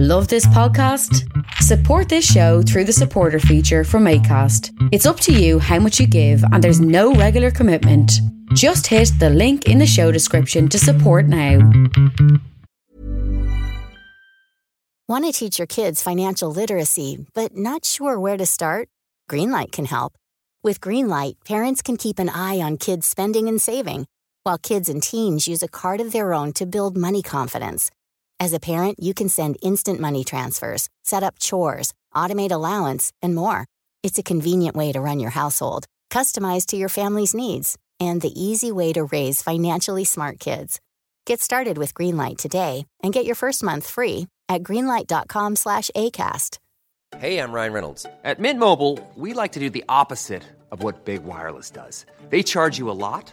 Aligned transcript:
Love 0.00 0.28
this 0.28 0.46
podcast? 0.46 1.28
Support 1.54 2.08
this 2.08 2.24
show 2.24 2.62
through 2.62 2.84
the 2.84 2.92
supporter 2.92 3.40
feature 3.40 3.82
from 3.82 4.04
ACAST. 4.04 4.70
It's 4.92 5.06
up 5.06 5.18
to 5.18 5.32
you 5.32 5.58
how 5.58 5.80
much 5.80 5.98
you 5.98 6.06
give, 6.06 6.40
and 6.52 6.62
there's 6.62 6.80
no 6.80 7.14
regular 7.14 7.50
commitment. 7.50 8.12
Just 8.54 8.86
hit 8.86 9.10
the 9.18 9.28
link 9.28 9.66
in 9.66 9.78
the 9.78 9.88
show 9.88 10.12
description 10.12 10.68
to 10.68 10.78
support 10.78 11.26
now. 11.26 11.58
Want 15.08 15.24
to 15.24 15.32
teach 15.32 15.58
your 15.58 15.66
kids 15.66 16.00
financial 16.00 16.52
literacy, 16.52 17.26
but 17.34 17.56
not 17.56 17.84
sure 17.84 18.20
where 18.20 18.36
to 18.36 18.46
start? 18.46 18.88
Greenlight 19.28 19.72
can 19.72 19.86
help. 19.86 20.12
With 20.62 20.80
Greenlight, 20.80 21.44
parents 21.44 21.82
can 21.82 21.96
keep 21.96 22.20
an 22.20 22.28
eye 22.28 22.60
on 22.60 22.76
kids' 22.76 23.08
spending 23.08 23.48
and 23.48 23.60
saving, 23.60 24.06
while 24.44 24.58
kids 24.58 24.88
and 24.88 25.02
teens 25.02 25.48
use 25.48 25.64
a 25.64 25.66
card 25.66 26.00
of 26.00 26.12
their 26.12 26.32
own 26.32 26.52
to 26.52 26.66
build 26.66 26.96
money 26.96 27.20
confidence. 27.20 27.90
As 28.40 28.52
a 28.52 28.60
parent, 28.60 29.02
you 29.02 29.14
can 29.14 29.28
send 29.28 29.56
instant 29.62 29.98
money 29.98 30.22
transfers, 30.22 30.88
set 31.02 31.24
up 31.24 31.40
chores, 31.40 31.92
automate 32.14 32.52
allowance, 32.52 33.12
and 33.20 33.34
more. 33.34 33.66
It's 34.04 34.18
a 34.18 34.22
convenient 34.22 34.76
way 34.76 34.92
to 34.92 35.00
run 35.00 35.18
your 35.18 35.30
household, 35.30 35.86
customized 36.08 36.66
to 36.66 36.76
your 36.76 36.88
family's 36.88 37.34
needs, 37.34 37.76
and 37.98 38.20
the 38.20 38.40
easy 38.40 38.70
way 38.70 38.92
to 38.92 39.04
raise 39.06 39.42
financially 39.42 40.04
smart 40.04 40.38
kids. 40.38 40.80
Get 41.26 41.40
started 41.40 41.78
with 41.78 41.94
Greenlight 41.94 42.36
today 42.38 42.86
and 43.02 43.12
get 43.12 43.26
your 43.26 43.34
first 43.34 43.62
month 43.62 43.88
free 43.88 44.28
at 44.48 44.62
greenlight.com 44.62 45.56
slash 45.56 45.90
ACAST. 45.96 46.58
Hey, 47.16 47.38
I'm 47.38 47.52
Ryan 47.52 47.72
Reynolds. 47.72 48.06
At 48.22 48.38
Mint 48.38 48.60
Mobile, 48.60 49.00
we 49.16 49.32
like 49.32 49.52
to 49.52 49.60
do 49.60 49.68
the 49.68 49.84
opposite 49.88 50.44
of 50.70 50.82
what 50.82 51.04
Big 51.04 51.24
Wireless 51.24 51.70
does. 51.70 52.06
They 52.30 52.44
charge 52.44 52.78
you 52.78 52.88
a 52.88 52.92
lot, 52.92 53.32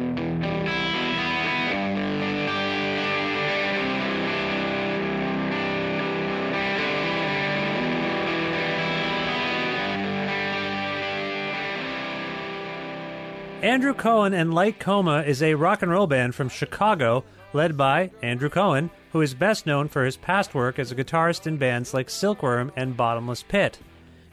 Andrew 13.61 13.93
Cohen 13.93 14.33
and 14.33 14.55
Light 14.55 14.79
Coma 14.79 15.21
is 15.21 15.43
a 15.43 15.53
rock 15.53 15.83
and 15.83 15.91
roll 15.91 16.07
band 16.07 16.33
from 16.33 16.49
Chicago 16.49 17.23
led 17.53 17.77
by 17.77 18.09
Andrew 18.23 18.49
Cohen, 18.49 18.89
who 19.11 19.21
is 19.21 19.35
best 19.35 19.67
known 19.67 19.87
for 19.87 20.03
his 20.03 20.17
past 20.17 20.55
work 20.55 20.79
as 20.79 20.91
a 20.91 20.95
guitarist 20.95 21.45
in 21.45 21.57
bands 21.57 21.93
like 21.93 22.09
Silkworm 22.09 22.71
and 22.75 22.97
Bottomless 22.97 23.43
Pit. 23.43 23.77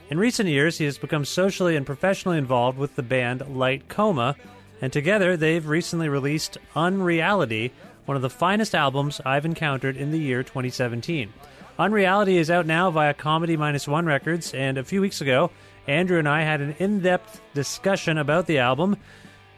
In 0.09 0.17
recent 0.17 0.49
years, 0.49 0.79
he 0.79 0.85
has 0.85 0.97
become 0.97 1.25
socially 1.25 1.75
and 1.75 1.85
professionally 1.85 2.39
involved 2.39 2.79
with 2.79 2.95
the 2.95 3.03
band 3.03 3.55
Light 3.55 3.87
Coma, 3.87 4.35
and 4.81 4.91
together 4.91 5.37
they've 5.37 5.67
recently 5.67 6.09
released 6.09 6.57
Unreality, 6.75 7.71
one 8.05 8.15
of 8.15 8.23
the 8.23 8.31
finest 8.31 8.73
albums 8.73 9.21
I've 9.23 9.45
encountered 9.45 9.95
in 9.95 10.09
the 10.09 10.17
year 10.17 10.41
2017. 10.41 11.31
Unreality 11.77 12.37
is 12.37 12.49
out 12.49 12.65
now 12.65 12.89
via 12.89 13.13
Comedy 13.13 13.55
Minus 13.55 13.87
One 13.87 14.07
Records, 14.07 14.55
and 14.55 14.79
a 14.79 14.83
few 14.83 15.01
weeks 15.01 15.21
ago, 15.21 15.51
Andrew 15.87 16.19
and 16.19 16.27
I 16.27 16.41
had 16.41 16.61
an 16.61 16.75
in 16.77 16.99
depth 16.99 17.41
discussion 17.53 18.17
about 18.17 18.47
the 18.47 18.59
album, 18.59 18.97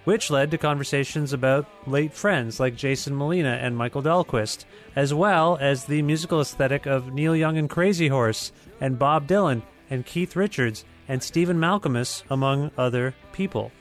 which 0.03 0.29
led 0.29 0.51
to 0.51 0.57
conversations 0.57 1.33
about 1.33 1.67
late 1.85 2.13
friends 2.13 2.59
like 2.59 2.75
Jason 2.75 3.15
Molina 3.15 3.59
and 3.61 3.77
Michael 3.77 4.01
Dahlquist, 4.01 4.65
as 4.95 5.13
well 5.13 5.57
as 5.61 5.85
the 5.85 6.01
musical 6.01 6.41
aesthetic 6.41 6.85
of 6.85 7.13
Neil 7.13 7.35
Young 7.35 7.57
and 7.57 7.69
Crazy 7.69 8.07
Horse, 8.07 8.51
and 8.79 8.97
Bob 8.99 9.27
Dylan, 9.27 9.61
and 9.89 10.05
Keith 10.05 10.35
Richards, 10.35 10.85
and 11.07 11.21
Stephen 11.21 11.57
Malkmus, 11.57 12.23
among 12.29 12.71
other 12.77 13.13
people. 13.33 13.71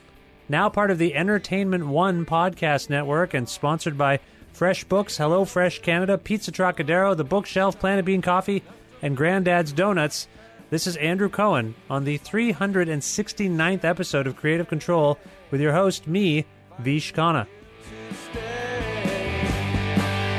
Now 0.49 0.67
part 0.69 0.91
of 0.91 0.97
the 0.97 1.15
Entertainment 1.15 1.87
One 1.87 2.25
podcast 2.25 2.89
network 2.89 3.33
and 3.33 3.47
sponsored 3.47 3.97
by 3.97 4.19
Fresh 4.51 4.83
Books, 4.83 5.17
Hello 5.17 5.45
Fresh 5.45 5.79
Canada, 5.81 6.17
Pizza 6.17 6.51
Trocadero, 6.51 7.15
The 7.15 7.23
Bookshelf, 7.23 7.79
Planet 7.79 8.03
Bean 8.03 8.21
Coffee, 8.21 8.61
and 9.01 9.15
Granddad's 9.15 9.71
Donuts. 9.71 10.27
This 10.71 10.87
is 10.87 10.95
Andrew 10.95 11.27
Cohen 11.27 11.75
on 11.89 12.05
the 12.05 12.17
369th 12.19 13.83
episode 13.83 14.25
of 14.25 14.37
Creative 14.37 14.65
Control 14.69 15.17
with 15.51 15.59
your 15.59 15.73
host, 15.73 16.07
me, 16.07 16.45
Vish 16.79 17.13
Khanna. 17.13 17.45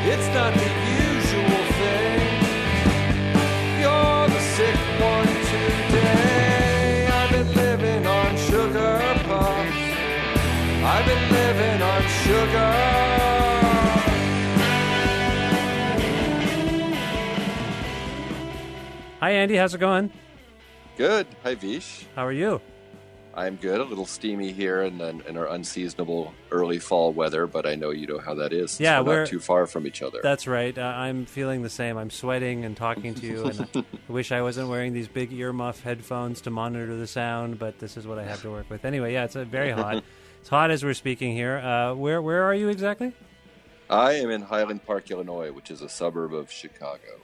It's 0.06 0.28
not 0.34 0.54
the 0.54 0.70
usual 0.88 1.65
thing. 1.76 2.20
You're 3.82 4.28
the 4.28 4.41
sick 4.56 4.75
one 5.03 5.26
today. 5.53 7.09
I've 7.12 7.31
been 7.31 7.54
living 7.54 8.06
on 8.06 8.37
sugar 8.38 8.99
puffs. 9.28 9.76
I've 10.82 11.04
been 11.04 11.31
living 11.31 11.82
on 11.82 12.03
sugar. 12.25 12.72
Hi, 19.20 19.31
Andy. 19.32 19.56
How's 19.56 19.75
it 19.75 19.78
going? 19.78 20.10
Good. 21.03 21.27
Hi, 21.43 21.57
Vish. 21.57 22.07
How 22.15 22.25
are 22.25 22.31
you? 22.31 22.61
I'm 23.35 23.57
good. 23.57 23.81
A 23.81 23.83
little 23.83 24.07
steamy 24.07 24.53
here 24.53 24.83
in, 24.83 25.01
in 25.01 25.37
our 25.37 25.49
unseasonable 25.49 26.33
early 26.53 26.79
fall 26.79 27.13
weather, 27.13 27.49
but 27.49 27.67
I 27.67 27.75
know 27.75 27.91
you 27.91 28.07
know 28.07 28.21
how 28.21 28.35
that 28.35 28.53
is. 28.53 28.79
Yeah, 28.79 29.01
we're 29.01 29.07
we're- 29.07 29.19
not 29.23 29.29
too 29.29 29.41
far 29.41 29.67
from 29.67 29.85
each 29.85 30.01
other. 30.01 30.21
That's 30.23 30.47
right. 30.47 30.79
Uh, 30.79 30.83
I'm 30.83 31.27
feeling 31.27 31.62
the 31.62 31.69
same. 31.69 31.99
I'm 31.99 32.11
sweating 32.11 32.65
and 32.65 32.77
talking 32.77 33.17
to 33.17 33.27
you, 33.27 33.47
and 33.47 33.69
I 34.09 34.12
wish 34.12 34.31
I 34.31 34.43
wasn't 34.43 34.69
wearing 34.69 34.93
these 34.93 35.09
big 35.09 35.33
earmuff 35.33 35.81
headphones 35.81 36.41
to 36.43 36.51
monitor 36.51 36.95
the 36.95 37.09
sound, 37.09 37.59
but 37.59 37.81
this 37.81 37.97
is 37.97 38.07
what 38.07 38.21
I 38.21 38.23
have 38.23 38.43
to 38.43 38.53
work 38.53 38.71
with. 38.71 38.85
Anyway, 38.85 39.12
yeah, 39.12 39.25
it's 39.25 39.35
uh, 39.35 39.43
very 39.43 39.73
hot. 39.73 40.05
it's 40.41 40.51
hot 40.51 40.71
as 40.71 40.85
we're 40.85 40.95
speaking 40.95 41.35
here. 41.35 41.57
Uh, 41.57 41.95
where 41.95 42.23
where 42.23 42.45
are 42.45 42.55
you 42.55 42.69
exactly? 42.69 43.12
I 43.91 44.12
am 44.12 44.31
in 44.31 44.43
Highland 44.43 44.87
Park, 44.87 45.11
Illinois, 45.11 45.51
which 45.51 45.69
is 45.69 45.83
a 45.83 45.89
suburb 45.89 46.33
of 46.33 46.53
Chicago. 46.53 47.22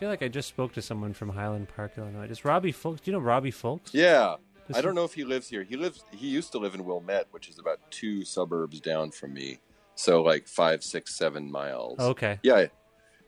I 0.00 0.02
feel 0.02 0.08
like 0.08 0.22
I 0.22 0.28
just 0.28 0.48
spoke 0.48 0.72
to 0.72 0.80
someone 0.80 1.12
from 1.12 1.28
Highland 1.28 1.68
Park, 1.76 1.92
Illinois. 1.98 2.26
Does 2.26 2.42
Robbie 2.42 2.72
Fulks? 2.72 3.02
Do 3.02 3.10
you 3.10 3.12
know 3.12 3.18
Robbie 3.18 3.52
Fulks? 3.52 3.92
Yeah. 3.92 4.36
Does 4.66 4.78
I 4.78 4.80
don't 4.80 4.94
know 4.94 5.04
if 5.04 5.12
he 5.12 5.24
lives 5.24 5.46
here. 5.46 5.62
He 5.62 5.76
lives. 5.76 6.02
He 6.10 6.26
used 6.26 6.52
to 6.52 6.58
live 6.58 6.74
in 6.74 6.86
Wilmette, 6.86 7.26
which 7.32 7.50
is 7.50 7.58
about 7.58 7.80
two 7.90 8.24
suburbs 8.24 8.80
down 8.80 9.10
from 9.10 9.34
me. 9.34 9.58
So 9.96 10.22
like 10.22 10.48
five, 10.48 10.82
six, 10.82 11.14
seven 11.16 11.52
miles. 11.52 11.98
Okay. 11.98 12.38
Yeah, 12.42 12.68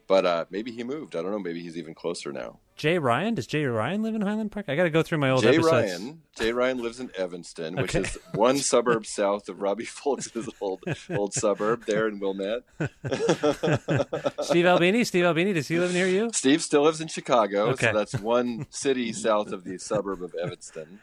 but 0.07 0.25
uh, 0.25 0.47
maybe 0.49 0.73
he 0.73 0.83
moved. 0.83 1.15
I 1.15 1.21
don't 1.21 1.31
know. 1.31 1.39
Maybe 1.39 1.61
he's 1.61 1.77
even 1.77 1.93
closer 1.93 2.33
now. 2.33 2.59
Jay 2.77 2.99
Ryan? 2.99 3.35
Does 3.35 3.47
Jay 3.47 3.65
Ryan 3.65 4.03
live 4.03 4.15
in 4.15 4.23
Highland 4.23 4.51
Park? 4.51 4.67
I 4.69 4.75
got 4.77 4.85
to 4.85 4.91
go 4.91 5.03
through 5.03 5.19
my 5.19 5.31
old 5.31 5.43
Jay 5.43 5.51
episodes. 5.57 5.73
Ryan. 5.93 6.23
Jay 6.39 6.53
Ryan 6.53 6.79
lives 6.79 6.99
in 6.99 7.11
Evanston, 7.17 7.77
which 7.77 7.95
Okay. 7.95 8.09
is 8.09 8.19
one 8.35 8.57
suburb 8.73 9.05
south 9.07 9.49
of 9.51 9.61
Robbie 9.61 9.85
Fulks' 9.85 10.49
old 10.61 10.83
old 11.11 11.35
suburb 11.35 11.85
there 11.87 12.09
in 12.09 12.19
Wilmette. 12.19 12.63
Steve 14.41 14.67
Albini? 14.67 15.05
Steve 15.05 15.25
Albini? 15.25 15.53
Does 15.53 15.69
he 15.69 15.79
live 15.79 15.93
near 15.93 16.07
you? 16.07 16.31
Steve 16.33 16.63
still 16.63 16.83
lives 16.83 17.01
in 17.01 17.09
Chicago, 17.09 17.69
Okay. 17.71 17.93
so 17.93 17.99
that's 17.99 18.15
one 18.19 18.67
city 18.71 19.13
south 19.13 19.53
of 19.53 19.65
the 19.65 19.79
suburb 19.79 20.23
of 20.23 20.35
Evanston. 20.43 21.01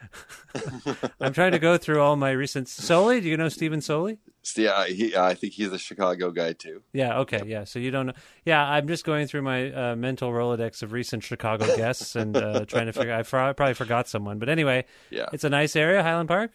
I'm 1.21 1.33
trying 1.33 1.51
to 1.51 1.59
go 1.59 1.77
through 1.77 2.01
all 2.01 2.15
my 2.15 2.31
recent. 2.31 2.67
Soli? 2.67 3.21
Do 3.21 3.29
you 3.29 3.37
know 3.37 3.49
Stephen 3.49 3.81
Soli? 3.81 4.17
Yeah, 4.57 4.85
he, 4.87 5.15
I 5.15 5.33
think 5.35 5.53
he's 5.53 5.71
a 5.71 5.77
Chicago 5.79 6.31
guy 6.31 6.53
too. 6.53 6.81
Yeah. 6.93 7.19
Okay. 7.19 7.41
Yeah. 7.45 7.63
So 7.65 7.79
you 7.79 7.91
don't 7.91 8.07
know. 8.07 8.13
Yeah, 8.45 8.63
I'm 8.67 8.87
just 8.87 9.05
going 9.05 9.27
through 9.27 9.41
my 9.43 9.71
uh, 9.71 9.95
mental 9.95 10.31
rolodex 10.31 10.81
of 10.83 10.91
recent 10.91 11.23
Chicago 11.23 11.65
guests 11.77 12.15
and 12.15 12.35
uh, 12.35 12.65
trying 12.65 12.85
to 12.87 12.93
figure. 12.93 13.13
I 13.13 13.23
fr- 13.23 13.53
probably 13.53 13.73
forgot 13.73 14.07
someone, 14.07 14.39
but 14.39 14.49
anyway, 14.49 14.85
Yeah, 15.09 15.27
it's 15.33 15.43
a 15.43 15.49
nice 15.49 15.75
area, 15.75 16.01
Highland 16.03 16.27
Park. 16.29 16.51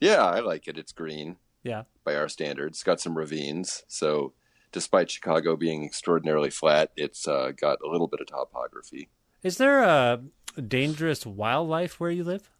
yeah, 0.00 0.24
I 0.24 0.40
like 0.40 0.68
it. 0.68 0.76
It's 0.78 0.92
green 0.92 1.36
Yeah. 1.62 1.84
by 2.04 2.14
our 2.14 2.28
standards. 2.28 2.76
It's 2.78 2.82
got 2.84 3.00
some 3.00 3.16
ravines, 3.16 3.84
so 3.88 4.32
despite 4.72 5.10
Chicago 5.10 5.56
being 5.56 5.84
extraordinarily 5.84 6.50
flat, 6.50 6.90
it's 6.96 7.28
uh, 7.28 7.52
got 7.56 7.78
a 7.84 7.88
little 7.90 8.08
bit 8.08 8.20
of 8.20 8.26
topography. 8.26 9.08
Is 9.42 9.58
there 9.58 9.82
a 9.82 10.20
dangerous 10.66 11.24
wildlife 11.26 12.00
where 12.00 12.10
you 12.10 12.24
live? 12.24 12.50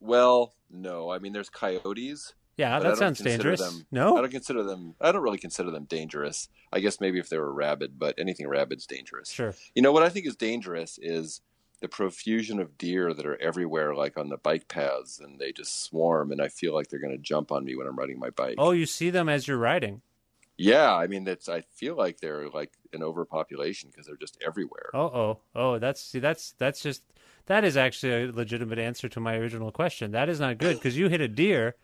Well, 0.00 0.54
no, 0.70 1.10
I 1.10 1.18
mean 1.18 1.32
there's 1.32 1.50
coyotes. 1.50 2.34
Yeah, 2.56 2.78
but 2.78 2.90
that 2.90 2.98
sounds 2.98 3.18
dangerous. 3.18 3.60
Them, 3.60 3.86
no. 3.90 4.16
I 4.16 4.20
don't 4.20 4.30
consider 4.30 4.62
them. 4.62 4.94
I 5.00 5.10
don't 5.10 5.22
really 5.22 5.38
consider 5.38 5.70
them 5.70 5.84
dangerous. 5.84 6.48
I 6.72 6.80
guess 6.80 7.00
maybe 7.00 7.18
if 7.18 7.28
they 7.28 7.38
were 7.38 7.52
rabid, 7.52 7.98
but 7.98 8.14
anything 8.18 8.46
rabid's 8.46 8.86
dangerous. 8.86 9.30
Sure. 9.30 9.54
You 9.74 9.82
know 9.82 9.92
what 9.92 10.02
I 10.02 10.10
think 10.10 10.26
is 10.26 10.36
dangerous 10.36 10.98
is 11.00 11.40
the 11.80 11.88
profusion 11.88 12.60
of 12.60 12.76
deer 12.78 13.14
that 13.14 13.26
are 13.26 13.40
everywhere, 13.40 13.94
like 13.94 14.16
on 14.18 14.28
the 14.28 14.36
bike 14.36 14.68
paths, 14.68 15.18
and 15.18 15.38
they 15.38 15.50
just 15.52 15.82
swarm. 15.82 16.30
And 16.30 16.40
I 16.42 16.48
feel 16.48 16.74
like 16.74 16.88
they're 16.88 17.00
going 17.00 17.16
to 17.16 17.22
jump 17.22 17.50
on 17.50 17.64
me 17.64 17.74
when 17.74 17.86
I'm 17.86 17.96
riding 17.96 18.18
my 18.18 18.30
bike. 18.30 18.56
Oh, 18.58 18.72
you 18.72 18.86
see 18.86 19.10
them 19.10 19.28
as 19.28 19.48
you're 19.48 19.56
riding. 19.58 20.02
yeah. 20.58 20.94
I 20.94 21.06
mean, 21.06 21.24
that's. 21.24 21.48
I 21.48 21.62
feel 21.62 21.96
like 21.96 22.20
they're 22.20 22.48
like 22.50 22.72
an 22.92 23.02
overpopulation 23.02 23.88
because 23.90 24.06
they're 24.06 24.16
just 24.16 24.36
everywhere. 24.46 24.90
Oh, 24.92 25.00
oh, 25.00 25.38
oh. 25.54 25.78
That's 25.78 26.02
see. 26.02 26.18
That's 26.20 26.54
that's 26.58 26.82
just 26.82 27.02
that 27.46 27.64
is 27.64 27.76
actually 27.76 28.24
a 28.28 28.32
legitimate 28.32 28.78
answer 28.78 29.08
to 29.08 29.20
my 29.20 29.36
original 29.36 29.72
question. 29.72 30.12
That 30.12 30.28
is 30.28 30.38
not 30.38 30.58
good 30.58 30.76
because 30.76 30.96
you 30.96 31.08
hit 31.08 31.20
a 31.20 31.28
deer, 31.28 31.74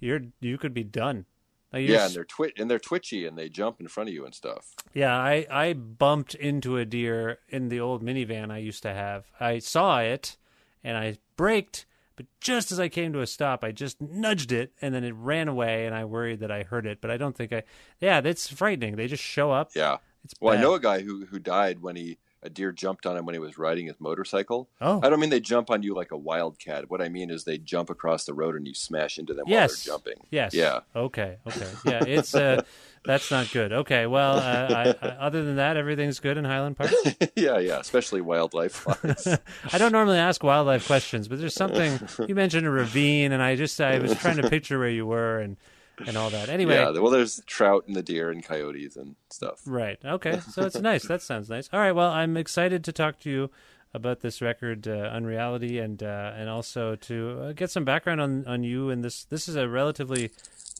you're 0.00 0.20
you 0.40 0.58
could 0.58 0.74
be 0.74 0.84
done. 0.84 1.26
Like, 1.72 1.88
Yeah, 1.88 2.06
and 2.06 2.14
they're 2.14 2.24
twi- 2.24 2.52
and 2.56 2.70
they're 2.70 2.78
twitchy 2.78 3.26
and 3.26 3.36
they 3.36 3.48
jump 3.48 3.80
in 3.80 3.88
front 3.88 4.08
of 4.08 4.14
you 4.14 4.24
and 4.24 4.34
stuff. 4.34 4.74
Yeah, 4.92 5.16
I, 5.16 5.44
I 5.50 5.72
bumped 5.72 6.36
into 6.36 6.76
a 6.76 6.84
deer 6.84 7.38
in 7.48 7.68
the 7.68 7.80
old 7.80 8.02
minivan 8.02 8.52
I 8.52 8.58
used 8.58 8.82
to 8.84 8.94
have. 8.94 9.26
I 9.40 9.58
saw 9.58 9.98
it 9.98 10.36
and 10.84 10.96
I 10.96 11.18
braked, 11.36 11.84
but 12.14 12.26
just 12.40 12.70
as 12.70 12.78
I 12.78 12.88
came 12.88 13.12
to 13.14 13.22
a 13.22 13.26
stop, 13.26 13.64
I 13.64 13.72
just 13.72 14.00
nudged 14.00 14.52
it 14.52 14.72
and 14.80 14.94
then 14.94 15.02
it 15.02 15.14
ran 15.16 15.48
away 15.48 15.84
and 15.84 15.96
I 15.96 16.04
worried 16.04 16.38
that 16.40 16.50
I 16.52 16.62
hurt 16.62 16.86
it, 16.86 17.00
but 17.00 17.10
I 17.10 17.16
don't 17.16 17.36
think 17.36 17.52
I. 17.52 17.64
Yeah, 18.00 18.20
that's 18.20 18.46
frightening. 18.48 18.94
They 18.94 19.08
just 19.08 19.24
show 19.24 19.50
up. 19.50 19.72
Yeah. 19.74 19.96
It's 20.24 20.34
Well, 20.40 20.56
I 20.56 20.60
know 20.60 20.74
a 20.74 20.80
guy 20.80 21.02
who 21.02 21.26
who 21.26 21.40
died 21.40 21.82
when 21.82 21.96
he 21.96 22.18
a 22.44 22.50
deer 22.50 22.70
jumped 22.72 23.06
on 23.06 23.16
him 23.16 23.24
when 23.24 23.34
he 23.34 23.38
was 23.38 23.56
riding 23.58 23.86
his 23.86 23.96
motorcycle. 23.98 24.68
Oh. 24.80 25.00
I 25.02 25.08
don't 25.08 25.18
mean 25.18 25.30
they 25.30 25.40
jump 25.40 25.70
on 25.70 25.82
you 25.82 25.94
like 25.94 26.12
a 26.12 26.16
wildcat. 26.16 26.90
What 26.90 27.00
I 27.00 27.08
mean 27.08 27.30
is 27.30 27.44
they 27.44 27.56
jump 27.58 27.88
across 27.88 28.24
the 28.26 28.34
road 28.34 28.54
and 28.54 28.66
you 28.68 28.74
smash 28.74 29.18
into 29.18 29.32
them 29.32 29.44
Yes. 29.48 29.86
while 29.88 29.98
they're 29.98 30.12
jumping. 30.14 30.26
Yes. 30.30 30.54
Yeah. 30.54 30.80
Okay. 30.94 31.38
Okay. 31.46 31.68
Yeah. 31.86 32.04
It's 32.04 32.34
uh, 32.34 32.62
that's 33.04 33.30
not 33.30 33.50
good. 33.50 33.72
Okay. 33.72 34.06
Well, 34.06 34.36
uh, 34.36 34.94
I, 35.00 35.06
I, 35.06 35.08
other 35.16 35.42
than 35.42 35.56
that, 35.56 35.76
everything's 35.78 36.20
good 36.20 36.36
in 36.36 36.44
Highland 36.44 36.76
Park. 36.76 36.90
yeah, 37.34 37.58
yeah, 37.58 37.80
especially 37.80 38.20
wildlife. 38.20 38.86
I 39.72 39.78
don't 39.78 39.92
normally 39.92 40.18
ask 40.18 40.42
wildlife 40.42 40.86
questions, 40.86 41.28
but 41.28 41.38
there's 41.38 41.54
something 41.54 41.98
you 42.28 42.34
mentioned 42.34 42.66
a 42.66 42.70
ravine, 42.70 43.32
and 43.32 43.42
I 43.42 43.56
just 43.56 43.80
I 43.80 43.98
was 43.98 44.14
trying 44.16 44.36
to 44.36 44.50
picture 44.50 44.78
where 44.78 44.88
you 44.90 45.06
were 45.06 45.38
and 45.40 45.56
and 46.06 46.16
all 46.16 46.30
that. 46.30 46.48
Anyway, 46.48 46.74
yeah, 46.74 46.90
well, 46.90 47.10
there's 47.10 47.42
trout 47.46 47.84
and 47.86 47.94
the 47.96 48.02
deer 48.02 48.30
and 48.30 48.44
coyotes 48.44 48.96
and 48.96 49.16
stuff. 49.30 49.60
right? 49.66 49.98
Okay, 50.04 50.40
so 50.50 50.64
it's 50.66 50.78
nice. 50.80 51.04
That 51.06 51.22
sounds 51.22 51.48
nice. 51.48 51.68
All 51.72 51.80
right. 51.80 51.92
Well, 51.92 52.10
I'm 52.10 52.36
excited 52.36 52.84
to 52.84 52.92
talk 52.92 53.20
to 53.20 53.30
you 53.30 53.50
about 53.92 54.20
this 54.20 54.42
record, 54.42 54.88
uh, 54.88 55.10
Unreality, 55.12 55.78
and 55.78 56.02
uh, 56.02 56.32
and 56.36 56.48
also 56.48 56.96
to 56.96 57.40
uh, 57.40 57.52
get 57.52 57.70
some 57.70 57.84
background 57.84 58.20
on 58.20 58.46
on 58.46 58.64
you. 58.64 58.90
And 58.90 59.04
this 59.04 59.24
this 59.24 59.48
is 59.48 59.56
a 59.56 59.68
relatively 59.68 60.30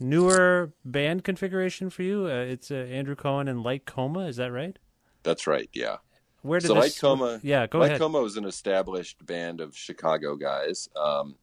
newer 0.00 0.72
band 0.84 1.24
configuration 1.24 1.90
for 1.90 2.02
you. 2.02 2.26
Uh, 2.26 2.30
it's 2.44 2.70
uh, 2.70 2.74
Andrew 2.74 3.14
Cohen 3.14 3.48
and 3.48 3.62
Light 3.62 3.86
Coma. 3.86 4.26
Is 4.26 4.36
that 4.36 4.50
right? 4.52 4.78
That's 5.22 5.46
right. 5.46 5.70
Yeah. 5.72 5.98
Where 6.42 6.60
did 6.60 6.66
so 6.66 6.74
this? 6.74 6.82
Light 6.82 6.98
Coma, 7.00 7.40
Yeah, 7.42 7.66
go 7.66 7.78
ahead? 7.78 7.80
Light 7.80 7.86
ahead. 7.92 8.00
Coma 8.00 8.20
was 8.20 8.36
an 8.36 8.44
established 8.44 9.24
band 9.24 9.62
of 9.62 9.74
Chicago 9.74 10.36
guys. 10.36 10.90
Um, 10.94 11.36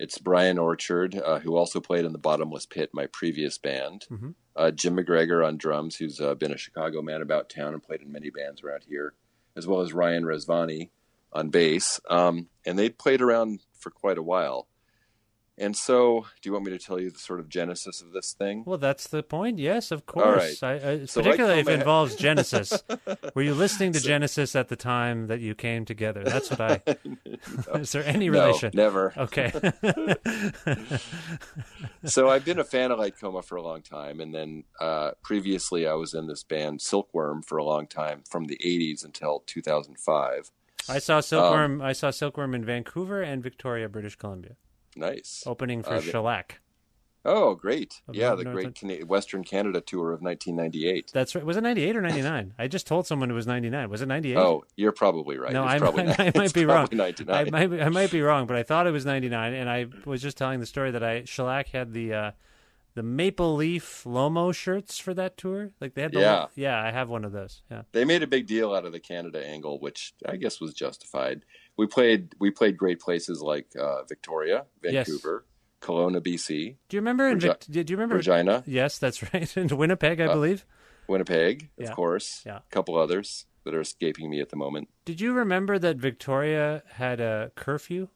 it's 0.00 0.18
Brian 0.18 0.58
Orchard, 0.58 1.14
uh, 1.14 1.38
who 1.40 1.56
also 1.56 1.78
played 1.78 2.04
in 2.04 2.12
the 2.12 2.18
Bottomless 2.18 2.66
Pit, 2.66 2.90
my 2.92 3.06
previous 3.06 3.58
band. 3.58 4.06
Mhm. 4.10 4.34
Uh, 4.56 4.70
Jim 4.70 4.96
McGregor 4.96 5.46
on 5.46 5.58
drums, 5.58 5.96
who's 5.96 6.20
uh, 6.20 6.34
been 6.34 6.52
a 6.52 6.56
Chicago 6.56 7.02
man 7.02 7.20
about 7.22 7.50
town 7.50 7.74
and 7.74 7.82
played 7.82 8.00
in 8.00 8.10
many 8.10 8.30
bands 8.30 8.62
around 8.62 8.84
here, 8.88 9.12
as 9.56 9.66
well 9.66 9.80
as 9.82 9.92
Ryan 9.92 10.24
Resvani 10.24 10.88
on 11.32 11.50
bass. 11.50 12.00
Um, 12.08 12.48
and 12.64 12.78
they 12.78 12.88
played 12.88 13.20
around 13.20 13.60
for 13.78 13.90
quite 13.90 14.18
a 14.18 14.22
while. 14.22 14.66
And 15.60 15.76
so, 15.76 16.24
do 16.40 16.48
you 16.48 16.54
want 16.54 16.64
me 16.64 16.70
to 16.70 16.78
tell 16.78 16.98
you 16.98 17.10
the 17.10 17.18
sort 17.18 17.38
of 17.38 17.50
genesis 17.50 18.00
of 18.00 18.12
this 18.12 18.32
thing? 18.32 18.64
Well, 18.66 18.78
that's 18.78 19.06
the 19.08 19.22
point. 19.22 19.58
Yes, 19.58 19.90
of 19.90 20.06
course. 20.06 20.62
right. 20.62 20.82
I, 20.82 20.90
I, 20.90 21.04
So, 21.04 21.20
particularly 21.22 21.56
like 21.56 21.66
if 21.66 21.68
it 21.68 21.78
involves 21.80 22.16
Genesis. 22.16 22.82
Were 23.34 23.42
you 23.42 23.52
listening 23.54 23.92
to 23.92 24.00
Genesis 24.00 24.56
at 24.56 24.68
the 24.68 24.76
time 24.76 25.26
that 25.26 25.40
you 25.40 25.54
came 25.54 25.84
together? 25.84 26.24
That's 26.24 26.50
what 26.50 26.60
I. 26.62 26.82
Is 27.74 27.92
there 27.92 28.04
any 28.06 28.30
relation? 28.30 28.70
No, 28.72 28.84
never. 28.84 29.12
Okay. 29.18 29.52
so 32.04 32.28
I've 32.30 32.44
been 32.44 32.58
a 32.58 32.64
fan 32.64 32.90
of 32.90 32.98
Light 32.98 33.18
Coma 33.20 33.42
for 33.42 33.56
a 33.56 33.62
long 33.62 33.82
time, 33.82 34.20
and 34.20 34.34
then 34.34 34.64
uh, 34.80 35.10
previously 35.22 35.86
I 35.86 35.94
was 35.94 36.14
in 36.14 36.26
this 36.26 36.42
band 36.42 36.80
Silkworm 36.80 37.42
for 37.44 37.58
a 37.58 37.64
long 37.64 37.86
time, 37.86 38.22
from 38.28 38.44
the 38.44 38.58
'80s 38.64 39.04
until 39.04 39.42
2005. 39.46 40.50
I 40.88 40.98
saw 40.98 41.16
Um, 41.16 41.22
Silkworm. 41.22 41.82
I 41.82 41.92
saw 41.92 42.10
Silkworm 42.10 42.54
in 42.54 42.64
Vancouver 42.64 43.22
and 43.22 43.42
Victoria, 43.42 43.88
British 43.88 44.16
Columbia, 44.16 44.56
Nice. 45.00 45.42
opening 45.46 45.82
for 45.82 45.94
Uh, 45.94 46.00
Shellac. 46.00 46.60
Oh, 47.22 47.54
great! 47.54 48.00
Of 48.08 48.14
Yeah, 48.14 48.34
the 48.34 48.44
North- 48.44 48.54
great 48.54 48.74
Cana- 48.74 49.04
Western 49.04 49.44
Canada 49.44 49.82
tour 49.82 50.12
of 50.12 50.22
1998. 50.22 51.10
That's 51.12 51.34
right. 51.34 51.44
Was 51.44 51.58
it 51.58 51.60
ninety 51.62 51.84
eight 51.84 51.94
or 51.94 52.00
ninety 52.00 52.22
nine? 52.22 52.54
I 52.58 52.66
just 52.66 52.86
told 52.86 53.06
someone 53.06 53.30
it 53.30 53.34
was 53.34 53.46
ninety 53.46 53.68
nine. 53.68 53.90
Was 53.90 54.00
it 54.00 54.06
ninety 54.06 54.30
eight? 54.32 54.38
Oh, 54.38 54.64
you're 54.74 54.90
probably 54.92 55.36
right. 55.36 55.52
No, 55.52 55.62
I, 55.64 55.78
probably 55.78 56.04
might- 56.04 56.18
I 56.20 56.32
might 56.34 56.54
be 56.54 56.64
wrong. 56.64 56.88
99. 56.90 57.48
I 57.48 57.50
might 57.50 57.66
be, 57.66 57.82
I 57.82 57.88
might 57.90 58.10
be 58.10 58.22
wrong, 58.22 58.46
but 58.46 58.56
I 58.56 58.62
thought 58.62 58.86
it 58.86 58.90
was 58.92 59.04
99, 59.04 59.52
and 59.52 59.68
I 59.68 59.86
was 60.06 60.22
just 60.22 60.38
telling 60.38 60.60
the 60.60 60.66
story 60.66 60.90
that 60.92 61.02
I 61.02 61.24
shellac 61.24 61.68
had 61.68 61.92
the 61.92 62.14
uh, 62.14 62.30
the 62.94 63.02
maple 63.02 63.54
leaf 63.54 64.02
Lomo 64.06 64.54
shirts 64.54 64.98
for 64.98 65.12
that 65.12 65.36
tour. 65.36 65.72
Like 65.78 65.92
they 65.92 66.00
had 66.00 66.12
the 66.12 66.20
Yeah. 66.20 66.46
yeah, 66.54 66.82
I 66.82 66.90
have 66.90 67.10
one 67.10 67.26
of 67.26 67.32
those. 67.32 67.60
Yeah, 67.70 67.82
They 67.92 68.06
made 68.06 68.22
a 68.22 68.26
big 68.26 68.46
deal 68.46 68.72
out 68.74 68.86
of 68.86 68.92
the 68.92 68.98
Canada 69.00 69.46
angle, 69.46 69.78
which 69.78 70.14
I 70.26 70.36
guess 70.36 70.58
was 70.58 70.72
justified. 70.72 71.44
We 71.80 71.86
played 71.86 72.34
we 72.38 72.50
played 72.50 72.76
great 72.76 73.00
places 73.00 73.40
like 73.40 73.68
uh, 73.74 74.04
Victoria, 74.04 74.66
Yes. 74.82 75.08
Vancouver, 75.08 75.46
Kelowna, 75.80 76.20
BC, 76.20 76.76
do 76.90 76.96
you 76.96 77.00
remember? 77.00 77.26
In 77.26 77.34
Regi- 77.38 77.48
Vic- 77.48 77.86
do 77.86 77.92
you 77.92 77.96
remember? 77.96 78.16
Regina, 78.16 78.62
Yes, 78.66 78.98
that's 78.98 79.32
right. 79.32 79.50
And 79.60 79.72
Winnipeg, 79.72 80.20
I 80.20 80.26
Uh, 80.26 80.32
believe. 80.34 80.66
Winnipeg, 81.08 81.70
of 81.78 81.84
Yeah. 81.86 81.92
course. 81.94 82.42
Yeah. 82.44 82.58
A 82.58 82.70
couple 82.70 82.96
others 82.98 83.46
that 83.64 83.74
are 83.74 83.80
escaping 83.80 84.28
me 84.28 84.40
at 84.42 84.50
the 84.50 84.56
moment. 84.56 84.88
Did 85.06 85.22
you 85.22 85.32
remember 85.32 85.78
that 85.78 85.96
Victoria 85.96 86.82
had 86.86 87.18
a 87.20 87.50
curfew? 87.56 88.08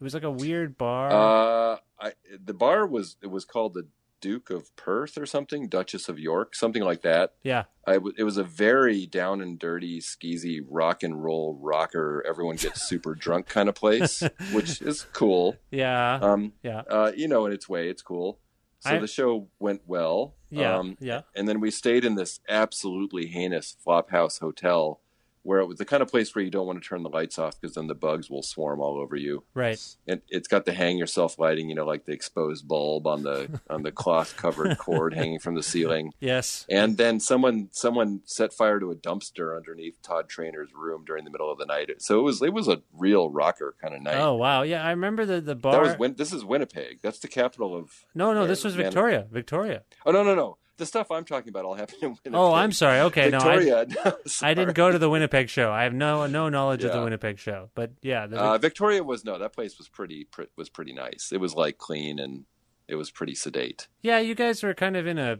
It 0.00 0.02
was 0.04 0.14
like 0.14 0.24
a 0.24 0.30
weird 0.30 0.76
bar. 0.76 1.10
Uh, 1.12 1.76
I, 2.00 2.12
the 2.44 2.54
bar 2.54 2.86
was 2.88 3.16
it 3.22 3.28
was 3.30 3.44
called 3.44 3.74
the 3.74 3.86
Duke 4.22 4.48
of 4.48 4.74
Perth 4.76 5.18
or 5.18 5.26
something, 5.26 5.68
Duchess 5.68 6.08
of 6.08 6.18
York, 6.18 6.54
something 6.54 6.82
like 6.82 7.02
that. 7.02 7.34
yeah, 7.42 7.64
I 7.86 7.94
w- 7.94 8.14
it 8.16 8.22
was 8.24 8.38
a 8.38 8.44
very 8.44 9.04
down 9.04 9.42
and 9.42 9.58
dirty, 9.58 10.00
skeezy 10.00 10.60
rock 10.66 11.02
and 11.02 11.22
roll 11.22 11.58
rocker. 11.60 12.24
Everyone 12.26 12.56
gets 12.56 12.80
super 12.88 13.14
drunk 13.14 13.46
kind 13.48 13.68
of 13.68 13.74
place, 13.74 14.22
which 14.52 14.80
is 14.80 15.02
cool. 15.12 15.56
yeah, 15.70 16.14
Um, 16.22 16.54
yeah, 16.62 16.82
uh, 16.88 17.12
you 17.14 17.28
know, 17.28 17.44
in 17.44 17.52
its 17.52 17.68
way, 17.68 17.88
it's 17.90 18.00
cool. 18.02 18.38
So 18.78 18.90
I- 18.94 18.98
the 18.98 19.06
show 19.06 19.48
went 19.58 19.82
well. 19.86 20.34
yeah, 20.50 20.78
Um, 20.78 20.96
yeah. 21.00 21.22
and 21.36 21.46
then 21.48 21.60
we 21.60 21.70
stayed 21.70 22.04
in 22.04 22.14
this 22.14 22.40
absolutely 22.48 23.26
heinous 23.26 23.76
flophouse 23.86 24.40
hotel 24.40 25.00
where 25.42 25.60
it 25.60 25.66
was 25.66 25.78
the 25.78 25.84
kind 25.84 26.02
of 26.02 26.08
place 26.08 26.34
where 26.34 26.44
you 26.44 26.50
don't 26.50 26.66
want 26.66 26.80
to 26.80 26.88
turn 26.88 27.02
the 27.02 27.08
lights 27.08 27.38
off 27.38 27.60
because 27.60 27.74
then 27.74 27.86
the 27.88 27.94
bugs 27.94 28.30
will 28.30 28.42
swarm 28.42 28.80
all 28.80 28.98
over 28.98 29.16
you. 29.16 29.42
Right. 29.54 29.80
And 30.06 30.22
it's 30.28 30.48
got 30.48 30.64
the 30.64 30.72
hang 30.72 30.98
yourself 30.98 31.38
lighting, 31.38 31.68
you 31.68 31.74
know, 31.74 31.84
like 31.84 32.04
the 32.04 32.12
exposed 32.12 32.68
bulb 32.68 33.06
on 33.06 33.22
the 33.22 33.60
on 33.68 33.82
the 33.82 33.92
cloth 33.92 34.36
covered 34.36 34.78
cord 34.78 35.14
hanging 35.16 35.38
from 35.38 35.54
the 35.54 35.62
ceiling. 35.62 36.12
Yes. 36.20 36.66
And 36.70 36.96
then 36.96 37.20
someone 37.20 37.68
someone 37.72 38.20
set 38.24 38.52
fire 38.52 38.78
to 38.78 38.90
a 38.90 38.94
dumpster 38.94 39.56
underneath 39.56 40.00
Todd 40.02 40.28
Trainer's 40.28 40.72
room 40.74 41.04
during 41.04 41.24
the 41.24 41.30
middle 41.30 41.50
of 41.50 41.58
the 41.58 41.66
night. 41.66 41.90
So 41.98 42.18
it 42.18 42.22
was 42.22 42.42
it 42.42 42.52
was 42.52 42.68
a 42.68 42.82
real 42.92 43.28
rocker 43.30 43.74
kind 43.80 43.94
of 43.94 44.02
night. 44.02 44.16
Oh 44.18 44.34
wow. 44.34 44.62
Yeah, 44.62 44.84
I 44.84 44.90
remember 44.90 45.26
the 45.26 45.40
the 45.40 45.54
bar. 45.56 45.72
that 45.72 45.82
was 45.82 45.98
Win- 45.98 46.14
this 46.16 46.32
is 46.32 46.44
Winnipeg. 46.44 47.00
That's 47.02 47.18
the 47.18 47.28
capital 47.28 47.76
of 47.76 48.04
no, 48.14 48.32
no, 48.32 48.46
this 48.46 48.64
was 48.64 48.74
Victoria. 48.74 49.26
Victoria. 49.30 49.82
Oh 50.06 50.12
no 50.12 50.22
no 50.22 50.34
no! 50.34 50.58
The 50.82 50.86
stuff 50.86 51.12
I'm 51.12 51.24
talking 51.24 51.48
about 51.50 51.64
all 51.64 51.74
happened 51.74 52.02
in 52.02 52.08
Winnipeg. 52.10 52.32
Oh, 52.34 52.52
I'm 52.52 52.72
sorry. 52.72 52.98
Okay, 53.00 53.30
no, 53.30 53.38
I, 53.38 53.56
Victoria. 53.58 53.86
no, 53.88 54.00
I 54.26 54.28
sorry. 54.28 54.54
didn't 54.56 54.74
go 54.74 54.90
to 54.90 54.98
the 54.98 55.08
Winnipeg 55.08 55.48
show. 55.48 55.70
I 55.70 55.84
have 55.84 55.94
no 55.94 56.26
no 56.26 56.48
knowledge 56.48 56.82
of 56.84 56.92
the 56.92 57.02
Winnipeg 57.02 57.38
show. 57.38 57.70
But 57.74 57.92
yeah, 58.02 58.26
the, 58.26 58.36
Uh, 58.40 58.58
Victoria 58.58 59.04
was 59.04 59.24
no. 59.24 59.38
That 59.38 59.52
place 59.52 59.78
was 59.78 59.88
pretty 59.88 60.24
pr- 60.24 60.50
was 60.56 60.68
pretty 60.68 60.92
nice. 60.92 61.30
It 61.32 61.38
was 61.40 61.54
like 61.54 61.78
clean 61.78 62.18
and 62.18 62.44
it 62.88 62.96
was 62.96 63.10
pretty 63.12 63.34
sedate. 63.36 63.86
yeah, 64.02 64.18
you 64.18 64.34
guys 64.34 64.62
were 64.62 64.74
kind 64.74 64.96
of 64.96 65.06
in 65.06 65.18
a. 65.18 65.38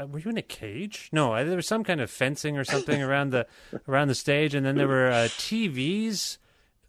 uh, 0.00 0.06
Were 0.08 0.18
you 0.18 0.30
in 0.30 0.36
a 0.38 0.42
cage? 0.42 1.08
No, 1.12 1.32
there 1.44 1.54
was 1.56 1.68
some 1.68 1.84
kind 1.84 2.00
of 2.00 2.10
fencing 2.10 2.58
or 2.58 2.64
something 2.64 3.00
around 3.00 3.30
the 3.30 3.46
around 3.88 4.08
the 4.08 4.14
stage, 4.16 4.54
and 4.56 4.66
then 4.66 4.76
there 4.76 4.88
were 4.88 5.08
uh, 5.10 5.28
TVs, 5.38 6.38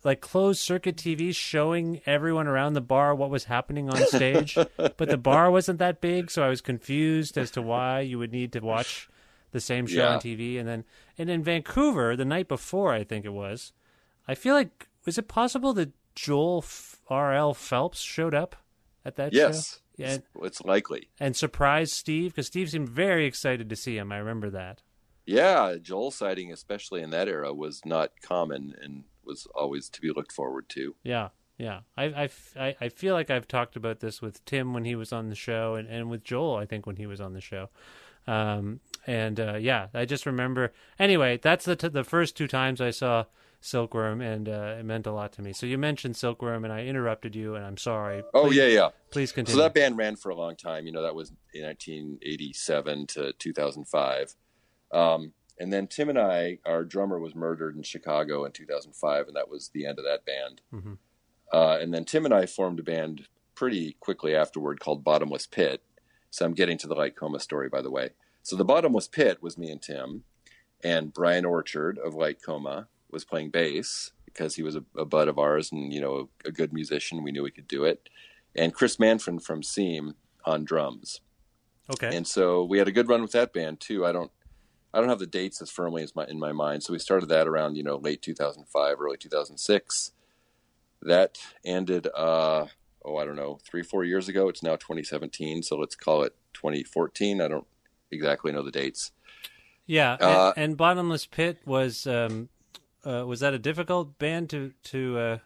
like 0.03 0.22
closed 0.22 0.60
circuit 0.60 0.95
TVs, 0.98 1.36
showing 1.36 2.01
everyone 2.05 2.48
around 2.48 2.74
the 2.74 2.81
bar 2.81 3.15
what 3.15 3.29
was 3.29 3.45
happening 3.45 3.89
on 3.89 3.98
stage. 4.07 4.55
but 4.77 4.98
the 4.98 5.17
bar 5.17 5.50
wasn't 5.50 5.79
that 5.79 6.01
big, 6.01 6.29
so 6.29 6.43
I 6.43 6.50
was 6.50 6.62
confused 6.62 7.38
as 7.38 7.51
to 7.51 7.62
why 7.62 8.01
you 8.01 8.17
would 8.19 8.31
need 8.31 8.51
to 8.53 8.60
watch 8.60 9.07
the 9.51 9.62
same 9.62 9.86
show 9.88 10.00
Yeah. 10.03 10.13
on 10.15 10.19
TV. 10.19 10.60
And 10.60 10.67
then, 10.67 10.83
and 11.17 11.29
in 11.29 11.43
Vancouver, 11.43 12.15
the 12.15 12.25
night 12.25 12.48
before, 12.48 12.91
I 12.93 13.03
think 13.03 13.24
it 13.24 13.33
was, 13.33 13.72
I 14.27 14.36
feel 14.36 14.55
like 14.55 14.89
was 15.05 15.17
it 15.17 15.27
possible 15.27 15.74
that 15.74 15.91
Joel 16.15 16.60
F- 16.65 17.01
R.L. 17.07 17.53
Phelps 17.53 18.00
showed 18.01 18.33
up 18.36 18.55
at 19.05 19.15
that 19.15 19.33
show? 19.33 19.39
Yes, 19.39 19.79
Yeah, 19.98 20.13
it's, 20.15 20.25
it's 20.41 20.62
likely. 20.62 21.10
and 21.19 21.36
surprised 21.36 21.93
Steve 21.93 22.31
because 22.31 22.48
Steve 22.48 22.69
seemed 22.69 22.89
very 22.89 23.25
excited 23.25 23.69
to 23.69 23.75
see 23.75 23.98
him. 23.98 24.12
I 24.12 24.17
remember 24.17 24.50
that. 24.50 24.81
Yeah, 25.25 25.75
Joel 25.81 26.12
sighting, 26.12 26.51
especially 26.51 27.01
in 27.01 27.12
that 27.12 27.27
era, 27.29 27.53
was 27.53 27.81
not 27.86 28.12
common 28.22 28.75
and 28.81 29.03
was 29.25 29.48
always 29.56 29.89
to 29.89 30.01
be 30.01 30.12
looked 30.12 30.32
forward 30.32 30.70
to. 30.70 30.96
Yeah, 31.03 31.30
yeah. 31.58 31.82
I, 31.98 32.30
I, 32.58 32.75
I 32.80 32.89
feel 32.89 33.13
like 33.13 33.30
I've 33.30 33.48
talked 33.48 33.75
about 33.75 34.00
this 34.00 34.22
with 34.22 34.44
Tim 34.46 34.74
when 34.74 34.86
he 34.86 34.96
was 34.96 35.13
on 35.13 35.30
the 35.30 35.36
show, 35.36 35.75
and, 35.75 35.88
and 35.88 36.10
with 36.10 36.24
Joel, 36.24 36.58
I 36.58 36.65
think 36.65 36.86
when 36.86 36.98
he 36.98 37.06
was 37.06 37.22
on 37.22 37.34
the 37.34 37.42
show. 37.42 37.70
Um, 38.27 38.80
and 39.06 39.39
uh, 39.39 39.56
yeah, 39.56 39.88
I 39.94 40.06
just 40.06 40.25
remember. 40.25 40.74
Anyway, 40.98 41.39
that's 41.42 41.65
the 41.65 41.75
t- 41.75 41.89
the 41.89 42.03
first 42.03 42.38
two 42.38 42.48
times 42.48 42.80
I 42.80 42.92
saw 42.92 43.25
Silkworm, 43.62 44.22
and 44.22 44.48
uh, 44.48 44.75
it 44.80 44.86
meant 44.86 45.08
a 45.08 45.12
lot 45.12 45.34
to 45.34 45.42
me. 45.42 45.53
So 45.53 45.65
you 45.65 45.77
mentioned 45.77 46.15
Silkworm, 46.15 46.63
and 46.63 46.74
I 46.74 46.86
interrupted 46.86 47.36
you, 47.36 47.56
and 47.56 47.65
I'm 47.65 47.77
sorry. 47.77 48.24
Oh 48.34 48.51
yeah, 48.51 48.68
yeah. 48.68 48.89
Please 49.10 49.32
continue. 49.32 49.58
So 49.58 49.63
that 49.63 49.74
band 49.74 49.98
ran 49.98 50.15
for 50.15 50.30
a 50.30 50.36
long 50.36 50.56
time. 50.56 50.86
You 50.86 50.92
know, 50.92 51.01
that 51.01 51.15
was 51.15 51.32
in 51.53 51.63
1987 51.63 53.08
to 53.08 53.34
2005. 53.34 54.36
Um, 54.92 55.34
and 55.60 55.72
then 55.72 55.88
Tim 55.88 56.10
and 56.10 56.19
I, 56.19 56.60
our 56.65 56.83
drummer 56.83 57.19
was 57.19 57.36
murdered 57.36 57.75
in 57.75 57.83
Chicago 57.83 58.45
in 58.45 58.51
2005, 58.51 59.27
and 59.27 59.36
that 59.36 59.50
was 59.50 59.69
the 59.69 59.86
end 59.86 60.00
of 60.00 60.05
that 60.05 60.25
band. 60.25 60.62
Mhm. 60.74 60.98
Uh, 61.51 61.77
and 61.79 61.93
then 61.93 62.05
Tim 62.05 62.25
and 62.25 62.33
I 62.33 62.45
formed 62.45 62.79
a 62.79 62.83
band 62.83 63.27
pretty 63.55 63.93
quickly 64.00 64.36
afterward 64.36 64.79
called 64.79 65.03
Bottomless 65.03 65.45
Pit. 65.45 65.83
So 66.31 66.45
I'm 66.45 66.53
getting 66.55 66.77
to 66.79 66.88
the 66.88 66.95
Light 66.95 67.15
Coma 67.15 67.39
story, 67.39 67.69
by 67.69 67.81
the 67.83 67.91
way. 67.91 68.10
So 68.41 68.55
the 68.55 68.65
Bottomless 68.65 69.07
Pit 69.07 69.41
was 69.41 69.57
me 69.57 69.69
and 69.69 69.81
Tim, 69.81 70.24
and 70.83 71.13
Brian 71.13 71.45
Orchard 71.45 72.00
of 72.00 72.15
Light 72.15 72.41
Coma 72.43 72.88
was 73.12 73.24
playing 73.24 73.51
bass 73.51 74.12
because 74.25 74.55
he 74.55 74.63
was 74.63 74.75
a, 74.75 74.83
a 74.98 75.05
bud 75.05 75.27
of 75.27 75.38
ours 75.38 75.72
and 75.72 75.93
you 75.93 76.01
know 76.01 76.29
a, 76.45 76.50
a 76.50 76.51
good 76.51 76.74
musician. 76.74 77.24
We 77.24 77.31
knew 77.31 77.43
we 77.43 77.51
could 77.51 77.67
do 77.67 77.83
it, 77.83 78.10
and 78.55 78.74
Chris 78.74 78.98
Manfrin 78.98 79.41
from 79.41 79.62
Seam 79.62 80.15
on 80.45 80.65
drums. 80.65 81.22
Okay. 81.93 82.15
And 82.15 82.25
so 82.25 82.63
we 82.63 82.79
had 82.79 82.88
a 82.88 82.91
good 82.91 83.07
run 83.07 83.22
with 83.22 83.33
that 83.33 83.53
band 83.53 83.79
too. 83.79 84.05
I 84.05 84.12
don't 84.12 84.31
I 84.93 85.00
don't 85.00 85.09
have 85.09 85.19
the 85.19 85.25
dates 85.25 85.62
as 85.62 85.71
firmly 85.71 86.03
as 86.03 86.15
my 86.15 86.25
in 86.25 86.39
my 86.39 86.51
mind. 86.51 86.83
So 86.83 86.93
we 86.93 87.00
started 87.00 87.29
that 87.29 87.47
around, 87.47 87.75
you 87.75 87.83
know, 87.83 87.95
late 87.95 88.21
2005, 88.21 89.01
early 89.01 89.17
2006. 89.17 90.12
That 91.01 91.38
ended 91.65 92.07
uh 92.15 92.67
oh, 93.05 93.17
I 93.17 93.25
don't 93.25 93.35
know, 93.35 93.59
3 93.65 93.83
4 93.83 94.03
years 94.05 94.29
ago. 94.29 94.47
It's 94.47 94.63
now 94.63 94.75
2017, 94.75 95.63
so 95.63 95.77
let's 95.77 95.95
call 95.95 96.23
it 96.23 96.35
2014. 96.53 97.41
I 97.41 97.47
don't 97.47 97.67
exactly 98.12 98.51
know 98.51 98.63
the 98.63 98.71
dates. 98.71 99.12
yeah. 100.19 100.27
uh, 100.27 100.53
and, 100.55 100.63
and 100.63 100.77
Bottomless 100.77 101.25
Pit 101.25 101.59
was 101.65 102.07
um, 102.07 102.50
uh, 103.03 103.25
was 103.27 103.41
that 103.41 103.53
a 103.53 103.59
difficult 103.59 104.17
band 104.17 104.50
to 104.51 104.73
to 104.83 105.17
uh, 105.17 105.38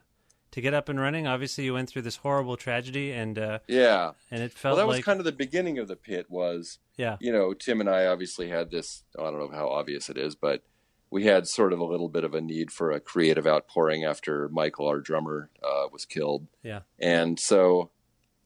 to 0.57 0.61
get 0.61 0.73
up 0.73 0.89
and 0.89 0.99
running? 0.99 1.27
Obviously, 1.27 1.65
you 1.65 1.73
went 1.75 1.87
through 1.87 2.01
this 2.01 2.15
horrible 2.17 2.57
tragedy, 2.57 3.11
and 3.11 3.37
uh, 3.37 3.59
Yeah. 3.67 4.13
and 4.31 4.41
it 4.41 4.51
felt 4.51 4.75
Well, 4.75 4.87
that 4.87 4.91
was 4.91 5.05
kind 5.05 5.19
of 5.19 5.25
the 5.25 5.31
beginning 5.31 5.77
of 5.77 5.87
the 5.87 5.95
pit 5.95 6.25
was 6.29 6.79
yeah, 6.97 7.17
you 7.19 7.31
know, 7.31 7.53
Tim 7.53 7.79
and 7.79 7.87
I 7.89 8.07
obviously 8.07 8.49
had 8.49 8.71
this. 8.71 9.03
I 9.17 9.23
don't 9.23 9.37
know 9.37 9.51
how 9.55 9.69
obvious 9.69 10.09
it 10.09 10.17
is, 10.17 10.33
but 10.35 10.63
we 11.11 11.25
had 11.25 11.47
sort 11.47 11.73
of 11.73 11.79
a 11.79 11.85
little 11.85 12.09
bit 12.09 12.23
of 12.23 12.33
a 12.33 12.41
need 12.41 12.71
for 12.71 12.91
a 12.91 12.99
creative 12.99 13.45
outpouring 13.45 14.03
after 14.03 14.49
Michael, 14.49 14.87
our 14.87 14.99
drummer, 14.99 15.49
uh, 15.63 15.85
was 15.93 16.05
killed. 16.05 16.47
yeah, 16.63 16.81
And 16.99 17.39
so, 17.39 17.91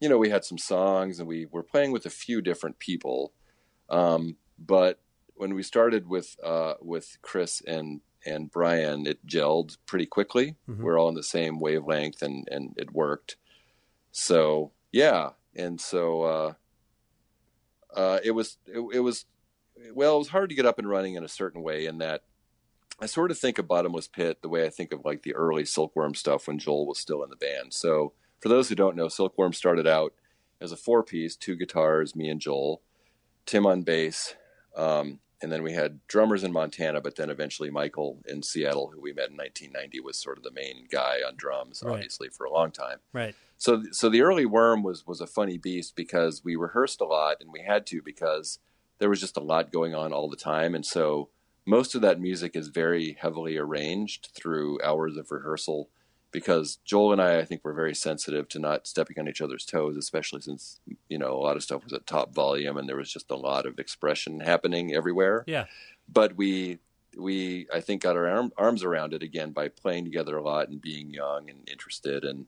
you 0.01 0.07
know, 0.09 0.17
we 0.19 0.29
had 0.29 0.43
some 0.45 0.57
songs 0.59 1.17
and 1.17 1.27
we 1.27 1.45
were 1.49 1.63
playing 1.63 1.91
with 1.93 2.05
a 2.05 2.09
few 2.11 2.41
different 2.41 2.77
people. 2.77 3.33
Um, 3.89 4.35
but 4.59 4.99
when 5.33 5.53
we 5.55 5.63
started 5.63 6.07
with 6.07 6.35
uh, 6.43 6.73
with 6.81 7.17
Chris 7.21 7.61
and 7.65 8.01
and 8.25 8.51
Brian, 8.51 9.07
it 9.07 9.25
gelled 9.25 9.77
pretty 9.85 10.05
quickly. 10.05 10.55
Mhm. 10.67 10.77
We're 10.77 10.99
all 10.99 11.07
on 11.07 11.15
the 11.15 11.23
same 11.23 11.59
wavelength 11.59 12.21
and 12.21 12.47
and 12.51 12.73
it 12.77 12.91
worked. 12.91 13.37
So 14.11 14.71
yeah, 14.91 15.31
and 15.55 15.79
so 15.79 16.21
uh, 16.23 16.53
uh, 17.95 18.19
it 18.23 18.31
was 18.31 18.57
it, 18.67 18.79
it 18.93 18.99
was 18.99 19.25
well, 19.93 20.15
it 20.15 20.19
was 20.19 20.27
hard 20.29 20.49
to 20.49 20.55
get 20.55 20.65
up 20.65 20.79
and 20.79 20.87
running 20.89 21.15
in 21.15 21.23
a 21.23 21.29
certain 21.29 21.63
way 21.63 21.85
in 21.85 21.97
that 21.99 22.23
I 22.99 23.07
sort 23.07 23.31
of 23.31 23.39
think 23.39 23.57
of 23.57 23.67
Bottomless 23.67 24.07
Pit 24.07 24.41
the 24.41 24.49
way 24.49 24.65
I 24.65 24.69
think 24.69 24.91
of 24.93 25.03
like 25.03 25.23
the 25.23 25.33
early 25.33 25.65
Silkworm 25.65 26.13
stuff 26.15 26.47
when 26.47 26.59
Joel 26.59 26.85
was 26.85 26.99
still 26.99 27.23
in 27.23 27.29
the 27.29 27.35
band. 27.35 27.73
So 27.73 28.13
for 28.39 28.49
those 28.49 28.69
who 28.69 28.75
don't 28.75 28.95
know, 28.95 29.07
Silkworm 29.07 29.53
started 29.53 29.87
out 29.87 30.13
as 30.59 30.71
a 30.71 30.77
four 30.77 31.03
piece, 31.03 31.35
two 31.35 31.55
guitars, 31.55 32.15
me 32.15 32.29
and 32.29 32.39
Joel, 32.39 32.81
Tim 33.47 33.65
on 33.65 33.81
bass, 33.81 34.35
um, 34.75 35.19
and 35.41 35.51
then 35.51 35.63
we 35.63 35.73
had 35.73 35.99
drummers 36.07 36.43
in 36.43 36.51
Montana, 36.51 37.01
but 37.01 37.15
then 37.15 37.29
eventually 37.29 37.69
Michael 37.69 38.19
in 38.27 38.43
Seattle, 38.43 38.91
who 38.93 39.01
we 39.01 39.13
met 39.13 39.29
in 39.29 39.37
1990, 39.37 39.99
was 40.01 40.17
sort 40.17 40.37
of 40.37 40.43
the 40.43 40.51
main 40.51 40.87
guy 40.91 41.19
on 41.27 41.35
drums, 41.35 41.81
Right. 41.83 41.93
obviously 41.93 42.29
for 42.29 42.45
a 42.45 42.51
long 42.51 42.71
time. 42.71 42.99
Right, 43.13 43.35
so 43.57 43.83
so 43.91 44.09
the 44.09 44.21
early 44.21 44.45
worm 44.45 44.83
was 44.83 45.05
was 45.07 45.21
a 45.21 45.27
funny 45.27 45.57
beast 45.57 45.95
because 45.95 46.43
we 46.43 46.55
rehearsed 46.55 47.01
a 47.01 47.05
lot 47.05 47.37
and 47.41 47.51
we 47.51 47.61
had 47.61 47.85
to 47.87 48.01
because 48.01 48.59
there 48.99 49.09
was 49.09 49.19
just 49.19 49.37
a 49.37 49.41
lot 49.41 49.71
going 49.71 49.95
on 49.95 50.13
all 50.13 50.29
the 50.29 50.35
time. 50.35 50.75
And 50.75 50.85
so 50.85 51.29
most 51.65 51.95
of 51.95 52.01
that 52.01 52.19
music 52.19 52.55
is 52.55 52.67
very 52.67 53.17
heavily 53.19 53.57
arranged 53.57 54.29
through 54.35 54.79
hours 54.83 55.17
of 55.17 55.31
rehearsal 55.31 55.89
because 56.31 56.77
Joel 56.85 57.13
and 57.13 57.21
I 57.21 57.39
I 57.39 57.45
think 57.45 57.63
were 57.63 57.73
very 57.73 57.95
sensitive 57.95 58.47
to 58.49 58.59
not 58.59 58.87
stepping 58.87 59.19
on 59.19 59.27
each 59.27 59.41
other's 59.41 59.65
toes 59.65 59.97
especially 59.97 60.41
since 60.41 60.79
you 61.09 61.17
know 61.17 61.33
a 61.33 61.43
lot 61.43 61.55
of 61.55 61.63
stuff 61.63 61.83
was 61.83 61.93
at 61.93 62.07
top 62.07 62.33
volume 62.33 62.77
and 62.77 62.87
there 62.87 62.97
was 62.97 63.11
just 63.11 63.31
a 63.31 63.35
lot 63.35 63.65
of 63.65 63.79
expression 63.79 64.39
happening 64.39 64.93
everywhere 64.93 65.43
yeah, 65.47 65.65
but 66.11 66.35
we 66.35 66.79
we 67.17 67.67
I 67.73 67.81
think 67.81 68.03
got 68.03 68.15
our 68.15 68.27
arm, 68.27 68.51
arms 68.57 68.83
around 68.83 69.13
it 69.13 69.23
again 69.23 69.51
by 69.51 69.67
playing 69.67 70.05
together 70.05 70.37
a 70.37 70.43
lot 70.43 70.69
and 70.69 70.81
being 70.81 71.09
young 71.09 71.49
and 71.49 71.67
interested 71.69 72.23
and 72.23 72.47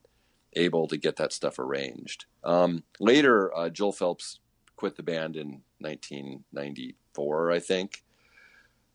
able 0.54 0.88
to 0.88 0.98
get 0.98 1.16
that 1.18 1.34
stuff 1.34 1.60
arranged. 1.60 2.26
Um, 2.44 2.84
later, 3.00 3.56
uh, 3.56 3.70
Joel 3.70 3.92
Phelps 3.92 4.40
quit 4.76 4.96
the 4.96 5.04
band 5.04 5.36
in 5.36 5.62
1994, 5.80 7.52
I 7.52 7.60
think. 7.60 8.04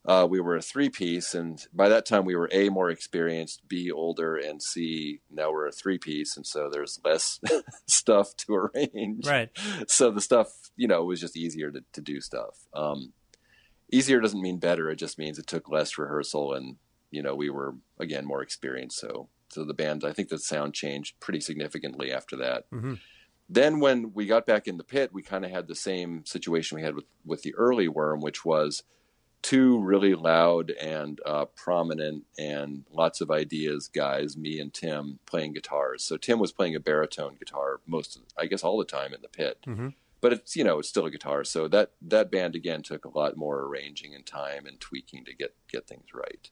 Uh, 0.09 0.27
we 0.27 0.41
were 0.41 0.57
a 0.57 0.63
three 0.63 0.89
piece, 0.89 1.35
and 1.35 1.67
by 1.75 1.91
that 1.91 2.07
time 2.07 2.25
we 2.25 2.35
were 2.35 2.49
A, 2.51 2.71
more 2.71 2.89
experienced, 2.89 3.69
B, 3.69 3.91
older, 3.91 4.37
and 4.37 4.63
C, 4.63 5.21
now 5.31 5.53
we're 5.53 5.67
a 5.67 5.71
three 5.71 5.99
piece, 5.99 6.35
and 6.35 6.47
so 6.47 6.71
there's 6.73 6.99
less 7.05 7.39
stuff 7.87 8.35
to 8.39 8.55
arrange. 8.55 9.27
Right, 9.27 9.51
so 9.87 10.11
the 10.11 10.23
stuff 10.23 10.71
you 10.77 10.89
know 10.89 11.05
was 11.05 11.21
just 11.21 11.37
easier 11.37 11.71
to, 11.71 11.85
to 11.93 12.01
do 12.01 12.23
stuff. 12.23 12.67
Um, 12.73 13.13
easier 13.93 14.19
doesn't 14.19 14.41
mean 14.41 14.59
better 14.59 14.91
it 14.91 14.97
just 14.97 15.19
means 15.19 15.39
it 15.39 15.47
took 15.47 15.71
less 15.71 15.97
rehearsal 15.97 16.53
and 16.53 16.77
you 17.11 17.23
know 17.23 17.35
we 17.35 17.51
were 17.51 17.75
again 18.01 18.25
more 18.25 18.43
experienced. 18.43 18.99
So 18.99 19.29
so 19.51 19.65
the 19.65 19.75
band 19.75 20.05
i 20.05 20.13
think 20.13 20.29
the 20.29 20.39
sound 20.39 20.75
changed 20.75 21.19
pretty 21.21 21.41
significantly 21.41 22.11
after 22.11 22.37
that. 22.37 22.65
Hmm 22.73 22.95
then 23.49 23.81
when 23.81 24.13
we 24.13 24.27
got 24.27 24.47
back 24.47 24.67
in 24.67 24.77
the 24.77 24.85
pit 24.85 25.11
we 25.13 25.23
kind 25.23 25.45
of 25.45 25.51
had 25.51 25.67
the 25.67 25.75
same 25.75 26.25
situation 26.27 26.77
we 26.77 26.83
had 26.83 26.95
with 26.95 27.07
with 27.25 27.43
the 27.43 27.55
early 27.55 27.89
worm 27.89 28.21
which 28.21 28.45
was 28.45 28.83
two 29.43 29.79
really 29.79 30.15
loud 30.15 30.71
and 30.71 31.21
uh, 31.25 31.45
prominent 31.57 32.25
and 32.37 32.85
lots 32.91 33.21
of 33.21 33.31
ideas 33.31 33.89
guys 33.89 34.37
me 34.37 34.59
and 34.61 34.75
tim 34.75 35.19
playing 35.27 35.53
guitars. 35.53 36.05
So 36.05 36.17
tim 36.17 36.39
was 36.39 36.53
playing 36.53 36.75
a 36.75 36.81
baritone 36.81 37.37
guitar 37.39 37.81
most 37.87 38.17
of, 38.17 38.23
i 38.37 38.47
guess 38.47 38.65
all 38.65 38.79
the 38.79 38.85
time 38.85 39.15
in 39.15 39.23
the 39.23 39.29
pit. 39.29 39.59
Hmm 39.65 39.89
but 40.21 40.33
it's 40.33 40.57
you 40.57 40.65
know 40.65 40.79
it's 40.79 40.89
still 40.89 41.07
a 41.07 41.11
guitar. 41.11 41.45
So 41.45 41.69
that 41.69 41.93
that 42.03 42.31
band 42.31 42.55
again 42.55 42.83
took 42.83 43.05
a 43.05 43.17
lot 43.17 43.37
more 43.37 43.61
arranging 43.61 44.15
and 44.15 44.27
time 44.27 44.67
and 44.67 44.81
tweaking 44.81 45.25
to 45.25 45.35
get 45.35 45.55
get 45.71 45.87
things 45.87 46.09
right. 46.13 46.51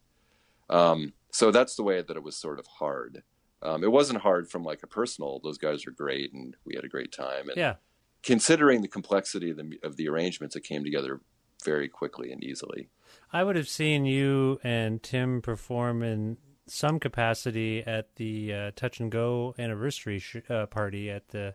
Um, 0.68 1.12
so 1.30 1.50
that's 1.50 1.76
the 1.76 1.82
way 1.82 2.02
that 2.02 2.16
it 2.16 2.22
was 2.22 2.36
sort 2.36 2.58
of 2.58 2.66
hard. 2.66 3.22
Um, 3.62 3.82
it 3.82 3.90
wasn't 3.90 4.20
hard 4.20 4.48
from 4.48 4.64
like 4.64 4.82
a 4.82 4.86
personal 4.86 5.40
those 5.42 5.58
guys 5.58 5.86
are 5.86 5.92
great 5.92 6.32
and 6.32 6.56
we 6.64 6.74
had 6.74 6.84
a 6.84 6.88
great 6.88 7.12
time. 7.12 7.48
And 7.48 7.56
yeah. 7.56 7.74
considering 8.22 8.82
the 8.82 8.88
complexity 8.88 9.50
of 9.50 9.56
the 9.56 9.78
of 9.82 9.96
the 9.96 10.08
arrangements 10.08 10.56
it 10.56 10.64
came 10.64 10.84
together 10.84 11.20
very 11.66 11.88
quickly 11.88 12.32
and 12.32 12.42
easily 12.42 12.88
I 13.32 13.44
would 13.44 13.56
have 13.56 13.68
seen 13.68 14.06
you 14.06 14.58
and 14.62 15.02
Tim 15.02 15.42
perform 15.42 16.02
in 16.02 16.38
some 16.66 16.98
capacity 16.98 17.82
at 17.84 18.16
the 18.16 18.52
uh, 18.52 18.70
Touch 18.74 19.00
and 19.00 19.10
Go 19.10 19.54
anniversary 19.58 20.18
sh- 20.18 20.48
uh, 20.48 20.66
party 20.66 21.10
at 21.10 21.28
the 21.28 21.54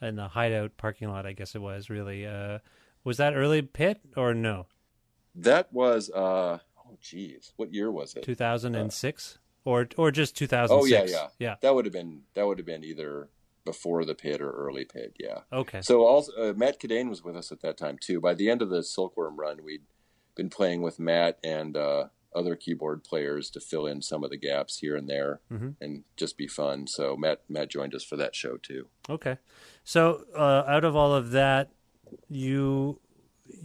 in 0.00 0.16
the 0.16 0.28
Hideout 0.28 0.76
parking 0.76 1.08
lot. 1.08 1.26
I 1.26 1.32
guess 1.32 1.54
it 1.54 1.62
was 1.62 1.88
really. 1.88 2.26
Uh, 2.26 2.58
was 3.04 3.16
that 3.18 3.34
early 3.34 3.62
pit 3.62 4.00
or 4.16 4.34
no? 4.34 4.66
that 5.34 5.72
was 5.72 6.10
uh 6.10 6.58
oh 6.78 6.98
geez 7.00 7.52
what 7.56 7.72
year 7.72 7.90
was 7.90 8.14
it 8.14 8.22
Two 8.22 8.34
thousand 8.34 8.74
and 8.74 8.92
six 8.92 9.38
or 9.64 9.88
or 9.96 10.10
just 10.10 10.36
two 10.36 10.46
thousand 10.46 10.76
oh 10.78 10.84
yeah 10.84 11.04
yeah 11.06 11.26
yeah. 11.38 11.54
that 11.62 11.74
would 11.74 11.84
have 11.86 11.92
been 11.92 12.22
that 12.34 12.46
would 12.46 12.58
have 12.58 12.66
been 12.66 12.84
either 12.84 13.28
before 13.64 14.04
the 14.04 14.14
pit 14.14 14.40
or 14.40 14.50
early 14.50 14.84
pit 14.84 15.14
yeah 15.20 15.40
Okay. 15.52 15.80
So 15.82 16.04
also 16.06 16.32
uh, 16.36 16.52
Matt 16.54 16.80
Kadane 16.80 17.08
was 17.08 17.22
with 17.22 17.36
us 17.36 17.52
at 17.52 17.60
that 17.62 17.76
time 17.78 17.96
too. 18.00 18.20
By 18.20 18.34
the 18.34 18.50
end 18.50 18.60
of 18.62 18.70
the 18.70 18.82
Silkworm 18.82 19.36
run, 19.38 19.62
we'd 19.64 19.82
been 20.34 20.50
playing 20.50 20.82
with 20.82 20.98
Matt 20.98 21.38
and 21.44 21.76
uh, 21.76 22.06
other 22.34 22.56
keyboard 22.56 23.04
players 23.04 23.50
to 23.50 23.60
fill 23.60 23.86
in 23.86 24.00
some 24.02 24.24
of 24.24 24.30
the 24.30 24.36
gaps 24.38 24.78
here 24.78 24.96
and 24.96 25.08
there 25.08 25.40
Mhm. 25.52 25.76
and 25.80 26.04
just 26.16 26.36
be 26.38 26.46
fun. 26.48 26.86
So 26.86 27.16
Matt 27.16 27.42
Matt 27.48 27.68
joined 27.70 27.94
us 27.94 28.02
for 28.04 28.16
that 28.16 28.34
show 28.34 28.56
too. 28.56 28.88
Okay. 29.08 29.36
So 29.84 30.24
uh, 30.34 30.64
out 30.66 30.84
of 30.84 30.96
all 30.96 31.14
of 31.14 31.30
that, 31.32 31.70
you 32.28 33.00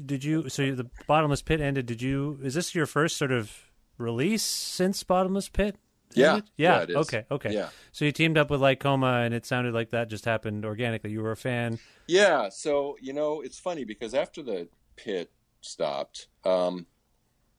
did 0.06 0.24
you 0.24 0.50
so 0.50 0.74
the 0.75 0.89
bottomless 1.08 1.42
pit 1.42 1.62
ended. 1.62 1.86
Did 1.86 2.01
you? 2.01 2.39
Is 2.44 2.54
this 2.56 2.75
your 2.75 2.86
first 2.86 3.18
sort 3.18 3.32
of 3.32 3.51
release 3.98 4.44
since 4.44 5.01
bottomless 5.04 5.50
pit? 5.50 5.75
Yeah? 6.14 6.42
Yeah. 6.56 6.86
yeah. 6.88 6.98
Okay. 7.00 7.26
Okay. 7.30 7.54
Yeah. 7.54 7.70
So 7.92 8.06
you 8.06 8.12
teamed 8.12 8.38
up 8.38 8.50
with 8.50 8.62
Light 8.62 8.80
Coma, 8.80 9.22
and 9.24 9.34
it 9.34 9.46
sounded 9.46 9.74
like 9.74 9.92
that 9.92 10.10
just 10.10 10.26
happened 10.26 10.66
organically. 10.66 11.12
You 11.12 11.22
were 11.22 11.32
a 11.32 11.38
fan. 11.38 11.80
Yeah. 12.08 12.50
So 12.50 12.98
you 13.02 13.14
know, 13.14 13.42
it's 13.42 13.60
funny 13.60 13.86
because 13.86 14.14
after 14.14 14.42
the 14.42 14.68
pit 14.96 15.32
stopped, 15.62 16.28
um, 16.46 16.88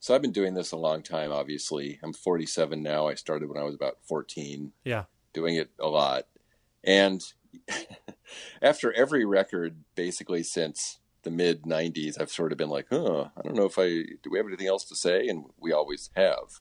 so 0.01 0.15
I've 0.15 0.23
been 0.23 0.33
doing 0.33 0.55
this 0.55 0.73
a 0.73 0.77
long 0.77 1.03
time. 1.03 1.33
Obviously, 1.33 1.99
I'm 2.03 2.13
47 2.13 2.83
now. 2.83 3.09
I 3.09 3.15
started 3.15 3.49
when 3.49 3.59
I 3.59 3.65
was 3.65 3.75
about 3.75 3.99
14. 4.03 4.73
Yeah. 4.85 5.05
doing 5.33 5.57
it 5.57 5.71
a 5.79 5.89
lot. 5.89 6.27
And 6.85 7.23
after 8.63 8.93
every 8.93 9.25
record, 9.25 9.77
basically 9.95 10.43
since 10.43 10.99
the 11.23 11.31
mid 11.31 11.63
90s, 11.65 12.21
I've 12.21 12.31
sort 12.31 12.53
of 12.53 12.59
been 12.59 12.69
like, 12.71 12.87
huh, 12.91 13.27
I 13.37 13.43
don't 13.43 13.57
know 13.57 13.65
if 13.67 13.79
I 13.79 13.89
do 14.23 14.31
we 14.31 14.39
have 14.39 14.47
anything 14.47 14.69
else 14.69 14.85
to 14.85 14.97
say? 14.97 15.27
And 15.29 15.47
we 15.59 15.73
always 15.73 16.11
have. 16.15 16.61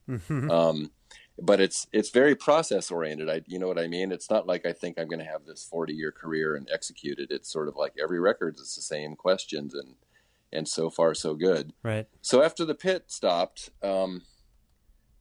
Um, 0.50 0.92
but 1.40 1.60
it's 1.60 1.88
it's 1.92 2.10
very 2.10 2.36
process 2.36 2.90
oriented. 2.92 3.30
I 3.30 3.42
you 3.46 3.60
know 3.60 3.68
what 3.68 3.80
I 3.80 3.88
mean? 3.88 4.12
It's 4.12 4.30
not 4.30 4.48
like 4.48 4.66
I 4.66 4.74
think 4.74 4.98
I'm 4.98 5.08
going 5.08 5.20
to 5.20 5.26
have 5.26 5.46
this 5.46 5.64
40 5.64 5.94
year 5.94 6.12
career 6.12 6.56
and 6.56 6.68
execute 6.72 7.20
it. 7.20 7.32
It's 7.32 7.52
sort 7.52 7.68
of 7.68 7.76
like 7.76 7.94
every 8.02 8.20
record 8.20 8.56
is 8.60 8.76
the 8.76 8.82
same 8.82 9.16
questions 9.16 9.74
and 9.74 9.96
and 10.52 10.68
so 10.68 10.90
far 10.90 11.14
so 11.14 11.36
good. 11.36 11.74
Right. 11.84 12.08
So 12.22 12.42
after 12.42 12.66
the 12.66 12.76
pit 12.76 13.06
stopped, 13.08 13.70
um, 13.84 14.24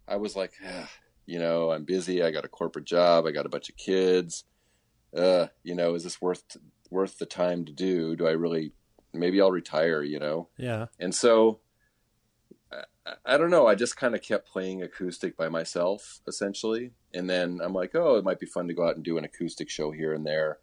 I 0.07 0.17
was 0.17 0.37
like, 0.37 0.53
ah, 0.65 0.89
you 1.27 1.39
know, 1.39 1.73
I'm 1.73 1.85
busy. 1.85 2.23
I 2.23 2.31
got 2.31 2.45
a 2.45 2.49
corporate 2.49 2.85
job. 2.85 3.27
I 3.27 3.33
got 3.33 3.47
a 3.47 3.51
bunch 3.51 3.69
of 3.69 3.77
kids. 3.77 4.45
Uh, 5.17 5.49
you 5.65 5.75
know, 5.75 5.95
is 5.95 6.05
this 6.05 6.23
worth 6.23 6.57
worth 6.91 7.19
the 7.19 7.27
time 7.27 7.65
to 7.65 7.73
do? 7.73 8.17
Do 8.17 8.27
I 8.27 8.33
really? 8.33 8.73
Maybe 9.13 9.41
I'll 9.41 9.51
retire. 9.51 10.03
You 10.03 10.19
know. 10.19 10.49
Yeah. 10.57 10.87
And 10.99 11.15
so 11.15 11.61
I, 13.25 13.37
don't 13.37 13.51
know. 13.51 13.67
I 13.67 13.75
just 13.75 13.97
kind 13.97 14.15
of 14.15 14.23
kept 14.23 14.49
playing 14.49 14.83
acoustic 14.83 15.37
by 15.37 15.49
myself, 15.49 16.21
essentially. 16.27 16.93
And 17.15 17.29
then 17.29 17.61
I'm 17.63 17.73
like, 17.73 17.95
oh, 17.95 18.17
it 18.17 18.25
might 18.25 18.41
be 18.41 18.47
fun 18.47 18.69
to 18.69 18.75
go 18.75 18.87
out 18.87 18.97
and 18.97 19.05
do 19.05 19.19
an 19.19 19.25
acoustic 19.25 19.69
show 19.69 19.91
here 19.91 20.13
and 20.13 20.27
there. 20.27 20.59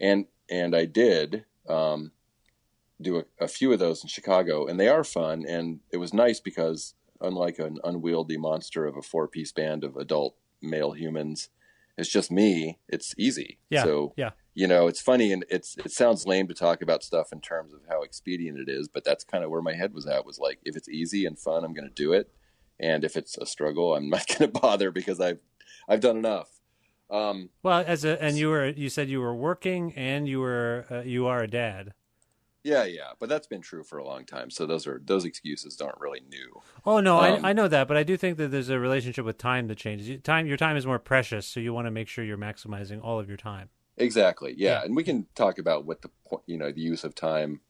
And 0.00 0.26
and 0.48 0.74
I 0.74 0.84
did 0.84 1.44
um, 1.68 2.12
do 3.00 3.18
a, 3.18 3.24
a 3.40 3.48
few 3.48 3.72
of 3.72 3.78
those 3.78 4.02
in 4.02 4.08
Chicago, 4.08 4.66
and 4.66 4.78
they 4.78 4.88
are 4.88 5.04
fun. 5.04 5.44
And 5.46 5.80
it 5.90 5.98
was 5.98 6.14
nice 6.14 6.40
because 6.40 6.94
unlike 7.20 7.58
an 7.58 7.78
unwieldy 7.84 8.36
monster 8.36 8.86
of 8.86 8.96
a 8.96 9.02
four 9.02 9.28
piece 9.28 9.52
band 9.52 9.84
of 9.84 9.96
adult 9.96 10.36
male 10.62 10.92
humans, 10.92 11.50
it's 11.98 12.10
just 12.10 12.30
me. 12.30 12.78
It's 12.88 13.14
easy. 13.18 13.58
Yeah. 13.68 13.84
So 13.84 14.14
Yeah. 14.16 14.30
You 14.54 14.66
know, 14.66 14.88
it's 14.88 15.00
funny 15.00 15.32
and 15.32 15.44
it's 15.48 15.76
it 15.78 15.92
sounds 15.92 16.26
lame 16.26 16.48
to 16.48 16.54
talk 16.54 16.82
about 16.82 17.02
stuff 17.04 17.32
in 17.32 17.40
terms 17.40 17.72
of 17.72 17.80
how 17.88 18.02
expedient 18.02 18.58
it 18.58 18.68
is, 18.68 18.88
but 18.88 19.04
that's 19.04 19.24
kind 19.24 19.44
of 19.44 19.50
where 19.50 19.62
my 19.62 19.74
head 19.74 19.94
was 19.94 20.06
at. 20.06 20.24
Was 20.26 20.38
like, 20.38 20.58
if 20.64 20.76
it's 20.76 20.88
easy 20.88 21.26
and 21.26 21.38
fun, 21.38 21.64
I'm 21.64 21.74
going 21.74 21.88
to 21.88 21.94
do 21.94 22.12
it, 22.12 22.30
and 22.78 23.04
if 23.04 23.16
it's 23.16 23.38
a 23.38 23.46
struggle, 23.46 23.94
I'm 23.94 24.10
not 24.10 24.26
going 24.38 24.50
to 24.52 24.60
bother 24.60 24.90
because 24.90 25.20
I've 25.20 25.38
I've 25.88 26.00
done 26.00 26.16
enough. 26.16 26.48
Um, 27.10 27.50
Well, 27.62 27.82
as 27.86 28.04
a 28.04 28.22
and 28.22 28.36
you 28.38 28.48
were 28.50 28.68
you 28.68 28.88
said 28.90 29.08
you 29.08 29.20
were 29.20 29.34
working 29.34 29.92
and 29.94 30.28
you 30.28 30.40
were 30.40 30.86
uh, 30.90 31.00
you 31.02 31.26
are 31.26 31.42
a 31.42 31.48
dad. 31.48 31.94
yeah, 32.62 32.84
yeah, 32.84 33.12
but 33.18 33.28
that's 33.28 33.46
been 33.46 33.62
true 33.62 33.82
for 33.82 33.98
a 33.98 34.04
long 34.04 34.26
time. 34.26 34.50
So 34.50 34.66
those 34.66 34.86
are 34.86 35.00
those 35.04 35.24
excuses 35.24 35.80
aren't 35.80 35.98
really 36.00 36.20
new. 36.28 36.62
Oh 36.84 37.00
no, 37.00 37.18
Um, 37.18 37.44
I 37.44 37.50
I 37.50 37.52
know 37.52 37.68
that, 37.68 37.88
but 37.88 37.96
I 37.96 38.02
do 38.02 38.16
think 38.16 38.36
that 38.38 38.48
there's 38.50 38.68
a 38.68 38.78
relationship 38.78 39.24
with 39.24 39.38
time 39.38 39.66
that 39.68 39.76
changes. 39.78 40.20
Time 40.22 40.46
your 40.46 40.56
time 40.56 40.76
is 40.76 40.86
more 40.86 40.98
precious, 40.98 41.46
so 41.46 41.60
you 41.60 41.72
want 41.72 41.86
to 41.86 41.90
make 41.90 42.08
sure 42.08 42.24
you're 42.24 42.36
maximizing 42.38 43.02
all 43.02 43.18
of 43.18 43.28
your 43.28 43.36
time. 43.38 43.70
Exactly. 44.00 44.54
Yeah. 44.56 44.70
Yeah. 44.80 44.84
and 44.84 44.96
we 44.96 45.04
can 45.04 45.26
talk 45.34 45.58
about 45.58 45.84
what 45.84 46.02
the 46.02 46.10
point, 46.26 46.42
you 46.46 46.56
know, 46.58 46.72
the 46.72 46.80
use 46.80 47.04
of 47.04 47.14
time 47.14 47.60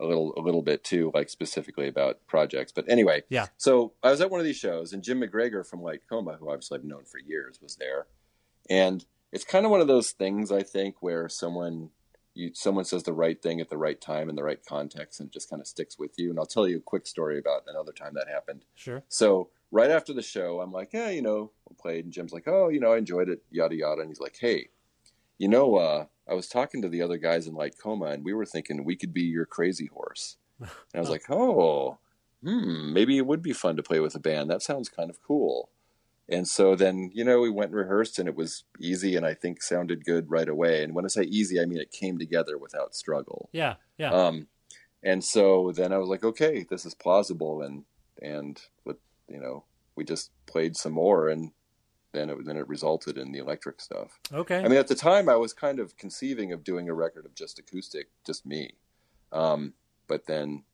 a 0.00 0.06
little 0.06 0.34
a 0.36 0.40
little 0.40 0.62
bit 0.62 0.82
too, 0.84 1.10
like 1.14 1.28
specifically 1.30 1.88
about 1.88 2.26
projects. 2.26 2.72
But 2.72 2.88
anyway, 2.88 3.22
Yeah. 3.28 3.46
So 3.56 3.92
I 4.02 4.10
was 4.10 4.20
at 4.20 4.30
one 4.30 4.40
of 4.40 4.46
these 4.46 4.56
shows, 4.56 4.92
and 4.92 5.02
Jim 5.02 5.20
McGregor 5.20 5.66
from 5.66 5.82
Light 5.82 6.02
Coma, 6.08 6.34
who 6.34 6.50
obviously 6.50 6.78
I've 6.78 6.84
known 6.84 7.04
for 7.04 7.18
years, 7.18 7.60
was 7.62 7.76
there, 7.76 8.06
and 8.68 9.04
it's 9.30 9.44
kind 9.44 9.64
of 9.64 9.70
one 9.70 9.80
of 9.80 9.86
those 9.86 10.10
things 10.10 10.50
I 10.52 10.62
think 10.62 10.96
where 11.00 11.28
someone 11.28 11.90
you 12.34 12.50
someone 12.54 12.84
says 12.84 13.02
the 13.04 13.12
right 13.12 13.40
thing 13.40 13.60
at 13.60 13.68
the 13.68 13.76
right 13.76 14.00
time 14.00 14.28
in 14.28 14.34
the 14.36 14.42
right 14.42 14.64
context, 14.66 15.20
and 15.20 15.28
it 15.28 15.32
just 15.32 15.48
kind 15.50 15.60
of 15.60 15.68
sticks 15.68 15.98
with 15.98 16.12
you. 16.18 16.30
And 16.30 16.38
I'll 16.38 16.46
tell 16.46 16.66
you 16.66 16.78
a 16.78 16.80
quick 16.80 17.06
story 17.06 17.38
about 17.38 17.62
another 17.68 17.92
time 17.92 18.14
that 18.14 18.28
happened. 18.28 18.64
Sure. 18.74 19.02
So 19.08 19.50
right 19.70 19.90
after 19.90 20.12
the 20.12 20.22
show, 20.22 20.60
I'm 20.60 20.72
like, 20.72 20.92
yeah, 20.92 21.10
you 21.10 21.22
know, 21.22 21.52
we 21.68 21.76
played, 21.76 22.04
and 22.04 22.12
Jim's 22.12 22.32
like, 22.32 22.48
oh, 22.48 22.68
you 22.68 22.80
know, 22.80 22.92
I 22.92 22.98
enjoyed 22.98 23.28
it, 23.28 23.42
yada 23.50 23.74
yada, 23.76 24.00
and 24.00 24.10
he's 24.10 24.20
like, 24.20 24.36
hey, 24.40 24.68
you 25.42 25.48
know, 25.48 25.74
uh, 25.74 26.04
I 26.30 26.34
was 26.34 26.46
talking 26.46 26.82
to 26.82 26.88
the 26.88 27.02
other 27.02 27.18
guys 27.18 27.48
in 27.48 27.54
Light 27.54 27.74
Coma, 27.76 28.06
and 28.06 28.24
we 28.24 28.32
were 28.32 28.46
thinking 28.46 28.84
we 28.84 28.94
could 28.94 29.12
be 29.12 29.22
your 29.22 29.44
crazy 29.44 29.86
horse. 29.86 30.36
And 30.60 30.70
I 30.94 31.00
was 31.00 31.10
like, 31.16 31.24
oh, 31.30 31.98
hmm, 32.44 32.92
maybe 32.92 33.18
it 33.18 33.26
would 33.26 33.42
be 33.42 33.52
fun 33.52 33.76
to 33.76 33.82
play 33.82 33.98
with 33.98 34.14
a 34.14 34.20
band. 34.20 34.48
That 34.48 34.62
sounds 34.62 34.88
kind 34.88 35.10
of 35.10 35.20
cool. 35.20 35.68
And 36.28 36.46
so 36.46 36.76
then, 36.76 37.10
you 37.12 37.24
know, 37.24 37.40
we 37.40 37.50
went 37.50 37.72
and 37.72 37.76
rehearsed, 37.76 38.20
and 38.20 38.28
it 38.28 38.36
was 38.36 38.62
easy, 38.78 39.16
and 39.16 39.26
I 39.26 39.34
think 39.34 39.64
sounded 39.64 40.04
good 40.04 40.30
right 40.30 40.48
away. 40.48 40.84
And 40.84 40.94
when 40.94 41.04
I 41.04 41.08
say 41.08 41.22
easy, 41.22 41.60
I 41.60 41.66
mean 41.66 41.80
it 41.80 41.90
came 41.90 42.20
together 42.20 42.56
without 42.56 42.94
struggle. 42.94 43.48
Yeah. 43.50 43.74
Yeah. 43.98 44.12
Um, 44.12 44.46
and 45.02 45.24
so 45.24 45.72
then 45.74 45.92
I 45.92 45.98
was 45.98 46.08
like, 46.08 46.22
okay, 46.22 46.64
this 46.70 46.86
is 46.86 46.94
plausible, 46.94 47.62
and 47.62 47.82
and 48.22 48.62
with 48.84 48.98
you 49.28 49.40
know, 49.40 49.64
we 49.96 50.04
just 50.04 50.30
played 50.46 50.76
some 50.76 50.92
more, 50.92 51.28
and 51.28 51.50
then 52.12 52.30
it 52.30 52.44
then 52.44 52.56
it 52.56 52.68
resulted 52.68 53.18
in 53.18 53.32
the 53.32 53.38
electric 53.38 53.80
stuff. 53.80 54.18
okay. 54.32 54.58
I 54.58 54.68
mean, 54.68 54.78
at 54.78 54.88
the 54.88 54.94
time, 54.94 55.28
I 55.28 55.36
was 55.36 55.52
kind 55.52 55.78
of 55.78 55.96
conceiving 55.96 56.52
of 56.52 56.64
doing 56.64 56.88
a 56.88 56.94
record 56.94 57.26
of 57.26 57.34
just 57.34 57.58
acoustic, 57.58 58.08
just 58.26 58.46
me. 58.46 58.74
Um, 59.32 59.74
but 60.06 60.26
then, 60.26 60.64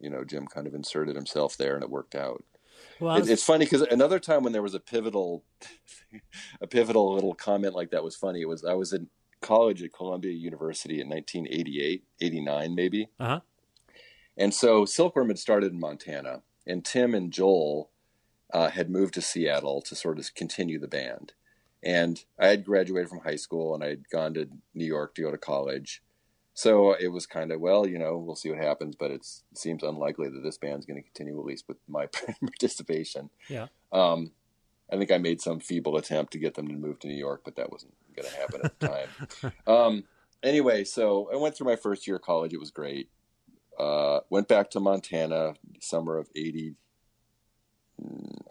you 0.00 0.08
know, 0.10 0.24
Jim 0.24 0.46
kind 0.46 0.66
of 0.66 0.74
inserted 0.74 1.16
himself 1.16 1.56
there, 1.56 1.74
and 1.74 1.82
it 1.82 1.90
worked 1.90 2.14
out. 2.14 2.44
well, 3.00 3.16
It, 3.16 3.28
it's 3.28 3.42
funny 3.42 3.64
because 3.64 3.82
another 3.82 4.20
time 4.20 4.44
when 4.44 4.52
there 4.52 4.62
was 4.62 4.74
a 4.74 4.80
pivotal, 4.80 5.44
a 6.60 6.66
pivotal 6.66 7.14
little 7.14 7.34
comment 7.34 7.74
like 7.74 7.90
that 7.90 8.04
was 8.04 8.16
funny. 8.16 8.40
It 8.42 8.48
was 8.48 8.64
I 8.64 8.74
was 8.74 8.92
in 8.92 9.08
college 9.40 9.82
at 9.82 9.92
Columbia 9.92 10.32
University 10.32 11.00
in 11.00 11.08
1988, 11.08 12.04
89 12.20 12.74
maybe. 12.74 13.08
uh 13.20 13.26
huh. 13.26 13.40
And 14.36 14.54
so 14.54 14.84
Silkworm 14.84 15.28
had 15.28 15.38
started 15.38 15.72
in 15.72 15.80
Montana, 15.80 16.42
and 16.64 16.84
Tim 16.84 17.14
and 17.14 17.32
Joel 17.32 17.90
uh, 18.52 18.70
had 18.70 18.90
moved 18.90 19.14
to 19.14 19.20
Seattle 19.20 19.82
to 19.82 19.94
sort 19.94 20.18
of 20.18 20.34
continue 20.34 20.78
the 20.78 20.88
band. 20.88 21.32
And 21.82 22.24
I 22.38 22.48
had 22.48 22.64
graduated 22.64 23.08
from 23.08 23.20
high 23.20 23.36
school 23.36 23.74
and 23.74 23.84
I 23.84 23.88
had 23.88 24.08
gone 24.10 24.34
to 24.34 24.48
New 24.74 24.86
York 24.86 25.14
to 25.14 25.22
go 25.22 25.30
to 25.30 25.38
college. 25.38 26.02
So 26.54 26.92
it 26.94 27.08
was 27.08 27.24
kind 27.26 27.52
of, 27.52 27.60
well, 27.60 27.86
you 27.86 27.98
know, 27.98 28.16
we'll 28.16 28.34
see 28.34 28.50
what 28.50 28.58
happens, 28.58 28.96
but 28.96 29.12
it's, 29.12 29.44
it 29.52 29.58
seems 29.58 29.84
unlikely 29.84 30.28
that 30.30 30.42
this 30.42 30.58
band's 30.58 30.86
going 30.86 31.00
to 31.00 31.08
continue, 31.08 31.38
at 31.38 31.46
least 31.46 31.68
with 31.68 31.76
my 31.86 32.06
participation. 32.40 33.30
Yeah. 33.48 33.68
Um, 33.92 34.32
I 34.92 34.96
think 34.96 35.12
I 35.12 35.18
made 35.18 35.40
some 35.40 35.60
feeble 35.60 35.96
attempt 35.96 36.32
to 36.32 36.38
get 36.38 36.54
them 36.54 36.66
to 36.68 36.74
move 36.74 36.98
to 37.00 37.08
New 37.08 37.14
York, 37.14 37.42
but 37.44 37.56
that 37.56 37.70
wasn't 37.70 37.94
going 38.16 38.28
to 38.28 38.36
happen 38.36 38.60
at 38.64 38.78
the 38.80 38.88
time. 38.88 39.52
um, 39.66 40.04
anyway, 40.42 40.82
so 40.84 41.30
I 41.32 41.36
went 41.36 41.56
through 41.56 41.68
my 41.68 41.76
first 41.76 42.06
year 42.06 42.16
of 42.16 42.22
college. 42.22 42.52
It 42.52 42.60
was 42.60 42.70
great. 42.70 43.08
Uh, 43.78 44.20
went 44.30 44.48
back 44.48 44.70
to 44.70 44.80
Montana, 44.80 45.54
summer 45.80 46.16
of 46.16 46.28
80, 46.34 46.70
mm, 46.70 46.74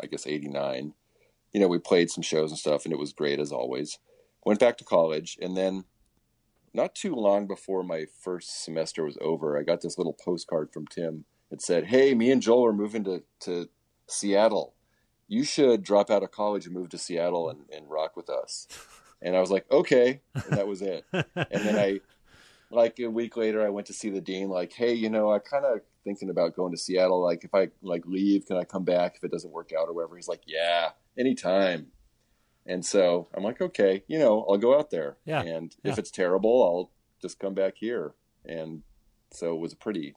I 0.02 0.08
guess 0.08 0.28
89. 0.28 0.94
You 1.54 1.60
know, 1.60 1.68
we 1.68 1.80
played 1.80 2.10
some 2.10 2.22
shows 2.22 2.52
and 2.52 2.60
stuff, 2.60 2.86
and 2.86 2.94
it 2.94 3.00
was 3.00 3.14
great 3.14 3.40
as 3.40 3.52
always. 3.52 4.00
Went 4.46 4.60
back 4.60 4.78
to 4.78 4.84
college, 4.84 5.38
and 5.42 5.58
then 5.58 5.86
not 6.74 6.96
too 6.96 7.16
long 7.16 7.48
before 7.48 7.84
my 7.84 8.06
first 8.22 8.64
semester 8.64 9.04
was 9.04 9.18
over, 9.20 9.58
I 9.58 9.64
got 9.64 9.82
this 9.82 9.98
little 9.98 10.14
postcard 10.14 10.72
from 10.72 10.88
Tim. 10.88 11.26
It 11.52 11.62
said, 11.62 11.86
Hey, 11.86 12.14
me 12.14 12.32
and 12.32 12.42
Joel 12.42 12.68
are 12.68 12.74
moving 12.74 13.04
to, 13.06 13.24
to 13.42 13.70
Seattle. 14.08 14.76
You 15.28 15.44
should 15.44 15.84
drop 15.84 16.10
out 16.10 16.24
of 16.24 16.32
college 16.32 16.66
and 16.66 16.76
move 16.76 16.90
to 16.90 16.98
Seattle 16.98 17.50
and, 17.50 17.62
and 17.76 17.90
rock 17.90 18.16
with 18.16 18.30
us. 18.30 18.68
And 19.20 19.36
I 19.36 19.40
was 19.40 19.50
like, 19.50 19.66
Okay. 19.72 20.22
And 20.36 20.58
that 20.58 20.68
was 20.68 20.84
it. 20.84 21.04
And 21.12 21.26
then 21.36 21.76
I, 21.76 22.02
like 22.70 23.00
a 23.00 23.08
week 23.08 23.36
later, 23.36 23.66
I 23.66 23.70
went 23.70 23.88
to 23.88 23.94
see 23.94 24.10
the 24.12 24.22
dean. 24.22 24.48
Like, 24.48 24.74
hey, 24.74 24.94
you 24.94 25.10
know, 25.10 25.34
I 25.34 25.40
kind 25.40 25.66
of 25.66 25.82
thinking 26.08 26.30
about 26.30 26.56
going 26.56 26.72
to 26.72 26.78
Seattle. 26.78 27.22
Like, 27.22 27.44
if 27.44 27.54
I 27.54 27.68
like 27.82 28.06
leave, 28.06 28.46
can 28.46 28.56
I 28.56 28.64
come 28.64 28.86
back 28.86 29.18
if 29.18 29.26
it 29.26 29.32
doesn't 29.32 29.52
work 29.52 29.72
out 29.78 29.90
or 29.90 29.94
whatever? 29.94 30.16
He's 30.16 30.30
like, 30.30 30.44
yeah, 30.46 30.92
anytime. 31.20 31.88
And 32.66 32.86
so 32.86 33.28
I'm 33.36 33.44
like, 33.44 33.62
okay, 33.62 34.04
you 34.08 34.18
know, 34.18 34.46
I'll 34.50 34.58
go 34.58 34.78
out 34.78 34.90
there. 34.90 35.18
Yeah, 35.26 35.42
And 35.42 35.76
yeah. 35.84 35.92
if 35.92 36.00
it's 36.00 36.12
terrible, 36.12 36.64
I'll 36.64 36.92
just 37.22 37.40
come 37.40 37.54
back 37.54 37.74
here. 37.76 38.14
And 38.46 38.84
so 39.32 39.54
it 39.54 39.60
was 39.60 39.74
pretty, 39.74 40.16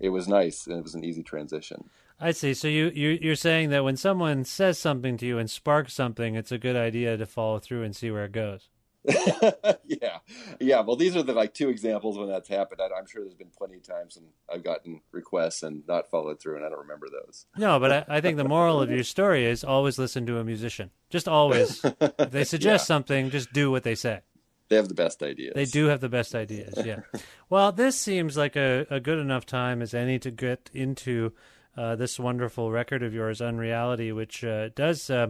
it 0.00 0.08
was 0.08 0.26
nice 0.26 0.66
and 0.66 0.76
it 0.78 0.82
was 0.82 0.96
an 0.96 1.04
easy 1.04 1.22
transition. 1.22 1.88
I 2.20 2.32
see. 2.32 2.52
So 2.52 2.68
you 2.68 2.90
you 2.94 3.18
you're 3.22 3.34
saying 3.34 3.70
that 3.70 3.82
when 3.82 3.96
someone 3.96 4.44
says 4.44 4.78
something 4.78 5.16
to 5.16 5.26
you 5.26 5.38
and 5.38 5.50
sparks 5.50 5.94
something, 5.94 6.34
it's 6.34 6.52
a 6.52 6.58
good 6.58 6.76
idea 6.76 7.16
to 7.16 7.24
follow 7.24 7.58
through 7.58 7.82
and 7.82 7.96
see 7.96 8.10
where 8.10 8.26
it 8.26 8.32
goes. 8.32 8.68
yeah, 9.86 10.18
yeah. 10.60 10.80
Well, 10.80 10.96
these 10.96 11.16
are 11.16 11.22
the 11.22 11.32
like 11.32 11.54
two 11.54 11.68
examples 11.68 12.18
when 12.18 12.28
that's 12.28 12.48
happened. 12.48 12.80
I, 12.80 12.86
I'm 12.98 13.06
sure 13.06 13.22
there's 13.22 13.34
been 13.34 13.50
plenty 13.56 13.76
of 13.76 13.82
times 13.82 14.16
when 14.16 14.26
I've 14.52 14.62
gotten 14.64 15.00
requests 15.12 15.62
and 15.62 15.82
not 15.88 16.10
followed 16.10 16.40
through, 16.40 16.56
and 16.56 16.64
I 16.64 16.68
don't 16.68 16.80
remember 16.80 17.06
those. 17.10 17.46
No, 17.56 17.80
but 17.80 17.92
I, 17.92 18.16
I 18.16 18.20
think 18.20 18.36
the 18.36 18.44
moral 18.44 18.80
of 18.82 18.90
your 18.90 19.04
story 19.04 19.46
is 19.46 19.64
always 19.64 19.98
listen 19.98 20.26
to 20.26 20.38
a 20.38 20.44
musician. 20.44 20.90
Just 21.08 21.28
always. 21.28 21.84
If 22.00 22.30
they 22.30 22.44
suggest 22.44 22.82
Yeah. 22.84 22.86
something, 22.86 23.30
just 23.30 23.52
do 23.52 23.70
what 23.70 23.82
they 23.82 23.94
say. 23.94 24.20
They 24.68 24.76
have 24.76 24.88
the 24.88 24.94
best 24.94 25.22
ideas. 25.22 25.54
They 25.54 25.64
do 25.64 25.86
have 25.86 26.00
the 26.00 26.08
best 26.08 26.34
ideas, 26.34 26.74
yeah. 26.84 27.00
well, 27.50 27.72
this 27.72 27.96
seems 27.96 28.36
like 28.36 28.54
a, 28.56 28.86
a 28.90 29.00
good 29.00 29.18
enough 29.18 29.44
time 29.46 29.82
as 29.82 29.94
any 29.94 30.18
to 30.20 30.30
get 30.30 30.70
into 30.72 31.32
uh, 31.76 31.96
this 31.96 32.18
wonderful 32.18 32.70
record 32.70 33.02
of 33.02 33.14
yours, 33.14 33.40
Unreality, 33.40 34.12
which 34.12 34.44
uh, 34.44 34.70
does 34.74 35.10
uh, 35.10 35.28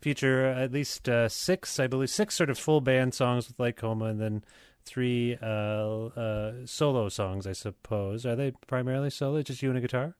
feature 0.00 0.46
at 0.46 0.72
least 0.72 1.08
uh, 1.08 1.28
six, 1.28 1.78
I 1.80 1.86
believe, 1.86 2.10
six 2.10 2.34
sort 2.34 2.50
of 2.50 2.58
full 2.58 2.80
band 2.80 3.14
songs 3.14 3.48
with 3.48 3.58
Light 3.58 3.76
Coma, 3.76 4.06
and 4.06 4.20
then 4.20 4.44
three 4.84 5.36
uh, 5.42 5.46
uh, 5.46 6.52
solo 6.64 7.08
songs, 7.08 7.46
I 7.46 7.52
suppose. 7.52 8.24
Are 8.24 8.36
they 8.36 8.52
primarily 8.66 9.10
solo, 9.10 9.42
just 9.42 9.62
you 9.62 9.68
and 9.68 9.78
a 9.78 9.80
guitar? 9.80 10.14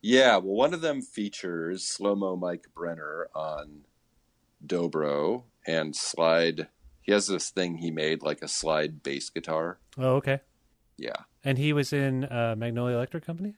Yeah, 0.00 0.36
well, 0.36 0.54
one 0.54 0.74
of 0.74 0.80
them 0.80 1.02
features 1.02 1.84
slow 1.84 2.14
mo 2.14 2.36
Mike 2.36 2.66
Brenner 2.74 3.28
on 3.34 3.80
dobro 4.64 5.44
and 5.66 5.94
slide. 5.96 6.68
He 7.02 7.12
has 7.12 7.26
this 7.26 7.50
thing 7.50 7.78
he 7.78 7.90
made 7.90 8.22
like 8.22 8.42
a 8.42 8.48
slide 8.48 9.02
bass 9.02 9.30
guitar. 9.30 9.78
Oh, 9.96 10.16
okay. 10.16 10.40
Yeah, 10.96 11.22
And 11.44 11.58
he 11.58 11.72
was 11.72 11.92
in 11.92 12.24
uh, 12.24 12.56
Magnolia 12.58 12.96
Electric 12.96 13.24
Company? 13.24 13.54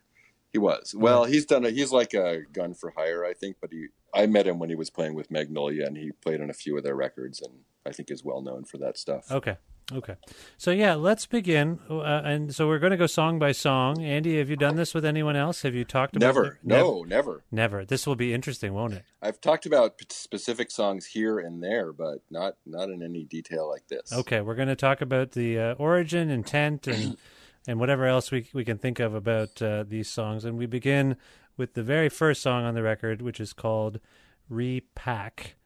He 0.53 0.59
was. 0.59 0.95
Well, 0.97 1.25
he's 1.25 1.47
done. 1.47 1.65
A, 1.65 1.71
he's 1.71 1.93
like 1.93 2.15
a 2.15 2.43
gun 2.53 2.75
for 2.75 2.93
hire, 2.97 3.25
I 3.25 3.35
think. 3.35 3.57
But 3.61 3.71
he, 3.73 3.87
I 4.15 4.27
met 4.27 4.47
him 4.47 4.59
when 4.59 4.69
he 4.69 4.75
was 4.75 4.91
playing 4.91 5.15
with 5.15 5.31
Magnolia, 5.31 5.87
and 5.87 5.97
he 5.97 6.13
played 6.13 6.41
on 6.41 6.51
a 6.51 6.55
few 6.55 6.77
of 6.77 6.83
their 6.83 6.97
records, 6.97 7.41
and 7.41 7.53
I 7.87 7.93
think 7.93 8.11
is 8.11 8.25
well 8.25 8.43
known 8.43 8.65
for 8.65 8.79
that 8.79 8.99
stuff. 8.99 9.31
Okay. 9.31 9.57
Okay. 9.93 10.15
So 10.57 10.71
yeah, 10.71 10.95
let's 10.95 11.27
begin. 11.27 11.81
Uh, 11.89 12.03
and 12.03 12.55
so 12.55 12.69
we're 12.69 12.79
going 12.79 12.93
to 12.93 12.97
go 12.97 13.07
song 13.07 13.39
by 13.39 13.53
song. 13.53 14.03
Andy, 14.03 14.39
have 14.39 14.49
you 14.49 14.57
done 14.57 14.77
this 14.77 14.95
with 14.95 15.05
anyone 15.05 15.37
else? 15.37 15.63
Have 15.63 15.75
you 15.75 15.85
talked 15.85 16.17
about 16.17 16.27
Never. 16.27 16.45
it? 16.47 16.53
No, 16.63 17.03
never. 17.03 17.43
Never. 17.51 17.85
This 17.85 18.07
will 18.07 18.17
be 18.17 18.33
interesting, 18.33 18.73
won't 18.73 18.95
it? 18.95 19.03
I've 19.21 19.41
talked 19.41 19.67
about 19.67 20.01
specific 20.11 20.71
songs 20.71 21.07
here 21.07 21.39
and 21.39 21.63
there, 21.63 21.93
but 21.93 22.19
not 22.31 22.55
not 22.67 22.89
in 22.89 23.03
any 23.03 23.25
detail 23.25 23.69
like 23.69 23.89
this. 23.89 24.13
Okay, 24.13 24.41
we're 24.41 24.55
going 24.55 24.69
to 24.69 24.77
talk 24.77 25.01
about 25.01 25.33
the 25.33 25.59
uh, 25.59 25.75
origin, 25.75 26.31
intent, 26.31 26.87
and 26.87 27.17
and 27.67 27.79
whatever 27.79 28.07
else 28.07 28.31
we 28.31 28.47
we 28.53 28.65
can 28.65 28.79
think 28.79 29.01
of 29.01 29.15
about 29.15 29.61
uh, 29.63 29.85
these 29.87 30.09
songs. 30.09 30.45
And 30.45 30.57
we 30.57 30.67
begin 30.67 31.17
with 31.57 31.75
the 31.75 31.83
very 31.83 32.09
first 32.09 32.43
song 32.43 32.65
on 32.65 32.75
the 32.75 32.83
record, 32.83 33.23
which 33.23 33.41
is 33.41 33.53
called 33.53 34.01
"Repack." 34.49 35.57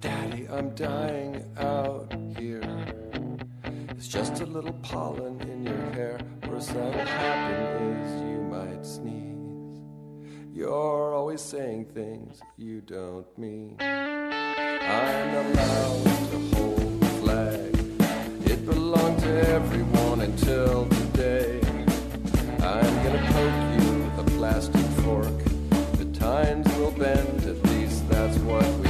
Daddy, 0.00 0.48
I'm 0.48 0.74
dying 0.74 1.44
out 1.56 2.12
here. 2.36 2.62
It's 3.90 4.08
just 4.08 4.40
a 4.40 4.46
little 4.46 4.72
pollen 4.74 5.40
in 5.42 5.64
your 5.64 5.90
hair. 5.92 6.20
Worst 6.48 6.74
that'll 6.74 6.92
happen 6.92 7.96
is 7.96 8.22
you 8.22 8.40
might 8.42 8.86
sneeze. 8.86 9.80
You're 10.52 11.14
always 11.14 11.40
saying 11.40 11.86
things 11.86 12.40
you 12.56 12.80
don't 12.80 13.26
mean. 13.38 13.76
I'm 13.80 15.34
allowed 15.46 16.04
to 16.04 16.56
hold 16.56 17.00
the 17.00 17.06
flag. 17.20 18.50
It 18.50 18.64
belonged 18.66 19.20
to 19.20 19.48
everyone 19.48 19.97
until 20.40 20.88
today. 20.88 21.60
I'm 22.60 22.94
gonna 23.02 23.24
poke 23.32 23.80
you 23.80 24.04
with 24.04 24.18
a 24.18 24.30
plastic 24.36 24.86
fork. 25.02 25.38
The 25.98 26.06
times 26.18 26.66
will 26.76 26.92
bend, 26.92 27.44
at 27.44 27.62
least 27.70 28.08
that's 28.08 28.38
what 28.38 28.64
we 28.78 28.87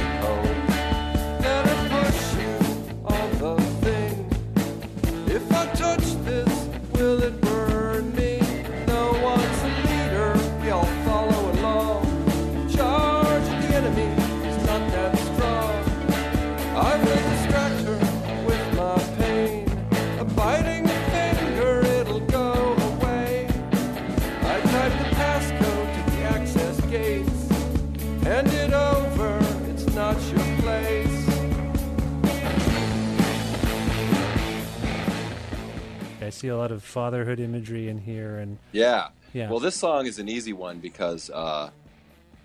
see 36.39 36.47
a 36.47 36.57
lot 36.57 36.71
of 36.71 36.83
fatherhood 36.83 37.39
imagery 37.39 37.89
in 37.89 37.99
here, 37.99 38.37
and 38.37 38.57
Yeah. 38.71 39.09
Yeah. 39.33 39.49
Well, 39.49 39.59
this 39.59 39.75
song 39.75 40.07
is 40.07 40.17
an 40.17 40.27
easy 40.27 40.53
one 40.53 40.79
because 40.79 41.29
uh, 41.29 41.69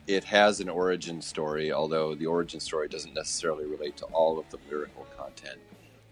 it 0.07 0.25
has 0.25 0.61
an 0.61 0.69
origin 0.69 1.23
story, 1.23 1.73
although 1.73 2.15
the 2.15 2.27
origin 2.27 2.61
story 2.61 2.89
doesn't 2.89 3.15
necessarily 3.15 3.65
relate 3.65 3.97
to 3.99 4.05
all 4.07 4.39
of 4.39 4.49
the 4.51 4.59
lyrical 4.69 5.07
content. 5.17 5.59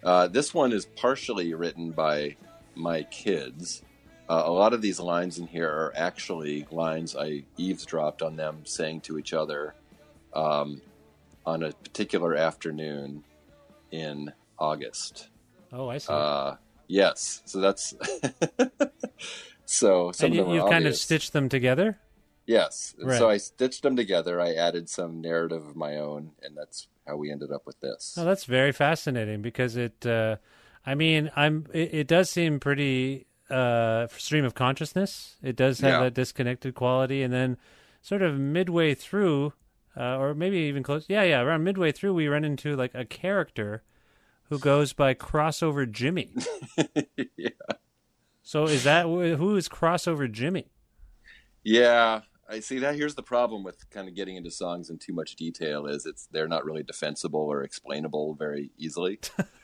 Uh, 0.03 0.29
this 0.29 0.55
one 0.55 0.73
is 0.73 0.87
partially 0.87 1.53
written 1.53 1.90
by 1.90 2.37
my 2.75 3.03
kids. 3.05 3.83
Uh, 4.31 4.45
a 4.47 4.51
lot 4.51 4.73
of 4.73 4.81
these 4.81 4.99
lines 4.99 5.38
in 5.38 5.47
here 5.47 5.68
are 5.68 5.92
actually 5.95 6.66
lines 6.71 7.14
I 7.14 7.45
eavesdropped 7.59 8.23
on 8.23 8.37
them 8.37 8.64
saying 8.64 9.03
to 9.03 9.18
each 9.18 9.35
other 9.35 9.75
um, 10.33 10.81
on 11.45 11.64
a 11.64 11.73
particular 11.73 12.35
afternoon 12.35 13.25
in 13.90 14.33
August. 14.59 15.29
oh, 15.73 15.88
I 15.88 15.99
see. 15.99 16.12
Uh, 16.12 16.55
yes, 16.92 17.42
so 17.46 17.61
that's 17.61 17.94
so. 19.64 20.12
Some 20.12 20.26
and 20.26 20.35
of 20.35 20.37
you, 20.38 20.44
them 20.44 20.55
you've 20.55 20.70
kind 20.70 20.87
of 20.87 20.96
stitched 20.96 21.33
them 21.33 21.48
together. 21.48 21.98
Yes. 22.46 22.94
Right. 23.00 23.18
So 23.18 23.31
I 23.31 23.37
stitched 23.37 23.83
them 23.83 23.96
together. 23.96 24.40
I 24.40 24.52
added 24.55 24.88
some 24.88 25.20
narrative 25.20 25.64
of 25.66 25.76
my 25.76 25.96
own, 25.96 26.33
and 26.42 26.57
that's 26.57 26.88
how 27.07 27.16
we 27.16 27.31
ended 27.31 27.52
up 27.52 27.66
with 27.66 27.81
this. 27.81 28.16
Oh, 28.18 28.24
that's 28.24 28.44
very 28.44 28.72
fascinating 28.72 29.42
because 29.42 29.76
it. 29.76 30.05
Uh, 30.05 30.37
I 30.85 30.94
mean, 30.94 31.31
I'm. 31.37 31.66
It, 31.72 31.94
it 31.94 32.07
does 32.09 32.28
seem 32.31 32.59
pretty 32.61 33.26
uh, 33.48 34.09
stream 34.09 34.44
of 34.44 34.55
consciousness. 34.55 35.37
It 35.42 35.57
does 35.57 35.81
have 35.81 35.90
Yeah. 35.92 36.00
that 36.05 36.14
disconnected 36.14 36.74
quality, 36.74 37.22
and 37.22 37.33
then 37.33 37.57
sort 38.02 38.22
of 38.22 38.37
midway 38.38 38.94
through, 38.94 39.52
uh, 39.96 40.18
or 40.18 40.35
maybe 40.35 40.57
even 40.59 40.83
close. 40.83 41.07
Yeah, 41.09 41.22
yeah. 41.22 41.40
Around 41.40 41.62
midway 41.62 41.92
through, 41.92 42.14
we 42.14 42.26
run 42.26 42.44
into 42.44 42.74
like 42.74 42.94
a 42.94 43.05
character 43.05 43.85
who 44.53 44.59
goes 44.59 44.93
by 44.93 45.15
crossover 45.15 45.91
Jimmy. 45.91 46.35
yeah. 47.37 47.49
So 48.43 48.65
is 48.65 48.85
that 48.85 49.07
who 49.07 49.57
is 49.57 49.67
crossover 49.67 50.31
Jimmy? 50.31 50.67
Yeah. 51.65 52.21
I 52.51 52.61
see 52.61 52.79
that. 52.81 52.97
Here's 52.97 53.15
the 53.15 53.23
problem 53.23 53.62
with 53.62 53.88
kind 53.88 54.09
of 54.09 54.15
getting 54.15 54.37
into 54.37 54.51
songs 54.51 54.91
in 54.91 54.99
too 54.99 55.15
much 55.15 55.37
detail 55.37 55.87
is 55.87 56.05
it's 56.05 56.27
they're 56.33 56.49
not 56.49 56.67
really 56.67 56.83
defensible 56.83 57.41
or 57.41 57.62
explainable 57.62 58.35
very 58.35 58.71
easily. 58.77 59.21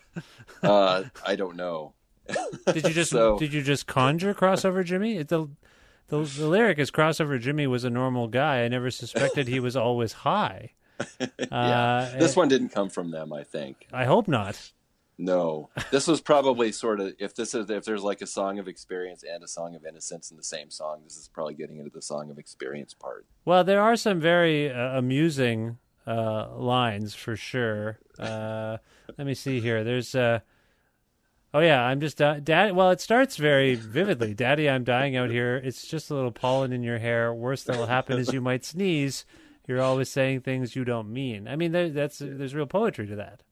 uh, 0.63 1.05
I 1.27 1.37
don't 1.37 1.57
know. 1.57 1.93
Did 2.73 2.85
you 2.85 2.95
just 2.95 3.11
So- 3.19 3.39
did 3.39 3.53
you 3.53 3.61
just 3.61 3.87
conjure 3.87 4.33
crossover 4.33 4.83
Jimmy? 4.83 5.23
The, 5.23 5.51
the 6.07 6.23
the 6.23 6.47
lyric 6.49 6.79
is 6.79 6.91
crossover 6.91 7.39
Jimmy 7.39 7.67
was 7.67 7.85
a 7.85 7.91
normal 7.91 8.27
guy. 8.27 8.63
I 8.63 8.69
never 8.69 8.91
suspected 8.91 9.49
he 9.49 9.61
was 9.61 9.77
always 9.77 10.15
high. 10.15 10.73
yeah. 11.21 11.47
Uh, 11.53 12.19
this 12.19 12.37
one 12.37 12.49
didn't 12.49 12.71
come 12.71 12.89
from 12.89 13.11
them. 13.11 13.35
I 13.35 13.45
think. 13.45 13.87
I 13.93 14.07
hope 14.07 14.29
not. 14.29 14.73
No, 15.21 15.69
this 15.91 16.07
was 16.07 16.21
probably 16.21 16.71
sort 16.71 17.01
of 17.01 17.13
if 17.19 17.35
this 17.35 17.53
is 17.53 17.69
if 17.69 17.85
there's 17.85 18.05
like 18.05 18.23
a 18.23 18.27
song 18.27 18.61
of 18.61 18.69
experience 18.69 19.25
and 19.29 19.43
a 19.43 19.49
song 19.49 19.75
of 19.75 19.85
innocence 19.85 20.31
in 20.31 20.37
the 20.37 20.45
same 20.45 20.71
song, 20.71 21.01
this 21.03 21.17
is 21.17 21.27
probably 21.27 21.55
getting 21.55 21.79
into 21.79 21.91
the 21.91 22.01
song 22.01 22.31
of 22.31 22.39
experience 22.39 22.95
part. 22.95 23.27
Well, 23.45 23.65
there 23.65 23.83
are 23.83 23.97
some 23.97 24.21
very 24.21 24.71
uh, 24.71 24.97
amusing 24.97 25.79
uh, 26.07 26.55
lines 26.57 27.17
for 27.17 27.35
sure. 27.35 27.99
Uh, 28.17 28.77
let 29.17 29.27
me 29.27 29.35
see 29.35 29.59
here. 29.59 29.83
There's 29.83 30.15
uh, 30.15 30.39
oh 31.53 31.61
yeah, 31.61 31.83
I'm 31.83 32.01
just 32.01 32.23
uh, 32.23 32.39
dad. 32.39 32.77
Well, 32.77 32.93
it 32.93 33.01
starts 33.01 33.37
very 33.37 33.75
vividly. 33.75 34.35
Daddy, 34.35 34.71
I'm 34.71 34.85
dying 34.85 35.17
out 35.17 35.31
here. 35.31 35.57
It's 35.57 35.85
just 35.85 36.13
a 36.13 36.15
little 36.15 36.31
pollen 36.31 36.73
in 36.73 36.85
your 36.85 36.99
hair. 36.99 37.35
Worst 37.35 37.67
that'll 37.67 37.87
happen 37.87 38.21
is 38.21 38.33
you 38.33 38.41
might 38.41 38.65
sneeze. 38.65 39.25
You're 39.67 39.83
always 39.83 40.09
saying 40.09 40.43
things 40.43 40.77
you 40.77 40.85
don't 40.85 41.13
mean. 41.13 41.49
I 41.49 41.57
mean, 41.57 41.73
there, 41.73 41.91
that's 41.91 42.19
there's 42.21 42.55
real 42.55 42.67
poetry 42.67 43.09
to 43.09 43.17
that. 43.17 43.43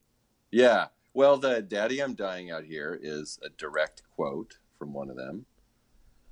Yeah. 0.51 0.87
Well, 1.17 1.39
the 1.39 1.63
"Daddy, 1.63 2.03
I'm 2.03 2.15
dying 2.15 2.51
out 2.51 2.65
here" 2.65 3.01
is 3.03 3.39
a 3.43 3.49
direct 3.49 4.03
quote 4.15 4.59
from 4.79 4.93
one 4.93 5.09
of 5.09 5.17
them. 5.17 5.47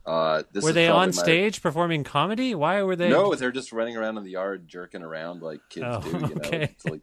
Uh, 0.07 0.43
this 0.53 0.62
were 0.62 0.73
they 0.73 0.88
on 0.88 1.09
my- 1.09 1.12
stage 1.12 1.62
performing 1.62 2.05
comedy? 2.05 2.55
Why 2.55 2.83
were 2.83 2.97
they? 2.97 3.09
No, 3.09 3.35
they're 3.35 3.53
just 3.53 3.73
running 3.73 3.97
around 3.97 4.19
in 4.19 4.25
the 4.25 4.33
yard, 4.33 4.69
jerking 4.69 5.03
around 5.03 5.43
like 5.43 5.61
kids 5.71 5.87
Oh, 5.88 6.01
do. 6.01 6.11
You 6.14 6.19
know, 6.19 6.35
okay. 6.37 6.75
It's 6.77 6.85
like... 6.85 7.03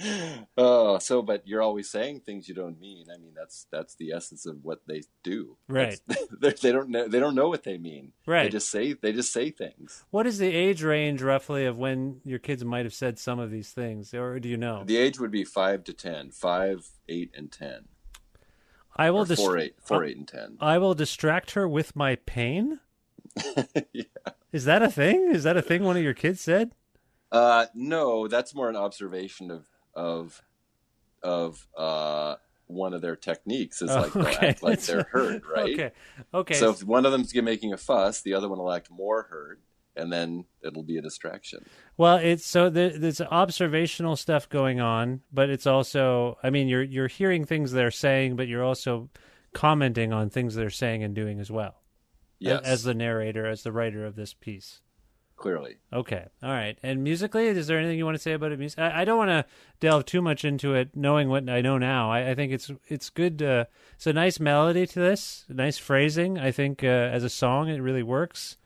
oh, 0.56 0.98
so 0.98 1.22
but 1.22 1.46
you're 1.46 1.62
always 1.62 1.90
saying 1.90 2.20
things 2.20 2.48
you 2.48 2.54
don't 2.54 2.80
mean. 2.80 3.06
I 3.12 3.18
mean, 3.18 3.32
that's 3.36 3.66
that's 3.70 3.94
the 3.96 4.12
essence 4.12 4.46
of 4.46 4.58
what 4.62 4.80
they 4.86 5.02
do. 5.22 5.56
Right. 5.68 5.98
They 6.40 6.52
they 6.52 6.72
don't 6.72 6.90
know. 6.90 7.08
They 7.08 7.18
don't 7.18 7.34
know 7.34 7.48
what 7.48 7.64
they 7.64 7.78
mean. 7.78 8.12
Right. 8.26 8.44
They 8.44 8.50
just 8.50 8.70
say 8.70 8.92
they 8.92 9.12
just 9.12 9.32
say 9.32 9.50
things. 9.50 10.04
What 10.10 10.26
is 10.26 10.38
the 10.38 10.46
age 10.54 10.82
range 10.82 11.20
roughly 11.20 11.64
of 11.64 11.76
when 11.76 12.20
your 12.24 12.38
kids 12.38 12.64
might 12.64 12.84
have 12.84 12.94
said 12.94 13.18
some 13.18 13.40
of 13.40 13.50
these 13.50 13.70
things, 13.72 14.14
or 14.14 14.38
do 14.38 14.48
you 14.48 14.56
know? 14.56 14.84
The 14.84 14.98
age 14.98 15.18
would 15.18 15.32
be 15.32 15.44
five 15.44 15.82
to 15.84 15.92
ten, 15.92 16.30
five, 16.30 16.88
eight, 17.08 17.32
and 17.36 17.50
ten. 17.50 17.86
I 18.98 19.10
will 19.10 19.24
dist- 19.24 19.40
four, 19.42 19.56
eight, 19.58 19.76
four, 19.80 20.04
uh, 20.04 20.08
and 20.08 20.26
ten. 20.26 20.56
I 20.60 20.78
will 20.78 20.94
distract 20.94 21.52
her 21.52 21.68
with 21.68 21.94
my 21.94 22.16
pain. 22.16 22.80
yeah. 23.92 24.02
Is 24.52 24.64
that 24.64 24.82
a 24.82 24.90
thing? 24.90 25.30
Is 25.32 25.44
that 25.44 25.56
a 25.56 25.62
thing 25.62 25.84
one 25.84 25.96
of 25.96 26.02
your 26.02 26.14
kids 26.14 26.40
said? 26.40 26.72
Uh, 27.30 27.66
no, 27.74 28.26
that's 28.26 28.54
more 28.54 28.68
an 28.68 28.76
observation 28.76 29.50
of 29.50 29.66
of 29.94 30.42
of 31.22 31.66
uh, 31.76 32.36
one 32.66 32.94
of 32.94 33.00
their 33.02 33.16
techniques. 33.16 33.82
Is 33.82 33.90
Oh, 33.90 34.00
like 34.00 34.12
they'll 34.12 34.26
okay. 34.26 34.48
act 34.48 34.62
like 34.62 34.80
they're 34.82 35.06
hurt, 35.12 35.42
right? 35.46 35.74
Okay. 35.74 35.90
Okay. 36.34 36.54
So 36.54 36.70
if 36.70 36.82
one 36.82 37.04
of 37.06 37.12
them's 37.12 37.34
making 37.34 37.72
a 37.72 37.76
fuss, 37.76 38.20
the 38.22 38.34
other 38.34 38.48
one 38.48 38.58
will 38.58 38.72
act 38.72 38.90
more 38.90 39.24
hurt, 39.24 39.60
and 39.98 40.12
then 40.12 40.44
it'll 40.62 40.82
be 40.82 40.96
a 40.96 41.02
distraction. 41.02 41.64
well, 41.96 42.16
it's 42.16 42.46
so 42.46 42.70
there, 42.70 42.96
there's 42.98 43.20
observational 43.20 44.16
stuff 44.16 44.48
going 44.48 44.80
on, 44.80 45.20
but 45.32 45.50
it's 45.50 45.66
also, 45.66 46.38
I 46.42 46.50
mean, 46.50 46.68
you're 46.68 46.82
you're 46.82 47.08
hearing 47.08 47.44
things 47.44 47.72
they're 47.72 47.90
saying, 47.90 48.36
but 48.36 48.48
you're 48.48 48.64
also 48.64 49.10
commenting 49.52 50.12
on 50.12 50.30
things 50.30 50.54
they're 50.54 50.70
saying 50.70 51.02
and 51.02 51.14
doing 51.14 51.40
as 51.40 51.50
well. 51.50 51.82
Yes, 52.38 52.62
As 52.64 52.82
the 52.84 52.94
narrator, 52.94 53.46
as 53.46 53.62
the 53.64 53.72
writer 53.72 54.06
of 54.06 54.14
this 54.14 54.32
piece. 54.32 54.80
clearly. 55.36 55.76
Okay. 55.92 56.24
All 56.42 56.50
right. 56.50 56.78
And 56.82 57.02
musically, 57.02 57.46
is 57.48 57.66
there 57.66 57.78
anything 57.78 57.98
you 57.98 58.04
want 58.04 58.16
to 58.16 58.22
say 58.22 58.32
about 58.32 58.52
it? 58.52 58.58
Music? 58.58 58.78
I, 58.78 59.00
I 59.00 59.04
don't 59.04 59.18
want 59.18 59.30
to 59.30 59.44
delve 59.80 60.04
too 60.04 60.22
much 60.22 60.44
into 60.44 60.74
it, 60.74 60.90
knowing 60.94 61.28
what 61.28 61.48
I 61.48 61.60
know 61.60 61.78
now. 61.78 62.10
I, 62.12 62.30
I 62.30 62.34
think 62.36 62.52
it's 62.52 62.70
it's 62.86 63.10
good. 63.10 63.42
Uh, 63.42 63.64
it's 63.94 64.06
a 64.06 64.12
nice 64.12 64.38
melody 64.38 64.86
to 64.86 65.00
this, 65.00 65.44
nice 65.48 65.78
phrasing. 65.78 66.38
I 66.38 66.52
think 66.52 66.84
uh, 66.84 66.86
as 66.86 67.24
a 67.24 67.30
song, 67.30 67.68
it 67.68 67.80
really 67.80 68.02
works. 68.04 68.56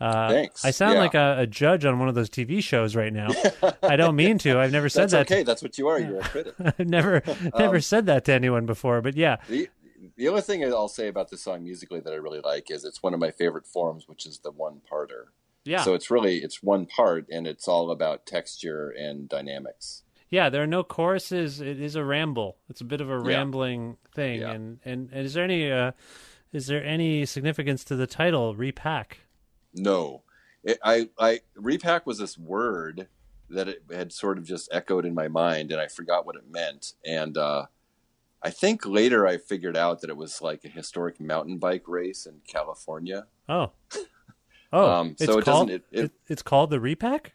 Uh, 0.00 0.28
Thanks. 0.28 0.64
I 0.64 0.70
sound 0.72 0.94
Yeah. 0.94 1.00
like 1.00 1.14
a, 1.14 1.36
a 1.40 1.46
judge 1.46 1.84
on 1.86 1.98
one 1.98 2.08
of 2.08 2.14
those 2.14 2.28
TV 2.28 2.62
shows 2.62 2.94
right 2.94 3.12
now. 3.12 3.28
I 3.82 3.96
don't 3.96 4.14
mean 4.16 4.36
to. 4.38 4.58
I've 4.58 4.72
never 4.72 4.88
said 4.88 5.08
That's 5.08 5.12
that. 5.12 5.32
okay. 5.32 5.42
That's 5.42 5.62
what 5.62 5.78
you 5.78 5.88
are. 5.88 5.98
You're 5.98 6.20
a 6.20 6.24
critic. 6.28 6.54
I've 6.60 6.78
never 6.88 7.22
never 7.58 7.80
said 7.80 8.06
that 8.06 8.24
to 8.26 8.32
anyone 8.32 8.66
before. 8.66 9.00
But 9.00 9.16
yeah, 9.16 9.36
The 9.48 9.70
the 10.16 10.28
only 10.28 10.42
thing 10.42 10.62
I'll 10.64 10.88
say 10.88 11.08
about 11.08 11.30
this 11.30 11.42
song 11.42 11.64
musically 11.64 12.00
that 12.00 12.12
I 12.12 12.16
really 12.16 12.40
like 12.40 12.70
is 12.70 12.84
it's 12.84 13.02
one 13.02 13.14
of 13.14 13.20
my 13.20 13.30
favorite 13.30 13.66
forms, 13.66 14.06
which 14.06 14.26
is 14.26 14.38
the 14.40 14.50
one 14.50 14.80
parter. 14.90 15.26
yeah, 15.64 15.82
So 15.82 15.94
it's 15.94 16.10
really 16.10 16.38
it's 16.38 16.62
one 16.62 16.84
part, 16.86 17.26
and 17.30 17.46
it's 17.46 17.66
all 17.66 17.90
about 17.90 18.26
texture 18.26 18.90
and 18.90 19.28
dynamics. 19.28 20.02
yeah. 20.28 20.50
There 20.50 20.62
are 20.62 20.66
no 20.66 20.82
choruses. 20.84 21.60
It 21.62 21.80
is 21.80 21.96
a 21.96 22.04
ramble. 22.04 22.56
It's 22.68 22.80
a 22.82 22.84
bit 22.84 23.00
of 23.00 23.08
a 23.10 23.14
Yeah. 23.14 23.36
rambling 23.38 23.96
thing. 24.14 24.40
Yeah. 24.40 24.50
And, 24.52 24.78
and 24.84 25.08
and 25.10 25.24
is 25.26 25.32
there 25.34 25.44
any 25.44 25.70
uh, 25.72 25.92
is 26.52 26.66
there 26.66 26.84
any 26.84 27.24
significance 27.26 27.82
to 27.84 27.96
the 27.96 28.06
title 28.06 28.54
repack? 28.54 29.20
No, 29.76 30.22
it, 30.64 30.78
I 30.82 31.08
I 31.18 31.40
repack 31.54 32.06
was 32.06 32.18
this 32.18 32.36
word 32.38 33.08
that 33.50 33.68
it 33.68 33.82
had 33.92 34.12
sort 34.12 34.38
of 34.38 34.44
just 34.44 34.68
echoed 34.72 35.04
in 35.06 35.14
my 35.14 35.28
mind, 35.28 35.70
and 35.70 35.80
I 35.80 35.86
forgot 35.86 36.26
what 36.26 36.34
it 36.36 36.50
meant. 36.50 36.94
And 37.04 37.36
uh, 37.38 37.66
I 38.42 38.50
think 38.50 38.84
later 38.86 39.26
I 39.26 39.38
figured 39.38 39.76
out 39.76 40.00
that 40.00 40.10
it 40.10 40.16
was 40.16 40.42
like 40.42 40.64
a 40.64 40.68
historic 40.68 41.20
mountain 41.20 41.58
bike 41.58 41.84
race 41.86 42.26
in 42.26 42.40
California. 42.48 43.26
Oh, 43.48 43.70
oh. 44.72 44.90
Um, 44.90 45.16
so 45.18 45.38
it 45.38 45.44
called 45.44 45.68
doesn't- 45.68 45.84
it- 45.92 46.04
it- 46.04 46.12
it's 46.26 46.42
called 46.42 46.70
the 46.70 46.80
repack. 46.80 47.32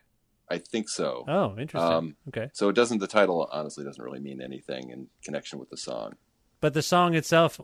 I 0.50 0.58
think 0.58 0.90
so. 0.90 1.24
Oh, 1.30 1.56
interesting. 1.58 1.80
Um, 1.94 2.16
okay, 2.28 2.50
So 2.52 2.68
it 2.68 2.74
doesn't. 2.76 2.98
The 3.00 3.08
title 3.08 3.48
honestly 3.54 3.86
doesn't 3.86 4.04
really 4.04 4.20
mean 4.20 4.42
anything 4.42 4.90
in 4.90 5.08
connection 5.24 5.60
with 5.60 5.70
the 5.70 5.78
song. 5.78 6.16
but 6.60 6.74
the 6.74 6.82
song 6.82 7.14
itself 7.16 7.60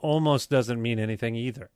almost 0.00 0.50
doesn't 0.50 0.82
mean 0.82 0.98
anything 0.98 1.36
either. 1.36 1.70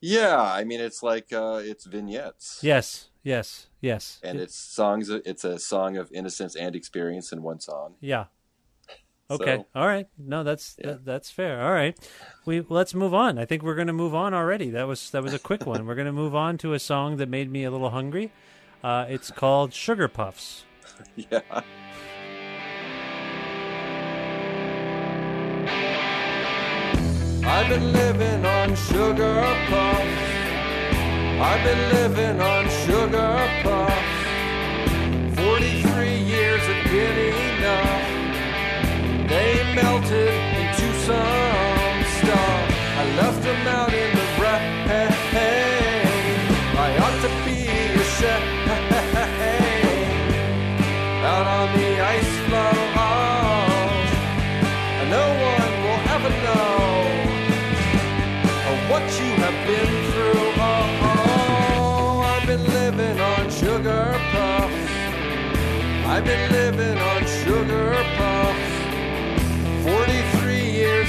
Yeah, 0.00 0.40
I 0.40 0.64
mean 0.64 0.80
it's 0.80 1.02
like 1.02 1.32
uh, 1.32 1.60
it's 1.64 1.84
vignettes. 1.86 2.60
Yes, 2.62 3.08
yes, 3.22 3.66
yes. 3.80 4.20
and 4.22 4.38
It- 4.38 4.42
it's 4.44 4.54
songs. 4.56 5.10
It's 5.10 5.44
a 5.44 5.58
song 5.58 5.96
of 5.96 6.10
innocence 6.12 6.54
and 6.56 6.76
experience 6.76 7.32
in 7.32 7.42
one 7.42 7.60
song. 7.60 7.94
yeah. 8.00 8.26
Okay. 9.30 9.56
So- 9.58 9.66
All 9.74 9.86
right. 9.86 10.06
No, 10.16 10.42
that's 10.42 10.76
Yeah. 10.78 10.86
that, 10.92 11.04
that's 11.04 11.30
fair. 11.30 11.60
All 11.62 11.72
right. 11.72 11.98
We 12.46 12.62
let's 12.62 12.94
move 12.94 13.12
on. 13.12 13.38
I 13.38 13.44
think 13.44 13.62
we're 13.62 13.74
going 13.74 13.88
to 13.88 13.92
move 13.92 14.14
on 14.14 14.32
already. 14.32 14.70
That 14.70 14.86
was 14.86 15.10
that 15.10 15.22
was 15.22 15.34
a 15.34 15.38
quick 15.38 15.66
one. 15.66 15.84
We're 15.84 15.96
going 15.96 16.06
to 16.06 16.12
move 16.12 16.34
on 16.34 16.56
to 16.58 16.72
a 16.72 16.78
song 16.78 17.16
that 17.18 17.28
made 17.28 17.50
me 17.50 17.64
a 17.64 17.70
little 17.70 17.90
hungry. 17.90 18.32
Uh, 18.82 19.04
it's 19.08 19.30
called 19.30 19.74
Sugar 19.74 20.08
Puffs. 20.08 20.64
Yeah. 21.16 21.40
I've 27.50 27.68
been 27.70 27.92
living 27.94 28.44
on 28.44 28.76
sugar 28.76 29.42
puffs. 29.70 30.18
I've 31.48 31.64
been 31.64 31.82
living 31.94 32.40
on 32.40 32.68
sugar 32.84 33.34
puffs. 33.62 34.18
43 35.40 36.16
years 36.34 36.60
have 36.60 36.84
been 36.92 37.18
enough. 37.56 38.04
They 39.30 39.74
melted 39.74 40.37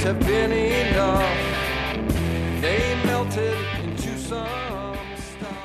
years 0.00 0.02
have 0.02 0.20
been 0.26 0.52
enough. 0.52 2.60
They 2.60 3.02
melted 3.04 3.58
into 3.82 4.18
some 4.18 4.96
stuff. 5.16 5.56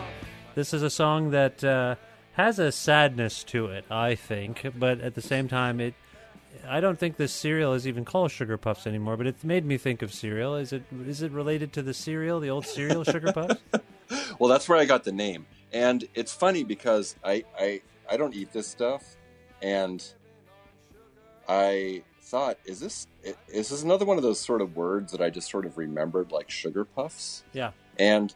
This 0.55 0.73
is 0.73 0.83
a 0.83 0.89
song 0.89 1.31
that 1.31 1.63
uh, 1.63 1.95
has 2.33 2.59
a 2.59 2.71
sadness 2.71 3.43
to 3.45 3.67
it, 3.67 3.85
I 3.89 4.15
think, 4.15 4.65
but 4.77 4.99
at 5.01 5.15
the 5.15 5.21
same 5.21 5.47
time, 5.47 5.79
it. 5.79 5.93
I 6.67 6.79
don't 6.79 6.97
think 6.97 7.17
this 7.17 7.31
cereal 7.31 7.73
is 7.73 7.85
even 7.85 8.05
called 8.05 8.31
Sugar 8.31 8.57
Puffs 8.57 8.87
anymore, 8.87 9.17
but 9.17 9.27
it 9.27 9.43
made 9.43 9.65
me 9.65 9.77
think 9.77 10.01
of 10.01 10.11
cereal. 10.11 10.55
Is 10.55 10.73
it 10.73 10.81
is 11.05 11.21
it 11.21 11.31
related 11.31 11.71
to 11.73 11.83
the 11.83 11.93
cereal, 11.93 12.39
the 12.39 12.49
old 12.49 12.65
cereal 12.65 13.03
Sugar 13.03 13.31
Puffs? 13.31 13.61
Well, 14.37 14.49
that's 14.49 14.69
where 14.69 14.77
I 14.77 14.85
got 14.85 15.03
the 15.03 15.11
name, 15.11 15.47
and 15.73 16.07
it's 16.13 16.31
funny 16.31 16.63
because 16.63 17.15
I 17.23 17.43
I 17.59 17.81
I 18.07 18.17
don't 18.17 18.35
eat 18.35 18.53
this 18.53 18.67
stuff, 18.67 19.15
and 19.63 20.05
I 21.49 22.03
thought, 22.25 22.57
is 22.65 22.79
this 22.79 23.07
is 23.47 23.69
this 23.69 23.83
another 23.83 24.05
one 24.05 24.17
of 24.17 24.23
those 24.23 24.39
sort 24.39 24.61
of 24.61 24.75
words 24.75 25.11
that 25.11 25.21
I 25.21 25.29
just 25.29 25.49
sort 25.49 25.65
of 25.65 25.77
remembered, 25.77 26.31
like 26.31 26.49
sugar 26.49 26.83
puffs? 26.85 27.43
Yeah. 27.53 27.71
And 27.97 28.33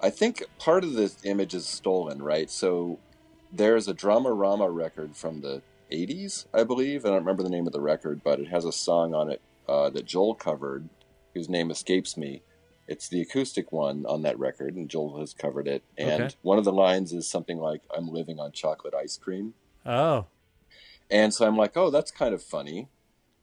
I 0.00 0.10
think 0.10 0.42
part 0.58 0.84
of 0.84 0.92
the 0.94 1.12
image 1.24 1.54
is 1.54 1.66
stolen, 1.66 2.22
right? 2.22 2.50
So 2.50 2.98
there's 3.52 3.88
a 3.88 3.94
Dramarama 3.94 4.72
record 4.74 5.16
from 5.16 5.40
the 5.40 5.62
80s, 5.92 6.46
I 6.52 6.64
believe. 6.64 7.04
I 7.04 7.08
don't 7.08 7.18
remember 7.18 7.42
the 7.42 7.48
name 7.48 7.66
of 7.66 7.72
the 7.72 7.80
record, 7.80 8.20
but 8.24 8.40
it 8.40 8.48
has 8.48 8.64
a 8.64 8.72
song 8.72 9.14
on 9.14 9.30
it 9.30 9.40
uh, 9.68 9.90
that 9.90 10.04
Joel 10.06 10.34
covered, 10.34 10.88
whose 11.34 11.48
name 11.48 11.70
escapes 11.70 12.16
me. 12.16 12.42
It's 12.88 13.08
the 13.08 13.20
acoustic 13.20 13.72
one 13.72 14.04
on 14.06 14.22
that 14.22 14.38
record, 14.38 14.76
and 14.76 14.88
Joel 14.88 15.18
has 15.20 15.32
covered 15.34 15.66
it. 15.66 15.82
And 15.98 16.22
Okay. 16.24 16.34
one 16.42 16.58
of 16.58 16.64
the 16.64 16.72
lines 16.72 17.12
is 17.12 17.28
something 17.28 17.58
like, 17.58 17.82
I'm 17.96 18.08
living 18.08 18.38
on 18.38 18.52
chocolate 18.52 18.94
ice 18.94 19.16
cream. 19.16 19.54
Oh, 19.84 20.26
And 21.10 21.32
so 21.32 21.46
I'm 21.46 21.56
like, 21.56 21.76
oh, 21.76 21.90
that's 21.90 22.10
kind 22.10 22.34
of 22.34 22.42
funny. 22.42 22.88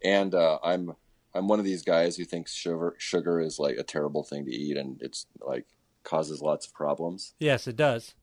And 0.04 0.36
uh, 0.36 0.60
I'm 0.64 0.94
I'm 1.34 1.48
one 1.48 1.60
of 1.60 1.66
these 1.66 1.84
guys 1.84 2.18
who 2.18 2.26
thinks 2.26 2.54
sugar 2.54 2.96
sugar 2.98 3.40
is 3.40 3.60
like 3.60 3.78
a 3.78 3.84
terrible 3.84 4.24
thing 4.24 4.46
to 4.46 4.52
eat, 4.52 4.78
and 4.78 5.02
it's 5.02 5.26
like 5.42 5.66
causes 6.04 6.42
lots 6.42 6.68
of 6.68 6.74
problems. 6.74 7.34
yes, 7.40 7.68
it 7.68 7.76
does. 7.76 8.14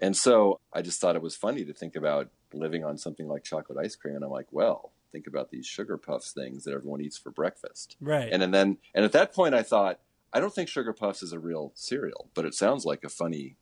And 0.00 0.16
so 0.16 0.58
I 0.72 0.82
just 0.82 1.00
thought 1.00 1.14
it 1.14 1.22
was 1.22 1.36
funny 1.36 1.64
to 1.64 1.72
think 1.72 1.94
about 1.94 2.28
living 2.52 2.84
on 2.84 2.98
something 2.98 3.28
like 3.28 3.44
chocolate 3.44 3.78
ice 3.78 3.94
cream. 3.94 4.16
And 4.16 4.24
I'm 4.24 4.32
like, 4.32 4.48
well, 4.50 4.90
think 5.12 5.28
about 5.28 5.50
these 5.50 5.64
sugar 5.64 5.96
puffs 5.96 6.32
things 6.32 6.64
that 6.64 6.74
everyone 6.74 7.00
eats 7.00 7.16
for 7.16 7.30
breakfast. 7.30 7.96
Right. 8.00 8.28
And, 8.32 8.42
and 8.42 8.52
then 8.52 8.78
and 8.94 9.04
at 9.04 9.12
that 9.12 9.32
point 9.32 9.54
I 9.54 9.62
thought, 9.62 10.00
I 10.32 10.40
don't 10.40 10.52
think 10.52 10.68
sugar 10.68 10.92
puffs 10.92 11.22
is 11.22 11.32
a 11.32 11.38
real 11.38 11.72
cereal, 11.74 12.30
but 12.34 12.44
it 12.44 12.54
sounds 12.54 12.84
like 12.84 13.04
a 13.04 13.08
funny 13.08 13.56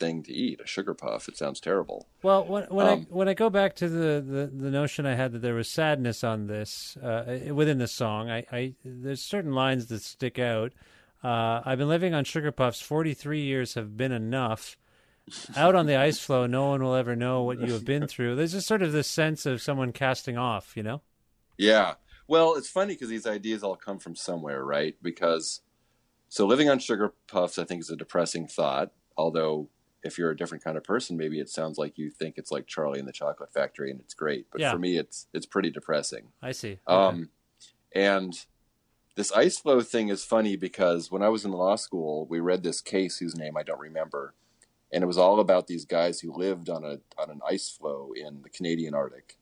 thing 0.00 0.22
to 0.24 0.32
eat. 0.32 0.60
A 0.60 0.66
sugar 0.66 0.94
puff. 0.94 1.28
It 1.28 1.36
sounds 1.36 1.60
terrible. 1.60 2.08
Well, 2.22 2.44
when, 2.44 2.64
when 2.64 2.86
I 2.86 2.92
Um, 2.92 3.06
when 3.10 3.28
I 3.28 3.34
go 3.34 3.50
back 3.50 3.76
to 3.76 3.88
the, 3.88 4.20
the, 4.20 4.46
the 4.52 4.70
notion 4.70 5.06
I 5.06 5.14
had 5.14 5.32
that 5.32 5.42
there 5.42 5.54
was 5.54 5.68
sadness 5.68 6.24
on 6.24 6.46
this 6.48 6.96
uh, 6.96 7.52
within 7.54 7.78
the 7.78 7.86
song, 7.86 8.28
I, 8.30 8.44
I 8.50 8.74
there's 8.84 9.22
certain 9.22 9.52
lines 9.52 9.86
that 9.86 10.02
stick 10.02 10.38
out. 10.38 10.72
Uh, 11.22 11.60
I've 11.64 11.78
been 11.78 11.88
living 11.88 12.14
on 12.14 12.24
sugar 12.24 12.50
puffs. 12.50 12.80
Forty 12.80 13.14
three 13.14 13.42
years 13.42 13.74
have 13.74 13.96
been 13.96 14.12
enough. 14.12 14.76
Out 15.54 15.76
on 15.76 15.86
the 15.86 15.94
ice 15.94 16.18
floe, 16.18 16.46
no 16.46 16.70
one 16.70 16.82
will 16.82 16.94
ever 16.94 17.14
know 17.14 17.42
what 17.42 17.60
you 17.60 17.72
have 17.74 17.84
been 17.84 18.06
through. 18.08 18.34
There's 18.34 18.52
just 18.52 18.66
sort 18.66 18.82
of 18.82 18.90
this 18.90 19.06
sense 19.06 19.46
of 19.46 19.62
someone 19.62 19.92
casting 19.92 20.36
off, 20.36 20.76
you 20.76 20.82
know? 20.82 21.02
Yeah. 21.56 21.94
Well, 22.26 22.56
it's 22.56 22.68
funny 22.68 22.94
because 22.94 23.10
these 23.10 23.26
ideas 23.28 23.62
all 23.62 23.76
come 23.76 23.98
from 24.00 24.16
somewhere, 24.16 24.64
right? 24.64 24.96
Because 25.00 25.60
so 26.28 26.46
living 26.46 26.68
on 26.70 26.78
sugar 26.78 27.12
puffs, 27.28 27.58
I 27.58 27.64
think, 27.64 27.82
is 27.82 27.90
a 27.90 27.96
depressing 27.96 28.46
thought. 28.48 28.92
Although, 29.16 29.68
if 30.02 30.16
you're 30.18 30.30
a 30.30 30.36
different 30.36 30.64
kind 30.64 30.76
of 30.76 30.84
person, 30.84 31.16
maybe 31.16 31.40
it 31.40 31.48
sounds 31.48 31.76
like 31.78 31.98
you 31.98 32.10
think 32.10 32.38
it's 32.38 32.50
like 32.50 32.66
Charlie 32.66 32.98
and 32.98 33.06
the 33.08 33.12
Chocolate 33.12 33.52
Factory, 33.52 33.90
and 33.90 34.00
it's 34.00 34.14
great. 34.14 34.46
But 34.50 34.60
Yeah. 34.60 34.72
for 34.72 34.78
me, 34.78 34.96
it's 34.96 35.26
it's 35.32 35.46
pretty 35.46 35.70
depressing. 35.70 36.28
I 36.42 36.52
see. 36.52 36.78
Um, 36.86 37.30
and 37.94 38.34
this 39.16 39.32
ice 39.32 39.58
floe 39.58 39.80
thing 39.82 40.08
is 40.08 40.24
funny 40.24 40.56
because 40.56 41.10
when 41.10 41.22
I 41.22 41.28
was 41.28 41.44
in 41.44 41.52
law 41.52 41.76
school, 41.76 42.26
we 42.26 42.40
read 42.40 42.62
this 42.62 42.80
case 42.80 43.18
whose 43.18 43.36
name 43.36 43.56
I 43.56 43.62
don't 43.62 43.80
remember, 43.80 44.34
and 44.92 45.02
it 45.04 45.06
was 45.06 45.18
all 45.18 45.40
about 45.40 45.66
these 45.66 45.84
guys 45.84 46.20
who 46.20 46.32
lived 46.32 46.68
on 46.70 46.84
a 46.84 47.00
on 47.20 47.30
an 47.30 47.40
ice 47.46 47.68
floe 47.68 48.12
in 48.16 48.42
the 48.42 48.48
Canadian 48.48 48.94
Arctic, 48.94 49.36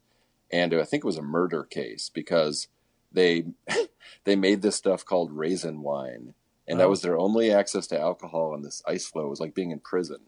and 0.51 0.75
I 0.75 0.85
think 0.85 1.05
it 1.05 1.07
was 1.07 1.19
a 1.19 1.23
murder 1.23 1.63
case 1.65 2.11
because 2.13 2.69
they 3.13 3.45
they 4.25 4.35
made 4.37 4.63
this 4.63 4.77
stuff 4.77 5.05
called 5.05 5.31
raisin 5.33 5.83
wine, 5.83 6.35
and 6.67 6.77
Oh. 6.77 6.85
that 6.85 6.89
was 6.91 7.03
their 7.03 7.19
only 7.19 7.53
access 7.53 7.87
to 7.89 8.01
alcohol 8.01 8.53
on 8.55 8.63
this 8.63 8.83
ice 8.89 9.07
floe. 9.07 9.27
It 9.27 9.31
was 9.31 9.41
like 9.41 9.55
being 9.55 9.71
in 9.71 9.81
prison, 9.81 10.21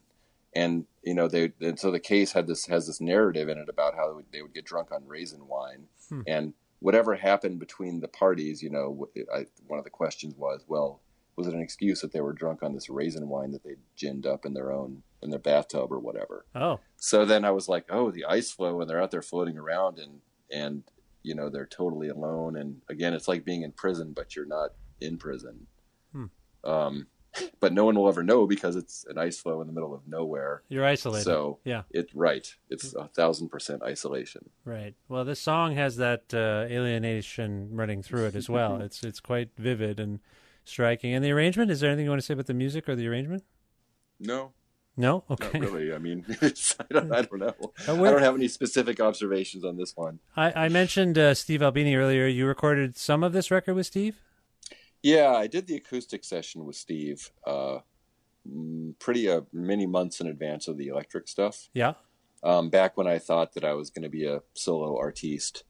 and 0.55 0.85
you 1.03 1.15
know 1.15 1.29
they 1.29 1.53
and 1.61 1.79
so 1.79 1.91
the 1.91 2.01
case 2.01 2.33
had 2.33 2.47
this 2.47 2.67
has 2.67 2.87
this 2.87 3.01
narrative 3.01 3.49
in 3.49 3.59
it 3.59 3.69
about 3.69 3.95
how 3.95 4.09
they 4.09 4.15
would, 4.15 4.33
they 4.33 4.43
would 4.43 4.55
get 4.55 4.65
drunk 4.65 4.91
on 4.93 5.07
raisin 5.07 5.47
wine, 5.47 5.85
Hmm. 6.09 6.23
and 6.27 6.55
whatever 6.81 7.15
happened 7.15 7.59
between 7.59 8.01
the 8.01 8.09
parties, 8.09 8.63
you 8.63 8.71
know, 8.71 9.09
I, 9.35 9.47
one 9.67 9.79
of 9.79 9.85
the 9.85 9.91
questions 9.91 10.35
was, 10.37 10.65
well, 10.67 11.01
was 11.37 11.47
it 11.47 11.53
an 11.55 11.61
excuse 11.61 12.01
that 12.01 12.11
they 12.13 12.23
were 12.23 12.33
drunk 12.33 12.63
on 12.63 12.73
this 12.73 12.89
raisin 12.89 13.29
wine 13.29 13.51
that 13.53 13.63
they 13.63 13.75
ginned 13.97 14.27
up 14.27 14.47
in 14.47 14.55
their 14.55 14.73
own 14.73 15.03
in 15.23 15.29
their 15.31 15.39
bathtub 15.39 15.93
or 15.93 15.99
whatever? 15.99 16.47
Oh, 16.55 16.81
So 16.97 17.25
then 17.25 17.45
I 17.45 17.51
was 17.51 17.69
like, 17.69 17.85
oh, 17.91 18.11
the 18.11 18.25
ice 18.25 18.51
floe, 18.51 18.81
and 18.81 18.89
they're 18.89 19.01
out 19.03 19.11
there 19.11 19.23
floating 19.23 19.57
around, 19.59 19.99
and 19.99 20.21
and 20.51 20.83
you 21.23 21.35
know 21.35 21.49
they're 21.51 21.67
totally 21.67 22.09
alone, 22.09 22.57
and 22.57 22.81
again, 22.89 23.13
it's 23.15 23.29
like 23.29 23.45
being 23.45 23.63
in 23.63 23.73
prison, 23.73 24.13
but 24.15 24.35
you're 24.35 24.47
not 24.47 24.71
in 25.01 25.17
prison. 25.19 25.67
Hmm. 26.13 26.25
Um, 26.65 27.07
but 27.61 27.73
no 27.73 27.85
one 27.85 27.95
will 27.95 28.09
ever 28.09 28.23
know 28.23 28.47
because 28.47 28.77
it's 28.77 29.05
an 29.09 29.19
ice 29.19 29.39
floe 29.39 29.61
in 29.61 29.67
the 29.67 29.73
middle 29.73 29.95
of 29.95 30.01
nowhere. 30.09 30.63
You're 30.69 30.85
isolated. 30.85 31.25
So 31.25 31.59
yeah, 31.65 31.83
it 31.91 32.11
right. 32.15 32.53
It's 32.69 32.95
a 32.95 33.09
thousand 33.09 33.49
percent 33.51 33.83
isolation. 33.83 34.51
right. 34.65 34.95
Well, 35.09 35.25
this 35.25 35.41
song 35.41 35.75
has 35.77 35.97
that 35.97 36.33
uh, 36.35 36.67
alienation 36.73 37.69
running 37.73 38.03
through 38.03 38.27
it 38.27 38.35
as 38.35 38.49
well. 38.49 38.81
it's 38.81 39.03
it's 39.03 39.21
quite 39.21 39.51
vivid 39.57 40.01
and 40.01 40.21
striking. 40.65 41.15
And 41.15 41.25
the 41.25 41.31
arrangement. 41.33 41.71
Is 41.71 41.81
there 41.81 41.91
anything 41.91 42.05
you 42.05 42.11
want 42.11 42.21
to 42.21 42.27
say 42.27 42.35
about 42.35 42.47
the 42.47 42.55
music 42.55 42.89
or 42.89 42.95
the 42.97 43.07
arrangement? 43.09 43.45
No, 44.19 44.53
No. 44.97 45.25
not 45.31 45.41
Okay. 45.43 45.61
really. 45.61 45.95
I 45.95 45.99
mean, 45.99 46.27
I, 46.43 46.53
don't, 46.91 47.13
I 47.13 47.23
don't 47.23 47.39
know. 47.39 47.55
Uh, 47.89 47.95
I 48.05 48.11
don't 48.11 48.21
have 48.23 48.35
any 48.35 48.49
specific 48.49 49.01
observations 49.01 49.65
on 49.65 49.77
this 49.79 49.97
one. 49.97 50.19
I, 50.37 50.65
I 50.67 50.69
mentioned 50.69 51.17
uh, 51.17 51.33
Steve 51.35 51.63
Albini 51.63 51.95
earlier. 51.95 52.27
You 52.27 52.47
recorded 52.47 52.99
some 52.99 53.25
of 53.25 53.33
this 53.33 53.51
record 53.51 53.75
with 53.75 53.87
Steve. 53.87 54.21
Yeah, 55.03 55.33
I 55.33 55.47
did 55.47 55.67
the 55.67 55.77
acoustic 55.77 56.25
session 56.25 56.65
with 56.65 56.77
Steve. 56.77 57.31
Uh, 57.47 57.79
pretty 58.99 59.29
uh, 59.29 59.43
many 59.53 59.87
months 59.87 60.21
in 60.21 60.27
advance 60.27 60.69
of 60.69 60.77
the 60.77 60.89
electric 60.89 61.29
stuff. 61.29 61.69
Yeah. 61.75 61.95
Um, 62.43 62.71
back 62.71 62.97
when 62.97 63.07
I 63.07 63.19
thought 63.19 63.55
that 63.55 63.65
I 63.65 63.75
was 63.75 63.91
going 63.91 64.03
to 64.03 64.09
be 64.09 64.25
a 64.25 64.41
solo 64.55 64.99
artiste, 64.99 65.65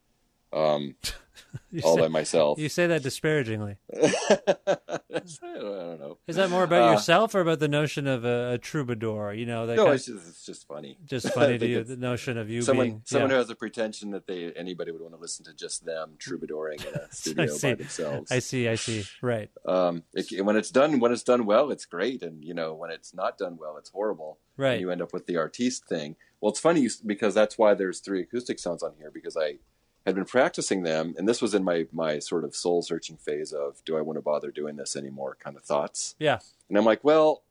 um, 0.52 0.94
all 1.82 1.96
say, 1.96 2.00
by 2.00 2.08
myself. 2.08 2.58
you 2.58 2.68
say 2.68 2.86
that 2.86 3.02
disparagingly. 3.02 3.76
I 3.94 5.20
don't, 5.58 6.00
know. 6.00 6.18
Is 6.26 6.36
that 6.36 6.50
more 6.50 6.64
about 6.64 6.88
Uh, 6.88 6.92
yourself 6.92 7.34
or 7.34 7.40
about 7.40 7.58
the 7.58 7.68
notion 7.68 8.06
of 8.06 8.24
a, 8.24 8.52
a 8.52 8.58
troubadour? 8.58 9.32
You 9.34 9.46
know, 9.46 9.66
that 9.66 9.76
No, 9.76 9.90
it's 9.90 10.06
just, 10.06 10.28
it's 10.28 10.46
just 10.46 10.68
funny. 10.68 10.98
just 11.04 11.28
funny 11.34 11.58
to 11.58 11.66
you. 11.66 11.84
The 11.84 11.96
notion 11.96 12.38
of 12.38 12.48
you 12.50 12.62
someone 12.62 12.86
being 12.86 13.02
someone 13.04 13.30
yeah. 13.30 13.36
who 13.36 13.40
has 13.40 13.50
a 13.50 13.54
pretension 13.54 14.10
that 14.10 14.26
they 14.26 14.52
anybody 14.52 14.92
would 14.92 15.00
want 15.00 15.14
to 15.14 15.20
listen 15.20 15.44
to 15.46 15.54
just 15.54 15.84
them 15.84 16.16
troubadouring 16.18 16.86
in 16.86 16.94
a 16.94 17.12
studio 17.12 17.58
by 17.60 17.74
themselves. 17.74 18.30
I 18.30 18.38
see. 18.38 18.68
I 18.68 18.74
see. 18.76 19.04
Right. 19.22 19.50
Um, 19.66 20.04
it, 20.14 20.44
when 20.44 20.56
it's 20.56 20.70
done 20.70 21.00
when 21.00 21.12
it's 21.12 21.22
done 21.24 21.46
well, 21.46 21.70
it's 21.70 21.84
great, 21.84 22.22
and 22.22 22.44
you 22.44 22.54
know 22.54 22.74
when 22.74 22.90
it's 22.90 23.14
not 23.14 23.38
done 23.38 23.56
well, 23.60 23.76
it's 23.76 23.90
horrible. 23.90 24.38
Right. 24.56 24.72
And 24.72 24.80
you 24.80 24.90
end 24.90 25.02
up 25.02 25.12
with 25.12 25.26
the 25.26 25.36
artiste 25.36 25.86
thing. 25.86 26.16
Well, 26.40 26.50
it's 26.50 26.60
funny 26.60 26.88
because 27.04 27.34
that's 27.34 27.58
why 27.58 27.74
there's 27.74 28.00
three 28.00 28.22
acoustic 28.22 28.58
sounds 28.58 28.82
on 28.82 28.94
here 28.98 29.10
because 29.12 29.36
I 29.36 29.58
had 30.06 30.14
been 30.14 30.24
practicing 30.24 30.82
them, 30.82 31.14
and 31.18 31.28
this 31.28 31.42
was 31.42 31.54
in 31.54 31.62
my 31.62 31.86
my 31.92 32.18
sort 32.18 32.44
of 32.44 32.54
soul 32.56 32.82
searching 32.82 33.16
phase 33.16 33.52
of 33.52 33.82
do 33.84 33.96
I 33.96 34.00
want 34.00 34.16
to 34.16 34.22
bother 34.22 34.50
doing 34.50 34.76
this 34.76 34.96
anymore 34.96 35.36
kind 35.38 35.56
of 35.56 35.64
thoughts. 35.64 36.14
Yeah. 36.18 36.38
And 36.68 36.78
I'm 36.78 36.84
like, 36.84 37.04
well, 37.04 37.42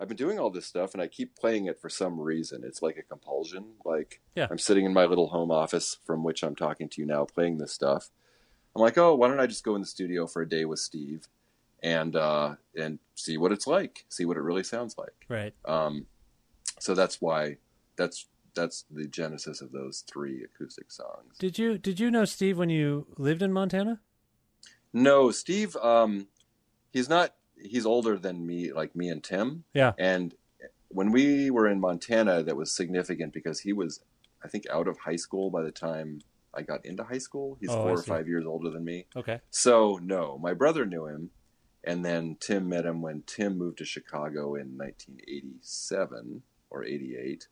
I've 0.00 0.08
been 0.08 0.16
doing 0.16 0.38
all 0.38 0.50
this 0.50 0.66
stuff 0.66 0.94
and 0.94 1.02
I 1.02 1.08
keep 1.08 1.34
playing 1.36 1.66
it 1.66 1.80
for 1.80 1.88
some 1.88 2.20
reason. 2.20 2.62
It's 2.64 2.82
like 2.82 2.96
a 2.96 3.02
compulsion. 3.02 3.64
Like 3.84 4.20
Yeah. 4.36 4.46
I'm 4.50 4.58
sitting 4.58 4.84
in 4.84 4.92
my 4.92 5.04
little 5.06 5.28
home 5.28 5.50
office 5.50 5.98
from 6.06 6.22
which 6.22 6.42
I'm 6.44 6.54
talking 6.54 6.88
to 6.90 7.00
you 7.00 7.06
now 7.06 7.24
playing 7.24 7.58
this 7.58 7.72
stuff. 7.72 8.10
I'm 8.76 8.82
like, 8.82 8.96
oh, 8.96 9.14
why 9.16 9.26
don't 9.28 9.40
I 9.40 9.46
just 9.46 9.64
go 9.64 9.74
in 9.74 9.80
the 9.80 9.86
studio 9.86 10.26
for 10.26 10.42
a 10.42 10.48
day 10.48 10.64
with 10.64 10.78
Steve 10.78 11.26
and 11.82 12.16
uh 12.16 12.54
and 12.76 12.98
see 13.16 13.38
what 13.38 13.52
it's 13.52 13.66
like, 13.66 14.04
see 14.08 14.24
what 14.24 14.36
it 14.36 14.42
really 14.42 14.64
sounds 14.64 14.96
like. 14.96 15.26
Right. 15.28 15.54
Um 15.64 16.06
so 16.78 16.94
that's 16.94 17.20
why 17.20 17.56
that's 17.96 18.26
that's 18.54 18.84
the 18.90 19.06
genesis 19.06 19.60
of 19.60 19.72
those 19.72 20.04
three 20.10 20.42
acoustic 20.44 20.90
songs. 20.90 21.36
Did 21.38 21.58
you 21.58 21.78
did 21.78 22.00
you 22.00 22.10
know 22.10 22.24
Steve 22.24 22.58
when 22.58 22.70
you 22.70 23.06
lived 23.16 23.42
in 23.42 23.52
Montana? 23.52 24.00
No, 24.92 25.30
Steve 25.30 25.76
um 25.76 26.28
he's 26.90 27.08
not 27.08 27.34
he's 27.60 27.86
older 27.86 28.16
than 28.18 28.46
me 28.46 28.72
like 28.72 28.94
me 28.96 29.08
and 29.08 29.22
Tim. 29.22 29.64
Yeah. 29.74 29.92
And 29.98 30.34
when 30.88 31.12
we 31.12 31.50
were 31.50 31.68
in 31.68 31.80
Montana, 31.80 32.42
that 32.42 32.56
was 32.56 32.74
significant 32.74 33.32
because 33.34 33.60
he 33.60 33.72
was, 33.72 34.00
I 34.42 34.48
think, 34.48 34.64
out 34.70 34.88
of 34.88 34.98
high 34.98 35.16
school 35.16 35.50
by 35.50 35.62
the 35.62 35.70
time 35.70 36.20
I 36.54 36.62
got 36.62 36.86
into 36.86 37.04
high 37.04 37.18
school. 37.18 37.58
He's 37.60 37.68
Oh, 37.68 37.82
four 37.82 37.92
or 37.92 38.02
five 38.02 38.26
years 38.26 38.46
older 38.46 38.70
than 38.70 38.84
me. 38.84 39.04
Okay. 39.14 39.40
So, 39.50 40.00
no, 40.02 40.38
my 40.38 40.54
brother 40.54 40.86
knew 40.86 41.06
him. 41.06 41.30
And 41.84 42.04
then 42.04 42.36
Tim 42.40 42.68
met 42.68 42.86
him 42.86 43.02
when 43.02 43.22
Tim 43.26 43.58
moved 43.58 43.78
to 43.78 43.84
Chicago 43.84 44.54
in 44.54 44.78
1987 44.78 46.42
or 46.70 46.84
88. 46.84 47.48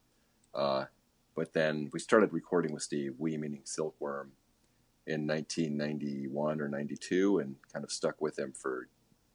Uh, 0.57 0.87
but 1.35 1.53
then 1.53 1.90
we 1.92 1.99
started 2.01 2.33
recording 2.33 2.73
with 2.73 2.83
Steve, 2.83 3.14
we 3.19 3.37
meaning 3.37 3.61
Silkworm, 3.64 4.33
in 5.07 5.27
1991 5.27 6.61
or 6.61 6.69
92 6.69 7.38
and 7.38 7.57
kind 7.73 7.85
of 7.85 7.92
stuck 7.92 8.21
with 8.21 8.38
him 8.38 8.53
for 8.53 8.88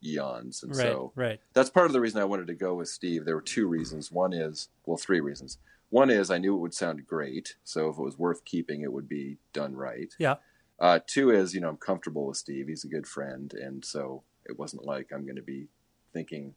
eons. 0.04 0.62
And 0.62 0.76
Right. 0.76 0.82
so 0.82 1.12
right. 1.14 1.40
that's 1.54 1.70
part 1.70 1.86
of 1.86 1.92
the 1.92 2.00
reason 2.00 2.20
I 2.20 2.24
wanted 2.26 2.48
to 2.48 2.54
go 2.54 2.74
with 2.74 2.88
Steve. 2.88 3.24
There 3.24 3.36
were 3.36 3.40
two 3.40 3.66
reasons. 3.66 4.12
One 4.12 4.32
is, 4.32 4.68
well, 4.84 4.98
three 4.98 5.20
reasons. 5.20 5.58
One 5.90 6.10
is 6.10 6.30
I 6.30 6.38
knew 6.38 6.54
it 6.54 6.60
would 6.60 6.74
sound 6.74 7.06
great, 7.06 7.56
so 7.64 7.88
if 7.90 7.98
it 7.98 8.02
was 8.02 8.18
worth 8.18 8.44
keeping, 8.44 8.80
it 8.82 8.92
would 8.92 9.08
be 9.08 9.38
done 9.52 9.74
right. 9.76 10.12
Yeah. 10.18 10.36
Uh, 10.78 10.98
two 11.06 11.30
is, 11.30 11.54
you 11.54 11.60
know, 11.60 11.68
I'm 11.68 11.76
comfortable 11.76 12.26
with 12.26 12.38
Steve. 12.38 12.66
He's 12.68 12.84
a 12.84 12.88
good 12.88 13.06
friend, 13.06 13.52
and 13.52 13.84
so 13.84 14.22
it 14.46 14.58
wasn't 14.58 14.84
like 14.84 15.12
I'm 15.12 15.24
going 15.24 15.36
to 15.36 15.42
be 15.42 15.68
thinking 16.12 16.54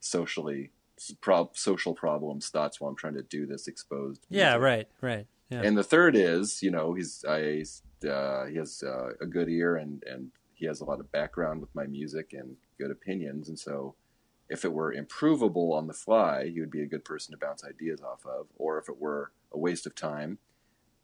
socially 0.00 0.70
prob- 1.20 1.56
social 1.56 1.94
problems 1.94 2.48
thoughts 2.48 2.80
while 2.80 2.90
I'm 2.90 2.96
trying 2.96 3.14
to 3.14 3.22
do 3.22 3.46
this 3.46 3.68
exposed. 3.68 4.26
Yeah. 4.28 4.58
music. 4.58 4.62
Right. 4.62 4.88
Right. 5.00 5.26
Yeah. 5.50 5.62
And 5.62 5.78
the 5.78 5.84
third 5.84 6.16
is, 6.16 6.62
you 6.62 6.70
know, 6.70 6.94
he's 6.94 7.24
I 7.28 7.64
uh, 8.08 8.46
he 8.46 8.56
has 8.56 8.82
uh, 8.84 9.10
a 9.20 9.26
good 9.26 9.48
ear 9.48 9.76
and 9.76 10.02
and 10.04 10.30
he 10.54 10.66
has 10.66 10.80
a 10.80 10.84
lot 10.84 11.00
of 11.00 11.12
background 11.12 11.60
with 11.60 11.74
my 11.74 11.86
music 11.86 12.32
and 12.32 12.56
good 12.78 12.90
opinions, 12.90 13.48
and 13.48 13.58
so 13.58 13.94
if 14.48 14.64
it 14.64 14.72
were 14.72 14.92
improvable 14.92 15.72
on 15.72 15.86
the 15.86 15.92
fly, 15.92 16.48
he 16.48 16.60
would 16.60 16.70
be 16.70 16.82
a 16.82 16.86
good 16.86 17.04
person 17.04 17.32
to 17.32 17.38
bounce 17.38 17.64
ideas 17.64 18.00
off 18.00 18.24
of. 18.24 18.46
Or 18.56 18.78
if 18.78 18.88
it 18.88 18.98
were 18.98 19.32
a 19.52 19.58
waste 19.58 19.86
of 19.86 19.94
time, 19.94 20.38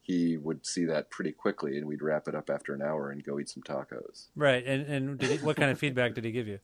he 0.00 0.36
would 0.36 0.64
see 0.66 0.84
that 0.86 1.10
pretty 1.10 1.32
quickly, 1.32 1.76
and 1.76 1.86
we'd 1.86 2.02
wrap 2.02 2.28
it 2.28 2.34
up 2.34 2.50
after 2.50 2.74
an 2.74 2.82
hour 2.82 3.10
and 3.10 3.22
go 3.24 3.38
eat 3.38 3.48
some 3.48 3.62
tacos. 3.62 4.28
right. 4.34 4.64
And 4.66 4.86
and 4.86 5.22
he, 5.22 5.36
what 5.38 5.56
kind 5.56 5.70
of 5.70 5.78
feedback 5.78 6.14
did 6.14 6.24
he 6.24 6.32
give 6.32 6.48
you? 6.48 6.58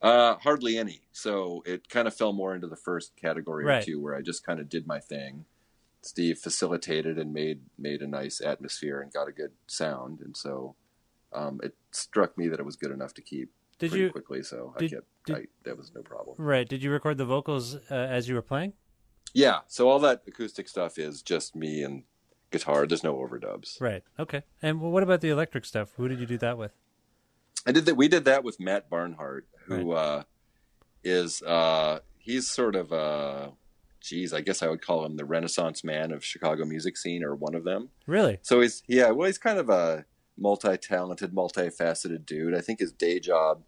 Uh, 0.00 0.36
hardly 0.36 0.78
any. 0.78 1.00
So 1.12 1.62
it 1.66 1.88
kind 1.88 2.06
of 2.06 2.14
fell 2.14 2.32
more 2.32 2.54
into 2.54 2.68
the 2.68 2.76
first 2.76 3.16
category 3.16 3.64
Right. 3.64 3.82
or 3.82 3.86
two, 3.86 4.00
where 4.00 4.14
I 4.14 4.22
just 4.22 4.44
kind 4.46 4.60
of 4.60 4.68
did 4.68 4.86
my 4.86 5.00
thing. 5.00 5.44
Steve 6.02 6.38
facilitated 6.38 7.18
and 7.18 7.32
made 7.32 7.62
made 7.76 8.00
a 8.02 8.06
nice 8.06 8.40
atmosphere 8.40 9.00
and 9.00 9.12
got 9.12 9.26
a 9.28 9.32
good 9.32 9.50
sound, 9.66 10.20
and 10.20 10.36
so 10.36 10.76
um, 11.32 11.58
it 11.62 11.74
struck 11.90 12.38
me 12.38 12.46
that 12.48 12.60
it 12.60 12.64
was 12.64 12.76
good 12.76 12.92
enough 12.92 13.12
to 13.14 13.20
keep 13.22 13.50
Did 13.80 13.90
pretty 13.90 14.04
you 14.04 14.10
quickly. 14.10 14.42
So 14.44 14.74
did- 14.78 14.92
I 14.92 14.94
kept 14.96 15.06
did- 15.26 15.36
I, 15.36 15.44
that 15.64 15.76
was 15.76 15.92
no 15.94 16.02
problem. 16.02 16.36
right? 16.38 16.68
Did 16.68 16.82
you 16.84 16.90
record 16.92 17.18
the 17.18 17.24
vocals 17.26 17.74
uh, 17.90 17.94
as 17.94 18.28
you 18.28 18.36
were 18.36 18.42
playing? 18.42 18.74
Yeah. 19.34 19.60
So 19.66 19.88
all 19.90 19.98
that 19.98 20.22
acoustic 20.28 20.68
stuff 20.68 20.96
is 20.98 21.20
just 21.20 21.54
me 21.56 21.82
and 21.82 22.04
guitar. 22.50 22.86
There's 22.86 23.04
no 23.04 23.16
overdubs. 23.16 23.78
Right. 23.80 24.02
Okay. 24.18 24.44
And 24.62 24.80
what 24.80 25.02
about 25.02 25.20
the 25.20 25.28
electric 25.30 25.64
stuff? 25.66 25.90
Who 25.96 26.08
did 26.08 26.18
you 26.20 26.26
do 26.26 26.38
that 26.38 26.56
with? 26.56 26.72
I 27.66 27.72
did 27.72 27.86
that. 27.86 27.96
We 27.96 28.08
did 28.08 28.24
that 28.26 28.44
with 28.44 28.58
Matt 28.60 28.88
Barnhart, 28.88 29.46
who 29.66 29.92
uh, 29.92 30.22
is 31.04 31.42
uh, 31.42 32.00
he's 32.18 32.48
sort 32.48 32.76
of 32.76 32.92
a 32.92 33.52
geez, 34.00 34.32
I 34.32 34.40
guess 34.40 34.62
I 34.62 34.68
would 34.68 34.80
call 34.80 35.04
him 35.04 35.16
the 35.16 35.24
Renaissance 35.24 35.82
man 35.84 36.12
of 36.12 36.24
Chicago 36.24 36.64
music 36.64 36.96
scene, 36.96 37.22
or 37.24 37.34
one 37.34 37.54
of 37.54 37.64
them. 37.64 37.90
Really? 38.06 38.38
So 38.42 38.60
he's 38.60 38.82
yeah, 38.86 39.10
well, 39.10 39.26
he's 39.26 39.38
kind 39.38 39.58
of 39.58 39.68
a 39.68 40.04
multi-talented, 40.36 41.32
multifaceted 41.34 42.24
dude. 42.24 42.54
I 42.54 42.60
think 42.60 42.78
his 42.78 42.92
day 42.92 43.18
job, 43.20 43.62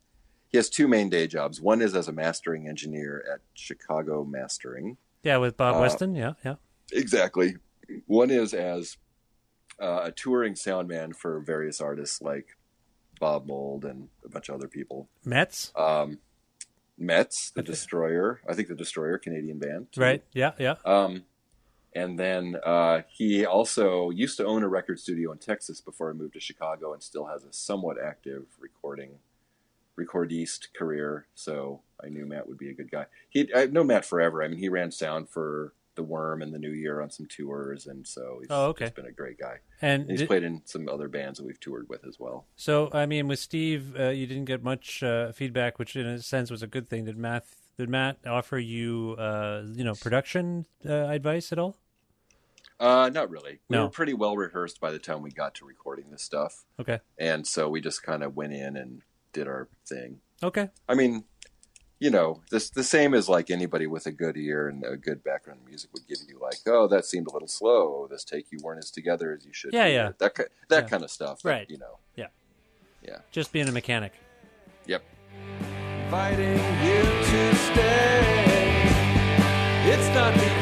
he 0.49 0.57
has 0.57 0.71
two 0.71 0.87
main 0.89 1.11
day 1.11 1.27
jobs. 1.27 1.61
One 1.61 1.83
is 1.83 1.95
as 1.95 2.09
a 2.09 2.13
mastering 2.13 2.69
engineer 2.69 3.25
at 3.33 3.41
Chicago 3.55 4.25
Mastering. 4.25 4.97
Yeah, 5.23 5.37
with 5.39 5.57
Bob 5.57 5.77
Uh, 5.77 5.81
Weston. 5.81 6.15
Yeah. 6.15 6.35
Yeah. 6.45 6.55
Exactly. 6.93 7.57
One 8.07 8.31
is 8.31 8.55
as 8.55 8.97
uh, 9.81 10.03
a 10.05 10.13
touring 10.13 10.55
sound 10.57 10.89
man 10.89 11.13
for 11.13 11.41
various 11.41 11.81
artists 11.81 12.23
like 12.23 12.57
Bob 13.21 13.47
Mould 13.47 13.85
and 13.85 14.09
a 14.25 14.29
bunch 14.29 14.49
of 14.49 14.57
other 14.57 14.67
people. 14.67 15.09
Mets. 15.25 15.73
Um, 15.77 16.19
Mets, 16.99 17.51
the 17.51 17.63
Destroyer. 17.63 18.41
I 18.49 18.55
think 18.55 18.69
the 18.69 18.75
Destroyer, 18.75 19.19
Canadian 19.19 19.59
band. 19.59 19.93
too. 19.93 20.01
Right. 20.01 20.25
Yeah. 20.33 20.53
Yeah. 20.59 20.75
Um, 20.85 21.23
and 21.95 22.19
then 22.19 22.57
uh, 22.65 23.03
he 23.09 23.45
also 23.47 24.11
used 24.11 24.37
to 24.37 24.47
own 24.47 24.63
a 24.63 24.69
record 24.69 24.99
studio 25.01 25.33
in 25.33 25.39
Texas 25.39 25.81
before 25.81 26.13
he 26.13 26.19
moved 26.19 26.35
to 26.35 26.41
Chicago, 26.41 26.93
and 26.93 27.03
still 27.03 27.27
has 27.27 27.45
a 27.45 27.53
somewhat 27.53 27.97
active 28.03 28.45
recording, 28.61 29.19
recordiste 29.99 30.73
career. 30.73 31.27
So 31.35 31.81
I 32.03 32.09
knew 32.09 32.27
Matt 32.27 32.49
would 32.49 32.59
be 32.59 32.71
a 32.71 32.75
good 32.75 32.91
guy. 32.91 33.07
He, 33.29 33.51
I 33.55 33.67
know 33.67 33.85
Matt 33.85 34.05
forever. 34.05 34.43
I 34.43 34.49
mean, 34.49 34.59
he 34.59 34.69
ran 34.69 34.93
sound 34.93 35.29
for 35.29 35.73
the 36.01 36.05
Worm 36.05 36.41
and 36.41 36.53
the 36.55 36.59
New 36.59 36.73
Year 36.73 37.01
on 37.03 37.11
some 37.11 37.27
tours, 37.27 37.87
and 37.87 38.07
so 38.07 38.39
he's, 38.41 38.49
Oh, 38.51 38.67
okay. 38.69 38.87
he's 38.87 38.93
been 38.95 39.07
a 39.07 39.13
great 39.13 39.39
guy. 39.39 39.59
And 39.83 40.03
And 40.03 40.11
he's 40.11 40.21
did- 40.21 40.29
played 40.29 40.43
in 40.45 40.63
some 40.65 40.89
other 40.89 41.09
bands 41.09 41.39
that 41.39 41.45
we've 41.47 41.61
toured 41.61 41.89
with 41.89 42.07
as 42.07 42.19
well. 42.19 42.47
so, 42.57 42.89
I 42.93 43.05
mean, 43.07 43.29
with 43.29 43.39
Steve, 43.39 43.95
uh, 43.99 44.09
you 44.09 44.27
didn't 44.27 44.47
get 44.47 44.63
much 44.63 45.03
uh, 45.03 45.33
feedback, 45.33 45.79
which 45.79 45.95
in 45.97 46.07
a 46.07 46.21
sense 46.23 46.51
was 46.51 46.63
a 46.63 46.67
good 46.67 46.89
thing. 46.89 47.05
Did 47.05 47.19
Matt? 47.19 47.45
Did 47.77 47.89
Matt 47.89 48.19
offer 48.27 48.59
you, 48.59 49.17
uh, 49.19 49.65
you 49.73 49.85
know, 49.85 49.95
production 49.95 50.67
uh, 50.87 50.93
advice 50.93 51.53
at 51.53 51.59
all? 51.59 51.77
Uh, 52.79 53.11
not 53.13 53.29
really. 53.31 53.61
We 53.69 53.77
No. 53.77 53.85
were 53.85 53.91
pretty 53.91 54.15
well 54.15 54.37
rehearsed 54.37 54.81
by 54.81 54.91
the 54.91 54.99
time 54.99 55.21
we 55.23 55.31
got 55.31 55.55
to 55.57 55.67
recording 55.67 56.11
this 56.11 56.23
stuff, 56.23 56.65
Okay. 56.79 57.01
and 57.19 57.47
so 57.47 57.69
we 57.69 57.81
just 57.83 58.03
kind 58.03 58.23
of 58.23 58.35
went 58.37 58.53
in 58.55 58.77
and 58.77 59.03
did 59.33 59.47
our 59.47 59.69
thing. 59.87 60.21
Okay. 60.43 60.71
I 60.89 60.95
mean, 60.95 61.25
you 62.01 62.11
know, 62.11 62.41
this 62.51 62.71
the 62.71 62.83
same 62.83 63.15
as 63.15 63.29
like 63.29 63.51
anybody 63.51 63.87
with 63.87 64.07
a 64.07 64.11
good 64.11 64.37
ear 64.37 64.67
and 64.69 64.83
a 64.85 64.97
good 64.97 65.23
background 65.23 65.61
in 65.63 65.69
music 65.69 65.91
would 65.93 66.07
give 66.09 66.19
you, 66.29 66.39
like, 66.41 66.57
oh, 66.67 66.89
that 66.89 67.05
seemed 67.05 67.27
a 67.29 67.31
little 67.31 67.47
slow. 67.49 68.09
This 68.11 68.25
take 68.25 68.47
you 68.51 68.59
weren't 68.63 68.79
as 68.83 68.91
together 68.91 69.33
as 69.39 69.45
you 69.47 69.53
should. 69.53 69.73
Yeah, 69.75 69.87
be. 69.87 69.93
yeah. 69.93 70.13
That 70.19 70.35
that 70.35 70.49
Yeah. 70.71 70.81
kind 70.89 71.05
of 71.05 71.11
stuff. 71.11 71.43
that, 71.43 71.49
Right. 71.49 71.71
You 71.71 71.79
know. 71.79 71.99
Yeah. 72.17 72.29
Yeah. 73.03 73.19
Just 73.31 73.53
being 73.53 73.69
a 73.69 73.73
mechanic. 73.73 74.13
Yep. 74.87 75.03
inviting 76.05 76.59
you 76.85 77.03
to 77.03 77.55
stay. 77.55 78.83
It's 79.93 80.09
not 80.15 80.35
the 80.35 80.60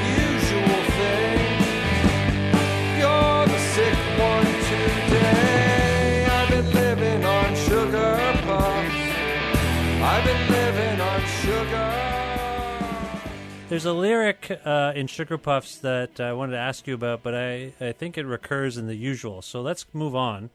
There's 13.69 13.85
a 13.85 13.93
lyric 13.93 14.61
uh, 14.65 14.93
in 14.97 15.09
Sugar 15.09 15.37
Puffs 15.37 15.77
that 15.79 16.21
I 16.21 16.33
wanted 16.33 16.53
to 16.53 16.59
ask 16.59 16.87
you 16.87 16.95
about, 16.95 17.23
but 17.23 17.35
I, 17.35 17.75
I 17.81 17.93
think 17.93 18.17
it 18.17 18.25
recurs 18.25 18.79
in 18.79 18.87
the 18.87 18.95
usual. 18.95 19.43
So 19.43 19.61
let's 19.61 19.85
move 19.93 20.17
on 20.17 20.49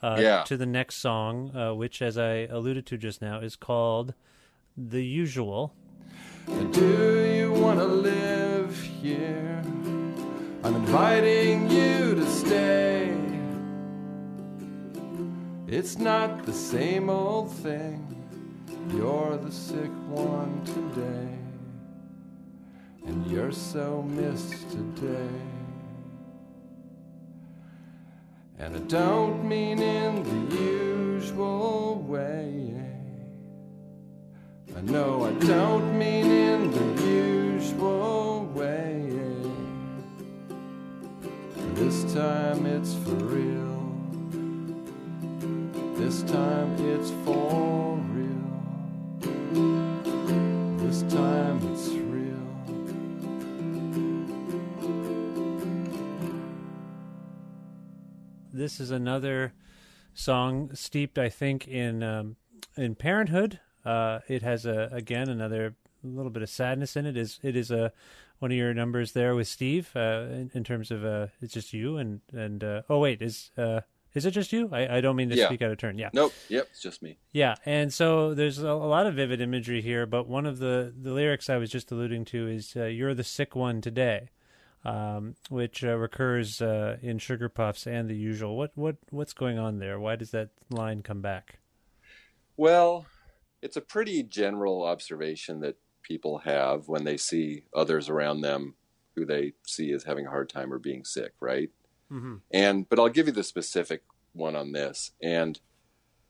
uh, 0.00 0.18
Yeah. 0.20 0.44
to 0.44 0.56
the 0.56 0.66
next 0.66 0.96
song, 0.96 1.54
uh, 1.56 1.74
which, 1.74 2.00
as 2.00 2.16
I 2.16 2.46
alluded 2.46 2.86
to 2.86 2.96
just 2.96 3.20
now, 3.20 3.40
is 3.40 3.56
called 3.56 4.14
The 4.76 5.04
Usual. 5.04 5.74
Do 6.70 7.24
you 7.26 7.52
want 7.52 7.80
to 7.80 7.86
live 7.86 8.80
here? 9.02 9.60
I'm 10.62 10.76
inviting 10.76 11.68
you 11.68 12.14
to 12.14 12.26
stay. 12.26 13.16
It's 15.66 15.98
not 15.98 16.46
the 16.46 16.52
same 16.52 17.10
old 17.10 17.50
thing. 17.50 18.00
You're 18.94 19.38
the 19.38 19.50
sick 19.50 19.90
one 20.08 20.62
today. 20.64 21.43
And 23.06 23.26
you're 23.26 23.52
so 23.52 24.02
missed 24.02 24.70
today. 24.70 25.28
And 28.58 28.76
I 28.76 28.78
don't 28.80 29.46
mean 29.46 29.82
in 29.82 30.22
the 30.22 30.56
usual 30.56 31.96
way. 32.06 32.72
I 34.76 34.80
know 34.80 35.24
I 35.24 35.32
don't 35.46 35.98
mean 35.98 36.30
in 36.30 36.70
the 36.70 37.02
usual 37.04 38.46
way. 38.54 39.10
This 41.74 42.12
time 42.14 42.66
it's 42.66 42.94
for 42.94 43.16
real. 43.16 43.74
This 45.96 46.22
time 46.22 46.74
it's 46.78 47.10
for 47.24 47.93
This 58.54 58.78
is 58.78 58.90
another 58.92 59.52
song 60.14 60.70
steeped, 60.74 61.18
I 61.18 61.28
think, 61.28 61.66
in 61.66 62.02
um, 62.02 62.36
in 62.76 62.94
parenthood. 62.94 63.58
Uh, 63.84 64.20
it 64.28 64.42
has 64.42 64.64
a 64.64 64.88
again 64.92 65.28
another 65.28 65.74
little 66.02 66.30
bit 66.30 66.42
of 66.42 66.48
sadness 66.48 66.96
in 66.96 67.04
it. 67.04 67.16
Is 67.16 67.40
it 67.42 67.56
is 67.56 67.70
a 67.70 67.92
one 68.38 68.50
of 68.52 68.56
your 68.56 68.72
numbers 68.74 69.12
there 69.12 69.34
with 69.34 69.48
Steve 69.48 69.90
uh, 69.96 70.26
in, 70.30 70.50
in 70.54 70.64
terms 70.64 70.90
of 70.90 71.04
uh, 71.04 71.26
it's 71.42 71.52
just 71.52 71.72
you 71.72 71.96
and 71.96 72.20
and 72.32 72.62
uh, 72.62 72.82
oh 72.88 73.00
wait 73.00 73.20
is 73.22 73.50
uh, 73.58 73.80
is 74.14 74.24
it 74.24 74.30
just 74.30 74.52
you? 74.52 74.68
I, 74.70 74.98
I 74.98 75.00
don't 75.00 75.16
mean 75.16 75.30
to 75.30 75.36
Yeah. 75.36 75.46
speak 75.46 75.60
out 75.62 75.72
of 75.72 75.78
turn. 75.78 75.98
Yeah, 75.98 76.10
Nope. 76.12 76.32
Yep. 76.48 76.68
It's 76.70 76.80
just 76.80 77.02
me. 77.02 77.18
yeah, 77.32 77.56
and 77.66 77.92
so 77.92 78.34
there's 78.34 78.58
a, 78.60 78.68
a 78.68 78.86
lot 78.88 79.06
of 79.08 79.14
vivid 79.16 79.40
imagery 79.40 79.82
here, 79.82 80.06
but 80.06 80.28
one 80.28 80.46
of 80.46 80.58
the, 80.58 80.94
the 80.96 81.10
lyrics 81.12 81.50
I 81.50 81.56
was 81.56 81.70
just 81.70 81.90
alluding 81.90 82.24
to 82.26 82.46
is 82.46 82.74
uh, 82.76 82.84
"You're 82.84 83.14
the 83.14 83.24
sick 83.24 83.56
one 83.56 83.80
today," 83.80 84.28
um, 84.84 85.34
which 85.48 85.82
uh, 85.82 85.96
recurs 85.96 86.60
uh, 86.60 86.98
in 87.02 87.18
Sugar 87.18 87.48
Puffs 87.48 87.86
and 87.86 88.08
the 88.08 88.16
usual. 88.16 88.56
What 88.56 88.72
what 88.74 88.96
what's 89.10 89.32
going 89.32 89.58
on 89.58 89.78
there? 89.78 89.98
Why 89.98 90.16
does 90.16 90.30
that 90.32 90.50
line 90.70 91.02
come 91.02 91.20
back? 91.20 91.58
Well, 92.56 93.06
it's 93.62 93.76
a 93.76 93.80
pretty 93.80 94.22
general 94.22 94.82
observation 94.82 95.60
that 95.60 95.76
people 96.02 96.38
have 96.38 96.86
when 96.86 97.04
they 97.04 97.16
see 97.16 97.64
others 97.74 98.08
around 98.08 98.42
them 98.42 98.74
who 99.16 99.24
they 99.24 99.52
see 99.66 99.92
as 99.92 100.04
having 100.04 100.26
a 100.26 100.30
hard 100.30 100.48
time 100.48 100.72
or 100.72 100.78
being 100.78 101.04
sick, 101.04 101.32
right? 101.40 101.70
Mm-hmm. 102.12 102.36
And 102.52 102.88
but 102.88 102.98
I'll 102.98 103.08
give 103.08 103.26
you 103.26 103.32
the 103.32 103.42
specific 103.42 104.02
one 104.32 104.54
on 104.54 104.72
this. 104.72 105.12
And 105.22 105.58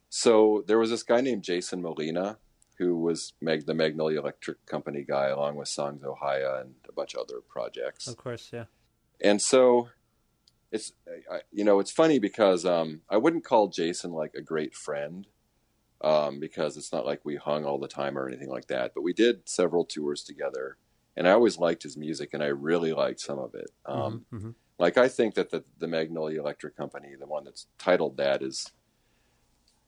so 0.08 0.62
there 0.66 0.78
was 0.78 0.90
this 0.90 1.02
guy 1.02 1.20
named 1.20 1.42
Jason 1.42 1.82
Molina 1.82 2.38
who 2.78 2.96
was 2.96 3.32
Mag- 3.40 3.66
the 3.66 3.74
Magnolia 3.74 4.20
Electric 4.20 4.64
Company 4.66 5.04
guy, 5.06 5.28
along 5.28 5.56
with 5.56 5.68
Songs 5.68 6.02
Ohia 6.04 6.60
and 6.60 6.74
a 6.88 6.92
bunch 6.92 7.14
of 7.14 7.20
other 7.20 7.40
projects. 7.48 8.06
Of 8.06 8.16
course, 8.16 8.50
yeah. 8.52 8.64
And 9.22 9.40
so 9.40 9.88
it's 10.72 10.92
I, 11.30 11.40
you 11.52 11.64
know 11.64 11.78
it's 11.78 11.92
funny 11.92 12.18
because 12.18 12.64
um, 12.64 13.02
I 13.08 13.16
wouldn't 13.16 13.44
call 13.44 13.68
Jason 13.68 14.12
like 14.12 14.34
a 14.34 14.42
great 14.42 14.74
friend 14.74 15.26
um, 16.00 16.40
because 16.40 16.76
it's 16.76 16.92
not 16.92 17.06
like 17.06 17.24
we 17.24 17.36
hung 17.36 17.64
all 17.64 17.78
the 17.78 17.88
time 17.88 18.18
or 18.18 18.28
anything 18.28 18.50
like 18.50 18.66
that. 18.66 18.92
But 18.94 19.02
we 19.02 19.12
did 19.12 19.48
several 19.48 19.84
tours 19.84 20.24
together, 20.24 20.76
and 21.16 21.28
I 21.28 21.32
always 21.32 21.58
liked 21.58 21.84
his 21.84 21.96
music, 21.96 22.30
and 22.34 22.42
I 22.42 22.48
really 22.48 22.92
liked 22.92 23.20
some 23.20 23.38
of 23.38 23.54
it. 23.54 23.70
Um, 23.86 24.26
hmm 24.30 24.50
Like 24.78 24.98
I 24.98 25.08
think 25.08 25.34
that 25.34 25.50
the 25.50 25.64
the 25.78 25.88
Magnolia 25.88 26.40
Electric 26.40 26.76
Company, 26.76 27.14
the 27.18 27.26
one 27.26 27.44
that's 27.44 27.68
titled 27.78 28.16
that, 28.16 28.42
is 28.42 28.72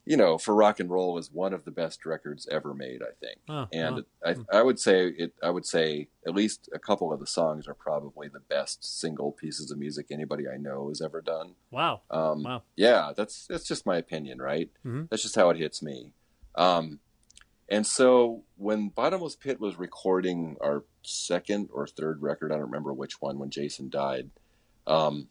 you 0.09 0.15
know 0.15 0.37
for 0.37 0.55
rock 0.55 0.79
and 0.79 0.89
roll 0.89 1.17
is 1.17 1.29
one 1.31 1.53
of 1.53 1.65
the 1.65 1.71
best 1.71 2.05
records 2.05 2.47
ever 2.49 2.73
made. 2.73 3.01
I 3.03 3.11
think 3.19 3.39
Oh, 3.49 3.67
and 3.73 3.95
wow. 4.25 4.35
I, 4.51 4.59
I 4.59 4.61
would 4.61 4.79
say 4.79 5.07
it. 5.07 5.33
I 5.43 5.49
would 5.49 5.65
say 5.65 6.07
at 6.25 6.33
least 6.33 6.69
a 6.73 6.79
couple 6.79 7.11
of 7.11 7.19
the 7.19 7.27
songs 7.27 7.67
are 7.67 7.73
probably 7.73 8.27
the 8.29 8.39
best 8.39 8.83
single 8.99 9.31
pieces 9.33 9.69
of 9.71 9.77
music 9.77 10.07
anybody 10.09 10.45
I 10.47 10.57
know 10.57 10.87
has 10.89 11.01
ever 11.01 11.21
done. 11.21 11.55
Wow. 11.71 12.01
Um, 12.09 12.43
Wow. 12.43 12.63
Yeah, 12.77 13.11
that's 13.17 13.47
that's 13.47 13.67
just 13.67 13.85
my 13.85 13.97
opinion, 13.97 14.41
right? 14.41 14.69
Mhm. 14.85 15.09
That's 15.09 15.23
just 15.23 15.35
how 15.35 15.49
it 15.49 15.57
hits 15.57 15.81
me. 15.83 16.13
Um, 16.55 16.99
and 17.69 17.85
so 17.85 18.43
when 18.55 18.87
Bottomless 18.87 19.35
Pit 19.35 19.59
was 19.59 19.77
recording 19.77 20.55
our 20.61 20.85
second 21.03 21.67
or 21.73 21.85
third 21.85 22.21
record, 22.21 22.51
I 22.53 22.55
don't 22.55 22.63
remember 22.71 22.93
which 22.93 23.21
one, 23.21 23.37
when 23.39 23.49
Jason 23.49 23.89
died, 23.89 24.29
um, 24.87 25.27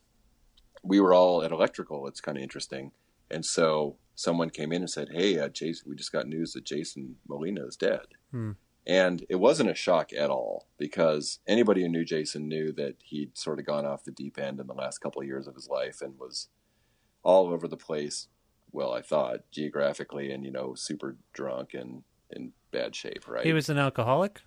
we 0.83 1.01
were 1.01 1.15
all 1.15 1.43
at 1.43 1.51
Electrical. 1.51 2.07
It's 2.09 2.21
kind 2.21 2.37
of 2.37 2.43
interesting. 2.43 2.93
And 3.31 3.45
so 3.45 3.97
someone 4.15 4.51
came 4.51 4.73
in 4.73 4.83
and 4.83 4.91
said, 4.91 5.09
"Hey, 5.13 5.39
uh, 5.39 5.49
Jason, 5.49 5.89
we 5.89 5.97
just 5.97 6.13
got 6.13 6.27
news 6.27 6.53
that 6.53 6.65
Jason 6.65 7.17
Molina 7.29 7.67
is 7.67 7.77
dead." 7.77 8.07
Hmm. 8.31 8.53
And 8.87 9.27
it 9.29 9.37
wasn't 9.37 9.71
a 9.71 9.75
shock 9.75 10.13
at 10.13 10.31
all 10.31 10.69
because 10.79 11.41
anybody 11.47 11.83
who 11.83 11.89
knew 11.89 12.05
Jason 12.05 12.47
knew 12.47 12.71
that 12.73 12.95
he'd 13.03 13.37
sort 13.37 13.59
of 13.59 13.67
gone 13.67 13.85
off 13.85 14.05
the 14.05 14.13
deep 14.13 14.39
end 14.39 14.61
in 14.61 14.69
the 14.69 14.75
last 14.75 14.99
couple 14.99 15.21
of 15.21 15.27
years 15.27 15.49
of 15.49 15.57
his 15.57 15.69
life 15.69 16.01
and 16.01 16.17
was 16.19 16.49
all 17.25 17.49
over 17.49 17.67
the 17.67 17.77
place. 17.77 18.29
Well, 18.71 18.93
I 18.93 19.03
thought 19.03 19.51
geographically 19.51 20.31
and, 20.31 20.45
you 20.45 20.53
know, 20.53 20.75
super 20.75 21.17
drunk 21.33 21.75
and 21.75 22.05
in 22.31 22.53
bad 22.71 22.95
shape, 22.95 23.27
right? 23.27 23.45
He 23.45 23.53
was 23.53 23.69
an 23.69 23.79
alcoholic, 23.79 24.43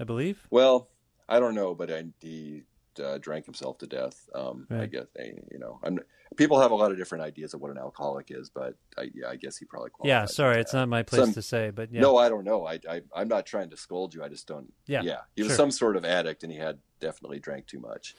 I 0.00 0.04
believe. 0.04 0.46
Well, 0.50 0.88
I 1.28 1.38
don't 1.38 1.54
know, 1.54 1.74
but 1.74 1.92
I, 1.92 2.04
he 2.20 2.62
uh, 3.02 3.18
drank 3.18 3.44
himself 3.44 3.78
to 3.78 3.86
death. 3.86 4.28
Um, 4.34 4.66
I 4.70 4.86
guess 4.86 5.06
eh, 5.18 5.32
you 5.52 5.58
know, 5.58 5.78
I'm, 5.84 6.00
people 6.36 6.60
have 6.60 6.70
a 6.70 6.74
lot 6.74 6.90
of 6.90 6.96
different 6.96 7.24
ideas 7.24 7.54
of 7.54 7.60
what 7.60 7.70
an 7.70 7.78
alcoholic 7.78 8.30
is, 8.30 8.50
but 8.50 8.74
I, 8.98 9.10
yeah, 9.14 9.28
I 9.28 9.36
guess 9.36 9.56
he 9.56 9.64
probably. 9.64 9.90
Yeah. 10.02 10.26
Sorry, 10.26 10.60
it's 10.60 10.72
not 10.72 10.88
my 10.88 11.02
place 11.02 11.22
Some- 11.22 11.34
to 11.34 11.42
say, 11.42 11.70
but 11.70 11.92
yeah. 11.92 12.00
No, 12.00 12.16
I 12.16 12.28
don't 12.28 12.44
know. 12.44 12.66
I, 12.66 12.78
I 12.88 13.02
I'm 13.14 13.28
not 13.28 13.46
trying 13.46 13.70
to 13.70 13.76
scold 13.76 14.14
you. 14.14 14.22
I 14.22 14.28
just 14.28 14.46
don't. 14.46 14.72
Yeah, 14.86 15.02
yeah. 15.02 15.20
He 15.36 15.42
was 15.42 15.50
sure. 15.50 15.56
some 15.56 15.70
sort 15.70 15.96
of 15.96 16.04
addict, 16.04 16.42
and 16.42 16.52
he 16.52 16.58
had 16.58 16.78
definitely 17.00 17.38
drank 17.40 17.66
too 17.66 17.80
much. 17.80 18.14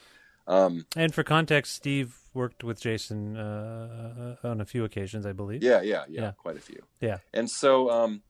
Um, 0.48 0.86
And 0.96 1.12
for 1.12 1.24
context, 1.24 1.74
Steve 1.74 2.16
worked 2.32 2.62
with 2.62 2.80
Jason 2.80 3.36
uh, 3.36 4.36
uh, 4.44 4.48
on 4.48 4.60
a 4.60 4.64
few 4.64 4.84
occasions, 4.84 5.26
I 5.26 5.32
believe. 5.32 5.62
yeah, 5.62 5.80
yeah, 5.82 6.04
yeah, 6.08 6.20
Yeah. 6.22 6.30
quite 6.36 6.56
a 6.56 6.60
few. 6.60 6.82
Yeah. 7.00 7.18
And 7.34 7.50
so, 7.50 7.90
um, 7.90 8.22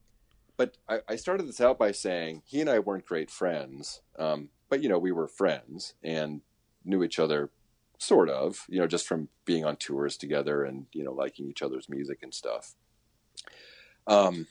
but 0.57 0.79
I, 0.89 1.01
I 1.09 1.17
started 1.17 1.47
this 1.47 1.61
out 1.61 1.79
by 1.79 1.93
saying 1.93 2.43
he 2.47 2.61
and 2.63 2.71
I 2.71 2.79
weren't 2.79 3.05
great 3.05 3.31
friends, 3.31 4.01
um, 4.19 4.49
but 4.71 4.83
you 4.83 4.89
know 4.89 4.99
we 4.99 5.13
were 5.13 5.29
friends 5.29 5.95
and 6.03 6.41
knew 6.85 7.03
each 7.05 7.19
other, 7.19 7.51
sort 7.99 8.29
of, 8.29 8.65
you 8.69 8.81
know, 8.81 8.87
just 8.87 9.07
from 9.07 9.29
being 9.45 9.65
on 9.65 9.77
tours 9.77 10.17
together 10.17 10.65
and 10.65 10.87
you 10.93 11.05
know 11.05 11.13
liking 11.13 11.49
each 11.49 11.63
other's 11.63 11.89
music 11.89 12.21
and 12.23 12.35
stuff. 12.35 12.75
Um, 14.07 14.47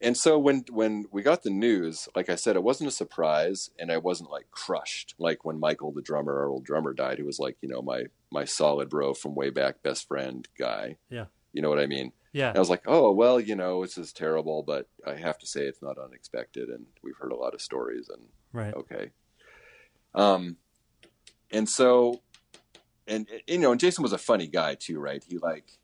and 0.00 0.16
so 0.16 0.38
when 0.38 0.64
when 0.70 1.06
we 1.10 1.22
got 1.22 1.42
the 1.42 1.50
news, 1.50 2.08
like 2.14 2.28
I 2.28 2.34
said, 2.34 2.56
it 2.56 2.62
wasn't 2.62 2.88
a 2.88 2.92
surprise, 2.92 3.70
and 3.78 3.90
I 3.90 3.96
wasn't 3.96 4.30
like 4.30 4.50
crushed, 4.50 5.14
like 5.18 5.44
when 5.44 5.58
Michael, 5.58 5.92
the 5.92 6.02
drummer, 6.02 6.36
our 6.38 6.48
old 6.48 6.64
drummer, 6.64 6.92
died. 6.92 7.18
Who 7.18 7.24
was 7.24 7.38
like 7.38 7.56
you 7.62 7.68
know 7.68 7.82
my 7.82 8.04
my 8.30 8.44
solid 8.44 8.88
bro 8.90 9.14
from 9.14 9.34
way 9.34 9.50
back, 9.50 9.82
best 9.82 10.08
friend 10.08 10.46
guy. 10.58 10.96
Yeah. 11.08 11.26
You 11.52 11.62
know 11.62 11.68
what 11.68 11.78
I 11.78 11.86
mean? 11.86 12.12
Yeah. 12.32 12.48
And 12.48 12.56
I 12.56 12.60
was 12.60 12.68
like, 12.68 12.82
oh, 12.86 13.12
well, 13.12 13.38
you 13.38 13.54
know, 13.54 13.82
this 13.82 13.96
is 13.96 14.12
terrible, 14.12 14.64
but 14.64 14.88
I 15.06 15.14
have 15.14 15.38
to 15.38 15.46
say 15.46 15.62
it's 15.62 15.80
not 15.80 15.98
unexpected. 15.98 16.68
And 16.68 16.84
we've 17.00 17.16
heard 17.16 17.30
a 17.30 17.36
lot 17.36 17.54
of 17.54 17.62
stories 17.62 18.08
and 18.08 18.22
Right. 18.52 18.74
okay. 18.74 19.10
Um, 20.16 20.56
and 21.52 21.68
so, 21.68 22.22
and, 23.06 23.28
you 23.46 23.58
know, 23.58 23.72
and 23.72 23.80
Jason 23.80 24.02
was 24.02 24.12
a 24.12 24.18
funny 24.18 24.46
guy 24.46 24.74
too, 24.74 24.98
right? 24.98 25.22
He 25.22 25.38
like, 25.38 25.78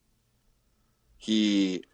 he, 1.16 1.84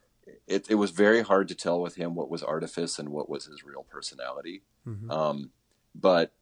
it, 0.47 0.67
it 0.71 0.77
was 0.77 0.91
very 0.91 1.23
hard 1.23 1.49
to 1.49 1.55
tell 1.55 1.81
with 1.81 1.97
him 1.97 2.15
what 2.15 2.31
was 2.31 2.43
artifice 2.43 2.99
and 2.99 3.09
what 3.09 3.29
was 3.29 3.47
his 3.47 3.65
real 3.65 3.85
personality. 3.85 4.63
Mhm. 4.87 5.11
Um, 5.11 5.51
but 5.95 6.33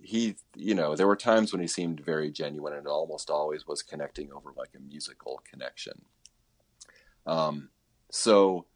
he, 0.00 0.36
you 0.54 0.74
know, 0.74 0.94
there 0.94 1.06
were 1.06 1.16
times 1.16 1.52
when 1.52 1.60
he 1.60 1.66
seemed 1.66 2.00
very 2.00 2.30
genuine 2.30 2.72
and 2.72 2.86
almost 2.86 3.30
always 3.30 3.66
was 3.66 3.82
connecting 3.82 4.32
over 4.32 4.52
like 4.56 4.70
a 4.76 4.80
musical 4.80 5.42
connection. 5.48 6.02
Um, 7.26 7.70
so 8.10 8.66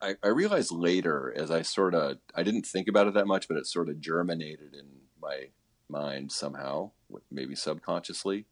I, 0.00 0.16
I 0.22 0.28
realized 0.28 0.70
later 0.70 1.32
as 1.36 1.50
I 1.50 1.62
sort 1.62 1.94
of 1.94 2.18
I 2.34 2.42
didn't 2.42 2.66
think 2.66 2.88
about 2.88 3.06
it 3.06 3.14
that 3.14 3.26
much, 3.26 3.48
but 3.48 3.56
it 3.56 3.66
sort 3.66 3.88
of 3.88 4.00
germinated 4.00 4.74
in 4.74 4.86
my 5.20 5.48
mind 5.88 6.32
somehow, 6.32 6.90
maybe 7.30 7.54
subconsciously, 7.54 8.46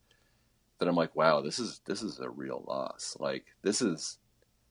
that 0.79 0.89
I'm 0.89 0.97
like, 0.97 1.15
wow, 1.17 1.41
this 1.41 1.59
is 1.59 1.81
this 1.87 2.03
is 2.03 2.19
a 2.21 2.29
real 2.31 2.65
loss. 2.67 3.17
Like 3.19 3.45
this 3.63 3.81
is, 3.83 4.19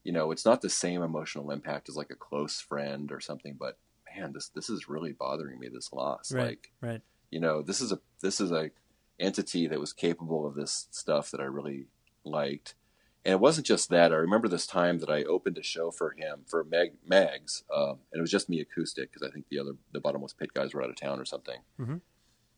you 0.03 0.11
know, 0.11 0.31
it's 0.31 0.45
not 0.45 0.61
the 0.61 0.69
same 0.69 1.01
emotional 1.01 1.51
impact 1.51 1.89
as 1.89 1.95
like 1.95 2.11
a 2.11 2.15
close 2.15 2.59
friend 2.59 3.11
or 3.11 3.19
something, 3.19 3.55
but 3.59 3.77
man, 4.15 4.33
this 4.33 4.49
this 4.49 4.69
is 4.69 4.87
really 4.89 5.13
bothering 5.13 5.59
me. 5.59 5.67
This 5.67 5.91
loss, 5.93 6.31
Right. 6.31 6.45
like 6.47 6.71
right. 6.81 7.01
you 7.31 7.39
know, 7.39 7.61
this 7.61 7.81
is 7.81 7.91
a 7.91 7.99
this 8.21 8.39
is 8.39 8.51
a 8.51 8.71
entity 9.19 9.65
that 9.67 9.79
was 9.79 9.93
capable 9.93 10.45
of 10.45 10.55
this 10.55 10.87
stuff 10.91 11.31
that 11.31 11.39
I 11.39 11.45
really 11.45 11.85
liked. 12.23 12.75
And 13.23 13.31
it 13.33 13.39
wasn't 13.39 13.65
just 13.65 13.89
that. 13.89 14.11
I 14.11 14.17
remember 14.17 14.47
this 14.47 14.67
time 14.67 14.99
that 14.99 15.09
I 15.09 15.23
opened 15.23 15.57
a 15.57 15.63
show 15.63 15.89
for 15.89 16.11
him 16.11 16.41
for 16.45 16.63
Meg 16.63 16.93
Mags, 17.07 17.63
um, 17.75 17.97
and 18.11 18.19
it 18.19 18.21
was 18.21 18.29
just 18.29 18.49
me 18.49 18.59
acoustic 18.59 19.11
because 19.11 19.27
I 19.27 19.31
think 19.31 19.45
the 19.49 19.57
other 19.57 19.71
the 19.93 19.99
bottomless 19.99 20.33
pit 20.33 20.53
guys 20.53 20.75
were 20.75 20.83
out 20.83 20.91
of 20.91 20.95
town 20.95 21.19
or 21.19 21.25
something. 21.25 21.61
Mhm. 21.79 22.01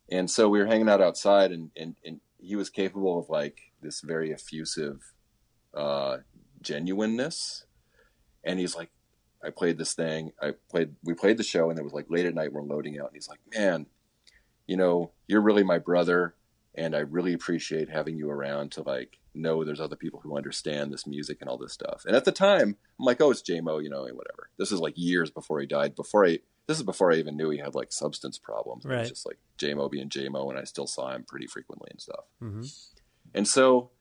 And 0.09 0.29
so 0.29 0.47
we 0.47 0.59
were 0.59 0.67
hanging 0.67 0.89
out 0.89 1.01
outside, 1.01 1.51
and, 1.51 1.71
and 1.75 1.95
and 2.05 2.21
he 2.37 2.55
was 2.55 2.69
capable 2.69 3.19
of 3.19 3.29
like 3.29 3.59
this 3.81 4.01
very 4.01 4.31
effusive 4.31 5.13
uh, 5.73 6.17
genuineness. 6.61 7.65
And 8.43 8.59
he's 8.59 8.75
like, 8.75 8.89
I 9.43 9.49
played 9.49 9.77
this 9.77 9.93
thing. 9.93 10.31
I 10.41 10.53
played. 10.69 10.95
We 11.03 11.13
played 11.13 11.37
the 11.37 11.43
show, 11.43 11.69
and 11.69 11.77
it 11.77 11.83
was 11.83 11.93
like 11.93 12.07
late 12.09 12.25
at 12.25 12.33
night. 12.33 12.53
We're 12.53 12.63
loading 12.63 12.99
out, 12.99 13.07
and 13.07 13.15
he's 13.15 13.29
like, 13.29 13.39
"Man, 13.53 13.85
you 14.65 14.77
know, 14.77 15.11
you're 15.27 15.41
really 15.41 15.63
my 15.63 15.77
brother, 15.77 16.35
and 16.75 16.95
I 16.95 16.99
really 16.99 17.33
appreciate 17.33 17.89
having 17.89 18.17
you 18.17 18.29
around 18.29 18.71
to 18.73 18.83
like 18.83 19.19
know 19.33 19.63
there's 19.63 19.79
other 19.79 19.95
people 19.95 20.21
who 20.21 20.35
understand 20.35 20.91
this 20.91 21.05
music 21.05 21.37
and 21.39 21.49
all 21.49 21.57
this 21.57 21.73
stuff." 21.73 22.03
And 22.05 22.15
at 22.15 22.25
the 22.25 22.31
time, 22.31 22.77
I'm 22.99 23.05
like, 23.05 23.21
"Oh, 23.21 23.31
it's 23.31 23.43
JMO, 23.43 23.83
you 23.83 23.89
know, 23.89 24.05
and 24.05 24.17
whatever." 24.17 24.49
This 24.57 24.71
is 24.71 24.79
like 24.79 24.93
years 24.97 25.29
before 25.29 25.59
he 25.59 25.67
died. 25.67 25.95
Before 25.95 26.25
I, 26.25 26.39
this 26.67 26.77
is 26.77 26.83
before 26.83 27.11
I 27.11 27.15
even 27.15 27.35
knew 27.37 27.49
he 27.49 27.57
had 27.59 27.75
like 27.75 27.91
substance 27.91 28.37
problems. 28.37 28.85
It 28.85 28.89
Right. 28.89 28.99
was 28.99 29.09
just 29.09 29.25
like 29.25 29.39
JMO 29.57 29.89
being 29.89 30.09
JMO, 30.09 30.49
and 30.49 30.59
I 30.59 30.63
still 30.65 30.87
saw 30.87 31.11
him 31.13 31.23
pretty 31.23 31.47
frequently 31.47 31.87
and 31.91 32.01
stuff. 32.01 32.25
hmm 32.39 32.63
And 33.33 33.47
so 33.47 33.91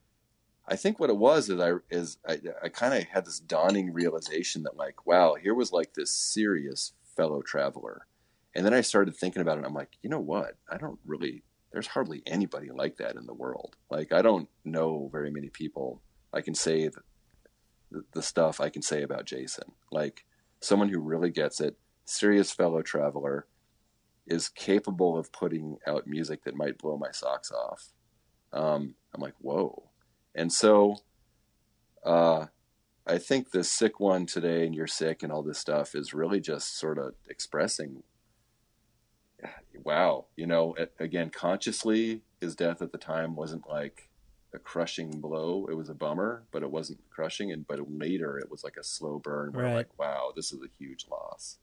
I 0.69 0.75
think 0.77 0.99
what 0.99 1.11
it 1.11 1.17
was 1.17 1.49
is 1.49 1.61
I 1.61 1.73
is 1.91 2.19
I, 2.29 2.41
I 2.65 2.69
kind 2.69 2.93
of 2.95 3.05
had 3.05 3.25
this 3.25 3.39
dawning 3.39 3.93
realization 3.93 4.65
that 4.65 4.77
like, 4.77 5.07
wow, 5.07 5.35
here 5.35 5.55
was 5.55 5.73
like 5.73 5.95
this 5.95 6.11
serious 6.13 6.93
fellow 7.17 7.41
traveler. 7.43 8.07
And 8.55 8.65
then 8.67 8.75
I 8.75 8.81
started 8.81 9.15
thinking 9.15 9.43
about 9.43 9.57
it. 9.57 9.59
And 9.59 9.67
I'm 9.67 9.75
like, 9.75 9.91
you 10.03 10.11
know 10.11 10.21
what? 10.21 10.57
I 10.71 10.77
don't 10.77 10.99
really. 11.07 11.43
There's 11.73 11.89
hardly 11.89 12.23
anybody 12.27 12.71
like 12.71 12.97
that 12.97 13.17
in 13.17 13.27
the 13.27 13.35
world. 13.35 13.77
Like 13.91 14.13
I 14.13 14.23
don't 14.23 14.49
know 14.65 15.09
very 15.13 15.31
many 15.31 15.51
people. 15.51 16.01
I 16.33 16.41
can 16.41 16.55
say 16.55 16.89
the, 16.89 18.03
the 18.13 18.23
stuff 18.23 18.61
I 18.61 18.71
can 18.71 18.83
say 18.83 19.03
about 19.03 19.27
Jason. 19.27 19.73
Like 19.93 20.25
someone 20.61 20.89
who 20.89 20.99
really 21.01 21.31
gets 21.31 21.61
it, 21.61 21.77
serious 22.07 22.51
fellow 22.51 22.83
traveler, 22.83 23.47
is 24.27 24.49
capable 24.49 25.17
of 25.17 25.31
putting 25.31 25.77
out 25.87 26.07
music 26.07 26.45
that 26.45 26.57
might 26.57 26.79
blow 26.79 26.97
my 26.97 27.11
socks 27.13 27.53
off. 27.53 27.93
Um, 28.53 28.95
I'm 29.15 29.21
like, 29.21 29.35
whoa. 29.39 29.91
And 30.35 30.53
so 30.53 30.97
uh, 32.05 32.47
I 33.07 33.19
think 33.19 33.51
the 33.51 33.63
sick 33.63 34.01
one 34.01 34.27
today 34.27 34.67
and 34.67 34.75
you're 34.75 34.87
sick 34.87 35.23
and 35.23 35.31
all 35.31 35.43
this 35.43 35.59
stuff 35.59 35.95
is 35.95 36.13
really 36.13 36.41
just 36.41 36.77
sort 36.79 36.99
of 36.99 37.15
expressing, 37.29 38.03
wow, 39.85 40.27
you 40.37 40.47
know, 40.47 40.75
again, 40.99 41.31
consciously, 41.31 42.23
his 42.41 42.57
death 42.57 42.83
at 42.83 42.93
the 42.93 42.99
time 42.99 43.37
wasn't 43.37 43.69
like 43.69 44.09
a 44.55 44.59
crushing 44.59 45.21
blow. 45.21 45.67
It 45.71 45.75
was 45.75 45.89
a 45.89 45.95
bummer, 45.95 46.45
but 46.51 46.63
it 46.63 46.71
wasn't 46.71 47.01
crushing. 47.11 47.53
And 47.53 47.67
but 47.67 47.81
later, 47.91 48.39
it 48.39 48.51
was 48.51 48.65
like 48.65 48.77
a 48.79 48.85
slow 48.85 49.19
burn. 49.19 49.53
Where 49.53 49.67
Right. 49.67 49.75
like, 49.75 49.99
wow, 49.99 50.33
this 50.35 50.53
is 50.53 50.61
a 50.63 50.69
huge 50.79 51.07
loss. 51.11 51.59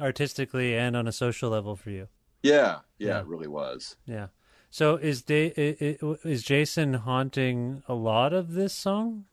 Artistically 0.00 0.76
and 0.76 0.96
on 0.96 1.06
a 1.06 1.12
social 1.12 1.50
level 1.50 1.76
for 1.76 1.90
you. 1.90 2.08
Yeah, 2.42 2.80
yeah, 2.98 3.08
Yeah. 3.08 3.20
it 3.20 3.26
really 3.26 3.46
was. 3.48 3.96
Yeah. 4.06 4.28
So 4.70 4.96
is 4.96 5.22
da- 5.22 5.52
is 5.56 6.42
Jason 6.42 6.94
haunting 6.94 7.82
a 7.88 7.94
lot 7.94 8.32
of 8.32 8.52
this 8.54 8.74
song? 8.74 9.26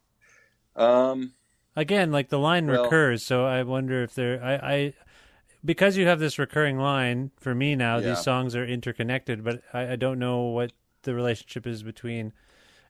Um, 0.75 1.33
Again, 1.75 2.11
like 2.11 2.29
the 2.29 2.37
line 2.39 2.67
Well- 2.67 2.83
recurs, 2.83 3.25
so 3.25 3.45
I 3.45 3.63
wonder 3.63 4.03
if 4.03 4.13
there 4.13 4.43
I, 4.43 4.53
I 4.55 4.93
because 5.63 5.95
you 5.97 6.05
have 6.07 6.19
this 6.19 6.37
recurring 6.37 6.77
line 6.77 7.31
for 7.39 7.55
me 7.55 7.75
now, 7.75 7.97
Yeah. 7.97 8.09
these 8.09 8.21
songs 8.23 8.55
are 8.55 8.65
interconnected, 8.65 9.43
but 9.43 9.61
I, 9.73 9.93
I 9.93 9.95
don't 9.95 10.19
know 10.19 10.41
what 10.43 10.73
the 11.03 11.13
relationship 11.15 11.65
is 11.65 11.81
between 11.81 12.33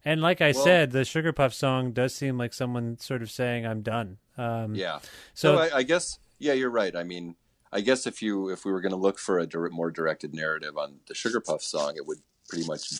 and 0.03 0.19
like 0.21 0.41
I 0.41 0.51
Well- 0.51 0.63
said, 0.63 0.91
the 0.91 1.05
Sugar 1.05 1.31
Puff 1.31 1.53
song 1.53 1.91
does 1.93 2.13
seem 2.15 2.37
like 2.37 2.53
someone 2.53 2.97
sort 2.97 3.21
of 3.21 3.29
saying 3.31 3.65
I'm 3.65 3.81
done. 3.81 4.17
Um 4.37 4.73
yeah. 4.75 4.99
so 5.33 5.55
So 5.55 5.57
I, 5.59 5.77
I 5.77 5.83
guess, 5.83 6.17
yeah, 6.41 6.53
you're 6.53 6.71
right. 6.71 6.95
I 6.95 7.03
mean, 7.03 7.35
I 7.71 7.81
guess 7.81 8.07
if 8.07 8.21
you 8.21 8.49
if 8.49 8.65
we 8.65 8.71
were 8.71 8.81
going 8.81 8.91
to 8.91 8.97
look 8.97 9.19
for 9.19 9.39
a 9.39 9.45
dir- 9.45 9.69
more 9.69 9.91
directed 9.91 10.33
narrative 10.33 10.77
on 10.77 10.95
the 11.07 11.13
Sugar 11.13 11.39
Puff 11.39 11.61
song, 11.61 11.93
it 11.95 12.05
would 12.05 12.17
pretty 12.49 12.65
much 12.65 12.99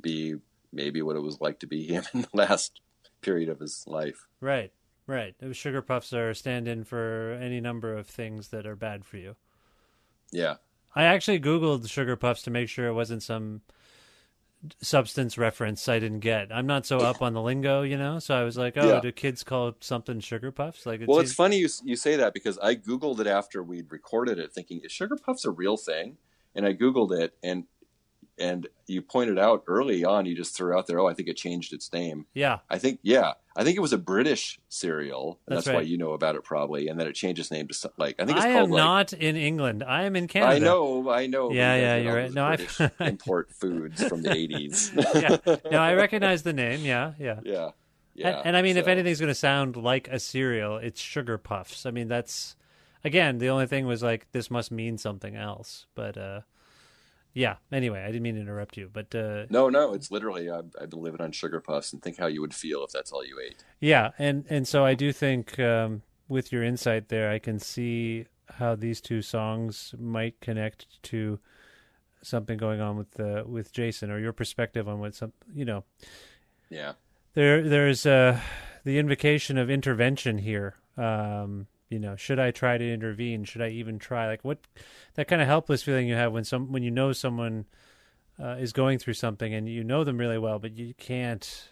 be 0.00 0.36
maybe 0.72 1.02
what 1.02 1.16
it 1.16 1.22
was 1.22 1.40
like 1.40 1.58
to 1.60 1.66
be 1.66 1.86
him 1.92 2.04
in 2.14 2.22
the 2.22 2.28
last 2.32 2.80
period 3.20 3.48
of 3.48 3.58
his 3.58 3.84
life. 3.86 4.28
Right, 4.40 4.72
right. 5.06 5.34
Sugar 5.52 5.82
Puffs 5.82 6.12
are 6.12 6.32
stand 6.34 6.68
in 6.68 6.84
for 6.84 7.36
any 7.42 7.60
number 7.60 7.96
of 7.96 8.06
things 8.06 8.48
that 8.48 8.66
are 8.66 8.76
bad 8.76 9.04
for 9.04 9.16
you. 9.16 9.34
Yeah, 10.30 10.56
I 10.94 11.04
actually 11.04 11.40
Googled 11.40 11.88
Sugar 11.90 12.16
Puffs 12.16 12.42
to 12.42 12.50
make 12.50 12.68
sure 12.68 12.86
it 12.86 12.94
wasn't 12.94 13.22
some 13.24 13.62
substance 14.80 15.38
reference 15.38 15.88
I 15.88 15.98
didn't 15.98 16.20
get. 16.20 16.52
I'm 16.52 16.66
not 16.66 16.86
so 16.86 16.98
up 16.98 17.22
on 17.22 17.32
the 17.32 17.42
lingo, 17.42 17.82
you 17.82 17.96
know, 17.96 18.18
so 18.18 18.34
I 18.34 18.44
was 18.44 18.56
like, 18.56 18.74
oh, 18.76 18.88
Yeah. 18.94 19.00
do 19.00 19.12
kids 19.12 19.42
call 19.44 19.74
something 19.80 20.20
Sugar 20.20 20.50
Puffs? 20.50 20.86
Like, 20.86 21.00
it 21.00 21.08
well, 21.08 21.20
it's 21.20 21.32
funny 21.32 21.56
you 21.58 21.68
you 21.84 21.96
say 21.96 22.16
that 22.16 22.34
because 22.34 22.58
I 22.58 22.74
googled 22.74 23.20
it 23.20 23.26
after 23.26 23.62
we'd 23.62 23.90
recorded 23.90 24.38
it, 24.38 24.52
thinking 24.52 24.80
is 24.84 24.92
Sugar 24.92 25.16
Puffs 25.16 25.44
a 25.44 25.50
real 25.50 25.76
thing? 25.76 26.16
And 26.54 26.64
I 26.66 26.72
googled 26.72 27.12
it, 27.12 27.34
and 27.42 27.64
and 28.38 28.66
you 28.86 29.02
pointed 29.02 29.38
out 29.38 29.64
early 29.66 30.04
on, 30.04 30.26
you 30.26 30.34
just 30.36 30.56
threw 30.56 30.76
out 30.76 30.86
there, 30.86 31.00
oh, 31.00 31.08
I 31.08 31.14
think 31.14 31.28
it 31.28 31.36
changed 31.36 31.72
its 31.72 31.92
name. 31.92 32.26
Yeah, 32.34 32.58
I 32.70 32.78
think, 32.78 33.00
yeah, 33.02 33.32
I 33.56 33.64
think 33.64 33.76
it 33.76 33.80
was 33.80 33.94
a 33.94 33.98
British 33.98 34.60
cereal. 34.68 35.40
And 35.46 35.56
That's 35.56 35.64
that's 35.64 35.74
why 35.74 35.80
you 35.80 35.96
know 35.96 36.12
about 36.12 36.36
it 36.36 36.44
probably. 36.44 36.88
And 36.88 37.00
then 37.00 37.06
it 37.06 37.14
changed 37.14 37.40
its 37.40 37.50
name 37.50 37.66
to 37.68 37.90
like 37.96 38.16
I 38.18 38.26
think 38.26 38.36
it's 38.36 38.44
I 38.44 38.52
called 38.52 38.64
am 38.64 38.70
like 38.70 38.78
not 38.84 39.12
in 39.14 39.36
England. 39.36 39.82
I 39.82 40.02
am 40.02 40.14
in 40.14 40.28
Canada. 40.28 40.54
I 40.54 40.58
know, 40.58 41.10
I 41.10 41.26
know. 41.26 41.50
Yeah, 41.50 41.74
yeah, 41.74 41.96
you're 41.96 42.14
right. 42.14 42.32
No, 42.32 42.44
I- 42.44 42.90
import 43.00 43.50
foods 43.50 44.04
from 44.06 44.22
the 44.22 44.32
eighties. 44.32 44.92
yeah, 45.14 45.38
no, 45.70 45.78
I 45.78 45.94
recognize 45.94 46.42
the 46.42 46.52
name. 46.52 46.84
Yeah, 46.84 47.14
yeah. 47.18 47.40
yeah, 47.44 47.70
yeah. 48.14 48.28
and, 48.38 48.48
and 48.48 48.56
I 48.56 48.62
mean, 48.62 48.76
if 48.76 48.86
anything's 48.86 49.20
going 49.20 49.28
to 49.28 49.34
sound 49.34 49.76
like 49.76 50.08
a 50.08 50.20
cereal, 50.20 50.76
it's 50.76 51.00
Sugar 51.00 51.38
Puffs. 51.38 51.86
I 51.86 51.90
mean, 51.90 52.08
that's 52.08 52.56
again 53.04 53.38
the 53.38 53.48
only 53.48 53.66
thing 53.66 53.86
was 53.86 54.02
like 54.02 54.26
this 54.32 54.50
must 54.50 54.70
mean 54.70 54.98
something 54.98 55.34
else. 55.34 55.86
But 55.94 56.18
uh, 56.18 56.40
yeah. 57.36 57.56
Anyway, 57.70 58.00
I 58.02 58.06
didn't 58.06 58.22
mean 58.22 58.36
to 58.36 58.40
interrupt 58.40 58.78
you, 58.78 58.88
but 58.90 59.14
uh, 59.14 59.44
no, 59.50 59.68
no, 59.68 59.92
it's 59.92 60.10
literally 60.10 60.48
I've, 60.48 60.74
I've 60.80 60.88
been 60.88 61.02
living 61.02 61.20
on 61.20 61.32
sugar 61.32 61.60
puffs 61.60 61.92
and 61.92 62.02
think 62.02 62.18
how 62.18 62.26
you 62.28 62.40
would 62.40 62.54
feel 62.54 62.82
if 62.82 62.92
that's 62.92 63.12
all 63.12 63.22
you 63.22 63.38
ate. 63.38 63.62
Yeah, 63.78 64.12
and 64.18 64.46
and 64.48 64.66
so 64.66 64.86
I 64.86 64.94
do 64.94 65.12
think 65.12 65.58
um, 65.58 66.00
with 66.28 66.50
your 66.50 66.64
insight 66.64 67.10
there, 67.10 67.30
I 67.30 67.38
can 67.38 67.58
see 67.58 68.24
how 68.48 68.74
these 68.74 69.02
two 69.02 69.20
songs 69.20 69.94
might 69.98 70.40
connect 70.40 71.02
to 71.04 71.38
something 72.22 72.56
going 72.56 72.80
on 72.80 72.96
with 72.96 73.20
uh, 73.20 73.44
with 73.46 73.70
Jason 73.70 74.10
or 74.10 74.18
your 74.18 74.32
perspective 74.32 74.88
on 74.88 74.98
what 74.98 75.14
some 75.14 75.34
you 75.54 75.66
know 75.66 75.84
Yeah, 76.70 76.92
there 77.34 77.68
there's 77.68 78.06
uh, 78.06 78.40
the 78.84 78.98
invocation 78.98 79.58
of 79.58 79.68
intervention 79.68 80.38
here. 80.38 80.76
Um, 80.96 81.66
you 81.88 81.98
know, 81.98 82.16
should 82.16 82.38
I 82.38 82.50
try 82.50 82.78
to 82.78 82.92
intervene? 82.92 83.44
Should 83.44 83.62
I 83.62 83.68
even 83.68 83.98
try? 83.98 84.26
Like 84.26 84.44
what 84.44 84.58
that 85.14 85.28
kind 85.28 85.40
of 85.40 85.48
helpless 85.48 85.82
feeling 85.82 86.08
you 86.08 86.14
have 86.14 86.32
when 86.32 86.44
some 86.44 86.72
when 86.72 86.82
you 86.82 86.90
know 86.90 87.12
someone 87.12 87.66
uh, 88.42 88.56
is 88.58 88.72
going 88.72 88.98
through 88.98 89.14
something 89.14 89.54
and 89.54 89.68
you 89.68 89.84
know 89.84 90.04
them 90.04 90.18
really 90.18 90.38
well, 90.38 90.58
but 90.58 90.76
you 90.76 90.94
can't 90.94 91.68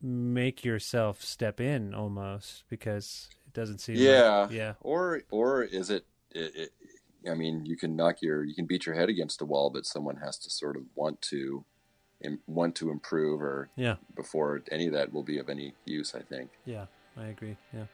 make 0.00 0.64
yourself 0.64 1.22
step 1.22 1.60
in 1.60 1.94
almost 1.94 2.64
because 2.68 3.28
it 3.46 3.52
doesn't 3.54 3.80
seem. 3.80 3.96
like- 3.96 4.04
yeah, 4.04 4.48
yeah, 4.50 4.72
Or 4.80 5.22
or 5.30 5.62
is 5.62 5.90
it, 5.90 6.04
it, 6.32 6.52
it? 6.54 6.70
I 7.28 7.34
mean, 7.34 7.66
you 7.66 7.76
can 7.76 7.96
knock 7.96 8.22
your 8.22 8.44
you 8.44 8.54
can 8.54 8.66
beat 8.66 8.86
your 8.86 8.94
head 8.94 9.08
against 9.08 9.38
the 9.40 9.46
wall, 9.46 9.70
but 9.70 9.84
someone 9.84 10.16
has 10.18 10.38
to 10.38 10.50
sort 10.50 10.76
of 10.76 10.82
want 10.94 11.20
to 11.22 11.64
im- 12.22 12.40
want 12.46 12.76
to 12.76 12.90
improve 12.90 13.40
or 13.42 13.68
yeah, 13.74 13.96
before 14.14 14.62
any 14.70 14.86
of 14.86 14.92
that 14.92 15.12
will 15.12 15.24
be 15.24 15.38
of 15.38 15.48
any 15.48 15.74
use. 15.84 16.14
I 16.14 16.20
think. 16.20 16.50
yeah. 16.64 16.86
I 17.18 17.28
agree. 17.28 17.56
Yeah. 17.72 17.86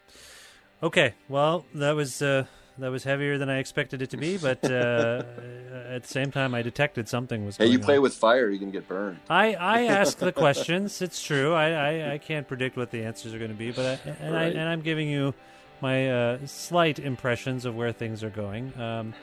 Okay. 0.82 1.14
Well, 1.28 1.64
that 1.74 1.92
was 1.92 2.20
uh, 2.22 2.46
that 2.78 2.88
was 2.90 3.04
heavier 3.04 3.38
than 3.38 3.48
I 3.48 3.58
expected 3.58 4.02
it 4.02 4.10
to 4.10 4.16
be, 4.16 4.36
but 4.36 4.64
uh, 4.64 5.22
at 5.88 6.02
the 6.02 6.08
same 6.08 6.30
time, 6.32 6.54
I 6.54 6.62
detected 6.62 7.08
something 7.08 7.44
was. 7.46 7.56
Hey, 7.56 7.66
you 7.66 7.78
play 7.78 7.96
on. 7.96 8.02
with 8.02 8.14
fire, 8.14 8.48
you 8.48 8.58
can 8.58 8.70
get 8.70 8.88
burned. 8.88 9.18
I, 9.30 9.54
I 9.54 9.82
ask 10.00 10.18
the 10.18 10.32
questions. 10.32 11.00
It's 11.02 11.22
true. 11.22 11.54
I, 11.54 11.70
I, 11.70 12.12
I 12.14 12.18
can't 12.18 12.48
predict 12.48 12.76
what 12.76 12.90
the 12.90 13.04
answers 13.04 13.32
are 13.34 13.38
going 13.38 13.50
to 13.50 13.56
be, 13.56 13.70
but 13.70 14.00
I, 14.06 14.10
and 14.20 14.34
I 14.36 14.44
Right. 14.44 14.56
and 14.56 14.68
I'm 14.68 14.80
giving 14.80 15.08
you 15.08 15.34
my 15.80 16.10
uh, 16.10 16.38
slight 16.46 16.98
impressions 16.98 17.64
of 17.64 17.76
where 17.76 17.92
things 17.92 18.24
are 18.24 18.30
going. 18.30 18.72
Um, 18.80 19.14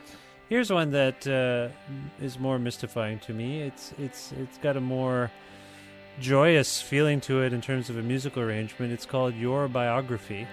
here's 0.48 0.72
one 0.72 0.92
that 0.92 1.28
uh, 1.28 1.70
is 2.24 2.40
more 2.40 2.60
mystifying 2.60 3.20
to 3.20 3.34
me. 3.34 3.62
It's 3.64 3.94
it's 3.98 4.32
it's 4.34 4.58
got 4.60 4.78
a 4.78 4.82
more 4.82 5.32
joyous 6.22 6.82
feeling 6.82 7.20
to 7.22 7.42
it 7.42 7.52
in 7.54 7.62
terms 7.62 7.90
of 7.90 7.98
a 7.98 8.02
musical 8.02 8.44
arrangement. 8.44 8.92
It's 8.94 9.06
called 9.06 9.36
Your 9.36 9.68
Biography 9.68 10.48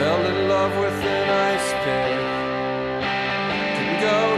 fell 0.00 0.24
in 0.24 0.48
love 0.48 0.74
with 0.80 0.98
an 1.14 1.28
ice 1.52 1.70
pick. 1.84 2.16
Didn't 3.76 4.00
go 4.00 4.29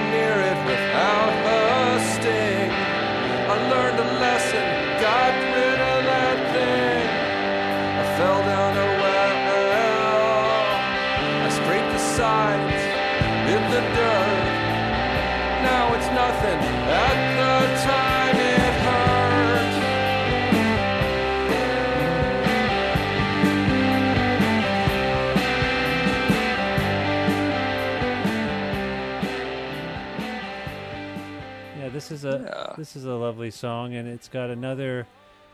this 32.09 32.11
is 32.19 32.25
a 32.25 32.45
Yeah. 32.45 32.75
this 32.77 32.97
is 32.97 33.05
a 33.05 33.15
lovely 33.15 33.51
song, 33.51 33.95
and 33.95 34.09
it's 34.09 34.29
got 34.29 34.51
another. 34.51 35.07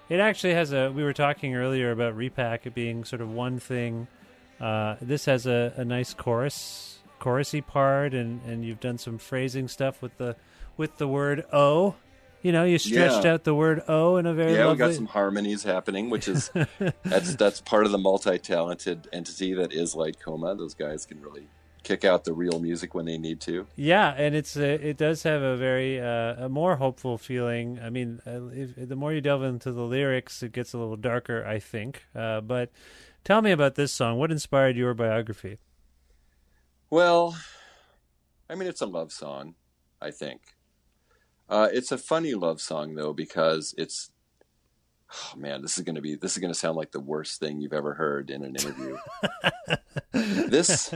It 0.09 0.21
actually 0.21 0.55
has 0.55 0.73
a. 0.73 0.91
We 0.91 1.03
were 1.05 1.13
talking 1.13 1.55
earlier 1.55 1.91
about 1.91 2.17
repack 2.17 2.67
it 2.67 2.75
being 2.75 3.05
sort 3.05 3.21
of 3.23 3.31
one 3.31 3.59
thing. 3.59 4.09
Uh, 4.61 4.97
this 5.01 5.27
has 5.27 5.47
a, 5.47 5.73
a 5.77 5.85
nice 5.85 6.15
chorus, 6.15 6.99
chorusy 7.21 7.65
part, 7.65 8.15
and 8.15 8.41
and 8.47 8.65
you've 8.65 8.81
done 8.81 8.99
some 8.99 9.19
phrasing 9.19 9.69
stuff 9.69 10.01
with 10.03 10.17
the 10.19 10.37
with 10.77 10.97
the 10.99 11.09
word 11.09 11.45
"oh." 11.53 11.95
You 12.41 12.53
know, 12.53 12.63
you 12.63 12.79
stretched 12.79 13.25
Yeah. 13.25 13.33
out 13.35 13.43
the 13.45 13.55
word 13.55 13.83
"oh" 13.89 14.17
in 14.17 14.25
a 14.25 14.33
very 14.33 14.55
yeah, 14.55 14.71
we 14.71 14.77
got 14.77 14.95
some 14.95 15.07
harmonies 15.07 15.65
happening, 15.65 16.09
which 16.09 16.29
is 16.29 16.51
that's 17.05 17.35
that's 17.35 17.61
part 17.61 17.85
of 17.85 17.91
the 17.93 17.99
multi-talented 17.99 19.09
entity 19.13 19.55
that 19.55 19.73
is 19.73 19.97
Light 19.97 20.19
Coma. 20.21 20.55
Those 20.55 20.75
guys 20.75 21.05
can 21.05 21.21
really 21.21 21.49
kick 21.89 22.05
out 22.05 22.25
the 22.25 22.35
real 22.35 22.61
music 22.61 22.95
when 22.95 23.07
they 23.07 23.17
need 23.17 23.41
to. 23.41 23.67
Yeah, 23.75 24.13
and 24.15 24.35
it's 24.35 24.57
uh, 24.57 24.79
it 24.81 24.99
does 24.99 25.23
have 25.23 25.41
a 25.41 25.57
very 25.57 25.99
uh, 25.99 26.45
a 26.45 26.49
more 26.51 26.77
hopeful 26.77 27.17
feeling. 27.17 27.81
I 27.83 27.89
mean, 27.89 28.21
uh, 28.27 28.49
if, 28.53 28.89
the 28.89 28.95
more 28.95 29.15
you 29.15 29.23
delve 29.23 29.43
into 29.43 29.73
the 29.73 29.83
lyrics, 29.83 30.43
it 30.43 30.53
gets 30.53 30.75
a 30.75 30.79
little 30.79 30.97
darker, 30.97 31.45
I 31.47 31.59
think. 31.59 32.05
Uh, 32.15 32.43
but 32.43 32.71
tell 33.25 33.41
me 33.41 33.53
about 33.53 33.75
this 33.77 33.91
song. 33.91 34.19
What 34.19 34.31
inspired 34.31 34.77
your 34.77 34.93
biography? 34.93 35.57
Well, 36.91 37.37
I 38.51 38.55
mean, 38.55 38.69
it's 38.69 38.83
a 38.83 38.87
love 38.87 39.11
song, 39.11 39.55
I 40.01 40.11
think. 40.11 40.43
Uh, 41.49 41.69
it's 41.73 41.91
a 41.91 41.97
funny 41.99 42.35
love 42.35 42.61
song 42.61 42.95
though 42.95 43.15
because 43.15 43.75
it's. 43.79 44.11
Oh, 45.11 45.37
man, 45.39 45.63
this 45.63 45.79
is 45.79 45.85
gonna 45.85 46.01
be 46.03 46.17
this 46.17 46.33
is 46.37 46.39
gonna 46.39 46.55
sound 46.55 46.77
like 46.77 46.91
the 46.93 47.01
worst 47.01 47.41
thing 47.41 47.61
you've 47.61 47.73
ever 47.73 47.95
heard 47.95 48.31
in 48.31 48.45
an 48.45 48.55
interview. 48.57 48.97
this 50.13 50.93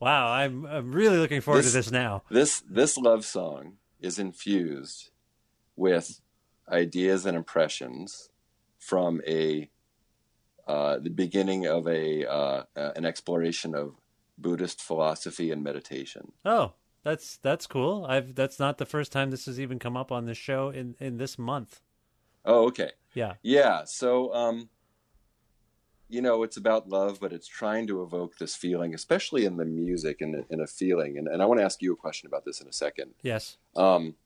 wow, 0.00 0.28
I'm 0.32 0.66
I'm 0.66 0.92
really 0.92 1.18
looking 1.18 1.40
forward 1.40 1.62
This- 1.64 1.72
to 1.72 1.78
this 1.78 1.90
now. 1.90 2.22
this 2.30 2.60
this 2.68 2.96
love 2.96 3.24
song 3.24 3.74
is 4.00 4.18
infused 4.18 5.10
with 5.76 6.20
ideas 6.68 7.26
and 7.26 7.36
impressions 7.36 8.28
from 8.78 9.20
a 9.26 9.70
uh, 10.66 10.98
the 10.98 11.10
beginning 11.10 11.66
of 11.66 11.86
a 11.88 12.26
uh, 12.26 12.62
uh, 12.76 12.90
an 12.96 13.04
exploration 13.04 13.74
of 13.74 13.94
Buddhist 14.38 14.80
philosophy 14.80 15.50
and 15.50 15.62
meditation. 15.62 16.32
Oh, 16.44 16.72
that's 17.04 17.36
that's 17.38 17.66
cool. 17.66 18.04
I've 18.08 18.34
that's 18.34 18.58
not 18.58 18.78
the 18.78 18.86
first 18.86 19.12
time 19.12 19.30
this 19.30 19.46
has 19.46 19.60
even 19.60 19.78
come 19.78 19.96
up 19.96 20.10
on 20.10 20.26
this 20.26 20.38
show 20.38 20.70
in 20.70 20.96
in 20.98 21.18
this 21.18 21.38
month. 21.38 21.80
Oh, 22.44 22.66
okay. 22.68 22.90
Yeah. 23.14 23.34
Yeah. 23.42 23.84
So, 23.84 24.32
um, 24.34 24.68
you 26.08 26.20
know, 26.20 26.42
it's 26.42 26.56
about 26.56 26.88
love, 26.88 27.18
but 27.20 27.32
it's 27.32 27.46
trying 27.46 27.86
to 27.86 28.02
evoke 28.02 28.38
this 28.38 28.56
feeling, 28.56 28.94
especially 28.94 29.44
in 29.44 29.56
the 29.56 29.64
music 29.64 30.20
and 30.20 30.44
in 30.50 30.60
a 30.60 30.66
feeling. 30.66 31.18
And, 31.18 31.28
and 31.28 31.42
I 31.42 31.46
want 31.46 31.60
to 31.60 31.64
ask 31.64 31.80
you 31.80 31.92
a 31.92 31.96
question 31.96 32.26
about 32.26 32.44
this 32.44 32.60
in 32.60 32.66
a 32.66 32.72
second. 32.72 33.12
Yes. 33.22 33.58
Um, 33.76 34.16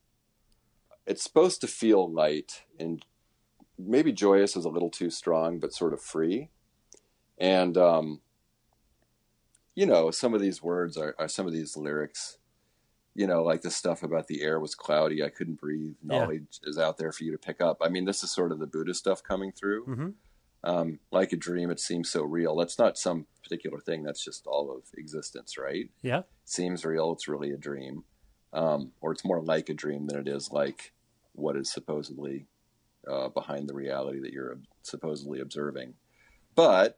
it's 1.05 1.23
supposed 1.23 1.61
to 1.61 1.67
feel 1.67 2.11
light 2.11 2.63
and 2.79 3.05
maybe 3.77 4.11
joyous 4.11 4.55
is 4.55 4.65
a 4.65 4.69
little 4.69 4.89
too 4.89 5.09
strong, 5.09 5.59
but 5.59 5.73
sort 5.73 5.93
of 5.93 6.01
free. 6.01 6.49
And, 7.37 7.77
um, 7.77 8.21
you 9.75 9.85
know, 9.85 10.09
some 10.09 10.33
of 10.33 10.41
these 10.41 10.63
words 10.63 10.97
are, 10.97 11.15
are 11.19 11.27
some 11.27 11.45
of 11.45 11.53
these 11.53 11.75
lyrics, 11.75 12.37
you 13.15 13.25
know, 13.27 13.43
like 13.43 13.61
the 13.61 13.71
stuff 13.71 14.03
about 14.03 14.27
the 14.27 14.41
air 14.41 14.59
was 14.59 14.75
cloudy, 14.75 15.23
I 15.23 15.29
couldn't 15.29 15.59
breathe, 15.59 15.95
Yeah. 16.03 16.19
knowledge 16.19 16.59
is 16.63 16.77
out 16.77 16.97
there 16.97 17.11
for 17.13 17.23
you 17.23 17.31
to 17.31 17.37
pick 17.37 17.61
up. 17.61 17.77
I 17.81 17.87
mean, 17.89 18.05
this 18.05 18.23
is 18.23 18.31
sort 18.31 18.51
of 18.51 18.59
the 18.59 18.67
Buddha 18.67 18.93
stuff 18.93 19.23
coming 19.23 19.51
through. 19.51 19.85
hmm 19.85 20.09
Um, 20.63 20.99
like 21.11 21.31
a 21.31 21.37
dream, 21.37 21.69
it 21.69 21.79
seems 21.79 22.09
so 22.09 22.23
real. 22.23 22.55
That's 22.55 22.79
not 22.79 22.97
some 22.97 23.27
particular 23.43 23.79
thing, 23.79 24.03
that's 24.03 24.23
just 24.23 24.47
all 24.47 24.69
of 24.75 24.83
existence, 24.97 25.57
right? 25.57 25.89
Yeah. 26.01 26.23
seems 26.43 26.83
real, 26.83 27.11
it's 27.13 27.27
really 27.27 27.51
a 27.51 27.57
dream. 27.57 28.03
Um, 28.51 28.91
or 29.01 29.11
it's 29.11 29.25
more 29.25 29.41
like 29.41 29.69
a 29.69 29.73
dream 29.73 30.07
than 30.07 30.17
it 30.19 30.27
is 30.27 30.51
like 30.51 30.93
what 31.33 31.55
is 31.55 31.69
supposedly 31.71 32.47
uh, 33.07 33.27
behind 33.29 33.67
the 33.69 33.73
reality 33.75 34.19
that 34.21 34.31
you're 34.33 34.57
supposedly 34.81 35.39
observing. 35.39 35.93
But 36.55 36.97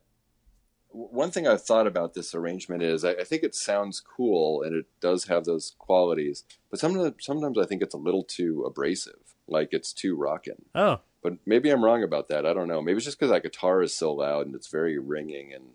one 1.11 1.31
thing 1.31 1.47
I've 1.47 1.63
thought 1.63 1.87
about 1.87 2.13
this 2.13 2.33
arrangement 2.33 2.81
is 2.83 3.05
I, 3.05 3.11
I 3.11 3.23
think 3.23 3.43
it 3.43 3.53
sounds 3.55 3.99
cool 4.01 4.63
and 4.63 4.75
it 4.75 4.85
does 4.99 5.25
have 5.25 5.45
those 5.45 5.75
qualities, 5.77 6.43
but 6.69 6.79
sometimes 6.79 7.13
sometimes 7.19 7.57
I 7.57 7.65
think 7.65 7.81
it's 7.81 7.93
a 7.93 7.97
little 7.97 8.23
too 8.23 8.63
abrasive, 8.65 9.35
like 9.47 9.69
it's 9.71 9.93
too 9.93 10.15
rockin'. 10.15 10.65
Oh, 10.75 10.99
But 11.21 11.33
maybe 11.45 11.69
I'm 11.69 11.83
wrong 11.83 12.03
about 12.03 12.29
that. 12.29 12.45
I 12.45 12.53
don't 12.53 12.67
know. 12.67 12.81
Maybe 12.81 12.97
it's 12.97 13.05
just 13.05 13.19
because 13.19 13.31
that 13.31 13.43
guitar 13.43 13.81
is 13.81 13.93
so 13.93 14.13
loud 14.13 14.45
and 14.45 14.55
it's 14.55 14.67
very 14.69 14.97
ringing 14.97 15.53
and 15.53 15.65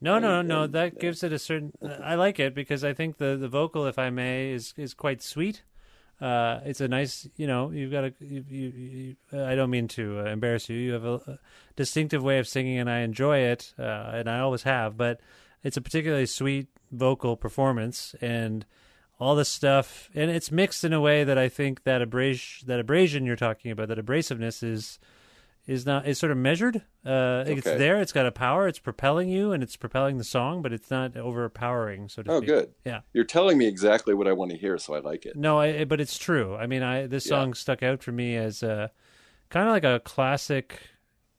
No, 0.00 0.18
no, 0.18 0.40
And- 0.40 0.48
no. 0.48 0.62
and- 0.64 0.72
That 0.72 0.98
gives 0.98 1.22
it 1.22 1.32
a 1.32 1.38
certain. 1.38 1.72
I 2.02 2.14
like 2.14 2.38
it 2.40 2.54
because 2.54 2.82
I 2.84 2.92
think 2.94 3.18
the 3.18 3.36
the 3.36 3.48
vocal, 3.48 3.86
if 3.86 3.98
I 3.98 4.10
may, 4.10 4.50
is 4.52 4.74
is 4.76 4.94
quite 4.94 5.22
sweet. 5.22 5.62
Uh, 6.20 6.60
it's 6.64 6.80
a 6.80 6.88
nice, 6.88 7.26
you 7.36 7.46
know, 7.46 7.70
you've 7.70 7.90
got 7.90 8.04
a. 8.04 8.14
You, 8.20 8.44
you, 8.48 8.68
you, 8.68 9.16
I 9.40 9.54
don't 9.54 9.70
mean 9.70 9.88
to 9.88 10.20
uh, 10.20 10.24
embarrass 10.24 10.68
you. 10.68 10.76
You 10.76 10.92
have 10.92 11.04
a, 11.04 11.14
a 11.14 11.38
distinctive 11.76 12.22
way 12.22 12.38
of 12.38 12.46
singing, 12.46 12.78
and 12.78 12.90
I 12.90 12.98
enjoy 13.00 13.38
it, 13.38 13.72
uh, 13.78 14.10
and 14.12 14.28
I 14.28 14.40
always 14.40 14.64
have. 14.64 14.96
But 14.96 15.20
it's 15.64 15.78
a 15.78 15.80
particularly 15.80 16.26
sweet 16.26 16.68
vocal 16.92 17.36
performance, 17.36 18.14
and 18.20 18.66
all 19.18 19.34
this 19.34 19.48
stuff, 19.48 20.08
and 20.14 20.30
it's 20.30 20.50
mixed 20.50 20.82
in 20.82 20.92
a 20.92 21.00
way 21.00 21.24
that 21.24 21.36
I 21.36 21.48
think 21.48 21.84
that 21.84 22.00
abras- 22.00 22.64
that 22.66 22.80
abrasion 22.80 23.26
you're 23.26 23.36
talking 23.36 23.70
about, 23.70 23.88
that 23.88 23.98
abrasiveness 23.98 24.62
is 24.62 24.98
is 25.66 25.86
not 25.86 26.06
is 26.06 26.18
sort 26.18 26.32
of 26.32 26.38
measured. 26.38 26.82
Uh, 27.04 27.44
It's 27.46 27.64
there. 27.64 28.00
It's 28.00 28.12
got 28.12 28.26
a 28.26 28.32
power. 28.32 28.66
It's 28.66 28.78
propelling 28.78 29.28
you, 29.28 29.52
and 29.52 29.62
it's 29.62 29.76
propelling 29.76 30.18
the 30.18 30.24
song, 30.24 30.62
but 30.62 30.72
it's 30.72 30.90
not 30.90 31.16
overpowering. 31.16 32.08
So 32.08 32.22
to 32.22 32.30
oh, 32.32 32.36
speak. 32.38 32.48
good. 32.48 32.74
Yeah. 32.84 33.00
You're 33.12 33.24
telling 33.24 33.56
me 33.58 33.66
exactly 33.66 34.14
what 34.14 34.26
I 34.26 34.32
want 34.32 34.50
to 34.50 34.56
hear, 34.56 34.78
so 34.78 34.94
I 34.94 35.00
like 35.00 35.26
it. 35.26 35.36
No, 35.36 35.60
I, 35.60 35.84
but 35.84 36.00
it's 36.00 36.18
true. 36.18 36.56
I 36.56 36.66
mean, 36.66 36.82
I 36.82 37.06
this 37.06 37.26
Yeah. 37.26 37.30
song 37.30 37.54
stuck 37.54 37.82
out 37.82 38.02
for 38.02 38.12
me 38.12 38.36
as 38.36 38.62
a 38.62 38.90
kind 39.48 39.66
of 39.68 39.72
like 39.72 39.84
a 39.84 40.00
classic 40.00 40.80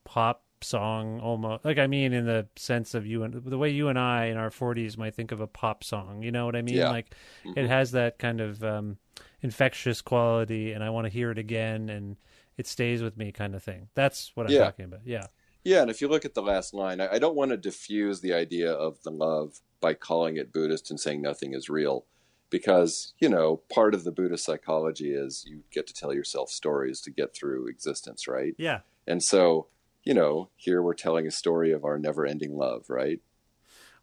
pop 0.03 0.43
song, 0.61 1.19
almost. 1.19 1.65
Like 1.65 1.77
I 1.79 1.87
mean, 1.87 2.13
in 2.13 2.25
the 2.25 2.47
sense 2.55 2.93
of 2.93 3.05
you 3.05 3.23
and 3.23 3.33
the 3.33 3.57
way 3.57 3.69
you 3.69 3.87
and 3.87 3.97
I 3.99 4.25
in 4.25 4.37
our 4.37 4.51
forties 4.51 4.97
might 4.97 5.15
think 5.15 5.31
of 5.31 5.41
a 5.41 5.47
pop 5.47 5.83
song. 5.83 6.21
You 6.21 6.31
know 6.31 6.45
what 6.45 6.55
I 6.55 6.61
mean? 6.61 6.75
Yeah. 6.75 6.89
Like 6.91 7.15
it 7.55 7.67
has 7.67 7.91
that 7.91 8.19
kind 8.19 8.39
of 8.41 8.63
um, 8.63 8.97
infectious 9.41 10.01
quality, 10.01 10.71
and 10.71 10.83
I 10.83 10.89
want 10.89 11.05
to 11.05 11.09
hear 11.11 11.31
it 11.31 11.37
again, 11.37 11.89
and 11.89 12.15
it 12.61 12.67
stays 12.67 13.03
with 13.03 13.17
me, 13.17 13.31
kind 13.31 13.53
of 13.55 13.61
thing. 13.63 13.89
That's 13.95 14.31
what 14.35 14.45
I'm 14.45 14.53
Yeah. 14.53 14.63
talking 14.63 14.85
about. 14.85 15.01
Yeah. 15.05 15.27
Yeah, 15.63 15.81
and 15.81 15.91
if 15.91 16.01
you 16.01 16.07
look 16.07 16.25
at 16.25 16.33
the 16.33 16.41
last 16.41 16.73
line, 16.73 17.01
I, 17.01 17.15
I 17.15 17.19
don't 17.19 17.35
want 17.35 17.51
to 17.51 17.57
diffuse 17.57 18.21
the 18.21 18.33
idea 18.33 18.71
of 18.71 19.03
the 19.03 19.11
love 19.11 19.59
by 19.79 19.93
calling 19.93 20.37
it 20.37 20.53
Buddhist 20.53 20.89
and 20.89 20.99
saying 20.99 21.21
nothing 21.21 21.53
is 21.53 21.69
real, 21.69 22.05
because 22.49 23.13
you 23.19 23.29
know 23.29 23.61
part 23.71 23.93
of 23.93 24.03
the 24.03 24.11
Buddhist 24.11 24.45
psychology 24.45 25.11
is 25.13 25.45
you 25.47 25.63
get 25.71 25.85
to 25.87 25.93
tell 25.93 26.13
yourself 26.13 26.49
stories 26.49 27.01
to 27.01 27.11
get 27.11 27.35
through 27.35 27.67
existence, 27.67 28.27
right? 28.27 28.55
Yeah. 28.57 28.79
And 29.05 29.23
so, 29.23 29.67
you 30.03 30.13
know, 30.13 30.49
here 30.55 30.81
we're 30.81 30.93
telling 30.95 31.27
a 31.27 31.31
story 31.31 31.71
of 31.71 31.85
our 31.85 31.97
never-ending 31.99 32.55
love, 32.55 32.89
right? 32.89 33.19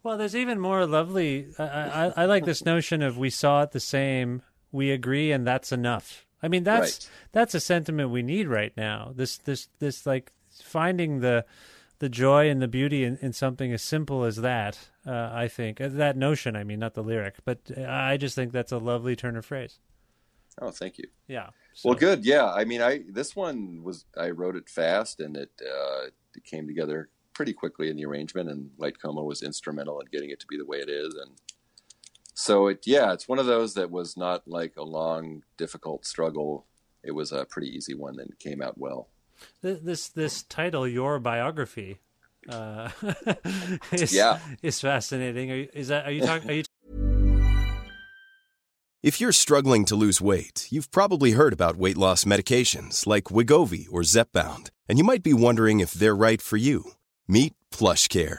Well, 0.05 0.17
there's 0.17 0.37
even 0.37 0.61
more 0.61 0.87
lovely. 0.87 1.49
I, 1.59 1.65
I, 1.65 2.13
I 2.19 2.25
like 2.27 2.45
this 2.45 2.65
notion 2.65 3.03
of 3.03 3.19
we 3.19 3.31
saw 3.31 3.63
it 3.63 3.73
the 3.73 3.81
same, 3.81 4.43
we 4.71 4.93
agree, 4.93 5.33
and 5.33 5.45
that's 5.45 5.73
enough. 5.73 6.25
I 6.43 6.49
mean, 6.49 6.65
that's 6.65 7.07
Right. 7.07 7.11
that's 7.33 7.55
a 7.55 7.61
sentiment 7.61 8.11
we 8.11 8.23
need 8.23 8.47
right 8.49 8.77
now. 8.77 9.13
This 9.15 9.39
this 9.39 9.69
this 9.79 10.07
like 10.07 10.33
finding 10.63 11.21
the 11.21 11.45
the 12.01 12.09
joy 12.09 12.49
and 12.49 12.63
the 12.63 12.69
beauty 12.69 13.03
in, 13.03 13.19
in 13.21 13.33
something 13.33 13.73
as 13.73 13.83
simple 13.83 14.25
as 14.25 14.37
that. 14.37 14.79
Uh, 15.07 15.31
I 15.33 15.49
think 15.49 15.81
Uh, 15.81 15.89
that 15.89 16.17
notion. 16.17 16.55
I 16.55 16.63
mean, 16.65 16.79
not 16.79 16.95
the 16.95 17.03
lyric, 17.03 17.37
but 17.45 17.77
I 17.77 18.17
just 18.17 18.35
think 18.37 18.53
that's 18.53 18.71
a 18.73 18.79
lovely 18.79 19.17
turn 19.17 19.37
of 19.37 19.45
phrase. 19.45 19.79
Oh, 20.61 20.71
thank 20.71 20.99
you. 20.99 21.09
Yeah. 21.27 21.51
Well, 21.85 21.95
good. 21.95 22.25
Yeah, 22.25 22.47
I 22.53 22.65
mean, 22.65 22.83
I 22.83 23.05
this 23.09 23.35
one 23.37 23.83
was 23.85 24.05
I 24.17 24.31
wrote 24.31 24.57
it 24.57 24.69
fast, 24.69 25.21
and 25.21 25.37
it 25.37 25.51
uh, 25.63 26.07
it 26.37 26.45
came 26.45 26.67
together 26.67 27.09
pretty 27.33 27.53
quickly 27.53 27.89
in 27.89 27.97
the 27.97 28.05
arrangement, 28.05 28.49
and 28.51 28.71
Light 28.79 29.01
Coma 29.01 29.23
was 29.23 29.43
instrumental 29.43 30.01
in 30.01 30.07
getting 30.11 30.31
it 30.31 30.41
to 30.41 30.47
be 30.49 30.57
the 30.59 30.65
way 30.67 30.79
it 30.79 30.89
is, 30.89 31.15
and 31.15 31.31
so 32.41 32.69
it 32.69 32.87
yeah, 32.87 33.13
it's 33.13 33.27
one 33.29 33.41
of 33.41 33.47
those 33.47 33.75
that 33.75 33.91
was 33.91 34.17
not 34.17 34.47
like 34.47 34.75
a 34.77 34.85
long, 34.85 35.43
difficult 35.57 36.07
struggle. 36.07 36.65
It 37.03 37.13
was 37.13 37.33
a 37.33 37.45
pretty 37.45 37.69
easy 37.77 37.95
one 37.95 38.17
that 38.17 38.39
came 38.39 38.63
out 38.63 38.79
well. 38.79 39.09
Th- 39.63 39.81
This 39.83 40.09
this 40.09 40.43
title, 40.45 40.87
your 40.87 41.19
biography. 41.19 41.99
uh, 42.49 42.91
is, 43.93 44.13
Yeah. 44.15 44.39
is 44.63 44.81
fascinating. 44.81 45.51
Are 45.51 45.57
you, 45.57 45.69
is 45.75 45.89
that 45.89 46.07
are 46.07 46.13
you 46.13 46.23
talking? 46.23 46.51
Are 46.51 46.55
you 46.55 46.65
If 49.03 49.21
you're 49.21 49.33
struggling 49.33 49.85
to 49.87 49.97
lose 49.97 50.21
weight, 50.21 50.67
you've 50.71 50.91
probably 50.91 51.33
heard 51.33 51.53
about 51.53 51.77
weight 51.77 51.97
loss 51.97 52.25
medications 52.25 53.07
like 53.07 53.25
Wegovy 53.25 53.87
or 53.91 54.03
Zepbound, 54.03 54.71
and 54.89 54.99
you 54.99 55.05
might 55.05 55.23
be 55.23 55.33
wondering 55.35 55.81
if 55.81 55.93
they're 55.93 56.17
right 56.17 56.43
for 56.43 56.57
you. 56.57 56.93
Meet 57.29 57.55
PlushCare, 57.71 58.39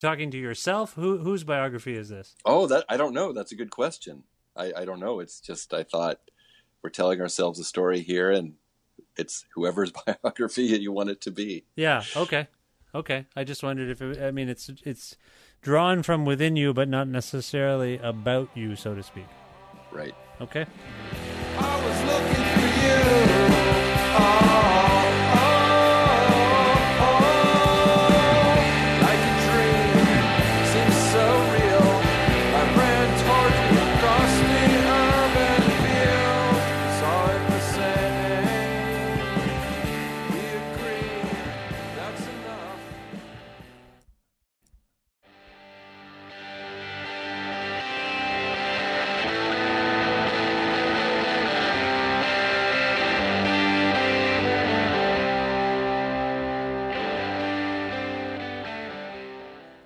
Talking 0.00 0.30
to 0.30 0.38
yourself? 0.38 0.94
Who 0.94 1.18
whose 1.18 1.44
biography 1.44 1.96
is 1.96 2.08
this? 2.08 2.34
Oh, 2.44 2.66
that 2.66 2.84
I 2.88 2.96
don't 2.96 3.14
know. 3.14 3.32
That's 3.32 3.52
a 3.52 3.56
good 3.56 3.70
question. 3.70 4.24
I, 4.56 4.72
I 4.76 4.84
don't 4.84 5.00
know. 5.00 5.20
It's 5.20 5.40
just 5.40 5.72
I 5.72 5.84
thought 5.84 6.20
we're 6.82 6.90
telling 6.90 7.20
ourselves 7.20 7.58
a 7.58 7.64
story 7.64 8.00
here, 8.00 8.30
and 8.30 8.54
it's 9.16 9.44
whoever's 9.54 9.92
biography 10.06 10.62
you 10.62 10.92
want 10.92 11.10
it 11.10 11.20
to 11.22 11.30
be. 11.30 11.64
Yeah. 11.76 12.02
Okay. 12.16 12.48
Okay. 12.94 13.26
I 13.36 13.44
just 13.44 13.62
wondered 13.62 13.90
if 13.90 14.00
it, 14.00 14.22
I 14.22 14.30
mean 14.30 14.48
it's 14.48 14.70
it's 14.84 15.16
drawn 15.62 16.02
from 16.02 16.24
within 16.24 16.56
you, 16.56 16.72
but 16.72 16.88
not 16.88 17.08
necessarily 17.08 17.98
about 17.98 18.48
you, 18.54 18.76
so 18.76 18.94
to 18.94 19.02
speak. 19.02 19.26
Right. 19.92 20.14
Okay. 20.40 20.66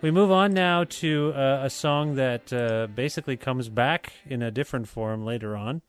We 0.03 0.11
move 0.11 0.33
on 0.33 0.53
now 0.53 0.83
to 0.85 1.33
uh, 1.33 1.61
a 1.63 1.71
song 1.71 2.17
that 2.17 2.53
uh, 2.53 2.89
basically 2.93 3.37
comes 3.37 3.69
back 3.69 4.13
in 4.27 4.43
a 4.43 4.51
different 4.51 4.89
form 4.89 5.25
later 5.25 5.57
on. 5.57 5.83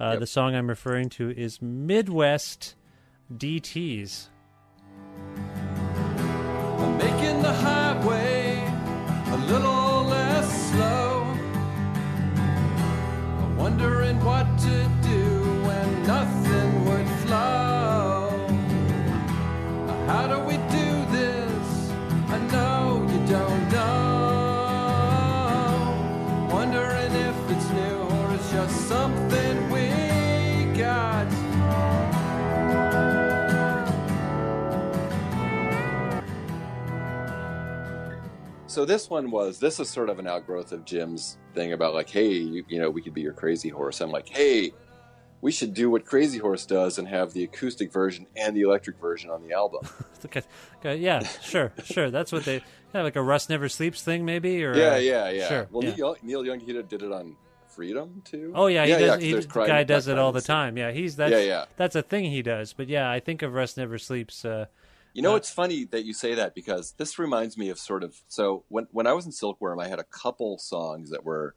Uh, 0.00 0.10
Yep. 0.12 0.20
The 0.20 0.26
song 0.26 0.54
I'm 0.54 0.68
referring 0.68 1.10
to 1.10 1.30
is 1.30 1.60
Midwest 1.60 2.76
DTs. 3.36 4.28
I'm 6.78 6.96
making 6.96 7.42
the 7.42 7.52
highway 7.52 8.56
a 9.26 9.36
little 9.52 10.04
less 10.04 10.70
slow. 10.70 11.24
I'm 13.42 13.56
wondering 13.58 14.24
what 14.24 14.46
to 14.60 14.90
do 15.02 15.24
when 15.66 16.02
nothing 16.06 16.84
would 16.86 17.08
flow. 17.26 18.30
How 20.06 20.26
do 20.26 20.38
we 20.46 20.56
do 20.56 20.88
this? 21.18 21.90
I 22.30 22.38
know 22.52 23.06
you 23.12 23.26
don't 23.26 23.57
So 38.78 38.84
this 38.84 39.10
one 39.10 39.32
was 39.32 39.58
this 39.58 39.80
is 39.80 39.88
sort 39.88 40.08
of 40.08 40.20
an 40.20 40.28
outgrowth 40.28 40.70
of 40.70 40.84
Jim's 40.84 41.36
thing 41.52 41.72
about 41.72 41.94
like, 41.94 42.08
hey, 42.08 42.28
you, 42.28 42.64
you 42.68 42.78
know, 42.78 42.88
we 42.88 43.02
could 43.02 43.12
be 43.12 43.20
your 43.22 43.32
crazy 43.32 43.68
horse. 43.68 44.00
I'm 44.00 44.12
like, 44.12 44.28
hey, 44.28 44.70
we 45.40 45.50
should 45.50 45.74
do 45.74 45.90
what 45.90 46.04
Crazy 46.04 46.38
Horse 46.38 46.64
does 46.64 46.96
and 46.98 47.08
have 47.08 47.32
the 47.32 47.42
acoustic 47.42 47.92
version 47.92 48.28
and 48.36 48.56
the 48.56 48.60
electric 48.60 49.00
version 49.00 49.30
on 49.30 49.42
the 49.42 49.52
album. 49.52 49.80
Okay, 50.24 50.42
okay, 50.78 50.96
yeah, 50.96 51.24
sure, 51.42 51.72
sure. 51.82 52.10
That's 52.10 52.30
what 52.30 52.44
they 52.44 52.62
yeah, 52.94 53.02
like 53.02 53.16
a 53.16 53.22
Rust 53.22 53.50
Never 53.50 53.68
Sleeps 53.68 54.00
thing, 54.02 54.24
maybe. 54.24 54.64
Or 54.64 54.76
yeah, 54.76 54.94
uh, 54.94 54.96
yeah, 54.98 55.30
yeah. 55.30 55.48
Sure. 55.48 55.68
well, 55.72 55.82
yeah. 55.84 55.94
Neil, 55.96 56.16
Neil 56.22 56.46
Young 56.46 56.60
he 56.60 56.72
did 56.72 57.02
it 57.02 57.10
on 57.12 57.34
Freedom 57.66 58.22
too. 58.24 58.52
Oh 58.54 58.68
yeah, 58.68 58.86
he 58.86 58.92
does. 58.92 59.10
'cause 59.10 59.22
he, 59.22 59.42
crime- 59.42 59.66
guy 59.66 59.82
does 59.82 60.06
it 60.06 60.18
all 60.20 60.30
the 60.30 60.40
time. 60.40 60.76
Yeah, 60.76 60.92
he's 60.92 61.16
that's 61.16 61.32
Yeah, 61.32 61.38
yeah. 61.40 61.64
that's 61.76 61.96
a 61.96 62.02
thing 62.02 62.26
he 62.26 62.42
does. 62.42 62.72
But 62.74 62.86
yeah, 62.88 63.10
I 63.10 63.18
think 63.18 63.42
of 63.42 63.54
Rust 63.54 63.76
Never 63.76 63.98
Sleeps. 63.98 64.44
Uh, 64.44 64.66
You 65.18 65.22
know, 65.22 65.34
it's 65.34 65.50
funny 65.50 65.84
that 65.86 66.04
you 66.04 66.12
say 66.12 66.34
that 66.34 66.54
because 66.54 66.92
this 66.92 67.18
reminds 67.18 67.58
me 67.58 67.70
of 67.70 67.78
sort 67.80 68.04
of 68.04 68.14
so 68.28 68.62
when 68.68 68.86
when 68.92 69.08
I 69.08 69.14
was 69.14 69.26
in 69.26 69.32
Silkworm, 69.32 69.80
I 69.80 69.88
had 69.88 69.98
a 69.98 70.04
couple 70.04 70.58
songs 70.58 71.10
that 71.10 71.24
were 71.24 71.56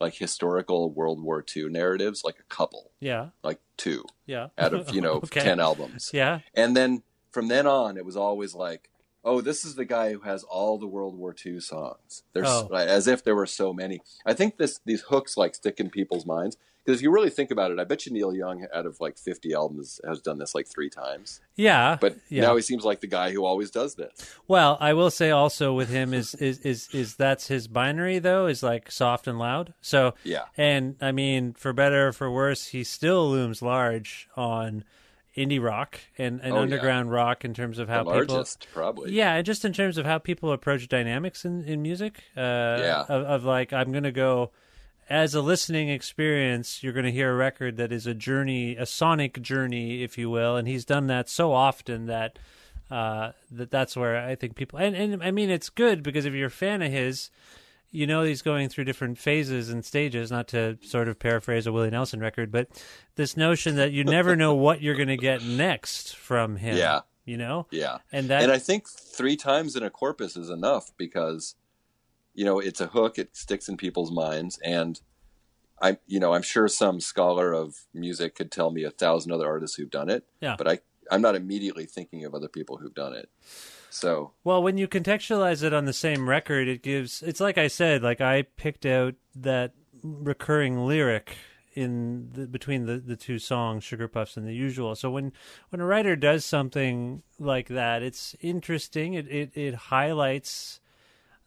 like 0.00 0.14
historical 0.14 0.90
World 0.90 1.22
War 1.22 1.44
II 1.54 1.68
narratives, 1.68 2.22
like 2.24 2.38
a 2.40 2.42
couple, 2.44 2.90
yeah, 3.00 3.28
like 3.42 3.60
two 3.76 4.06
yeah. 4.24 4.48
out 4.56 4.72
of 4.72 4.94
you 4.94 5.02
know 5.02 5.12
Okay. 5.24 5.40
ten 5.40 5.60
albums. 5.60 6.10
Yeah, 6.14 6.40
And 6.54 6.74
then 6.74 7.02
from 7.32 7.48
then 7.48 7.66
on, 7.66 7.98
it 7.98 8.04
was 8.06 8.16
always 8.16 8.54
like, 8.54 8.88
oh, 9.24 9.40
this 9.40 9.64
is 9.64 9.74
the 9.76 9.84
guy 9.84 10.12
who 10.12 10.20
has 10.20 10.42
all 10.44 10.78
the 10.78 10.86
World 10.86 11.16
War 11.16 11.34
II 11.46 11.60
songs. 11.60 12.22
There's 12.32 12.48
Oh. 12.48 12.68
as 12.74 13.06
if 13.06 13.22
there 13.22 13.36
were 13.36 13.46
so 13.46 13.72
many. 13.72 14.00
I 14.26 14.32
think 14.34 14.56
this 14.58 14.80
these 14.84 15.02
hooks 15.02 15.36
like 15.36 15.54
stick 15.54 15.78
in 15.80 15.90
people's 15.90 16.26
minds 16.26 16.56
because 16.84 16.98
if 16.98 17.02
you 17.04 17.12
really 17.12 17.30
think 17.30 17.52
about 17.52 17.70
it, 17.70 17.78
I 17.78 17.84
bet 17.84 18.06
you 18.06 18.12
Neil 18.12 18.34
Young, 18.34 18.66
out 18.74 18.86
of 18.86 19.00
like 19.00 19.16
50 19.16 19.54
albums, 19.54 20.00
has 20.04 20.20
done 20.20 20.38
this 20.38 20.52
like 20.52 20.66
three 20.66 20.90
times. 20.90 21.40
yeah. 21.54 21.96
But 22.00 22.16
yeah. 22.28 22.42
now 22.42 22.56
he 22.56 22.62
seems 22.62 22.84
like 22.84 23.00
the 23.00 23.06
guy 23.06 23.30
who 23.30 23.44
always 23.44 23.70
does 23.70 23.94
this. 23.94 24.34
Well, 24.48 24.76
I 24.80 24.92
will 24.92 25.12
say 25.12 25.30
also 25.30 25.72
with 25.72 25.88
him 25.90 26.12
is 26.12 26.34
is 26.48 26.58
is 26.60 26.88
is 26.92 27.14
that's 27.14 27.46
his 27.46 27.68
binary 27.68 28.18
though 28.18 28.46
is 28.48 28.64
like 28.64 28.90
soft 28.90 29.28
and 29.28 29.38
loud. 29.38 29.72
So 29.80 30.14
Yeah. 30.24 30.46
and 30.56 30.96
I 31.00 31.12
mean 31.12 31.52
for 31.52 31.72
better 31.72 32.08
or 32.08 32.12
for 32.12 32.28
worse, 32.28 32.66
he 32.68 32.82
still 32.82 33.30
looms 33.30 33.62
large 33.62 34.28
on 34.36 34.82
indie 35.36 35.62
rock 35.62 35.98
and, 36.18 36.40
and 36.40 36.52
Oh, 36.52 36.56
yeah. 36.56 36.62
underground 36.62 37.10
rock 37.10 37.44
in 37.44 37.54
terms 37.54 37.78
of 37.78 37.88
how 37.88 38.04
the 38.04 38.12
people 38.12 38.34
largest, 38.36 38.66
probably. 38.72 39.12
Yeah, 39.12 39.34
and 39.34 39.46
just 39.46 39.64
in 39.64 39.72
terms 39.72 39.96
of 39.98 40.04
how 40.06 40.18
people 40.18 40.52
approach 40.52 40.88
dynamics 40.88 41.44
in, 41.44 41.64
in 41.64 41.80
music. 41.82 42.22
Uh, 42.36 42.40
Yeah. 42.80 43.04
Of, 43.08 43.24
of 43.24 43.44
like, 43.44 43.72
I'm 43.72 43.92
going 43.92 44.04
to 44.04 44.12
go, 44.12 44.50
as 45.08 45.34
a 45.34 45.40
listening 45.40 45.88
experience, 45.88 46.82
you're 46.82 46.92
going 46.92 47.06
to 47.06 47.12
hear 47.12 47.32
a 47.32 47.34
record 47.36 47.76
that 47.78 47.92
is 47.92 48.06
a 48.06 48.14
journey, 48.14 48.76
a 48.76 48.86
sonic 48.86 49.40
journey, 49.42 50.02
if 50.02 50.18
you 50.18 50.28
will. 50.30 50.56
And 50.56 50.68
he's 50.68 50.84
done 50.84 51.06
that 51.08 51.28
so 51.28 51.52
often 51.52 52.06
that. 52.06 52.38
Uh, 52.90 53.32
that 53.50 53.70
that's 53.70 53.96
where 53.96 54.18
I 54.18 54.34
think 54.34 54.54
people 54.54 54.78
and, 54.78 54.94
and 54.94 55.22
I 55.22 55.30
mean 55.30 55.48
it's 55.48 55.70
good 55.70 56.02
because 56.02 56.26
if 56.26 56.34
you're 56.34 56.48
a 56.48 56.50
fan 56.50 56.82
of 56.82 56.92
his, 56.92 57.30
you 57.92 58.06
know 58.06 58.22
he's 58.24 58.42
going 58.42 58.68
through 58.68 58.84
different 58.84 59.18
phases 59.18 59.68
and 59.70 59.84
stages. 59.84 60.30
Not 60.30 60.48
to 60.48 60.78
sort 60.82 61.06
of 61.08 61.18
paraphrase 61.18 61.66
a 61.66 61.72
Willie 61.72 61.90
Nelson 61.90 62.18
record, 62.20 62.50
but 62.50 62.68
this 63.14 63.36
notion 63.36 63.76
that 63.76 63.92
you 63.92 64.02
never 64.02 64.34
know 64.34 64.54
what 64.54 64.82
you're 64.82 64.96
going 64.96 65.08
to 65.08 65.16
get 65.16 65.44
next 65.44 66.16
from 66.16 66.56
him. 66.56 66.76
Yeah. 66.76 67.00
you 67.24 67.36
know, 67.36 67.66
Yeah. 67.70 67.98
and 68.10 68.28
that 68.30 68.42
and 68.42 68.50
I 68.50 68.58
think 68.58 68.88
three 68.88 69.36
times 69.36 69.76
in 69.76 69.82
a 69.84 69.90
corpus 69.90 70.36
is 70.36 70.50
enough 70.50 70.90
because, 70.96 71.54
you 72.34 72.44
know, 72.44 72.58
it's 72.58 72.80
a 72.80 72.86
hook. 72.88 73.18
It 73.18 73.36
sticks 73.36 73.68
in 73.68 73.76
people's 73.76 74.10
minds, 74.10 74.58
and 74.64 75.00
I, 75.80 75.98
you 76.06 76.18
know, 76.18 76.32
I'm 76.34 76.42
sure 76.42 76.68
some 76.68 77.00
scholar 77.00 77.52
of 77.52 77.76
music 77.92 78.34
could 78.36 78.50
tell 78.50 78.70
me 78.70 78.84
a 78.84 78.90
thousand 78.90 79.32
other 79.32 79.46
artists 79.46 79.76
who've 79.76 79.90
done 79.90 80.08
it. 80.08 80.24
Yeah. 80.40 80.54
But 80.56 80.68
I, 80.68 80.78
I'm 81.10 81.20
not 81.20 81.34
immediately 81.36 81.86
thinking 81.86 82.24
of 82.24 82.34
other 82.34 82.48
people 82.48 82.76
who've 82.78 82.94
done 82.94 83.12
it. 83.14 83.28
So 83.92 84.32
Well, 84.42 84.62
when 84.62 84.78
you 84.78 84.88
contextualize 84.88 85.62
it 85.62 85.74
on 85.74 85.84
the 85.84 85.92
same 85.92 86.28
record, 86.28 86.66
it 86.66 86.82
gives. 86.82 87.22
It's 87.22 87.40
like 87.40 87.58
I 87.58 87.68
said. 87.68 88.02
Like 88.02 88.20
I 88.22 88.42
picked 88.42 88.86
out 88.86 89.14
that 89.36 89.74
recurring 90.02 90.86
lyric 90.86 91.36
in 91.74 92.30
the, 92.32 92.46
between 92.46 92.86
the, 92.86 92.98
the 92.98 93.16
two 93.16 93.38
songs, 93.38 93.84
Sugar 93.84 94.08
Puffs 94.08 94.36
and 94.36 94.46
the 94.46 94.54
Usual. 94.54 94.94
So 94.94 95.10
when 95.10 95.32
when 95.68 95.80
a 95.80 95.86
writer 95.86 96.16
does 96.16 96.44
something 96.44 97.22
like 97.38 97.68
that, 97.68 98.02
it's 98.02 98.34
interesting. 98.40 99.12
It 99.14 99.28
it, 99.28 99.50
it 99.54 99.74
highlights 99.74 100.80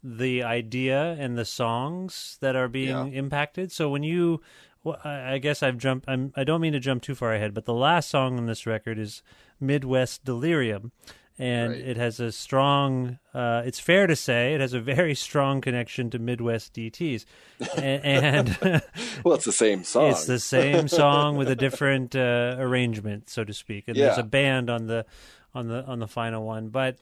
the 0.03 0.43
idea 0.43 1.15
and 1.19 1.35
the 1.35 1.45
songs 1.45 2.37
that 2.41 2.55
are 2.55 2.67
being 2.67 2.89
Yeah. 3.11 3.19
impacted. 3.19 3.71
So 3.71 3.89
when 3.89 4.03
you, 4.03 4.41
well, 4.83 4.99
I 5.03 5.33
I 5.33 5.37
guess 5.39 5.63
I've 5.63 5.79
jumped. 5.79 6.07
I'm. 6.07 6.31
I 6.35 6.43
don't 6.43 6.61
mean 6.61 6.73
to 6.73 6.79
jump 6.79 7.01
too 7.01 7.15
far 7.15 7.33
ahead, 7.33 7.55
but 7.55 7.65
the 7.65 7.73
last 7.73 8.09
song 8.11 8.37
on 8.37 8.45
this 8.45 8.67
record 8.67 8.99
is 8.99 9.23
Midwest 9.59 10.23
Delirium, 10.23 10.91
and 11.37 11.71
Right. 11.71 11.81
it 11.81 11.97
has 11.97 12.19
a 12.19 12.31
strong. 12.31 13.19
Uh, 13.33 13.61
it's 13.65 13.79
fair 13.79 14.07
to 14.07 14.15
say 14.15 14.53
it 14.53 14.61
has 14.61 14.73
a 14.73 14.79
very 14.79 15.15
strong 15.15 15.61
connection 15.61 16.09
to 16.11 16.19
Midwest 16.19 16.73
DTS, 16.73 17.25
and. 17.77 18.57
and 18.63 18.81
Well, 19.23 19.35
it's 19.35 19.45
the 19.45 19.51
same 19.51 19.83
song. 19.93 20.11
It's 20.11 20.25
the 20.25 20.39
same 20.39 20.87
song 20.87 21.37
with 21.37 21.49
a 21.49 21.55
different 21.55 22.15
uh, 22.15 22.55
arrangement, 22.59 23.29
so 23.29 23.43
to 23.43 23.53
speak. 23.53 23.85
And 23.87 23.97
there's 23.97 24.17
a 24.17 24.23
band 24.23 24.69
on 24.69 24.87
the 24.87 25.05
on 25.53 25.67
the 25.67 25.83
on 25.85 25.99
the 25.99 26.07
final 26.07 26.45
one, 26.45 26.69
but 26.69 26.97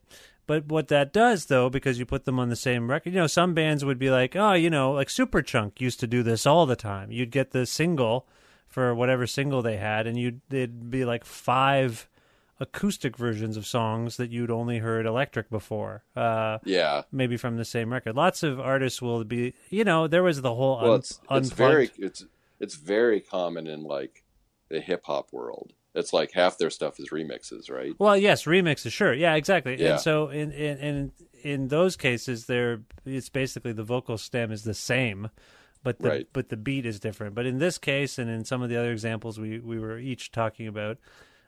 but 0.46 0.66
what 0.68 0.90
that 0.90 1.14
does 1.14 1.46
though, 1.46 1.70
because 1.70 1.98
you 2.00 2.06
put 2.06 2.26
them 2.26 2.40
on 2.40 2.50
the 2.50 2.56
same 2.56 2.90
record, 2.90 3.14
you 3.14 3.20
know, 3.20 3.28
some 3.28 3.54
bands 3.54 3.86
would 3.86 3.98
be 4.00 4.10
like, 4.10 4.36
oh, 4.36 4.54
you 4.54 4.70
know, 4.70 4.92
like 4.92 5.08
Superchunk 5.08 5.80
used 5.80 6.00
to 6.02 6.08
do 6.08 6.22
this 6.24 6.46
all 6.46 6.66
the 6.66 6.76
time. 6.76 7.12
You'd 7.12 7.32
get 7.32 7.52
the 7.52 7.66
single 7.66 8.28
for 8.68 8.94
whatever 8.96 9.26
single 9.28 9.62
they 9.62 9.78
had, 9.78 10.06
and 10.08 10.18
you'd 10.18 10.42
it'd 10.50 10.90
be 10.90 11.06
like 11.06 11.24
five 11.24 12.08
acoustic 12.64 13.18
versions 13.18 13.58
of 13.58 13.66
songs 13.68 14.18
that 14.18 14.32
you'd 14.32 14.50
only 14.50 14.80
heard 14.80 15.06
electric 15.06 15.50
before. 15.50 16.04
Uh, 16.16 16.58
yeah. 16.64 17.04
maybe 17.12 17.38
from 17.38 17.58
the 17.58 17.66
same 17.66 17.92
record. 17.94 18.16
Lots 18.16 18.42
of 18.44 18.60
artists 18.60 19.02
will 19.02 19.24
be, 19.24 19.54
you 19.70 19.84
know, 19.84 20.08
there 20.08 20.24
was 20.24 20.42
the 20.42 20.54
whole 20.56 20.78
Well, 20.82 20.94
un- 20.94 21.00
it's 21.00 21.20
it's 21.30 21.50
very 21.52 21.92
it's 21.98 22.26
it's 22.60 22.76
very 22.76 23.20
common 23.20 23.68
in 23.68 23.84
like 23.84 24.24
the 24.70 24.80
hip 24.80 25.04
hop 25.06 25.32
world. 25.32 25.74
It's 25.96 26.14
like 26.14 26.32
half 26.32 26.58
their 26.58 26.72
stuff 26.72 27.00
is 27.00 27.10
remixes, 27.10 27.70
right? 27.70 27.94
Well, 28.00 28.18
yes, 28.18 28.46
remixes, 28.46 28.92
sure, 28.92 29.14
yeah, 29.14 29.36
exactly. 29.36 29.80
Yeah. 29.80 29.92
And 29.92 30.00
so 30.00 30.30
in 30.30 30.52
in 30.52 30.78
in, 30.78 31.12
in 31.44 31.68
those 31.68 31.96
cases, 31.96 32.46
there 32.48 32.82
it's 33.06 33.30
basically 33.30 33.74
the 33.74 33.84
vocal 33.84 34.18
stem 34.18 34.52
is 34.52 34.64
the 34.64 34.74
same, 34.74 35.30
but 35.84 36.00
the 36.00 36.10
Right. 36.10 36.28
but 36.34 36.50
the 36.50 36.58
beat 36.58 36.86
is 36.86 37.00
different. 37.00 37.36
But 37.36 37.46
in 37.46 37.60
this 37.60 37.78
case, 37.78 38.18
and 38.18 38.30
in 38.30 38.46
some 38.46 38.62
of 38.64 38.70
the 38.70 38.78
other 38.78 38.92
examples 38.92 39.40
we 39.40 39.60
we 39.60 39.78
were 39.80 40.00
each 40.00 40.32
talking 40.32 40.68
about, 40.68 40.98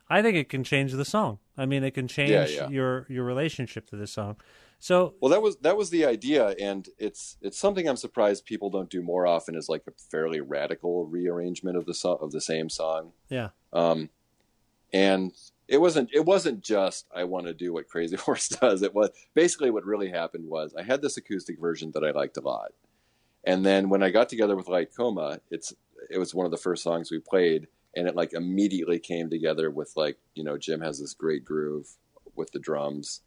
I 0.10 0.22
think 0.22 0.38
it 0.38 0.49
can 0.49 0.64
change 0.64 0.93
the 0.93 1.06
song. 1.06 1.39
I 1.58 1.66
mean, 1.66 1.84
it 1.84 1.91
can 1.91 2.08
change 2.08 2.51
yeah. 2.51 2.70
your 2.70 3.06
your 3.10 3.24
relationship 3.24 3.88
to 3.89 3.95
the 3.95 4.08
song. 4.08 4.38
So 4.80 5.16
Well, 5.20 5.32
that 5.32 5.41
was 5.41 5.58
that 5.58 5.78
was 5.78 5.89
the 5.89 6.06
idea, 6.06 6.56
and 6.60 6.88
it's 6.99 7.38
it's 7.41 7.58
something 7.58 7.88
I'm 7.88 7.97
surprised 7.97 8.45
people 8.45 8.70
don't 8.70 8.89
do 8.89 9.01
more 9.01 9.26
often. 9.26 9.56
Is 9.56 9.70
like 9.70 9.84
a 9.88 9.91
fairly 10.12 10.41
radical 10.41 11.06
rearrangement 11.06 11.78
of 11.78 11.86
the 11.86 11.93
song 11.93 12.18
of 12.22 12.32
the 12.32 12.41
same 12.41 12.70
song. 12.70 13.14
yeah, 13.30 13.49
Um, 13.74 14.10
and 14.93 15.32
it 15.68 15.80
wasn't 15.82 16.10
it 16.14 16.26
wasn't 16.26 16.62
just 16.62 17.08
I 17.16 17.24
want 17.24 17.47
to 17.47 17.53
do 17.53 17.74
what 17.74 17.88
Crazy 17.88 18.16
Horse 18.26 18.49
does. 18.49 18.82
It 18.82 18.93
was 18.93 19.10
basically 19.34 19.72
what 19.72 19.86
really 19.86 20.10
happened 20.10 20.49
was 20.49 20.76
I 20.76 20.84
had 20.84 21.01
this 21.01 21.18
acoustic 21.18 21.60
version 21.60 21.91
that 21.93 22.03
I 22.03 22.12
liked 22.12 22.38
a 22.38 22.41
lot, 22.41 22.74
and 23.43 23.66
then 23.66 23.89
when 23.89 24.03
I 24.03 24.10
got 24.12 24.30
together 24.30 24.56
with 24.56 24.68
Light 24.68 24.89
Coma, 24.95 25.39
it's 25.49 25.74
it 26.10 26.20
was 26.20 26.36
one 26.36 26.45
of 26.45 26.51
the 26.51 26.58
first 26.58 26.84
songs 26.84 27.10
we 27.10 27.20
played, 27.20 27.68
and 27.96 28.08
it 28.08 28.16
like 28.16 28.34
immediately 28.34 29.00
came 29.00 29.30
together 29.30 29.70
with 29.70 29.93
like 29.96 30.18
you 30.34 30.43
know 30.43 30.58
Jim 30.58 30.82
has 30.82 31.00
this 31.00 31.14
great 31.14 31.46
groove 31.46 31.88
with 32.36 32.52
the 32.52 32.60
drums, 32.60 33.22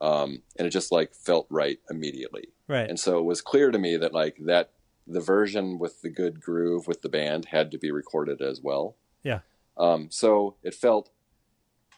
um, 0.00 0.42
and 0.56 0.66
it 0.66 0.70
just 0.70 0.92
like 0.92 1.14
felt 1.14 1.46
right 1.50 1.78
immediately. 1.90 2.48
right, 2.68 2.88
And 2.88 2.98
so 2.98 3.18
it 3.18 3.24
was 3.24 3.40
clear 3.40 3.70
to 3.70 3.78
me 3.78 3.96
that 3.96 4.12
like 4.12 4.36
that 4.44 4.70
the 5.06 5.20
version 5.20 5.78
with 5.78 6.02
the 6.02 6.08
good 6.08 6.40
groove 6.40 6.86
with 6.88 7.02
the 7.02 7.08
band 7.08 7.46
had 7.46 7.70
to 7.70 7.78
be 7.78 7.90
recorded 7.90 8.40
as 8.40 8.60
well. 8.60 8.96
yeah, 9.22 9.40
Um, 9.76 10.08
so 10.10 10.56
it 10.64 10.74
felt, 10.74 11.10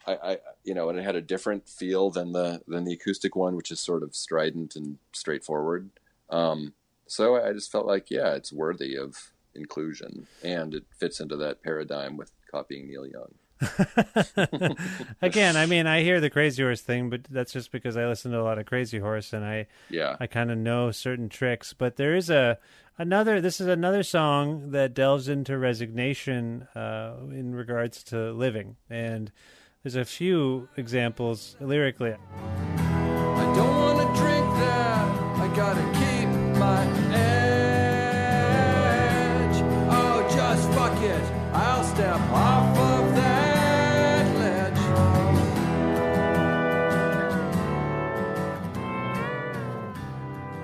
I, 0.07 0.15
I, 0.23 0.39
you 0.63 0.75
know, 0.75 0.89
and 0.91 0.99
it 0.99 1.05
had 1.05 1.17
a 1.17 1.23
different 1.23 1.69
feel 1.69 2.11
than 2.11 2.33
the 2.33 2.63
than 2.67 2.85
the 2.85 2.93
acoustic 2.93 3.35
one, 3.35 3.57
which 3.57 3.71
is 3.71 3.81
sort 3.81 4.03
of 4.03 4.15
strident 4.15 4.77
and 4.77 4.99
straightforward. 5.13 5.91
Um, 6.31 6.75
so 7.07 7.43
I 7.43 7.53
just 7.55 7.73
felt 7.73 7.87
like, 7.87 8.11
yeah, 8.11 8.35
it's 8.35 8.53
worthy 8.53 8.95
of 8.97 9.33
inclusion, 9.55 10.27
and 10.43 10.75
it 10.75 10.85
fits 10.97 11.21
into 11.21 11.37
that 11.37 11.63
paradigm 11.63 12.17
with 12.17 12.31
copying 12.51 12.89
Neil 12.89 13.07
Young. 13.07 13.35
Again, 15.23 15.57
I 15.57 15.67
mean, 15.67 15.87
I 15.87 16.03
hear 16.03 16.21
the 16.21 16.31
Crazy 16.31 16.63
Horse 16.63 16.81
thing, 16.81 17.11
but 17.11 17.25
that's 17.29 17.53
just 17.53 17.73
because 17.73 17.97
I 17.97 18.07
listen 18.07 18.31
to 18.33 18.41
a 18.41 18.43
lot 18.43 18.59
of 18.59 18.67
Crazy 18.67 18.99
Horse, 18.99 19.33
and 19.33 19.45
I 19.45 19.67
Yeah, 19.91 20.17
I 20.21 20.27
kind 20.27 20.51
of 20.51 20.59
know 20.59 20.91
certain 20.91 21.29
tricks. 21.29 21.73
But 21.73 21.97
there 21.97 22.15
is 22.15 22.31
a 22.31 22.59
another. 22.99 23.41
This 23.41 23.61
is 23.61 23.67
another 23.67 24.03
song 24.03 24.71
that 24.71 24.95
delves 24.95 25.29
into 25.29 25.59
resignation 25.59 26.69
uh, 26.75 27.17
in 27.31 27.55
regards 27.55 28.05
to 28.05 28.33
living, 28.33 28.77
and 28.89 29.33
there's 29.83 29.97
a 29.97 30.05
few 30.05 30.69
examples 30.77 31.57
lyrically. 31.61 32.15
I 32.37 33.53
don't 33.57 33.77
want 33.77 33.99
to 33.99 34.21
drink 34.21 34.47
that. 34.59 35.19
I 35.41 35.57
gotta 35.57 35.83
keep 35.99 36.59
my 36.59 36.85
edge. 37.17 37.38
Step 41.99 42.21
off 42.31 42.79
of 42.79 43.17
that 43.17 44.37
ledge. 44.39 44.79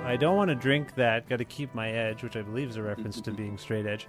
I 0.06 0.16
don't 0.16 0.36
want 0.36 0.50
to 0.50 0.54
drink 0.54 0.94
that. 0.94 1.28
Got 1.28 1.38
to 1.38 1.44
keep 1.44 1.74
my 1.74 1.90
edge, 1.90 2.22
which 2.22 2.36
I 2.36 2.42
believe 2.42 2.70
is 2.70 2.76
a 2.76 2.82
reference 2.84 3.20
to 3.22 3.32
being 3.32 3.58
straight 3.58 3.84
edge. 3.84 4.06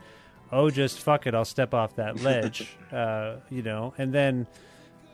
Oh, 0.52 0.70
just 0.70 1.00
fuck 1.00 1.26
it. 1.26 1.34
I'll 1.34 1.46
step 1.46 1.74
off 1.74 1.96
that 1.96 2.22
ledge. 2.22 2.78
uh, 2.92 3.38
you 3.50 3.64
know, 3.64 3.96
and 3.98 4.14
then 4.14 4.46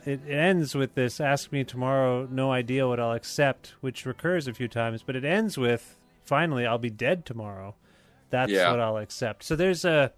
it, 0.05 0.20
ends 0.28 0.76
with 0.76 0.95
this 0.95 1.22
ask 1.22 1.53
me 1.53 1.64
tomorrow, 1.64 2.28
no 2.30 2.51
idea 2.51 2.89
what 2.89 2.99
I'll 2.99 3.14
accept, 3.14 3.76
which 3.80 4.05
recurs 4.05 4.49
a 4.49 4.53
few 4.53 4.68
times, 4.68 5.01
but 5.01 5.16
it 5.16 5.24
ends 5.24 5.57
with 5.57 5.97
finally, 6.26 6.66
I'll 6.66 6.78
be 6.78 6.89
dead 6.89 7.26
tomorrow. 7.26 7.76
That's 8.32 8.51
Yeah. 8.51 8.70
what 8.70 8.82
I'll 8.82 8.97
accept. 8.97 9.43
So 9.43 9.55
there's 9.55 9.86
a, 9.86 10.12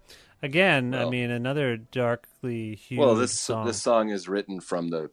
again, 0.44 0.94
I 0.94 1.08
mean, 1.08 1.30
another 1.30 1.76
darkly 1.76 2.74
huge 2.76 2.98
well, 3.00 3.14
this 3.14 3.40
song. 3.40 3.66
this 3.66 3.82
song 3.82 4.10
is 4.10 4.28
written 4.28 4.60
from 4.60 4.88
the 4.88 5.10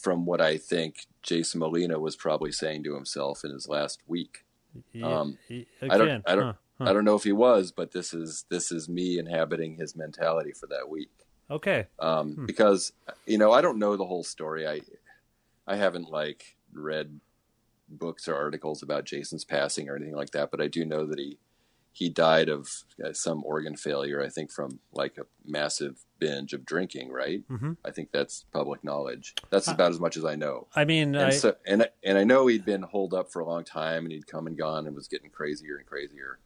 from 0.00 0.24
what 0.24 0.40
I 0.40 0.56
think 0.56 1.06
Jason 1.22 1.60
Molina 1.60 1.98
was 1.98 2.16
probably 2.16 2.50
saying 2.50 2.82
to 2.84 2.94
himself 2.94 3.44
in 3.44 3.50
his 3.52 3.68
last 3.68 4.00
week. 4.06 4.44
Yeah, 4.92 5.06
um, 5.20 5.38
y- 5.50 5.66
I 5.82 5.98
don't, 5.98 6.00
again, 6.08 6.22
I 6.26 6.34
don't, 6.34 6.44
huh, 6.44 6.52
huh. 6.78 6.84
I 6.88 6.92
don't 6.94 7.04
know 7.04 7.14
if 7.14 7.24
he 7.24 7.32
was, 7.32 7.72
but 7.72 7.92
this 7.92 8.14
is 8.14 8.46
this 8.48 8.72
is 8.72 8.88
me 8.88 9.18
inhabiting 9.18 9.76
his 9.76 9.94
mentality 9.94 10.52
for 10.52 10.66
that 10.68 10.88
week. 10.88 11.10
Okay. 11.50 11.86
Um, 11.98 12.32
Hmm. 12.32 12.46
Because 12.46 12.92
you 13.26 13.36
know, 13.38 13.52
I 13.52 13.60
don't 13.60 13.78
know 13.78 13.96
the 13.96 14.06
whole 14.06 14.24
story. 14.24 14.66
I 14.66 14.80
I 15.66 15.76
haven't 15.76 16.10
like 16.10 16.56
read 16.72 17.20
books 17.88 18.26
or 18.26 18.34
articles 18.34 18.82
about 18.82 19.04
Jason's 19.04 19.44
passing 19.44 19.90
or 19.90 19.96
anything 19.96 20.16
like 20.16 20.30
that, 20.30 20.50
but 20.50 20.62
I 20.62 20.68
do 20.68 20.86
know 20.86 21.04
that 21.04 21.18
he 21.18 21.36
he 21.92 22.08
died 22.08 22.48
of 22.48 22.68
uh, 23.04 23.12
some 23.12 23.44
organ 23.44 23.76
failure. 23.76 24.22
I 24.22 24.28
think 24.28 24.50
from 24.50 24.80
like 24.92 25.18
a 25.18 25.26
massive 25.44 26.04
binge 26.18 26.52
of 26.52 26.64
drinking. 26.64 27.10
Right? 27.10 27.46
Mhm. 27.48 27.76
I 27.84 27.90
think 27.90 28.10
that's 28.12 28.44
public 28.52 28.82
knowledge. 28.82 29.34
That's 29.50 29.68
about 29.68 29.90
as 29.90 30.00
much 30.00 30.16
as 30.16 30.24
I 30.24 30.34
know. 30.36 30.66
I 30.74 30.84
mean, 30.84 31.14
And 31.14 31.26
I, 31.26 31.30
so, 31.30 31.56
and 31.66 31.88
and 32.02 32.16
I 32.18 32.24
know 32.24 32.46
he'd 32.46 32.64
been 32.64 32.82
holed 32.82 33.14
up 33.14 33.30
for 33.32 33.40
a 33.40 33.46
long 33.46 33.64
time, 33.64 34.04
and 34.04 34.12
he'd 34.12 34.26
come 34.26 34.46
and 34.46 34.56
gone, 34.56 34.86
and 34.86 34.94
was 34.96 35.08
getting 35.08 35.30
crazier 35.30 35.76
and 35.76 35.86
crazier. 35.86 36.38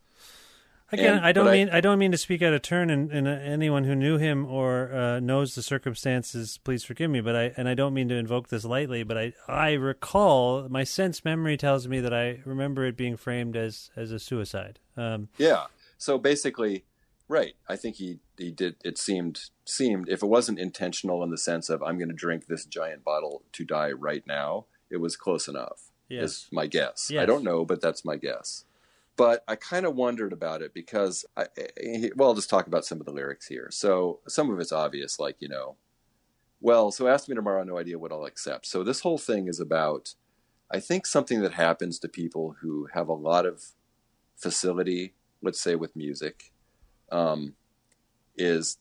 Again, 0.92 1.16
And- 1.16 1.26
I 1.26 1.32
don't 1.32 1.46
but 1.46 1.50
I- 1.50 1.56
mean 1.56 1.68
I 1.70 1.80
don't 1.80 1.98
mean 1.98 2.12
to 2.12 2.18
speak 2.18 2.42
out 2.42 2.52
of 2.54 2.62
turn, 2.62 2.90
and, 2.90 3.10
and 3.10 3.26
uh, 3.26 3.32
anyone 3.32 3.84
who 3.84 3.94
knew 3.96 4.18
him 4.18 4.46
or 4.46 4.92
uh, 4.94 5.18
knows 5.20 5.54
the 5.56 5.62
circumstances, 5.62 6.58
please 6.62 6.84
forgive 6.84 7.10
me. 7.10 7.20
But 7.20 7.34
I 7.34 7.52
and 7.56 7.68
I 7.68 7.74
don't 7.74 7.94
mean 7.94 8.08
to 8.10 8.14
invoke 8.14 8.48
this 8.48 8.64
lightly, 8.64 9.02
but 9.02 9.16
I 9.18 9.32
I 9.48 9.72
recall 9.72 10.68
my 10.68 10.84
sense 10.84 11.24
memory 11.24 11.56
tells 11.56 11.88
me 11.88 12.00
that 12.00 12.12
I 12.14 12.40
remember 12.44 12.84
it 12.84 12.96
being 12.96 13.16
framed 13.16 13.56
as 13.56 13.90
as 13.96 14.12
a 14.12 14.18
suicide. 14.18 14.78
Um, 14.96 15.28
Yeah. 15.38 15.66
So 15.98 16.18
basically, 16.18 16.84
right. 17.26 17.54
I 17.68 17.74
think 17.76 17.96
he 17.96 18.18
he 18.38 18.50
did. 18.52 18.76
It 18.84 18.98
seemed 18.98 19.40
seemed 19.64 20.08
if 20.08 20.22
it 20.22 20.26
wasn't 20.26 20.58
intentional 20.60 21.24
in 21.24 21.30
the 21.30 21.38
sense 21.38 21.68
of 21.68 21.82
I'm 21.82 21.98
going 21.98 22.10
to 22.10 22.14
drink 22.14 22.46
this 22.46 22.64
giant 22.64 23.02
bottle 23.02 23.42
to 23.54 23.64
die 23.64 23.90
right 23.90 24.24
now, 24.26 24.66
it 24.90 24.98
was 24.98 25.16
close 25.16 25.48
enough. 25.48 25.90
Yes. 26.08 26.22
Is 26.30 26.46
my 26.52 26.66
guess. 26.68 27.08
Yes. 27.10 27.22
I 27.22 27.26
don't 27.26 27.42
know, 27.42 27.64
but 27.64 27.80
that's 27.80 28.04
my 28.04 28.14
guess. 28.16 28.64
But 29.16 29.44
I 29.48 29.56
kind 29.56 29.86
of 29.86 29.94
wondered 29.94 30.32
about 30.32 30.60
it 30.62 30.74
because 30.74 31.24
I, 31.36 31.46
I- 31.58 32.10
well, 32.16 32.28
I'll 32.28 32.34
just 32.34 32.50
talk 32.50 32.66
about 32.66 32.84
some 32.84 33.00
of 33.00 33.06
the 33.06 33.12
lyrics 33.12 33.46
here. 33.46 33.68
So 33.70 34.20
some 34.28 34.50
of 34.50 34.60
it's 34.60 34.72
obvious, 34.72 35.18
like 35.18 35.36
you 35.40 35.48
know, 35.48 35.76
well, 36.60 36.90
so 36.90 37.08
ask 37.08 37.28
me 37.28 37.34
tomorrow, 37.34 37.62
no 37.64 37.78
idea 37.78 37.98
what 37.98 38.12
I'll 38.12 38.24
accept. 38.24 38.66
So 38.66 38.82
this 38.82 39.00
whole 39.00 39.18
thing 39.18 39.48
is 39.48 39.60
about, 39.60 40.14
I 40.70 40.80
think, 40.80 41.06
something 41.06 41.40
that 41.42 41.52
happens 41.52 41.98
to 42.00 42.08
people 42.08 42.56
who 42.60 42.88
have 42.94 43.08
a 43.08 43.14
lot 43.14 43.46
of 43.46 43.62
facility, 44.36 45.14
let's 45.42 45.60
say 45.60 45.74
with 45.76 45.96
music, 45.96 46.52
um, 47.12 47.54
is 48.36 48.78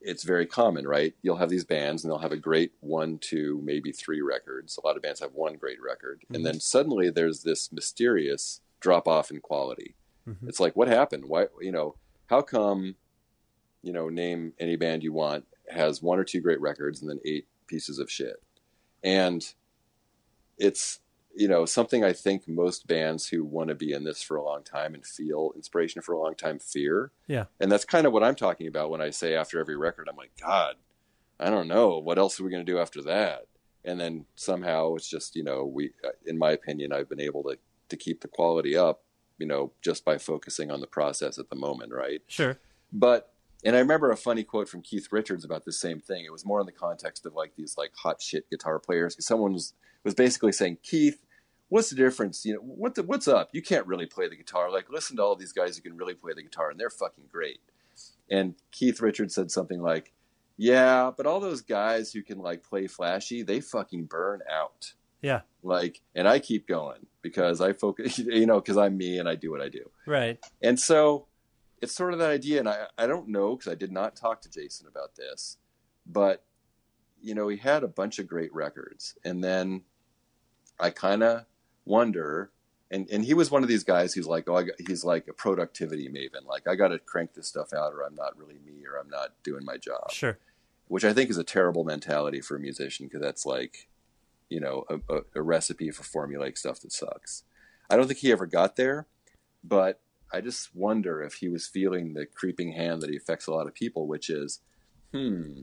it's 0.00 0.24
very 0.24 0.46
common, 0.46 0.86
right? 0.88 1.14
You'll 1.20 1.36
have 1.36 1.50
these 1.50 1.64
bands 1.64 2.02
and 2.02 2.10
they'll 2.10 2.20
have 2.20 2.32
a 2.32 2.36
great 2.36 2.72
one, 2.80 3.18
two, 3.18 3.60
maybe 3.62 3.92
three 3.92 4.22
records. 4.22 4.78
A 4.78 4.86
lot 4.86 4.96
of 4.96 5.02
bands 5.02 5.20
have 5.20 5.34
one 5.34 5.56
great 5.56 5.78
record. 5.82 6.22
And 6.32 6.44
then 6.46 6.58
suddenly 6.58 7.10
there's 7.10 7.42
this 7.42 7.70
mysterious 7.70 8.62
drop 8.80 9.06
off 9.06 9.30
in 9.30 9.40
quality. 9.40 9.94
Mm-hmm. 10.28 10.48
It's 10.48 10.60
like, 10.60 10.76
what 10.76 10.88
happened? 10.88 11.24
Why, 11.26 11.46
you 11.60 11.72
know, 11.72 11.96
how 12.26 12.42
come, 12.42 12.96
you 13.82 13.92
know, 13.92 14.08
name 14.08 14.52
any 14.58 14.76
band 14.76 15.02
you 15.02 15.12
want 15.12 15.44
has 15.68 16.02
one 16.02 16.18
or 16.18 16.24
two 16.24 16.40
great 16.40 16.60
records 16.60 17.00
and 17.00 17.10
then 17.10 17.20
eight 17.24 17.46
pieces 17.66 17.98
of 17.98 18.10
shit, 18.10 18.42
and 19.02 19.54
it's 20.58 21.00
you 21.34 21.48
know 21.48 21.64
something 21.64 22.04
I 22.04 22.12
think 22.12 22.48
most 22.48 22.86
bands 22.86 23.28
who 23.28 23.44
want 23.44 23.68
to 23.68 23.74
be 23.74 23.92
in 23.92 24.04
this 24.04 24.22
for 24.22 24.36
a 24.36 24.44
long 24.44 24.62
time 24.62 24.94
and 24.94 25.06
feel 25.06 25.52
inspiration 25.54 26.02
for 26.02 26.12
a 26.12 26.20
long 26.20 26.34
time 26.34 26.58
fear. 26.58 27.12
Yeah. 27.26 27.44
And 27.60 27.70
that's 27.70 27.84
kind 27.84 28.06
of 28.06 28.12
what 28.12 28.24
I'm 28.24 28.34
talking 28.34 28.66
about 28.66 28.90
when 28.90 29.00
I 29.00 29.10
say 29.10 29.34
after 29.34 29.60
every 29.60 29.76
record, 29.76 30.08
I'm 30.10 30.16
like, 30.16 30.32
God, 30.40 30.74
I 31.38 31.50
don't 31.50 31.68
know. 31.68 31.98
What 31.98 32.18
else 32.18 32.38
are 32.38 32.44
we 32.44 32.50
going 32.50 32.66
to 32.66 32.72
do 32.72 32.78
after 32.78 33.02
that? 33.02 33.46
And 33.84 33.98
then 33.98 34.26
somehow 34.34 34.94
it's 34.96 35.08
just, 35.08 35.34
you 35.36 35.42
know, 35.42 35.64
we, 35.64 35.92
uh, 36.04 36.10
in 36.26 36.36
my 36.36 36.50
opinion, 36.50 36.92
I've 36.92 37.08
been 37.08 37.20
able 37.20 37.42
to, 37.44 37.56
to 37.90 37.96
keep 37.96 38.20
the 38.20 38.28
quality 38.28 38.76
up, 38.76 39.02
you 39.38 39.46
know, 39.46 39.72
just 39.82 40.04
by 40.04 40.18
focusing 40.18 40.70
on 40.70 40.80
the 40.80 40.86
process 40.86 41.38
at 41.38 41.50
the 41.50 41.56
moment. 41.56 41.92
Right. 41.92 42.22
Sure. 42.26 42.58
But, 42.92 43.32
and 43.64 43.76
I 43.76 43.78
remember 43.78 44.10
a 44.10 44.16
funny 44.16 44.42
quote 44.42 44.68
from 44.68 44.82
Keith 44.82 45.08
Richards 45.10 45.44
about 45.44 45.64
the 45.64 45.72
same 45.72 46.00
thing. 46.00 46.24
It 46.24 46.32
was 46.32 46.44
more 46.44 46.60
in 46.60 46.66
the 46.66 46.72
context 46.72 47.26
of 47.26 47.34
like 47.34 47.54
these 47.56 47.76
like 47.76 47.92
hot 47.96 48.22
shit 48.22 48.48
guitar 48.50 48.78
players. 48.78 49.16
Someone 49.24 49.52
was, 49.52 49.74
was 50.02 50.14
basically 50.14 50.52
saying, 50.52 50.78
Keith, 50.82 51.22
what's 51.70 51.88
the 51.88 51.96
difference? 51.96 52.44
You 52.44 52.54
know, 52.54 52.60
what 52.60 52.94
the, 52.94 53.02
what's 53.02 53.26
up? 53.26 53.50
You 53.52 53.62
can't 53.62 53.86
really 53.86 54.06
play 54.06 54.28
the 54.28 54.36
guitar. 54.36 54.70
Like, 54.70 54.90
listen 54.90 55.16
to 55.16 55.22
all 55.22 55.36
these 55.36 55.52
guys 55.52 55.76
who 55.76 55.82
can 55.82 55.96
really 55.96 56.14
play 56.14 56.34
the 56.34 56.42
guitar, 56.42 56.70
and 56.70 56.78
they're 56.78 56.90
fucking 56.90 57.24
great. 57.32 57.60
And 58.30 58.54
Keith 58.70 59.00
Richards 59.00 59.34
said 59.34 59.50
something 59.50 59.80
like, 59.80 60.12
"Yeah, 60.56 61.10
but 61.16 61.26
all 61.26 61.40
those 61.40 61.62
guys 61.62 62.12
who 62.12 62.22
can 62.22 62.38
like 62.38 62.62
play 62.62 62.86
flashy, 62.86 63.42
they 63.42 63.60
fucking 63.60 64.04
burn 64.04 64.40
out." 64.50 64.92
Yeah. 65.22 65.40
Like, 65.62 66.00
and 66.14 66.26
I 66.26 66.38
keep 66.38 66.66
going 66.66 67.06
because 67.22 67.60
I 67.60 67.72
focus, 67.72 68.18
you 68.18 68.46
know, 68.46 68.60
because 68.60 68.76
I'm 68.76 68.96
me 68.96 69.18
and 69.18 69.28
I 69.28 69.34
do 69.34 69.50
what 69.50 69.60
I 69.60 69.68
do. 69.68 69.90
Right. 70.06 70.38
And 70.62 70.78
so 70.78 71.26
it's 71.80 71.94
sort 71.94 72.12
of 72.12 72.18
that 72.18 72.30
idea. 72.30 72.60
And 72.60 72.68
I, 72.68 72.86
I 72.96 73.06
don't 73.06 73.28
know 73.28 73.56
because 73.56 73.70
I 73.70 73.76
did 73.76 73.92
not 73.92 74.16
talk 74.16 74.42
to 74.42 74.50
Jason 74.50 74.86
about 74.86 75.16
this, 75.16 75.58
but, 76.06 76.44
you 77.20 77.34
know, 77.34 77.48
he 77.48 77.56
had 77.56 77.82
a 77.82 77.88
bunch 77.88 78.18
of 78.18 78.26
great 78.26 78.54
records. 78.54 79.16
And 79.24 79.42
then 79.44 79.82
I 80.78 80.90
kind 80.90 81.22
of 81.22 81.44
wonder, 81.84 82.50
and, 82.90 83.08
and 83.10 83.24
he 83.24 83.34
was 83.34 83.50
one 83.50 83.62
of 83.62 83.68
these 83.68 83.84
guys 83.84 84.14
who's 84.14 84.26
like, 84.26 84.48
oh, 84.48 84.56
I 84.56 84.62
got, 84.64 84.74
he's 84.86 85.04
like 85.04 85.28
a 85.28 85.34
productivity 85.34 86.08
maven. 86.08 86.46
Like, 86.46 86.66
I 86.66 86.74
got 86.74 86.88
to 86.88 86.98
crank 86.98 87.34
this 87.34 87.46
stuff 87.46 87.72
out 87.72 87.92
or 87.92 88.02
I'm 88.02 88.14
not 88.14 88.38
really 88.38 88.58
me 88.64 88.84
or 88.90 88.98
I'm 88.98 89.10
not 89.10 89.34
doing 89.42 89.64
my 89.64 89.76
job. 89.76 90.10
Sure. 90.10 90.38
Which 90.88 91.04
I 91.04 91.12
think 91.12 91.30
is 91.30 91.38
a 91.38 91.44
terrible 91.44 91.84
mentality 91.84 92.40
for 92.40 92.56
a 92.56 92.60
musician 92.60 93.06
because 93.06 93.20
that's 93.20 93.46
like, 93.46 93.89
you 94.50 94.60
know, 94.60 94.84
a, 94.90 94.96
a, 95.14 95.20
a 95.36 95.42
recipe 95.42 95.90
for 95.90 96.02
formulaic 96.02 96.58
stuff 96.58 96.80
that 96.80 96.92
sucks. 96.92 97.44
I 97.88 97.96
don't 97.96 98.06
think 98.06 98.18
he 98.18 98.32
ever 98.32 98.46
got 98.46 98.76
there, 98.76 99.06
but 99.64 100.00
I 100.32 100.40
just 100.40 100.74
wonder 100.74 101.22
if 101.22 101.34
he 101.34 101.48
was 101.48 101.66
feeling 101.66 102.12
the 102.12 102.26
creeping 102.26 102.72
hand 102.72 103.00
that 103.02 103.10
he 103.10 103.16
affects 103.16 103.46
a 103.46 103.52
lot 103.52 103.66
of 103.66 103.74
people, 103.74 104.06
which 104.06 104.28
is, 104.28 104.60
hmm, 105.12 105.62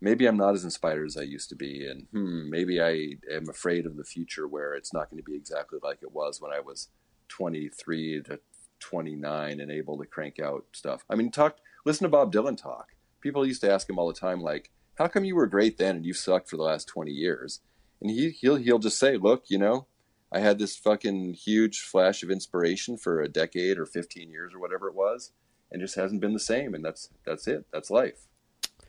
maybe 0.00 0.26
I'm 0.26 0.36
not 0.36 0.54
as 0.54 0.64
inspired 0.64 1.06
as 1.06 1.16
I 1.16 1.22
used 1.22 1.48
to 1.50 1.56
be, 1.56 1.86
and 1.86 2.06
hmm, 2.12 2.50
maybe 2.50 2.80
I 2.80 3.16
am 3.32 3.48
afraid 3.48 3.86
of 3.86 3.96
the 3.96 4.04
future 4.04 4.48
where 4.48 4.74
it's 4.74 4.92
not 4.92 5.10
going 5.10 5.22
to 5.22 5.30
be 5.30 5.36
exactly 5.36 5.78
like 5.82 5.98
it 6.02 6.12
was 6.12 6.40
when 6.40 6.52
I 6.52 6.60
was 6.60 6.88
23 7.28 8.22
to 8.24 8.40
29 8.80 9.60
and 9.60 9.70
able 9.70 9.96
to 9.98 10.06
crank 10.06 10.40
out 10.40 10.64
stuff. 10.72 11.04
I 11.08 11.14
mean, 11.14 11.30
talk, 11.30 11.58
listen 11.86 12.04
to 12.04 12.10
Bob 12.10 12.32
Dylan 12.32 12.60
talk. 12.60 12.88
People 13.20 13.46
used 13.46 13.60
to 13.60 13.72
ask 13.72 13.88
him 13.88 13.98
all 13.98 14.08
the 14.08 14.18
time, 14.18 14.40
like, 14.40 14.70
"How 14.96 15.06
come 15.06 15.24
you 15.24 15.36
were 15.36 15.46
great 15.46 15.78
then 15.78 15.96
and 15.96 16.04
you've 16.04 16.16
sucked 16.16 16.50
for 16.50 16.56
the 16.56 16.64
last 16.64 16.88
20 16.88 17.12
years?" 17.12 17.60
And 18.02 18.10
he 18.10 18.30
he'll 18.30 18.56
he'll 18.56 18.80
just 18.80 18.98
say, 18.98 19.16
"Look, 19.16 19.44
you 19.48 19.58
know, 19.58 19.86
I 20.32 20.40
had 20.40 20.58
this 20.58 20.76
fucking 20.76 21.34
huge 21.34 21.80
flash 21.80 22.22
of 22.22 22.30
inspiration 22.30 22.96
for 22.96 23.20
a 23.20 23.28
decade 23.28 23.78
or 23.78 23.86
15 23.86 24.30
years 24.30 24.54
or 24.54 24.58
whatever 24.58 24.88
it 24.88 24.94
was, 24.94 25.32
and 25.70 25.80
just 25.80 25.94
hasn't 25.94 26.20
been 26.20 26.32
the 26.32 26.40
same. 26.40 26.74
And 26.74 26.84
that's 26.84 27.10
that's 27.24 27.46
it. 27.46 27.66
That's 27.72 27.90
life. 27.90 28.26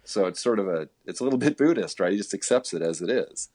So 0.04 0.26
it's 0.26 0.42
sort 0.42 0.60
of 0.60 0.68
a 0.68 0.90
it's 1.06 1.20
a 1.20 1.24
little 1.24 1.40
bit 1.40 1.58
Buddhist, 1.58 2.00
right? 2.00 2.12
He 2.12 2.18
just 2.18 2.34
accepts 2.34 2.74
it 2.74 2.82
as 2.82 3.02
it 3.02 3.10
is. 3.10 3.50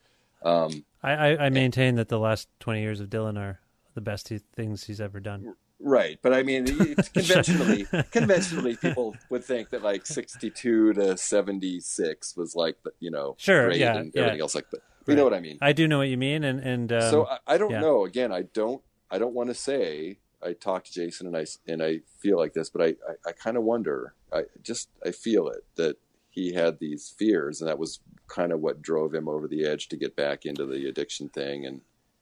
Um, 0.45 0.85
I, 1.03 1.13
I, 1.13 1.47
I 1.47 1.49
maintain 1.51 1.97
that 1.97 2.09
the 2.09 2.19
last 2.19 2.49
20 2.61 2.81
years 2.81 3.01
of 3.01 3.09
Dylan 3.09 3.37
are 3.37 3.61
the 3.95 4.01
best 4.01 4.29
he, 4.29 4.39
things 4.55 4.85
he's 4.85 5.01
ever 5.01 5.19
done. 5.19 5.55
right, 5.81 6.17
but 6.23 6.33
I 6.33 6.45
mean, 6.45 6.65
conventionally, 7.13 7.87
conventionally, 8.13 8.77
people 8.77 9.17
would 9.31 9.43
think 9.43 9.71
that 9.71 9.83
like 9.83 10.07
62 10.07 10.93
to 10.93 11.17
76 11.17 12.37
was 12.37 12.55
like, 12.55 12.81
the, 12.85 12.93
you 13.01 13.11
know, 13.11 13.35
Sure, 13.37 13.67
great 13.67 13.81
yeah, 13.81 13.97
and 13.97 14.13
yeah. 14.15 14.21
everything 14.21 14.41
else 14.43 14.55
like, 14.55 14.67
but 14.71 14.81
you 15.09 15.17
know 15.17 15.25
what 15.25 15.35
I 15.35 15.41
mean. 15.41 15.59
I 15.61 15.73
do 15.73 15.89
know 15.89 15.99
what 15.99 16.09
you 16.09 16.17
mean, 16.17 16.45
and 16.45 16.61
and 16.61 16.93
um, 16.93 17.11
so 17.11 17.27
I, 17.27 17.39
I 17.47 17.59
don't 17.59 17.71
yeah. 17.71 17.81
know. 17.81 18.05
Again, 18.05 18.33
I 18.33 18.43
don't. 18.43 18.83
I 19.11 19.19
don't 19.19 19.35
want 19.35 19.49
to 19.51 19.55
say. 19.55 20.19
I 20.43 20.53
talked 20.53 20.87
to 20.87 20.93
Jason 20.93 21.27
and 21.27 21.37
I 21.37 21.47
and 21.67 21.83
I 21.83 22.01
feel 22.21 22.37
like 22.39 22.53
this, 22.53 22.71
but 22.71 22.83
I 22.83 22.87
I, 22.87 23.31
I 23.31 23.33
kind 23.33 23.57
of 23.57 23.65
wonder. 23.65 24.15
I 24.33 24.43
just 24.63 24.89
I 25.05 25.11
feel 25.11 25.49
it 25.49 25.65
that 25.77 25.97
he 26.31 26.53
had 26.53 26.79
these 26.79 27.15
fears, 27.19 27.61
and 27.61 27.69
that 27.69 27.79
was 27.79 28.01
kind 28.29 28.53
of 28.53 28.61
what 28.61 28.83
drove 28.83 29.15
him 29.15 29.29
over 29.29 29.49
the 29.49 29.65
edge 29.67 29.89
to 29.89 29.97
get 29.97 30.15
back 30.15 30.45
into 30.45 30.67
the 30.67 30.87
addiction 30.87 31.29
thing 31.31 31.65
and 31.67 31.81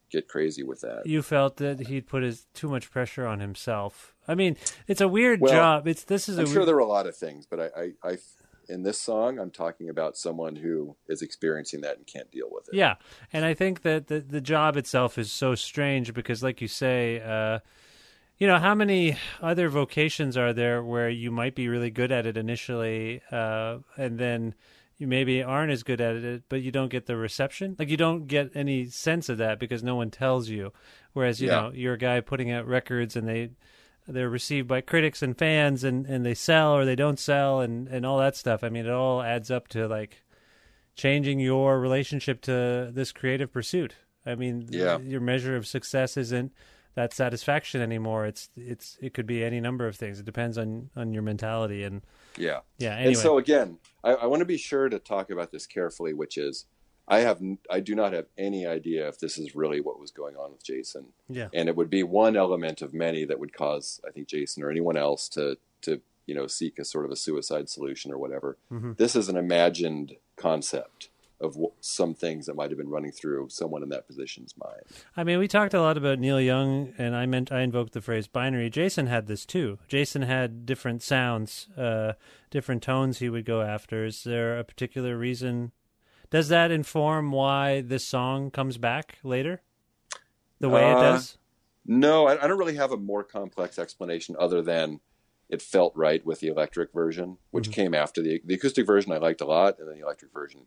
get 0.09 0.27
crazy 0.29 0.63
with 0.63 0.79
that. 0.79 1.05
you 1.05 1.21
felt 1.21 1.57
that 1.57 1.87
he'd 1.87 2.07
put 2.07 2.23
his 2.23 2.47
too 2.53 2.69
much 2.69 2.89
pressure 2.89 3.27
on 3.27 3.41
himself. 3.41 4.15
I 4.25 4.35
mean, 4.35 4.55
it's 4.87 5.01
a 5.01 5.07
weird 5.07 5.41
Well, 5.41 5.51
job. 5.51 5.85
It's 5.87 6.05
this 6.05 6.29
is 6.29 6.37
I'm 6.37 6.45
a 6.45 6.47
sure 6.47 6.59
weird, 6.59 6.67
there 6.69 6.75
are 6.75 6.79
a 6.79 6.85
lot 6.85 7.07
of 7.07 7.15
things, 7.17 7.45
but 7.45 7.59
I, 7.59 7.65
I, 7.77 8.11
I 8.11 8.17
in 8.69 8.83
this 8.83 8.99
song, 8.99 9.39
I'm 9.39 9.51
talking 9.51 9.89
about 9.89 10.17
someone 10.17 10.55
who 10.55 10.95
is 11.07 11.21
experiencing 11.21 11.81
that 11.81 11.97
and 11.97 12.05
can't 12.05 12.29
deal 12.31 12.47
with 12.51 12.67
it. 12.69 12.75
Yeah, 12.75 12.95
and 13.31 13.45
I 13.45 13.53
think 13.53 13.81
that 13.83 14.07
the 14.07 14.19
the 14.19 14.41
job 14.41 14.77
itself 14.77 15.17
is 15.17 15.31
so 15.31 15.55
strange 15.55 16.13
because, 16.13 16.43
like 16.43 16.61
you 16.61 16.67
say, 16.67 17.21
uh, 17.21 17.59
you 18.37 18.47
know, 18.47 18.59
how 18.59 18.75
many 18.75 19.17
other 19.41 19.69
vocations 19.69 20.37
are 20.37 20.53
there 20.53 20.83
where 20.83 21.09
you 21.09 21.31
might 21.31 21.55
be 21.55 21.67
really 21.67 21.89
good 21.89 22.11
at 22.11 22.25
it 22.25 22.37
initially, 22.37 23.21
uh, 23.31 23.77
and 23.97 24.19
then 24.19 24.53
you 24.97 25.07
maybe 25.07 25.43
aren't 25.43 25.71
as 25.71 25.83
good 25.83 26.01
at 26.01 26.15
it, 26.15 26.43
but 26.49 26.61
you 26.61 26.71
don't 26.71 26.89
get 26.89 27.05
the 27.05 27.15
reception. 27.15 27.75
Like 27.77 27.89
you 27.89 27.97
don't 27.97 28.27
get 28.27 28.51
any 28.55 28.85
sense 28.87 29.29
of 29.29 29.37
that 29.37 29.59
because 29.59 29.83
no 29.83 29.95
one 29.95 30.09
tells 30.09 30.49
you. 30.49 30.73
Whereas 31.13 31.39
you 31.39 31.47
Yeah. 31.47 31.61
know, 31.61 31.71
you're 31.73 31.93
a 31.93 31.97
guy 31.99 32.19
putting 32.19 32.51
out 32.51 32.67
records 32.67 33.15
and 33.15 33.27
they 33.27 33.51
they're 34.07 34.29
received 34.29 34.67
by 34.67 34.81
critics 34.81 35.21
and 35.21 35.37
fans 35.37 35.83
and, 35.83 36.05
and 36.05 36.25
they 36.25 36.33
sell 36.33 36.73
or 36.73 36.85
they 36.85 36.95
don't 36.95 37.19
sell 37.19 37.59
and, 37.59 37.87
and 37.89 38.05
all 38.05 38.17
that 38.19 38.35
stuff. 38.35 38.63
I 38.63 38.69
mean, 38.69 38.85
it 38.85 38.91
all 38.91 39.21
adds 39.21 39.51
up 39.51 39.67
to 39.69 39.87
like 39.87 40.23
changing 40.95 41.39
your 41.39 41.79
relationship 41.79 42.41
to 42.41 42.89
this 42.93 43.11
creative 43.11 43.51
pursuit. 43.51 43.95
I 44.25 44.35
mean, 44.35 44.67
Yeah. 44.71 44.99
your 44.99 45.21
measure 45.21 45.55
of 45.55 45.67
success 45.67 46.17
isn't 46.17 46.53
that 46.95 47.13
satisfaction 47.13 47.79
anymore. 47.81 48.25
It's 48.25 48.49
it's 48.55 48.97
it 49.01 49.13
could 49.13 49.27
be 49.27 49.43
any 49.43 49.59
number 49.61 49.87
of 49.87 49.95
things. 49.95 50.19
It 50.19 50.25
depends 50.25 50.57
on 50.57 50.89
on 50.95 51.13
your 51.13 51.21
mentality 51.21 51.83
and 51.83 52.01
Yeah. 52.37 52.61
yeah. 52.79 52.93
Anyway, 52.95 53.07
And 53.09 53.17
so 53.17 53.37
again, 53.37 53.77
I, 54.03 54.13
I 54.13 54.25
want 54.25 54.39
to 54.39 54.45
be 54.45 54.57
sure 54.57 54.89
to 54.89 54.97
talk 54.99 55.29
about 55.29 55.51
this 55.51 55.67
carefully, 55.67 56.13
which 56.13 56.37
is 56.37 56.65
I 57.07 57.19
have 57.19 57.41
I 57.69 57.79
do 57.79 57.95
not 57.95 58.13
have 58.13 58.25
any 58.37 58.65
idea 58.65 59.07
if 59.07 59.19
this 59.19 59.37
is 59.37 59.55
really 59.55 59.79
what 59.79 59.99
was 59.99 60.11
going 60.11 60.35
on 60.35 60.51
with 60.51 60.63
Jason. 60.63 61.07
yeah, 61.29 61.47
And 61.53 61.69
it 61.69 61.75
would 61.75 61.89
be 61.89 62.03
one 62.03 62.35
element 62.35 62.81
of 62.81 62.93
many 62.93 63.23
that 63.25 63.39
would 63.39 63.53
cause 63.53 64.01
I 64.07 64.11
think 64.11 64.27
Jason 64.27 64.63
or 64.63 64.69
anyone 64.69 64.97
else 64.97 65.29
to 65.29 65.57
to 65.81 66.01
you 66.25 66.35
know 66.35 66.47
seek 66.47 66.77
a 66.79 66.85
sort 66.85 67.05
of 67.05 67.11
a 67.11 67.15
suicide 67.15 67.69
solution 67.69 68.11
or 68.11 68.17
whatever. 68.17 68.57
Mm-hmm. 68.71 68.93
This 68.97 69.15
is 69.15 69.29
an 69.29 69.37
imagined 69.37 70.17
concept 70.35 71.09
of 71.39 71.53
w- 71.53 71.71
some 71.81 72.13
things 72.13 72.47
that 72.47 72.55
might 72.55 72.71
have 72.71 72.77
been 72.77 72.89
running 72.89 73.11
through 73.11 73.47
someone 73.49 73.83
in 73.83 73.89
that 73.89 74.07
position's 74.07 74.55
mind. 74.57 74.81
I 75.15 75.23
mean, 75.23 75.39
we 75.39 75.47
talked 75.47 75.75
a 75.75 75.81
lot 75.81 75.95
about 75.95 76.19
Neil 76.19 76.41
Young, 76.41 76.93
and 76.97 77.15
I 77.15 77.25
meant 77.27 77.51
I 77.51 77.61
invoked 77.61 77.93
the 77.93 78.01
phrase 78.01 78.27
binary. 78.27 78.69
Jason 78.69 79.05
had 79.05 79.27
this 79.27 79.45
too. 79.45 79.77
Jason 79.87 80.23
had 80.23 80.65
different 80.65 81.03
sounds, 81.03 81.67
uh, 81.77 82.13
different 82.49 82.81
tones 82.81 83.19
he 83.19 83.29
would 83.29 83.45
go 83.45 83.61
after. 83.61 84.05
Is 84.05 84.23
there 84.23 84.57
a 84.57 84.63
particular 84.63 85.15
reason? 85.17 85.71
Does 86.29 86.49
that 86.49 86.71
inform 86.71 87.31
why 87.31 87.81
this 87.81 88.05
song 88.05 88.51
comes 88.51 88.77
back 88.77 89.17
later, 89.23 89.61
the 90.59 90.69
way 90.69 90.91
it 90.91 90.97
Uh, 90.97 91.01
does? 91.13 91.37
No, 91.85 92.27
I, 92.27 92.43
I 92.43 92.47
don't 92.47 92.57
really 92.59 92.75
have 92.75 92.91
a 92.91 92.97
more 92.97 93.23
complex 93.23 93.79
explanation 93.79 94.35
other 94.37 94.61
than 94.61 94.99
it 95.49 95.61
felt 95.61 95.95
right 95.95 96.25
with 96.25 96.41
the 96.41 96.47
electric 96.49 96.91
version, 96.91 97.37
which 97.51 97.65
Mm-hmm. 97.65 97.71
came 97.71 97.93
after 97.95 98.21
the 98.21 98.41
the 98.43 98.55
acoustic 98.55 98.85
version. 98.85 99.13
I 99.13 99.17
liked 99.17 99.39
a 99.41 99.45
lot, 99.45 99.79
and 99.79 99.87
then 99.87 99.95
the 99.95 100.03
electric 100.03 100.33
version 100.33 100.65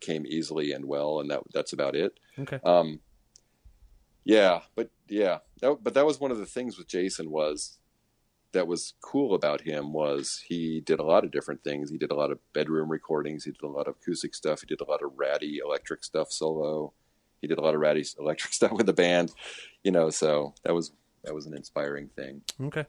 came 0.00 0.24
easily 0.26 0.72
and 0.72 0.86
well, 0.86 1.20
and 1.20 1.30
that 1.30 1.42
that's 1.52 1.74
about 1.74 1.94
it. 1.94 2.18
Okay. 2.38 2.58
Um, 2.64 3.00
yeah, 4.24 4.60
but 4.74 4.90
yeah, 5.08 5.38
that, 5.60 5.78
but 5.82 5.92
that 5.94 6.06
was 6.06 6.18
one 6.20 6.30
of 6.30 6.38
the 6.38 6.46
things 6.46 6.78
with 6.78 6.88
Jason 6.88 7.30
was 7.30 7.78
that 8.52 8.66
was 8.66 8.94
cool 9.00 9.34
about 9.34 9.62
him 9.62 9.92
was 9.92 10.42
he 10.46 10.80
did 10.80 11.00
a 11.00 11.04
lot 11.04 11.24
of 11.24 11.30
different 11.30 11.64
things. 11.64 11.90
He 11.90 11.98
did 11.98 12.10
a 12.10 12.14
lot 12.14 12.30
of 12.30 12.38
bedroom 12.52 12.90
recordings. 12.90 13.44
He 13.44 13.50
did 13.50 13.62
a 13.62 13.68
lot 13.68 13.88
of 13.88 13.96
acoustic 14.00 14.34
stuff. 14.34 14.60
He 14.60 14.66
did 14.66 14.80
a 14.80 14.90
lot 14.90 15.02
of 15.02 15.12
ratty 15.16 15.60
electric 15.64 16.04
stuff 16.04 16.30
solo. 16.30 16.92
He 17.40 17.48
did 17.48 17.58
a 17.58 17.62
lot 17.62 17.74
of 17.74 17.80
ratty 17.80 18.04
electric 18.18 18.52
stuff 18.52 18.72
with 18.72 18.86
the 18.86 18.92
band, 18.92 19.32
you 19.82 19.90
know. 19.90 20.10
So 20.10 20.54
that 20.64 20.74
was 20.74 20.92
that 21.24 21.34
was 21.34 21.46
an 21.46 21.54
inspiring 21.54 22.08
thing. 22.14 22.42
Okay. 22.60 22.84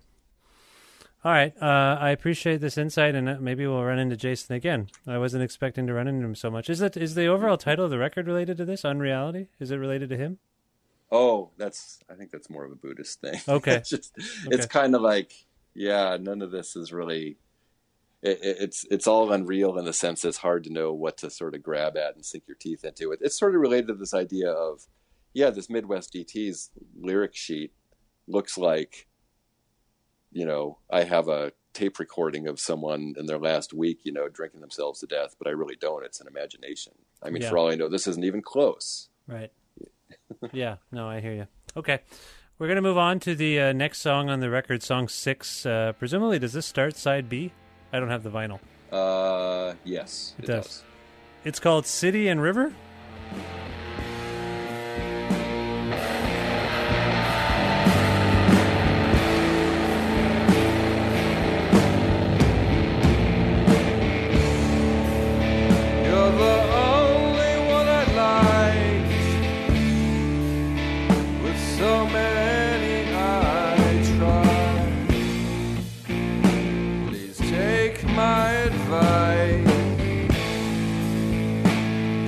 All 1.26 1.32
right. 1.32 1.54
Uh, 1.62 1.98
I 2.02 2.10
appreciate 2.10 2.60
this 2.60 2.78
insight, 2.78 3.16
and 3.16 3.30
uh, 3.30 3.38
maybe 3.40 3.66
we'll 3.66 3.84
run 3.84 3.98
into 3.98 4.18
Jason 4.18 4.56
again. 4.56 4.88
I 5.08 5.18
wasn't 5.18 5.44
expecting 5.44 5.88
to 5.88 5.94
run 5.94 6.08
into 6.08 6.26
him 6.26 6.36
so 6.36 6.52
much. 6.52 6.70
Is 6.70 6.80
that 6.80 6.98
is 6.98 7.16
the 7.16 7.28
overall 7.28 7.58
title 7.58 7.86
of 7.86 7.92
the 7.92 7.98
record 7.98 8.28
related 8.28 8.58
to 8.58 8.66
this? 8.66 8.84
Unreality? 8.84 9.48
Is 9.60 9.72
it 9.72 9.78
related 9.78 10.10
to 10.10 10.18
him? 10.18 10.40
Oh, 11.12 11.52
that's 11.58 12.00
I 12.10 12.16
think 12.16 12.32
that's 12.32 12.50
more 12.50 12.66
of 12.66 12.72
a 12.72 12.76
Buddhist 12.76 13.22
thing. 13.22 13.40
Okay. 13.48 13.76
it's 13.78 13.94
Okay. 13.94 14.04
it's 14.48 14.66
kind 14.66 14.96
of 14.96 15.02
like 15.02 15.32
yeah, 15.74 16.18
none 16.20 16.42
of 16.42 16.52
this 16.52 16.76
is 16.76 16.92
really. 16.94 17.38
It, 18.22 18.40
it, 18.42 18.58
it's 18.62 18.86
it's 18.90 19.08
all 19.08 19.32
unreal 19.34 19.78
in 19.78 19.84
the 19.86 19.92
sense 19.94 20.22
that 20.22 20.30
it's 20.30 20.38
hard 20.38 20.64
to 20.64 20.72
know 20.72 20.94
what 20.94 21.18
to 21.18 21.30
sort 21.30 21.56
of 21.56 21.62
grab 21.62 21.98
at 21.98 22.16
and 22.16 22.26
sink 22.26 22.46
your 22.48 22.56
teeth 22.58 22.86
into. 22.86 23.12
It 23.12 23.20
it's 23.22 23.38
sort 23.38 23.54
of 23.54 23.60
related 23.62 23.88
to 23.88 23.96
this 23.96 24.14
idea 24.14 24.50
of, 24.50 24.88
yeah, 25.34 25.50
this 25.50 25.70
Midwest 25.70 26.14
DT's 26.14 26.72
lyric 26.98 27.36
sheet 27.36 27.74
looks 28.28 28.58
like, 28.58 29.08
you 30.32 30.46
know, 30.46 30.78
I 30.90 31.04
have 31.04 31.28
a 31.28 31.52
tape 31.74 32.00
recording 32.00 32.48
of 32.48 32.60
someone 32.60 33.14
in 33.18 33.26
their 33.26 33.40
last 33.40 33.74
week, 33.74 34.00
you 34.04 34.14
know, 34.14 34.30
drinking 34.30 34.62
themselves 34.62 35.00
to 35.02 35.08
death, 35.08 35.36
but 35.38 35.48
I 35.48 35.52
really 35.52 35.76
don't. 35.76 36.06
It's 36.06 36.22
an 36.22 36.28
imagination. 36.28 36.94
I 37.22 37.30
mean, 37.30 37.42
Yeah. 37.42 37.50
for 37.50 37.58
all 37.58 37.72
I 37.72 37.76
know, 37.76 37.90
this 37.90 38.08
isn't 38.08 38.24
even 38.24 38.42
close. 38.42 39.10
Right. 39.28 39.52
yeah. 40.54 40.78
No, 40.92 41.10
I 41.10 41.20
hear 41.20 41.34
you. 41.34 41.48
Okay. 41.76 42.00
We're 42.64 42.68
going 42.68 42.78
to 42.78 42.82
move 42.82 42.98
on 42.98 43.20
to 43.20 43.36
the 43.36 43.60
uh, 43.60 43.74
next 43.74 44.00
song 44.00 44.30
on 44.30 44.40
the 44.40 44.50
record, 44.50 44.84
song 44.84 45.10
six. 45.10 45.66
Uh, 45.66 45.92
presumably, 46.00 46.40
does 46.40 46.54
this 46.54 46.66
start 46.66 46.96
side 46.96 47.28
B? 47.28 47.52
I 47.92 48.00
don't 48.00 48.08
have 48.08 48.24
the 48.24 48.30
vinyl. 48.30 48.62
Uh, 48.90 49.74
yes, 49.84 50.34
It 50.40 50.46
does. 50.46 50.82
It's 51.44 51.60
called 51.60 51.86
City 51.86 52.30
and 52.30 52.42
River. 52.42 52.72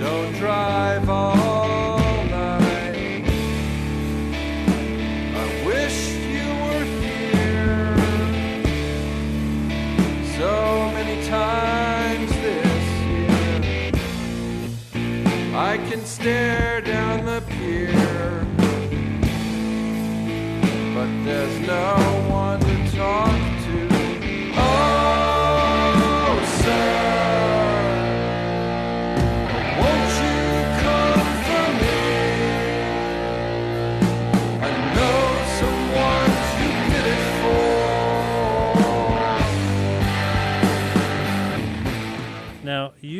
Don't 0.05 0.33
drive 0.33 1.09
all 1.09 1.97
night. 2.25 3.25
I 5.41 5.45
wish 5.65 5.97
you 6.35 6.47
were 6.63 6.85
here 7.01 7.97
so 10.37 10.51
many 10.93 11.17
times 11.25 12.29
this 12.45 12.85
year. 13.07 13.91
I 15.55 15.73
can 15.89 16.01
stare 16.05 16.64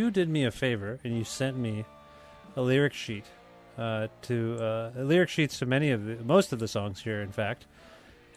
you 0.06 0.12
did 0.12 0.30
me 0.30 0.46
a 0.46 0.52
favor 0.52 1.00
and 1.04 1.18
you 1.18 1.24
sent 1.24 1.58
me 1.58 1.84
a 2.56 2.62
lyric 2.62 2.94
sheet 2.94 3.26
uh, 3.78 4.08
to 4.22 4.56
uh, 4.62 4.92
lyric 4.96 5.30
sheets 5.30 5.58
to 5.60 5.66
many 5.66 5.90
of 5.90 6.06
the, 6.06 6.16
most 6.24 6.54
of 6.54 6.60
the 6.60 6.68
songs 6.68 7.02
here, 7.02 7.22
in 7.22 7.32
fact. 7.32 7.66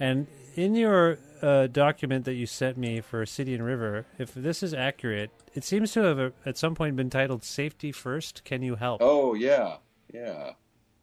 And 0.01 0.27
in 0.55 0.75
your 0.75 1.19
uh, 1.43 1.67
document 1.67 2.25
that 2.25 2.35
you 2.35 2.47
sent 2.47 2.79
me 2.79 3.03
for 3.03 3.27
City 3.27 3.55
and 3.55 3.63
River, 3.65 4.07
if 4.19 4.33
this 4.33 4.63
is 4.63 4.73
accurate, 4.73 5.31
it 5.55 5.63
seems 5.63 5.93
to 5.93 6.01
have 6.01 6.19
uh, 6.19 6.31
at 6.47 6.57
some 6.57 6.75
point 6.75 6.97
been 6.97 7.11
titled 7.11 7.45
"Safety 7.45 7.93
First, 7.93 8.45
Can 8.45 8.63
You 8.63 8.77
Help?" 8.77 9.03
Oh 9.03 9.35
yeah, 9.35 9.77
yeah. 10.13 10.53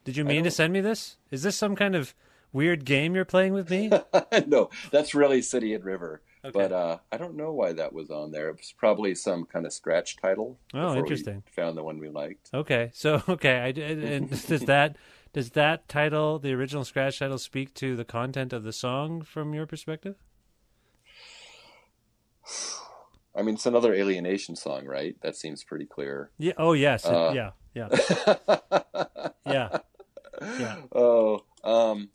Did 0.04 0.18
you 0.18 0.26
mean 0.26 0.44
to 0.46 0.52
send 0.52 0.74
me 0.74 0.82
this? 0.82 1.18
Is 1.32 1.44
this 1.44 1.56
some 1.56 1.76
kind 1.76 1.96
of 1.96 2.16
weird 2.54 2.86
game 2.86 3.16
you're 3.16 3.26
playing 3.26 3.54
with 3.54 3.70
me? 3.70 3.92
no, 4.48 4.70
that's 4.92 5.14
really 5.14 5.42
City 5.42 5.74
and 5.74 5.84
River. 5.84 6.22
Okay. 6.46 6.52
But 6.54 6.72
uh, 6.72 6.98
I 7.12 7.18
don't 7.18 7.36
know 7.36 7.52
why 7.52 7.74
that 7.74 7.92
was 7.92 8.12
on 8.12 8.32
there. 8.32 8.50
It 8.50 8.58
was 8.58 8.74
probably 8.78 9.16
some 9.16 9.46
kind 9.46 9.66
of 9.66 9.74
scratch 9.74 10.18
title. 10.18 10.60
Oh, 10.76 10.96
interesting. 10.96 11.42
found 11.56 11.76
the 11.76 11.84
one 11.84 11.98
we 11.98 12.10
liked. 12.10 12.52
Okay, 12.54 12.92
so 12.94 13.24
okay, 13.30 13.58
I, 13.58 13.82
and 13.82 14.30
does 14.48 14.62
that 14.66 14.96
does 15.34 15.50
that 15.52 15.90
title, 15.90 16.38
the 16.38 16.54
original 16.54 16.86
scratch 16.86 17.18
title, 17.18 17.40
speak 17.40 17.74
to 17.76 17.96
the 17.96 18.06
content 18.06 18.54
of 18.54 18.64
the 18.64 18.72
song 18.72 19.24
from 19.24 19.56
your 19.56 19.66
perspective? 19.66 20.16
I 23.36 23.42
mean, 23.42 23.56
it's 23.56 23.66
another 23.66 23.94
alienation 23.94 24.56
song, 24.56 24.86
right? 24.86 25.20
That 25.22 25.36
seems 25.36 25.64
pretty 25.64 25.88
clear. 25.88 26.30
Yeah. 26.38 26.54
Oh 26.58 26.74
yes. 26.74 27.06
Uh. 27.06 27.32
yeah. 27.34 27.52
Yeah. 27.74 27.90
Yeah. 29.48 29.78
Yeah. 30.42 30.78
Oh, 30.92 31.46
um, 31.64 32.10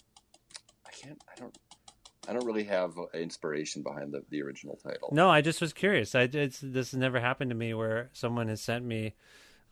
I 0.85 0.91
can't. 0.91 1.23
I 1.31 1.39
don't. 1.39 1.57
I 2.31 2.33
don't 2.33 2.47
really 2.47 2.65
have 2.65 2.97
uh, 2.97 3.07
inspiration 3.13 3.83
behind 3.83 4.13
the, 4.13 4.23
the 4.31 4.41
original 4.43 4.77
title. 4.77 5.09
No, 5.11 5.29
I 5.29 5.41
just 5.41 5.61
was 5.61 5.73
curious. 5.73 6.15
I 6.15 6.29
it's, 6.33 6.61
this 6.61 6.93
has 6.93 7.01
never 7.01 7.19
happened 7.19 7.51
to 7.51 7.57
me 7.57 7.75
where 7.75 8.09
someone 8.13 8.47
has 8.47 8.61
sent 8.61 8.85
me 8.85 9.15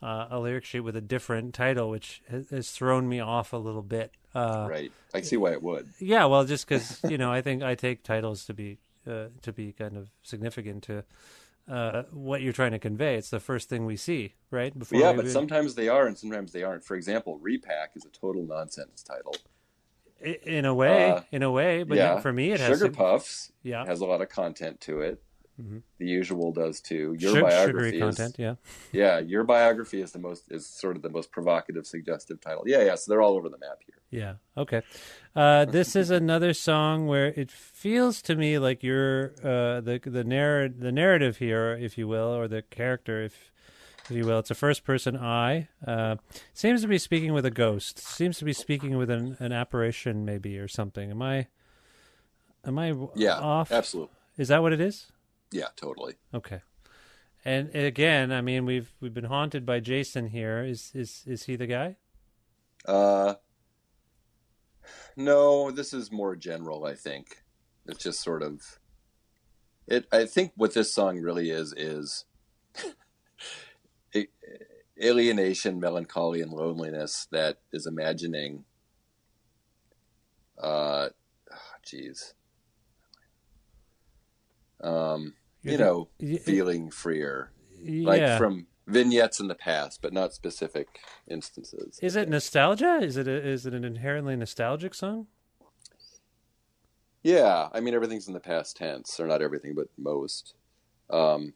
uh, 0.03 0.27
a 0.29 0.41
lyric 0.41 0.65
sheet 0.65 0.81
with 0.81 0.97
a 0.97 1.01
different 1.01 1.55
title, 1.55 1.89
which 1.89 2.21
has, 2.29 2.51
has 2.51 2.73
thrown 2.73 3.09
me 3.09 3.21
off 3.21 3.53
a 3.53 3.57
little 3.57 3.83
bit. 3.83 4.13
Uh, 4.35 4.67
right. 4.69 4.91
I 5.15 5.21
see 5.21 5.37
why 5.37 5.53
it 5.53 5.63
would. 5.63 5.89
Yeah, 6.01 6.25
well, 6.25 6.45
just 6.45 6.67
because 6.69 7.01
you 7.09 7.17
know, 7.17 7.31
I 7.31 7.43
think 7.43 7.63
I 7.63 7.77
take 7.77 8.03
titles 8.03 8.45
to 8.47 8.55
be 8.55 8.79
uh, 9.07 9.27
to 9.43 9.53
be 9.53 9.71
kind 9.71 9.97
of 9.97 10.11
significant 10.25 10.83
to 10.85 11.05
uh, 11.71 12.03
what 12.11 12.43
you're 12.43 12.53
trying 12.53 12.73
to 12.73 12.81
convey. 12.81 13.15
It's 13.15 13.31
the 13.31 13.39
first 13.39 13.69
thing 13.69 13.87
we 13.87 13.97
see, 13.97 14.35
right? 14.51 14.77
Before 14.77 14.99
yeah, 14.99 15.13
but 15.13 15.31
sometimes 15.31 15.77
they 15.77 15.89
are, 15.89 16.09
and 16.09 16.19
sometimes 16.19 16.51
they 16.51 16.65
aren't. 16.65 16.85
For 16.85 16.97
example, 16.97 17.39
Repack 17.39 17.93
is 17.95 18.05
a 18.05 18.11
total 18.11 18.43
nonsense 18.43 19.05
title. 19.05 19.37
In 20.21 20.65
a 20.65 20.75
way, 20.75 21.11
Uh, 21.11 21.21
in 21.31 21.43
a 21.43 21.51
way, 21.51 21.85
but 21.85 21.97
yeah, 21.97 22.19
for 22.21 22.33
me, 22.33 22.51
it 22.53 22.59
has 22.61 22.69
Sugar 22.79 22.87
sig- 22.87 22.97
Puffs. 22.97 23.53
Yeah. 23.63 23.85
has 23.87 24.01
a 24.01 24.07
lot 24.07 24.21
of 24.21 24.29
content 24.29 24.81
to 24.83 25.01
it. 25.01 25.23
The 25.99 26.07
usual 26.07 26.53
does 26.53 26.81
too. 26.81 27.17
Your 27.19 27.33
Sug- 27.33 27.43
biography 27.43 27.89
sugary 27.91 28.09
is, 28.09 28.17
content. 28.17 28.37
Yeah. 28.39 28.55
yeah, 28.93 29.19
your 29.19 29.43
biography 29.43 30.01
is 30.01 30.13
the 30.13 30.21
most 30.21 30.53
is 30.53 30.65
sort 30.69 30.95
of 30.95 31.03
the 31.03 31.09
most 31.11 31.33
provocative, 31.33 31.85
suggestive 31.85 32.41
title. 32.41 32.63
Yeah, 32.67 32.83
yeah. 32.85 32.95
So 32.95 33.11
they're 33.11 33.21
all 33.23 33.35
over 33.35 33.49
the 33.49 33.59
map 33.59 33.79
here. 33.85 33.97
Yeah. 34.09 34.35
Okay. 34.57 34.83
Uh, 35.35 35.65
this 35.65 35.97
is 35.97 36.11
another 36.11 36.53
song 36.55 37.09
where 37.09 37.27
it 37.27 37.51
feels 37.51 38.23
to 38.23 38.37
me 38.37 38.61
like 38.61 38.85
you're 38.85 39.33
uh, 39.43 39.81
the 39.81 40.01
the 40.05 40.23
narr- 40.23 40.69
the 40.69 40.93
narrative 40.93 41.39
here, 41.39 41.77
if 41.81 41.99
you 41.99 42.07
will, 42.07 42.33
or 42.33 42.47
the 42.47 42.63
character, 42.63 43.25
if 43.25 43.51
if 44.09 44.17
you 44.17 44.25
will. 44.25 44.39
It's 44.39 44.51
a 44.51 44.55
first 44.55 44.85
person 44.85 45.17
I. 45.17 45.69
Uh, 45.87 46.17
seems 46.55 46.83
to 46.83 46.89
be 46.89 46.99
speaking 46.99 47.33
with 47.33 47.45
a 47.45 47.51
ghost. 47.51 47.99
Seems 47.99 48.39
to 48.39 48.45
be 48.45 48.53
speaking 48.53 48.97
with 48.97 49.11
an, 49.11 49.37
an 49.39 49.53
apparition, 49.53 50.25
maybe 50.25 50.59
or 50.59 50.69
something. 50.69 51.11
Am 51.11 51.23
I? 51.23 51.47
Am 52.65 52.79
I? 52.79 52.95
Yeah, 53.15 53.39
off? 53.39 53.71
absolutely. 53.73 54.15
Is 54.37 54.49
that 54.49 54.63
what 54.63 54.73
it 54.73 54.81
is? 54.81 55.11
Yeah, 55.51 55.69
totally. 55.77 56.15
Okay. 56.33 56.61
And 57.45 57.75
again, 57.75 58.33
I 58.33 58.41
mean, 58.41 58.67
we've 58.67 58.93
we've 59.01 59.15
been 59.15 59.25
haunted 59.25 59.65
by 59.65 59.81
Jason 59.81 60.29
here. 60.29 60.63
Is 60.65 60.91
is 60.95 61.23
is 61.27 61.45
he 61.45 61.57
the 61.57 61.67
guy? 61.67 61.97
Uh, 62.85 63.35
no, 65.17 65.71
this 65.71 65.93
is 65.93 66.13
more 66.13 66.37
general. 66.37 66.85
I 66.85 66.95
think 66.95 67.43
it's 67.87 68.03
just 68.03 68.21
sort 68.21 68.43
of 68.43 68.79
it. 69.87 70.07
I 70.13 70.25
think 70.27 70.53
what 70.57 70.75
this 70.75 70.93
song 70.93 71.19
really 71.19 71.51
is 71.51 71.73
is 71.77 72.25
alienation, 75.03 75.79
melancholy, 75.81 76.41
and 76.41 76.51
loneliness 76.53 77.27
that 77.31 77.59
is 77.73 77.87
imagining. 77.87 78.65
Uh, 80.61 81.09
jeez. 81.87 82.33
um, 84.83 85.35
You're 85.63 85.73
you 85.73 85.79
the- 85.79 85.85
know, 85.85 86.09
y- 86.21 86.37
feeling 86.39 86.91
freer, 86.91 87.53
like 87.85 88.39
from 88.39 88.67
vignettes 88.87 89.39
in 89.41 89.49
the 89.49 89.55
past, 89.55 90.01
but 90.03 90.13
not 90.13 90.33
specific 90.33 90.99
instances. 91.29 91.99
Is 92.03 92.17
it 92.17 92.29
nostalgia? 92.29 92.99
Is 93.03 93.17
it 93.17 93.29
a, 93.29 93.47
is 93.47 93.67
it 93.67 93.75
an 93.75 93.85
inherently 93.85 94.35
nostalgic 94.37 94.95
song? 94.95 95.27
Yeah, 97.23 97.69
I 97.73 97.81
mean 97.81 97.95
everything's 97.95 98.29
in 98.29 98.35
the 98.35 98.41
past 98.41 98.77
tense, 98.77 99.19
or 99.21 99.27
not 99.27 99.43
everything, 99.43 99.75
but 99.75 99.89
most. 99.97 100.55
Um, 101.11 101.55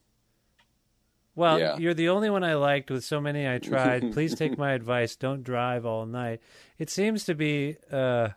Well, 1.34 1.58
Yeah. 1.58 1.78
you're 1.78 1.94
the 1.94 2.08
only 2.10 2.28
one 2.30 2.44
I 2.44 2.54
liked 2.54 2.90
with 2.90 3.04
so 3.04 3.20
many 3.20 3.48
I 3.48 3.58
tried. 3.58 4.12
Please 4.12 4.34
take 4.34 4.58
my 4.58 4.72
advice. 4.72 5.16
Don't 5.16 5.42
drive 5.42 5.86
all 5.86 6.04
night. 6.06 6.40
It 6.78 6.90
seems 6.90 7.24
to 7.24 7.34
be 7.34 7.76
uh 7.90 8.28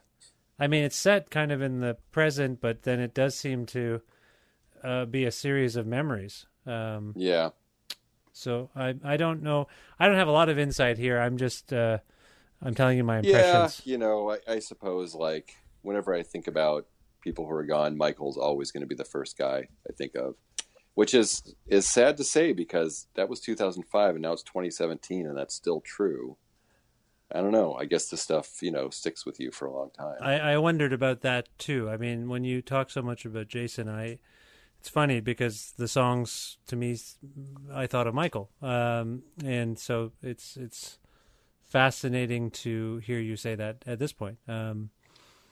I 0.58 0.68
mean 0.68 0.84
it's 0.84 0.96
set 0.96 1.30
kind 1.30 1.52
of 1.52 1.62
in 1.62 1.82
the 1.82 1.98
present, 2.12 2.62
but 2.62 2.84
then 2.84 3.00
it 3.00 3.14
does 3.14 3.36
seem 3.36 3.66
to 3.68 4.02
uh 4.84 5.06
be 5.06 5.26
a 5.26 5.32
series 5.32 5.76
of 5.76 5.86
memories. 5.86 6.46
Um 6.66 7.14
yeah, 7.18 7.50
so 8.32 8.70
I 8.76 8.96
I 9.04 9.18
don't 9.18 9.44
know. 9.44 9.68
I 10.00 10.08
don't 10.08 10.16
have 10.18 10.28
a 10.28 10.32
lot 10.32 10.50
of 10.50 10.58
insight 10.58 10.98
here. 10.98 11.20
I'm 11.20 11.38
just 11.38 11.74
uh 11.74 12.00
I'm 12.62 12.74
telling 12.74 12.98
you 12.98 13.04
my 13.04 13.20
impressions. 13.20 13.82
yeah, 13.86 13.92
you 13.92 13.98
know, 13.98 14.32
I, 14.32 14.38
I 14.48 14.60
suppose 14.60 15.14
like 15.14 15.56
whenever 15.82 16.14
I 16.14 16.24
think 16.24 16.48
about 16.48 16.88
people 17.22 17.46
who 17.46 17.52
are 17.54 17.66
gone, 17.66 17.98
Michael's 17.98 18.38
always 18.38 18.72
going 18.72 18.82
to 18.82 18.88
be 18.88 18.96
the 18.96 19.04
first 19.04 19.38
guy 19.38 19.68
I 19.90 19.94
think 19.94 20.16
of, 20.16 20.36
which 20.96 21.14
is 21.14 21.56
is 21.68 21.88
sad 21.88 22.18
to 22.18 22.24
say 22.24 22.52
because 22.54 23.08
that 23.16 23.30
was 23.30 23.40
2005 23.40 24.16
and 24.16 24.22
now 24.22 24.34
it's 24.34 24.44
2017 24.44 25.28
and 25.28 25.38
that's 25.38 25.54
still 25.54 25.82
true. 25.82 26.38
I 27.34 27.42
don't 27.42 27.52
know. 27.52 27.74
I 27.74 27.86
guess 27.86 28.10
this 28.10 28.22
stuff, 28.22 28.62
you 28.62 28.72
know, 28.72 28.90
sticks 28.90 29.26
with 29.26 29.40
you 29.40 29.52
for 29.52 29.66
a 29.66 29.74
long 29.74 29.90
time. 29.92 30.18
I, 30.22 30.40
I 30.40 30.58
wondered 30.58 30.94
about 30.94 31.22
that 31.22 31.50
too. 31.58 31.90
I 31.90 31.98
mean, 31.98 32.30
when 32.30 32.44
you 32.44 32.62
talk 32.62 32.90
so 32.90 33.02
much 33.02 33.26
about 33.26 33.48
Jason, 33.48 33.90
I 33.90 34.20
it's 34.80 34.90
funny 34.90 35.20
because 35.20 35.74
the 35.78 35.88
songs 35.88 36.58
to 36.68 36.76
me, 36.76 36.98
I 37.74 37.88
thought 37.88 38.08
of 38.08 38.14
Michael, 38.14 38.52
um, 38.62 39.24
and 39.44 39.80
so 39.80 40.12
it's 40.22 40.56
it's 40.56 41.00
fascinating 41.64 42.52
to 42.52 42.98
hear 42.98 43.20
you 43.20 43.36
say 43.36 43.56
that 43.56 43.84
at 43.88 43.98
this 43.98 44.14
point. 44.14 44.38
Um, 44.48 44.92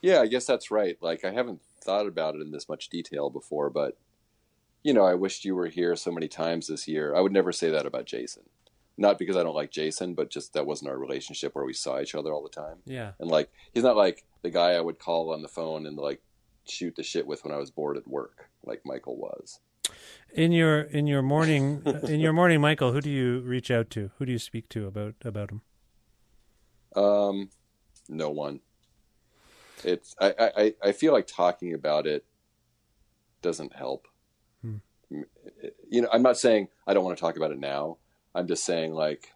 yeah, 0.00 0.20
I 0.20 0.26
guess 0.26 0.46
that's 0.46 0.70
right. 0.70 0.96
Like 1.00 1.24
I 1.24 1.32
haven't 1.32 1.60
thought 1.80 2.06
about 2.06 2.36
it 2.36 2.42
in 2.42 2.52
this 2.52 2.68
much 2.68 2.88
detail 2.88 3.28
before, 3.28 3.70
but 3.70 3.98
you 4.84 4.92
know, 4.92 5.04
I 5.04 5.14
wished 5.14 5.44
you 5.44 5.56
were 5.56 5.66
here 5.66 5.96
so 5.96 6.12
many 6.12 6.28
times 6.28 6.68
this 6.68 6.86
year. 6.86 7.16
I 7.16 7.20
would 7.20 7.32
never 7.32 7.50
say 7.50 7.70
that 7.70 7.86
about 7.86 8.04
Jason. 8.04 8.44
Not 8.96 9.18
because 9.18 9.36
I 9.36 9.42
don't 9.42 9.56
like 9.56 9.72
Jason, 9.72 10.14
but 10.14 10.30
just 10.30 10.52
that 10.52 10.66
wasn't 10.66 10.90
our 10.90 10.98
relationship 10.98 11.54
where 11.54 11.64
we 11.64 11.72
saw 11.72 12.00
each 12.00 12.14
other 12.14 12.32
all 12.32 12.42
the 12.44 12.48
time. 12.48 12.76
Yeah. 12.84 13.12
And 13.18 13.28
like 13.28 13.50
he's 13.72 13.82
not 13.82 13.96
like 13.96 14.24
the 14.42 14.50
guy 14.50 14.72
I 14.72 14.80
would 14.80 15.00
call 15.00 15.32
on 15.32 15.42
the 15.42 15.48
phone 15.48 15.86
and 15.86 15.96
like 15.96 16.20
shoot 16.68 16.94
the 16.94 17.02
shit 17.02 17.26
with 17.26 17.44
when 17.44 17.52
I 17.52 17.56
was 17.56 17.70
bored 17.72 17.96
at 17.96 18.06
work, 18.06 18.50
like 18.62 18.82
Michael 18.84 19.16
was. 19.16 19.58
In 20.32 20.52
your 20.52 20.82
in 20.82 21.06
your 21.06 21.22
morning 21.22 21.82
in 22.04 22.20
your 22.20 22.32
morning, 22.32 22.60
Michael, 22.60 22.92
who 22.92 23.00
do 23.00 23.10
you 23.10 23.40
reach 23.40 23.70
out 23.70 23.90
to? 23.90 24.10
Who 24.18 24.26
do 24.26 24.32
you 24.32 24.38
speak 24.38 24.68
to 24.70 24.86
about 24.86 25.14
about 25.24 25.50
him? 25.50 25.62
Um, 26.94 27.50
no 28.08 28.30
one. 28.30 28.60
It's 29.82 30.14
I, 30.20 30.34
I, 30.38 30.74
I 30.82 30.92
feel 30.92 31.12
like 31.12 31.26
talking 31.26 31.74
about 31.74 32.06
it 32.06 32.24
doesn't 33.42 33.74
help. 33.74 34.06
You 35.10 36.02
know, 36.02 36.08
I'm 36.12 36.22
not 36.22 36.38
saying 36.38 36.68
I 36.86 36.94
don't 36.94 37.04
want 37.04 37.16
to 37.16 37.20
talk 37.20 37.36
about 37.36 37.50
it 37.50 37.58
now. 37.58 37.98
I'm 38.34 38.46
just 38.46 38.64
saying 38.64 38.92
like 38.92 39.32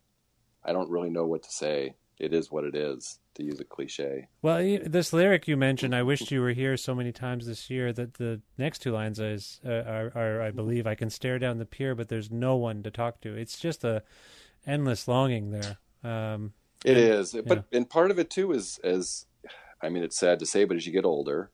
I 0.64 0.72
don't 0.72 0.90
really 0.90 1.10
know 1.10 1.26
what 1.26 1.42
to 1.44 1.50
say. 1.50 1.94
It 2.18 2.32
is 2.34 2.50
what 2.50 2.64
it 2.64 2.74
is, 2.74 3.20
to 3.34 3.44
use 3.44 3.60
a 3.60 3.64
cliche. 3.64 4.26
Well, 4.42 4.58
this 4.84 5.12
lyric 5.12 5.46
you 5.46 5.56
mentioned, 5.56 5.94
"I 5.94 6.02
wished 6.02 6.32
you 6.32 6.40
were 6.40 6.52
here" 6.52 6.76
so 6.76 6.94
many 6.94 7.12
times 7.12 7.46
this 7.46 7.70
year 7.70 7.92
that 7.92 8.14
the 8.14 8.40
next 8.58 8.80
two 8.80 8.90
lines 8.90 9.20
is 9.20 9.60
uh, 9.64 9.70
are, 9.70 10.12
are, 10.14 10.42
I 10.42 10.50
believe, 10.50 10.86
"I 10.86 10.96
can 10.96 11.10
stare 11.10 11.38
down 11.38 11.58
the 11.58 11.64
pier, 11.64 11.94
but 11.94 12.08
there's 12.08 12.30
no 12.30 12.56
one 12.56 12.82
to 12.82 12.90
talk 12.90 13.20
to." 13.20 13.34
It's 13.36 13.58
just 13.58 13.84
a 13.84 14.02
endless 14.66 15.06
longing 15.06 15.52
there. 15.52 15.78
Um, 16.02 16.52
it 16.84 16.96
is, 16.96 17.36
but 17.46 17.64
and 17.72 17.88
part 17.88 18.10
of 18.10 18.18
it 18.18 18.30
too 18.30 18.52
is 18.52 18.78
as 18.82 19.26
I 19.80 19.88
mean, 19.88 20.02
it's 20.02 20.18
sad 20.18 20.40
to 20.40 20.46
say, 20.46 20.64
but 20.64 20.76
as 20.76 20.86
you 20.86 20.92
get 20.92 21.04
older, 21.04 21.50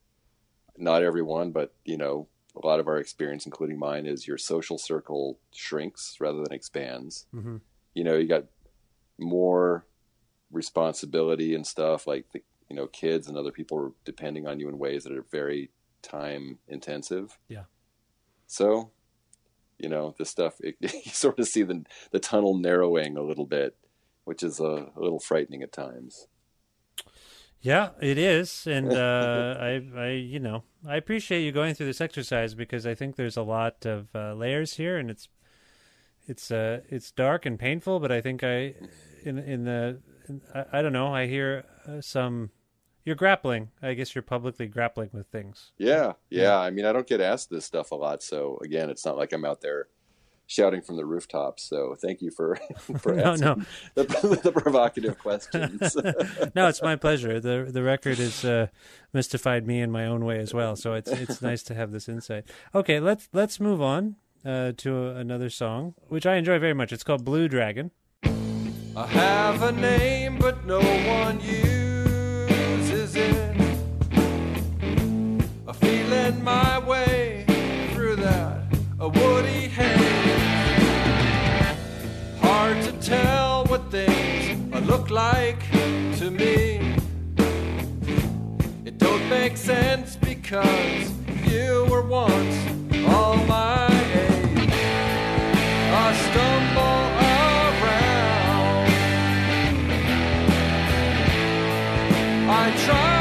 not 0.76 1.02
everyone, 1.02 1.50
but 1.50 1.74
you 1.84 1.96
know, 1.96 2.28
a 2.56 2.66
lot 2.66 2.80
of 2.80 2.86
our 2.86 2.98
experience, 2.98 3.46
including 3.46 3.78
mine, 3.78 4.06
is 4.06 4.26
your 4.26 4.38
social 4.38 4.78
circle 4.78 5.38
shrinks 5.52 6.16
rather 6.20 6.38
than 6.38 6.52
expands. 6.52 7.26
Mm-hmm. 7.34 7.56
You 7.94 8.04
know, 8.04 8.16
you 8.16 8.28
got 8.28 8.44
more 9.18 9.86
responsibility 10.50 11.54
and 11.54 11.66
stuff 11.66 12.06
like 12.06 12.26
the 12.32 12.42
you 12.68 12.76
know 12.76 12.86
kids 12.86 13.28
and 13.28 13.36
other 13.36 13.50
people 13.50 13.78
are 13.78 13.92
depending 14.04 14.46
on 14.46 14.60
you 14.60 14.68
in 14.68 14.78
ways 14.78 15.04
that 15.04 15.12
are 15.12 15.24
very 15.30 15.70
time 16.02 16.58
intensive. 16.68 17.38
Yeah. 17.48 17.64
So, 18.46 18.90
you 19.78 19.88
know, 19.88 20.14
this 20.18 20.30
stuff 20.30 20.60
it, 20.60 20.76
you 20.80 20.88
sort 21.10 21.38
of 21.38 21.48
see 21.48 21.62
the 21.62 21.84
the 22.10 22.20
tunnel 22.20 22.56
narrowing 22.56 23.16
a 23.16 23.22
little 23.22 23.46
bit, 23.46 23.76
which 24.24 24.42
is 24.42 24.60
a, 24.60 24.92
a 24.96 25.00
little 25.00 25.20
frightening 25.20 25.62
at 25.62 25.72
times. 25.72 26.28
Yeah, 27.64 27.92
it 27.98 28.18
is, 28.18 28.66
and 28.66 28.92
uh, 28.92 29.56
I, 29.58 29.82
I, 29.96 30.08
you 30.10 30.38
know, 30.38 30.64
I 30.86 30.96
appreciate 30.96 31.40
you 31.40 31.50
going 31.50 31.74
through 31.74 31.86
this 31.86 32.02
exercise 32.02 32.54
because 32.54 32.86
I 32.86 32.94
think 32.94 33.16
there's 33.16 33.38
a 33.38 33.42
lot 33.42 33.86
of 33.86 34.08
uh, 34.14 34.34
layers 34.34 34.74
here, 34.74 34.98
and 34.98 35.10
it's, 35.10 35.28
it's, 36.28 36.50
uh, 36.50 36.82
it's 36.90 37.10
dark 37.10 37.46
and 37.46 37.58
painful. 37.58 38.00
But 38.00 38.12
I 38.12 38.20
think 38.20 38.44
I, 38.44 38.74
in 39.24 39.38
in 39.38 39.64
the, 39.64 40.02
in, 40.28 40.42
I, 40.54 40.64
I, 40.74 40.82
don't 40.82 40.92
know, 40.92 41.14
I 41.14 41.26
hear 41.26 41.64
uh, 41.88 42.02
some. 42.02 42.50
You're 43.02 43.16
grappling. 43.16 43.70
I 43.82 43.94
guess 43.94 44.14
you're 44.14 44.22
publicly 44.22 44.66
grappling 44.66 45.10
with 45.14 45.28
things. 45.28 45.72
Yeah, 45.78 46.12
yeah, 46.28 46.42
yeah. 46.42 46.58
I 46.58 46.70
mean, 46.70 46.84
I 46.84 46.92
don't 46.92 47.06
get 47.06 47.22
asked 47.22 47.48
this 47.48 47.64
stuff 47.64 47.92
a 47.92 47.94
lot, 47.94 48.22
so 48.22 48.58
again, 48.62 48.90
it's 48.90 49.06
not 49.06 49.16
like 49.16 49.32
I'm 49.32 49.44
out 49.46 49.62
there 49.62 49.88
shouting 50.46 50.82
from 50.82 50.96
the 50.96 51.04
rooftops. 51.04 51.62
So 51.62 51.96
thank 52.00 52.20
you 52.20 52.30
for 52.30 52.56
for 52.98 53.14
no, 53.16 53.34
no. 53.34 53.62
The, 53.94 54.04
the, 54.42 54.52
provocative 54.52 55.18
questions. 55.18 55.96
no, 56.54 56.68
it's 56.68 56.82
my 56.82 56.96
pleasure. 56.96 57.40
the 57.40 57.68
The 57.70 57.82
record 57.82 58.18
has 58.18 58.44
uh, 58.44 58.68
mystified 59.12 59.66
me 59.66 59.80
in 59.80 59.90
my 59.90 60.06
own 60.06 60.24
way 60.24 60.38
as 60.38 60.52
well. 60.52 60.76
So 60.76 60.94
it's 60.94 61.10
it's 61.10 61.42
nice 61.42 61.62
to 61.64 61.74
have 61.74 61.92
this 61.92 62.08
insight. 62.08 62.44
Okay, 62.74 63.00
let's 63.00 63.28
let's 63.32 63.60
move 63.60 63.80
on 63.80 64.16
uh, 64.44 64.72
to 64.78 65.08
another 65.10 65.50
song, 65.50 65.94
which 66.08 66.26
I 66.26 66.36
enjoy 66.36 66.58
very 66.58 66.74
much. 66.74 66.92
It's 66.92 67.04
called 67.04 67.24
Blue 67.24 67.48
Dragon. 67.48 67.90
I 68.96 69.06
have 69.08 69.62
a 69.62 69.72
name, 69.72 70.38
but 70.38 70.64
no 70.66 70.78
one 70.78 71.40
uses 71.40 73.16
it. 73.16 73.56
A 75.66 75.74
feeling 75.74 76.44
my 76.44 76.78
way 76.78 77.13
tell 83.04 83.66
what 83.66 83.90
things 83.90 84.86
look 84.88 85.10
like 85.10 85.60
to 86.18 86.30
me. 86.30 86.96
It 88.86 88.96
don't 88.96 89.28
make 89.28 89.58
sense 89.58 90.16
because 90.16 91.12
you 91.46 91.86
were 91.90 92.02
once 92.02 92.56
all 93.06 93.36
my 93.44 93.88
age. 94.14 94.70
I 95.92 96.14
stumble 96.26 97.00
around. 97.30 98.88
I 102.48 102.72
try 102.86 103.13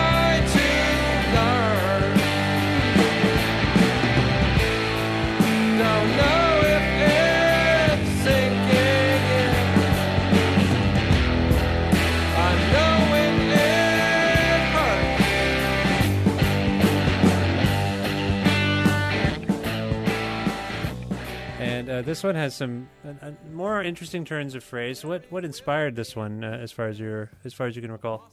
this 22.05 22.23
one 22.23 22.35
has 22.35 22.55
some 22.55 22.89
uh, 23.05 23.13
uh, 23.21 23.31
more 23.51 23.81
interesting 23.81 24.25
turns 24.25 24.55
of 24.55 24.63
phrase. 24.63 25.03
What 25.03 25.31
what 25.31 25.45
inspired 25.45 25.95
this 25.95 26.15
one, 26.15 26.43
uh, 26.43 26.59
as 26.61 26.71
far 26.71 26.87
as 26.87 26.99
your 26.99 27.31
as 27.43 27.53
far 27.53 27.67
as 27.67 27.75
you 27.75 27.81
can 27.81 27.91
recall? 27.91 28.29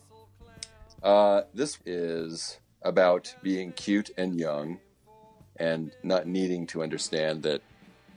Uh, 1.03 1.43
this 1.55 1.79
is 1.87 2.59
about 2.83 3.35
being 3.43 3.73
cute 3.73 4.11
and 4.17 4.39
young, 4.39 4.79
and 5.57 5.93
not 6.03 6.27
needing 6.27 6.67
to 6.69 6.83
understand 6.83 7.43
that 7.45 7.63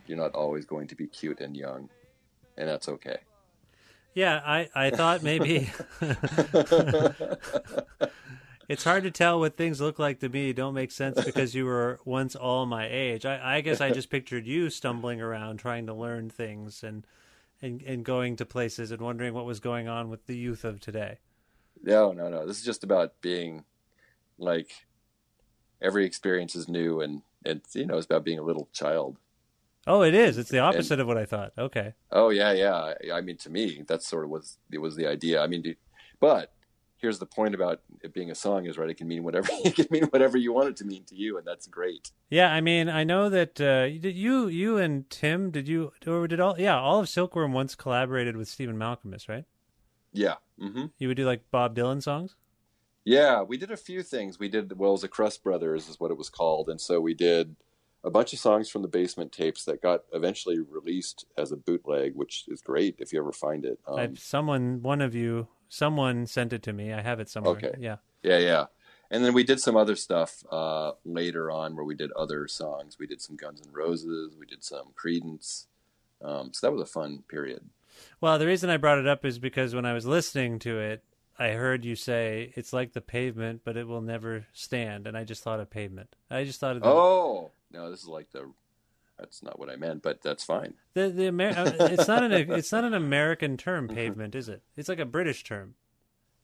you're 0.07 0.17
not 0.17 0.33
always 0.33 0.65
going 0.65 0.87
to 0.87 0.95
be 0.95 1.07
cute 1.07 1.39
and 1.39 1.55
young, 1.55 1.89
and 2.57 2.67
that's 2.67 2.89
okay. 2.89 3.17
Yeah, 4.13 4.41
I 4.45 4.69
I 4.75 4.89
thought 4.89 5.23
maybe 5.23 5.71
it's 8.73 8.83
hard 8.83 9.03
to 9.03 9.11
tell 9.11 9.39
what 9.39 9.55
things 9.55 9.79
look 9.79 9.99
like 9.99 10.19
to 10.21 10.29
me. 10.29 10.51
Don't 10.51 10.73
make 10.73 10.89
sense 10.89 11.23
because 11.23 11.53
you 11.53 11.65
were 11.65 11.99
once 12.05 12.35
all 12.35 12.65
my 12.65 12.87
age. 12.89 13.23
I, 13.23 13.57
I 13.57 13.61
guess 13.61 13.79
I 13.79 13.91
just 13.91 14.09
pictured 14.09 14.47
you 14.47 14.71
stumbling 14.71 15.21
around 15.21 15.57
trying 15.57 15.85
to 15.85 15.93
learn 15.93 16.31
things 16.31 16.83
and 16.83 17.05
and 17.61 17.83
and 17.83 18.03
going 18.03 18.35
to 18.37 18.45
places 18.45 18.89
and 18.89 18.99
wondering 18.99 19.35
what 19.35 19.45
was 19.45 19.59
going 19.59 19.87
on 19.87 20.09
with 20.09 20.25
the 20.25 20.35
youth 20.35 20.65
of 20.65 20.79
today. 20.79 21.19
No, 21.83 22.13
no, 22.13 22.29
no. 22.29 22.47
This 22.47 22.57
is 22.57 22.65
just 22.65 22.83
about 22.83 23.21
being 23.21 23.63
like 24.39 24.87
every 25.79 26.03
experience 26.03 26.55
is 26.55 26.67
new, 26.67 26.99
and 26.99 27.21
it's 27.45 27.75
you 27.75 27.85
know 27.85 27.97
it's 27.97 28.07
about 28.07 28.25
being 28.25 28.39
a 28.39 28.43
little 28.43 28.69
child. 28.73 29.17
Oh, 29.85 30.01
it 30.01 30.15
is. 30.15 30.39
It's 30.39 30.49
the 30.49 30.59
opposite 30.59 30.99
of 30.99 31.05
what 31.05 31.17
I 31.19 31.25
thought. 31.25 31.53
Okay. 31.59 31.93
Oh 32.11 32.31
yeah, 32.31 32.53
yeah. 32.53 32.73
I, 32.73 33.17
I 33.17 33.21
mean, 33.21 33.37
to 33.37 33.51
me, 33.51 33.83
that's 33.87 34.07
sort 34.07 34.23
of 34.23 34.31
was 34.31 34.57
it 34.71 34.79
was 34.79 34.95
the 34.95 35.05
idea. 35.05 35.43
I 35.43 35.47
mean, 35.47 35.75
but 36.19 36.51
here's 37.03 37.19
the 37.19 37.25
point 37.25 37.53
about 37.53 37.81
it 38.01 38.13
being 38.13 38.31
a 38.31 38.35
song 38.35 38.65
is 38.65 38.77
right. 38.77 38.89
It 38.89 38.95
can 38.95 39.09
mean 39.09 39.23
whatever 39.23 39.49
it 39.65 39.75
can 39.75 39.87
mean 39.91 40.05
whatever 40.05 40.37
you 40.37 40.53
want 40.53 40.69
it 40.69 40.77
to 40.77 40.85
mean 40.85 41.03
to 41.05 41.15
you, 41.15 41.37
and 41.37 41.45
that's 41.45 41.67
great. 41.67 42.11
Yeah, 42.29 42.51
I 42.51 42.61
mean, 42.61 42.89
I 42.89 43.03
know 43.03 43.29
that 43.29 43.59
uh, 43.61 43.85
you 43.91 44.47
you 44.47 44.77
and 44.77 45.07
Tim 45.09 45.51
did 45.51 45.67
you 45.67 45.91
or 46.07 46.27
did 46.27 46.39
all 46.39 46.55
yeah 46.57 46.79
all 46.79 46.99
of 46.99 47.07
Silkworm 47.09 47.51
once 47.51 47.75
collaborated 47.75 48.37
with 48.37 48.47
Stephen 48.47 48.77
Malkmus, 48.77 49.27
right? 49.27 49.43
Yeah. 50.13 50.35
hmm 50.57 50.85
You 50.97 51.09
would 51.09 51.17
do 51.17 51.25
like 51.25 51.51
Bob 51.51 51.75
Dylan 51.75 52.01
songs. 52.01 52.35
Yeah, 53.05 53.41
we 53.41 53.57
did 53.57 53.69
a 53.69 53.77
few 53.77 54.01
things. 54.01 54.39
We 54.39 54.47
did 54.47 54.79
well, 54.79 54.91
it 54.91 54.93
was 54.93 55.01
the 55.01 55.09
Crust 55.09 55.43
Brothers 55.43 55.89
is 55.89 55.99
what 55.99 56.09
it 56.09 56.17
was 56.17 56.29
called, 56.29 56.69
and 56.69 56.79
so 56.79 57.01
we 57.01 57.13
did 57.13 57.57
a 58.05 58.11
bunch 58.11 58.33
of 58.33 58.39
songs 58.39 58.69
from 58.69 58.81
the 58.81 58.87
basement 58.87 59.31
tapes 59.31 59.63
that 59.65 59.81
got 59.81 60.01
eventually 60.13 60.59
released 60.59 61.25
as 61.37 61.51
a 61.51 61.57
bootleg, 61.57 62.13
which 62.15 62.45
is 62.49 62.61
great 62.61 62.95
if 62.99 63.13
you 63.13 63.19
ever 63.19 63.31
find 63.31 63.65
it. 63.65 63.79
Um, 63.87 64.15
someone, 64.15 64.81
one 64.81 65.01
of 65.01 65.15
you, 65.15 65.47
someone 65.73 66.27
sent 66.27 66.53
it 66.53 66.61
to 66.63 66.71
me. 66.71 66.93
I 66.93 67.01
have 67.01 67.19
it 67.19 67.29
somewhere. 67.29 67.55
Okay. 67.55 67.73
Yeah. 67.79 67.97
Yeah, 68.21 68.37
yeah. 68.37 68.65
and 69.09 69.25
then 69.25 69.33
we 69.33 69.43
did 69.43 69.59
some 69.59 69.75
other 69.75 69.95
stuff 69.95 70.43
uh, 70.51 70.91
later 71.03 71.51
on 71.51 71.75
where 71.75 71.83
we 71.83 71.95
did 71.95 72.11
other 72.13 72.47
songs. 72.47 72.97
We 72.99 73.07
did 73.07 73.21
some 73.21 73.35
Guns 73.35 73.61
N' 73.65 73.73
Roses. 73.73 74.35
We 74.39 74.45
did 74.45 74.63
some 74.63 74.93
Creedence. 74.95 75.65
Um, 76.21 76.53
so 76.53 76.67
that 76.67 76.71
was 76.71 76.81
a 76.81 76.85
fun 76.85 77.23
period. 77.27 77.61
Well, 78.21 78.39
the 78.39 78.47
reason 78.47 78.69
I 78.69 78.77
brought 78.77 78.97
it 78.99 79.07
up 79.07 79.25
is 79.25 79.39
because 79.39 79.75
when 79.75 79.85
I 79.85 79.93
was 79.93 80.05
listening 80.05 80.59
to 80.59 80.79
it, 80.79 81.03
I 81.37 81.49
heard 81.49 81.83
you 81.83 81.95
say 81.95 82.53
it's 82.55 82.71
like 82.71 82.93
the 82.93 83.01
pavement, 83.01 83.61
but 83.65 83.75
it 83.75 83.87
will 83.87 84.01
never 84.01 84.45
stand, 84.53 85.07
and 85.07 85.17
I 85.17 85.23
just 85.23 85.43
thought 85.43 85.59
of 85.59 85.69
pavement. 85.69 86.15
I 86.29 86.43
just 86.43 86.59
thought 86.59 86.75
of 86.75 86.83
the, 86.83 86.87
Oh 86.87 87.51
no, 87.71 87.89
this 87.89 88.01
is 88.01 88.07
like 88.07 88.31
the. 88.31 88.51
That's 89.17 89.43
not 89.43 89.59
what 89.59 89.69
I 89.69 89.75
meant, 89.75 90.01
but 90.01 90.21
that's 90.21 90.43
fine. 90.43 90.73
the 90.93 91.09
the 91.09 91.27
Amer- 91.27 91.49
uh, 91.57 91.71
it's 91.91 92.07
not 92.07 92.23
an 92.23 92.31
it's 92.33 92.71
not 92.71 92.83
an 92.83 92.93
American 92.93 93.57
term, 93.57 93.87
pavement, 93.87 94.35
is 94.35 94.49
it? 94.49 94.63
It's 94.75 94.89
like 94.89 94.99
a 94.99 95.05
British 95.05 95.43
term. 95.43 95.75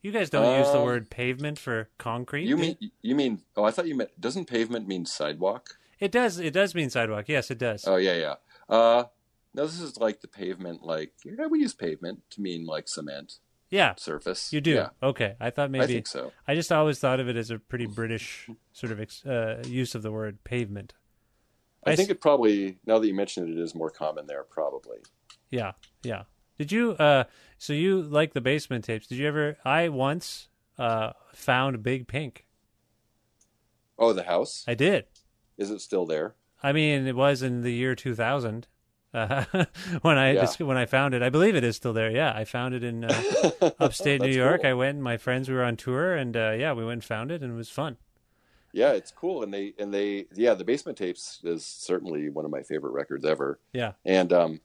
You 0.01 0.11
guys 0.11 0.29
don't 0.29 0.57
use 0.59 0.71
the 0.71 0.77
Um, 0.79 0.85
word 0.85 1.09
pavement 1.09 1.59
for 1.59 1.89
concrete. 1.97 2.45
You 2.45 2.55
mean 2.57 2.77
you 3.01 3.15
mean? 3.15 3.41
Oh, 3.57 3.63
I 3.63 3.71
thought 3.71 3.87
you 3.87 3.95
meant. 3.95 4.11
Doesn't 4.19 4.45
pavement 4.45 4.87
mean 4.87 5.05
sidewalk? 5.05 5.77
it 5.99 6.11
does? 6.11 6.39
It 6.39 6.51
does 6.53 6.73
mean 6.73 6.89
sidewalk. 6.89 7.25
Yes, 7.27 7.51
it 7.51 7.57
does. 7.57 7.85
Oh 7.87 7.97
yeah, 7.97 8.15
yeah. 8.15 8.35
Uh, 8.73 9.05
no, 9.53 9.65
this 9.65 9.81
is 9.81 9.97
like 9.97 10.21
the 10.21 10.27
pavement. 10.27 10.83
Like 10.83 11.13
yeah, 11.25 11.47
we 11.47 11.59
use 11.59 11.73
pavement 11.73 12.21
to 12.31 12.41
mean 12.41 12.65
like 12.65 12.87
cement 12.87 13.39
yeah, 13.71 13.93
surface. 13.97 14.53
you 14.53 14.61
do. 14.61 14.71
Yeah, 14.75 14.89
Okay, 15.03 15.35
I 15.39 15.49
thought 15.49 15.69
maybe 15.71 15.83
I 15.83 15.87
think 15.87 16.07
so. 16.07 16.31
I 16.47 16.55
just 16.55 16.71
always 16.71 16.99
thought 16.99 17.19
of 17.19 17.27
it 17.27 17.35
as 17.35 17.51
a 17.51 17.59
pretty 17.59 17.85
British 17.87 18.49
sort 18.73 18.91
of 18.91 18.99
ex- 19.01 19.25
uh, 19.25 19.61
use 19.67 19.95
of 19.95 20.01
the 20.01 20.11
word 20.11 20.43
pavement. 20.43 20.93
I 21.89 21.93
I 21.93 21.95
think 21.95 22.09
s- 22.09 22.11
it 22.15 22.21
probably 22.21 22.77
now 22.85 22.99
that 22.99 23.07
you 23.07 23.13
mentioned 23.13 23.49
it, 23.49 23.57
it 23.57 23.61
is 23.61 23.73
more 23.75 23.89
common 23.89 24.27
there. 24.27 24.43
Probably. 24.43 24.99
Yeah, 25.49 25.73
yeah. 26.03 26.23
Did 26.57 26.71
you? 26.71 26.91
uh 26.93 27.23
So 27.57 27.73
you 27.73 28.01
like 28.01 28.33
the 28.33 28.41
basement 28.41 28.85
tapes? 28.85 29.07
Did 29.07 29.17
you 29.17 29.27
ever? 29.27 29.57
I 29.65 29.89
once 29.89 30.49
uh 30.77 31.13
found 31.33 31.83
Big 31.83 32.07
Pink. 32.07 32.45
Oh, 33.97 34.13
the 34.13 34.23
house 34.23 34.63
I 34.67 34.75
did. 34.75 35.05
is 35.57 35.69
it 35.71 35.79
still 35.81 36.05
there? 36.05 36.35
I 36.63 36.71
mean, 36.73 37.07
it 37.07 37.15
was 37.15 37.41
in 37.41 37.61
the 37.63 37.71
year 37.71 37.95
2000 37.95 38.67
uh, 39.13 39.43
when 40.01 40.17
I 40.17 40.33
Yeah. 40.33 40.51
when 40.59 40.77
I 40.77 40.85
found 40.85 41.13
it. 41.13 41.21
I 41.23 41.29
believe 41.29 41.55
it 41.55 41.63
is 41.63 41.75
still 41.75 41.93
there. 41.93 42.11
Yeah, 42.11 42.33
I 42.35 42.45
found 42.45 42.73
it 42.75 42.83
in 42.83 43.03
uh, 43.05 43.21
upstate 43.79 44.21
New 44.21 44.29
York. 44.31 44.61
cool. 44.61 44.69
I 44.69 44.73
went 44.73 44.95
and 44.95 45.03
my 45.03 45.17
friends 45.17 45.49
we 45.49 45.55
were 45.55 45.63
on 45.63 45.75
tour, 45.77 46.15
and 46.15 46.35
uh, 46.37 46.51
yeah, 46.57 46.73
we 46.73 46.83
went 46.85 46.93
and 46.97 47.03
found 47.03 47.31
it, 47.31 47.41
and 47.41 47.51
it 47.53 47.55
was 47.55 47.69
fun. 47.69 47.97
Yeah, 48.71 48.91
it's 48.91 49.11
cool, 49.11 49.43
and 49.43 49.53
they 49.53 49.73
and 49.79 49.93
they 49.93 50.25
yeah, 50.33 50.53
the 50.53 50.63
Basement 50.63 50.97
Tapes 50.97 51.41
is 51.43 51.65
certainly 51.65 52.29
one 52.29 52.45
of 52.45 52.51
my 52.51 52.61
favorite 52.61 52.91
records 52.91 53.25
ever. 53.25 53.59
Yeah, 53.73 53.93
And 54.05 54.31
um, 54.33 54.61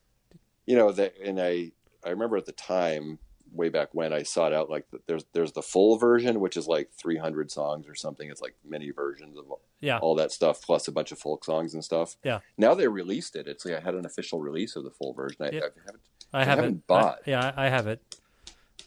you 0.65 0.75
know 0.75 0.91
that, 0.91 1.13
and 1.23 1.39
I 1.41 1.71
I 2.05 2.09
remember 2.09 2.37
at 2.37 2.45
the 2.45 2.51
time, 2.51 3.17
way 3.51 3.69
back 3.69 3.89
when, 3.93 4.13
I 4.13 4.21
sought 4.23 4.53
out 4.53 4.69
like 4.69 4.89
the, 4.91 4.99
there's 5.07 5.25
there's 5.33 5.51
the 5.53 5.61
full 5.63 5.97
version, 5.97 6.39
which 6.39 6.55
is 6.57 6.67
like 6.67 6.91
300 6.93 7.49
songs 7.51 7.87
or 7.87 7.95
something. 7.95 8.29
It's 8.29 8.41
like 8.41 8.55
many 8.67 8.91
versions 8.91 9.37
of 9.37 9.45
yeah, 9.81 9.97
all 9.99 10.13
that 10.15 10.31
stuff, 10.31 10.61
plus 10.61 10.87
a 10.87 10.91
bunch 10.91 11.11
of 11.11 11.17
folk 11.17 11.43
songs 11.43 11.73
and 11.73 11.83
stuff. 11.83 12.15
Yeah. 12.23 12.39
Now 12.57 12.75
they 12.75 12.87
released 12.87 13.35
it. 13.35 13.47
It's 13.47 13.65
like 13.65 13.75
I 13.75 13.79
had 13.79 13.95
an 13.95 14.05
official 14.05 14.39
release 14.39 14.75
of 14.75 14.83
the 14.83 14.91
full 14.91 15.13
version. 15.13 15.37
I, 15.41 15.49
Yeah. 15.51 15.59
I 15.61 15.61
haven't. 15.85 16.01
I 16.33 16.41
I 16.41 16.43
have 16.43 16.57
haven't 16.57 16.73
it. 16.75 16.87
bought. 16.87 17.19
I, 17.25 17.29
yeah, 17.29 17.53
I 17.55 17.65
I 17.65 17.69
have 17.69 17.87
it. 17.87 18.01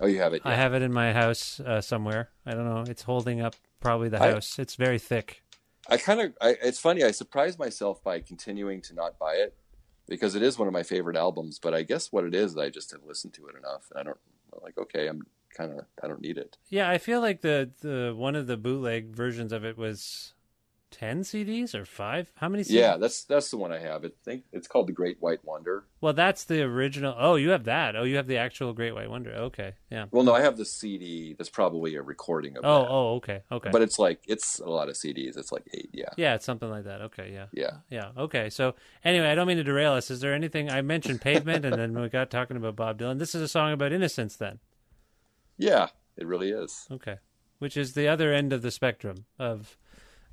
Oh, 0.01 0.07
you 0.07 0.19
have 0.21 0.33
it. 0.33 0.43
I 0.45 0.55
have 0.55 0.75
it 0.75 0.83
in 0.83 0.93
my 0.93 1.13
house 1.13 1.59
uh, 1.59 1.81
somewhere. 1.81 2.29
I 2.47 2.53
don't 2.53 2.65
know. 2.65 2.85
It's 2.89 3.03
holding 3.03 3.41
up 3.41 3.57
probably 3.81 4.09
the 4.09 4.23
I- 4.23 4.33
house. 4.33 4.59
It's 4.59 4.75
very 4.75 4.99
thick. 4.99 5.43
I 5.91 5.97
kind 5.97 6.21
of, 6.21 6.35
I, 6.41 6.57
it's 6.63 6.79
funny. 6.79 7.03
I 7.03 7.13
surprised 7.13 7.59
myself 7.59 8.05
by 8.05 8.21
continuing 8.21 8.83
to 8.83 8.95
not 8.95 9.19
buy 9.19 9.35
it 9.35 9.57
because 10.07 10.35
it 10.35 10.43
is 10.43 10.59
one 10.59 10.69
of 10.69 10.75
my 10.75 10.83
favorite 10.83 11.17
albums. 11.17 11.59
But 11.59 11.73
I 11.73 11.83
guess 11.83 12.13
what 12.13 12.25
it 12.25 12.35
is, 12.35 12.59
I 12.59 12.69
just 12.69 12.91
have 12.93 13.05
listened 13.07 13.33
to 13.35 13.47
it 13.47 13.57
enough. 13.57 13.91
And 13.91 14.01
I 14.01 14.03
don't 14.03 14.19
I'm 14.53 14.61
like, 14.63 14.77
okay, 14.79 15.07
I'm 15.07 15.23
kind 15.57 15.73
of, 15.73 15.87
I 16.03 16.09
don't 16.09 16.21
need 16.21 16.39
it. 16.39 16.57
Yeah, 16.69 16.91
I 16.91 16.99
feel 16.99 17.21
like 17.21 17.41
the 17.41 17.71
the 17.81 18.15
one 18.17 18.37
of 18.37 18.47
the 18.47 18.57
bootleg 18.57 19.15
versions 19.15 19.53
of 19.53 19.65
it 19.65 19.79
was 19.79 20.35
ten 20.91 21.21
CDs 21.21 21.75
or 21.75 21.85
five. 21.85 22.33
How 22.37 22.49
many? 22.49 22.63
CDs? 22.65 22.71
Yeah, 22.71 22.97
that's 22.97 23.25
that's 23.25 23.51
the 23.51 23.57
one 23.57 23.73
I 23.73 23.79
have. 23.79 24.05
I 24.05 24.11
think 24.25 24.45
it's 24.53 24.67
called 24.67 24.87
The 24.89 24.93
Great 24.93 25.17
White 25.21 25.45
Wonder. 25.45 25.85
Well, 26.01 26.13
that's 26.13 26.45
the 26.45 26.63
original. 26.63 27.15
Oh, 27.19 27.35
you 27.37 27.51
have 27.51 27.65
that. 27.65 27.97
Oh, 27.97 28.05
you 28.05 28.17
have 28.17 28.27
the 28.27 28.37
actual 28.39 28.73
Great 28.73 28.95
White 28.95 29.11
Wonder. 29.11 29.31
Okay, 29.33 29.75
yeah. 29.91 30.07
Well, 30.11 30.23
no, 30.25 30.35
I 30.35 30.41
have 30.41 30.57
the 30.57 30.65
CD. 30.65 31.35
That's 31.37 31.51
probably 31.51 31.95
a 31.97 32.03
recording 32.03 32.57
of 32.57 32.65
Oh, 32.65 32.81
that. 32.83 32.89
oh, 32.91 33.15
okay, 33.17 33.43
okay. 33.53 33.71
But 33.71 33.83
it's 33.83 33.99
like 33.99 34.21
it's 34.27 34.59
a 34.61 34.69
lot 34.69 34.89
of 34.89 34.95
CDs. 34.95 35.37
It's 35.37 35.53
like 35.53 35.65
eight. 35.75 35.91
Yeah, 35.93 36.09
yeah, 36.17 36.35
it's 36.35 36.45
something 36.45 36.71
like 36.71 36.85
that. 36.85 37.01
Okay, 37.03 37.31
yeah, 37.33 37.47
yeah. 37.53 37.79
yeah. 37.91 38.11
Okay, 38.17 38.51
so 38.51 38.75
anyway, 39.05 39.29
I 39.29 39.35
don't 39.35 39.47
mean 39.47 39.59
to 39.59 39.65
derail 39.65 39.93
us. 39.93 40.11
Is 40.11 40.21
there 40.21 40.35
anything 40.35 40.71
I 40.71 40.83
mentioned 40.83 41.21
pavement, 41.21 41.65
and 41.65 41.77
then 41.77 42.01
we 42.01 42.09
got 42.09 42.31
talking 42.31 42.57
about 42.57 42.77
Bob 42.77 42.99
Dylan? 42.99 43.19
This 43.19 43.35
is 43.35 43.43
a 43.43 43.49
song 43.49 43.73
about 43.73 43.93
innocence, 43.93 44.37
then. 44.37 44.59
Yeah, 45.57 45.89
it 46.17 46.27
really 46.27 46.51
is. 46.51 46.87
Okay, 46.91 47.17
which 47.59 47.77
is 47.77 47.95
the 47.95 48.09
other 48.09 48.33
end 48.33 48.53
of 48.53 48.63
the 48.63 48.71
spectrum 48.71 49.27
of. 49.39 49.77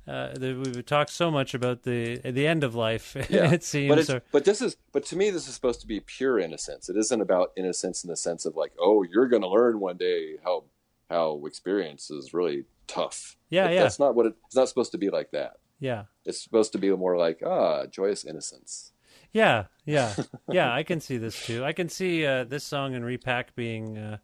Uh, 0.06 0.34
we've 0.40 0.86
talked 0.86 1.10
so 1.10 1.30
much 1.30 1.52
about 1.54 1.82
the 1.82 2.18
the 2.18 2.46
end 2.46 2.62
of 2.64 2.74
life. 2.74 3.16
Yeah, 3.30 3.52
it 3.52 3.64
seems. 3.64 4.06
But 4.06 4.10
or- 4.16 4.22
but 4.32 4.44
this 4.44 4.62
is 4.62 4.76
but 4.92 5.04
to 5.06 5.16
me 5.16 5.30
this 5.30 5.48
is 5.48 5.54
supposed 5.54 5.80
to 5.80 5.86
be 5.86 6.00
pure 6.00 6.38
innocence. 6.38 6.88
It 6.88 6.96
isn't 6.96 7.20
about 7.20 7.52
innocence 7.56 8.04
in 8.04 8.08
the 8.10 8.16
sense 8.16 8.46
of 8.46 8.54
like, 8.56 8.72
oh, 8.78 9.02
you're 9.02 9.26
going 9.28 9.42
to 9.42 9.48
learn 9.48 9.80
one 9.80 9.96
day 9.96 10.36
how 10.44 10.64
how 11.10 11.42
experience 11.46 12.10
is 12.10 12.32
really 12.32 12.64
tough. 12.86 13.36
Yeah, 13.50 13.68
It- 13.68 13.74
yeah. 13.74 13.82
That's 13.82 13.98
not 13.98 14.14
what 14.14 14.26
it, 14.26 14.34
it's 14.46 14.56
not 14.56 14.68
supposed 14.68 14.92
to 14.92 14.98
be 14.98 15.10
like 15.10 15.30
that. 15.32 15.58
yeah. 15.80 16.04
It's 16.24 16.42
supposed 16.42 16.72
to 16.72 16.78
be 16.78 16.90
more 16.90 17.16
like 17.16 17.42
ah, 17.44 17.86
joyous 17.86 18.24
innocence. 18.24 18.92
Yeah, 19.32 19.64
yeah, 19.84 20.14
yeah. 20.50 20.72
I 20.72 20.82
can 20.82 21.00
see 21.00 21.18
this 21.18 21.44
too. 21.46 21.64
I 21.64 21.72
can 21.72 21.88
see 21.88 22.24
uh, 22.24 22.44
this 22.44 22.64
song 22.64 22.94
and 22.94 23.04
Repack 23.04 23.54
being 23.54 23.98
uh, 23.98 24.18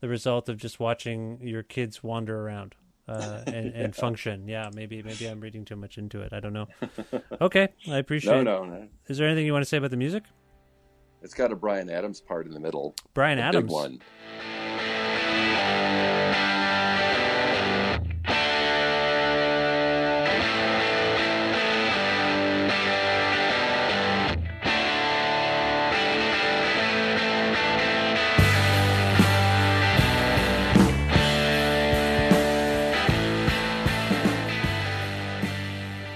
the 0.00 0.08
result 0.08 0.48
of 0.48 0.56
just 0.56 0.80
watching 0.80 1.40
your 1.42 1.62
kids 1.62 2.02
wander 2.02 2.40
around 2.40 2.74
uh, 3.08 3.42
and, 3.46 3.72
and 3.74 3.96
function. 4.04 4.48
Yeah, 4.48 4.70
maybe 4.74 5.02
maybe 5.02 5.26
I'm 5.26 5.40
reading 5.40 5.64
too 5.64 5.76
much 5.76 5.98
into 5.98 6.20
it. 6.22 6.32
I 6.32 6.40
don't 6.40 6.52
know. 6.52 6.68
Okay, 7.40 7.68
I 7.90 7.98
appreciate. 7.98 8.42
No, 8.42 8.42
no, 8.42 8.64
no. 8.64 8.88
Is 9.08 9.18
there 9.18 9.26
anything 9.26 9.44
you 9.44 9.52
want 9.52 9.64
to 9.64 9.68
say 9.68 9.76
about 9.76 9.90
the 9.90 9.96
music? 9.96 10.24
It's 11.22 11.34
got 11.34 11.52
a 11.52 11.56
Bryan 11.56 11.90
Adams 11.90 12.20
part 12.20 12.46
in 12.46 12.52
the 12.52 12.60
middle. 12.60 12.94
Bryan 13.12 13.38
Adams. 13.38 13.70
one. 13.72 14.00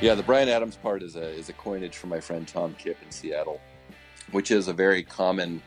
Yeah, 0.01 0.15
the 0.15 0.23
Bryan 0.23 0.49
Adams 0.49 0.77
part 0.77 1.03
is 1.03 1.17
a 1.17 1.29
is 1.29 1.49
a 1.49 1.53
coinage 1.53 1.97
from 1.97 2.11
my 2.11 2.21
friend 2.21 2.47
Tom 2.47 2.75
Kipp 2.79 2.99
in 3.05 3.11
Seattle, 3.11 3.61
which 4.31 4.51
is 4.53 4.69
a 4.69 4.73
very 4.73 5.03
common. 5.03 5.61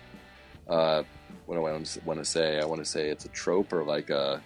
Uh, 0.70 1.04
what 1.46 1.56
do 1.56 1.66
I 1.66 1.72
want 2.06 2.20
to 2.20 2.26
say? 2.26 2.60
I 2.62 2.66
want 2.66 2.80
to 2.80 2.90
say 2.90 3.10
it's 3.10 3.26
a 3.26 3.30
trope 3.30 3.74
or 3.74 3.84
like 3.84 4.10
a 4.10 4.42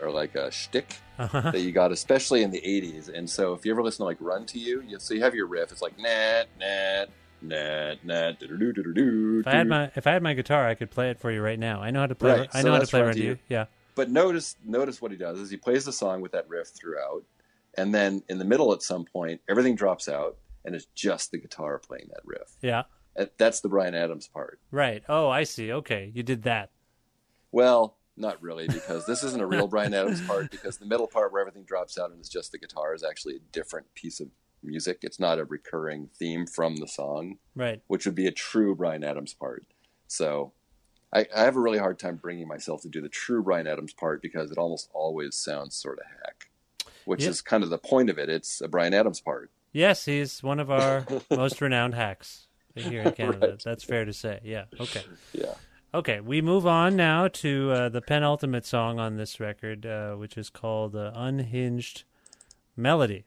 or 0.00 0.10
like 0.10 0.34
a 0.34 0.50
shtick 0.50 0.96
Uh-huh. 1.18 1.50
that 1.50 1.60
you 1.60 1.72
got, 1.72 1.92
especially 1.92 2.42
in 2.42 2.50
the 2.50 2.60
'80s. 2.60 3.08
And 3.08 3.28
so, 3.28 3.54
if 3.54 3.64
you 3.64 3.72
ever 3.72 3.82
listen 3.82 3.98
to 3.98 4.04
like 4.04 4.18
"Run 4.20 4.44
to 4.46 4.58
You," 4.58 4.82
you 4.82 4.98
so 4.98 5.14
you 5.14 5.22
have 5.22 5.34
your 5.34 5.46
riff. 5.46 5.72
It's 5.72 5.80
like 5.82 5.98
nat 5.98 6.44
nat 6.60 7.06
nat 7.40 8.04
nat 8.04 8.38
do 8.38 8.48
do 8.48 8.72
do 8.74 8.92
do 8.92 9.40
If 9.40 9.46
I 9.46 9.52
had 9.52 9.66
my 9.66 9.90
if 9.96 10.06
I 10.06 10.10
had 10.12 10.22
my 10.22 10.34
guitar, 10.34 10.68
I 10.68 10.74
could 10.74 10.90
play 10.90 11.08
it 11.08 11.18
for 11.18 11.30
you 11.30 11.40
right 11.40 11.58
now. 11.58 11.80
I 11.80 11.90
know 11.90 12.00
how 12.00 12.06
to 12.06 12.14
play. 12.14 12.32
Right, 12.40 12.50
I 12.52 12.60
so 12.60 12.70
how 12.70 12.80
to 12.80 12.86
play 12.86 13.00
Run 13.00 13.14
to. 13.14 13.22
You. 13.22 13.38
Yeah. 13.48 13.64
But 13.94 14.10
notice 14.10 14.56
notice 14.62 15.00
what 15.00 15.10
he 15.10 15.16
does 15.16 15.38
is 15.40 15.48
he 15.48 15.56
plays 15.56 15.86
the 15.86 15.92
song 15.92 16.20
with 16.20 16.32
that 16.32 16.48
riff 16.50 16.68
throughout, 16.68 17.22
and 17.76 17.94
then 17.94 18.22
in 18.28 18.38
the 18.38 18.44
middle 18.44 18.72
at 18.72 18.82
some 18.82 19.04
point 19.04 19.40
everything 19.48 19.74
drops 19.74 20.08
out 20.08 20.36
and 20.64 20.74
it's 20.74 20.86
just 20.94 21.30
the 21.30 21.38
guitar 21.38 21.78
playing 21.78 22.08
that 22.10 22.20
riff. 22.24 22.56
Yeah. 22.60 22.82
That's 23.36 23.60
the 23.60 23.68
Bryan 23.68 23.94
Adams 23.94 24.26
part. 24.28 24.58
Right. 24.70 25.02
Oh, 25.08 25.28
I 25.28 25.44
see. 25.44 25.70
Okay, 25.72 26.10
you 26.14 26.22
did 26.22 26.44
that. 26.44 26.70
Well, 27.50 27.96
not 28.16 28.40
really, 28.42 28.66
because 28.68 29.06
this 29.06 29.22
isn't 29.24 29.40
a 29.42 29.46
real 29.46 29.66
Bryan 29.66 29.92
Adams 29.94 30.20
part. 30.26 30.50
Because 30.50 30.78
the 30.78 30.86
middle 30.86 31.06
part 31.06 31.32
where 31.32 31.40
everything 31.42 31.64
drops 31.64 31.98
out 31.98 32.10
and 32.10 32.20
it's 32.20 32.28
just 32.28 32.52
the 32.52 32.58
guitar 32.58 32.94
is 32.94 33.02
actually 33.04 33.36
a 33.36 33.40
different 33.52 33.92
piece 33.94 34.20
of 34.20 34.28
music. 34.62 34.98
It's 35.02 35.20
not 35.20 35.38
a 35.38 35.44
recurring 35.44 36.08
theme 36.18 36.46
from 36.46 36.76
the 36.76 36.86
song, 36.88 37.38
Right. 37.54 37.82
which 37.88 38.06
would 38.06 38.14
be 38.14 38.26
a 38.26 38.32
true 38.32 38.74
Bryan 38.74 39.04
Adams 39.04 39.34
part. 39.34 39.64
So 40.06 40.52
I, 41.12 41.26
I 41.36 41.42
have 41.42 41.56
a 41.56 41.60
really 41.60 41.78
hard 41.78 41.98
time 41.98 42.16
bringing 42.16 42.48
myself 42.48 42.82
to 42.82 42.88
do 42.88 43.00
the 43.02 43.08
true 43.08 43.42
Bryan 43.42 43.66
Adams 43.66 43.92
part 43.92 44.22
because 44.22 44.50
it 44.50 44.58
almost 44.58 44.88
always 44.94 45.34
sounds 45.36 45.74
sort 45.74 45.98
of 45.98 46.06
hack, 46.06 46.48
which 47.04 47.22
Yeah. 47.22 47.30
is 47.30 47.40
kind 47.42 47.62
of 47.64 47.70
the 47.70 47.78
point 47.78 48.10
of 48.10 48.18
it. 48.18 48.28
It's 48.28 48.60
a 48.60 48.68
Bryan 48.68 48.94
Adams 48.94 49.20
part. 49.20 49.50
Yes, 49.72 50.04
he's 50.04 50.42
one 50.42 50.60
of 50.60 50.70
our 50.70 51.06
most 51.30 51.60
renowned 51.60 51.94
hacks 51.94 52.46
here 52.74 53.02
in 53.02 53.12
Canada. 53.12 53.48
Right. 53.50 53.62
That's 53.64 53.84
fair 53.84 54.04
to 54.04 54.12
say. 54.12 54.40
Yeah. 54.44 54.64
Okay. 54.80 55.02
Yeah. 55.32 55.54
Okay, 55.94 56.20
we 56.20 56.40
move 56.40 56.66
on 56.66 56.96
now 56.96 57.28
to 57.28 57.70
uh, 57.70 57.88
the 57.90 58.00
penultimate 58.00 58.64
song 58.64 58.98
on 58.98 59.16
this 59.18 59.38
record, 59.38 59.84
uh, 59.84 60.14
which 60.14 60.38
is 60.38 60.48
called 60.48 60.96
uh, 60.96 61.12
Unhinged 61.14 62.04
Melody. 62.76 63.24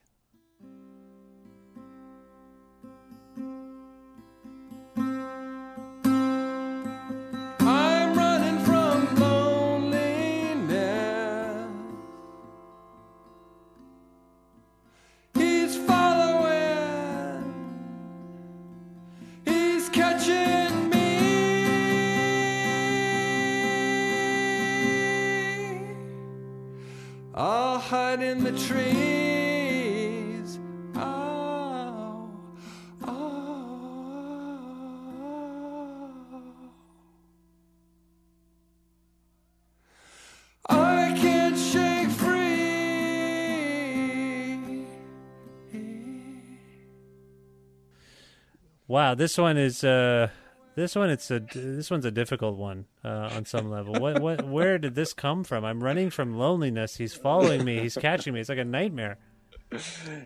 Wow, 48.96 49.14
this 49.14 49.36
one 49.36 49.58
is 49.58 49.84
uh 49.84 50.30
this 50.74 50.96
one 50.96 51.10
it's 51.10 51.30
a 51.30 51.40
this 51.54 51.90
one's 51.90 52.06
a 52.06 52.10
difficult 52.10 52.56
one 52.56 52.86
uh, 53.04 53.28
on 53.36 53.44
some 53.44 53.70
level. 53.70 53.92
What 54.00 54.22
what 54.22 54.48
where 54.48 54.78
did 54.78 54.94
this 54.94 55.12
come 55.12 55.44
from? 55.44 55.66
I'm 55.66 55.84
running 55.84 56.08
from 56.08 56.38
loneliness. 56.38 56.96
He's 56.96 57.12
following 57.12 57.62
me. 57.62 57.78
He's 57.78 57.94
catching 57.94 58.32
me. 58.32 58.40
It's 58.40 58.48
like 58.48 58.56
a 58.56 58.64
nightmare. 58.64 59.18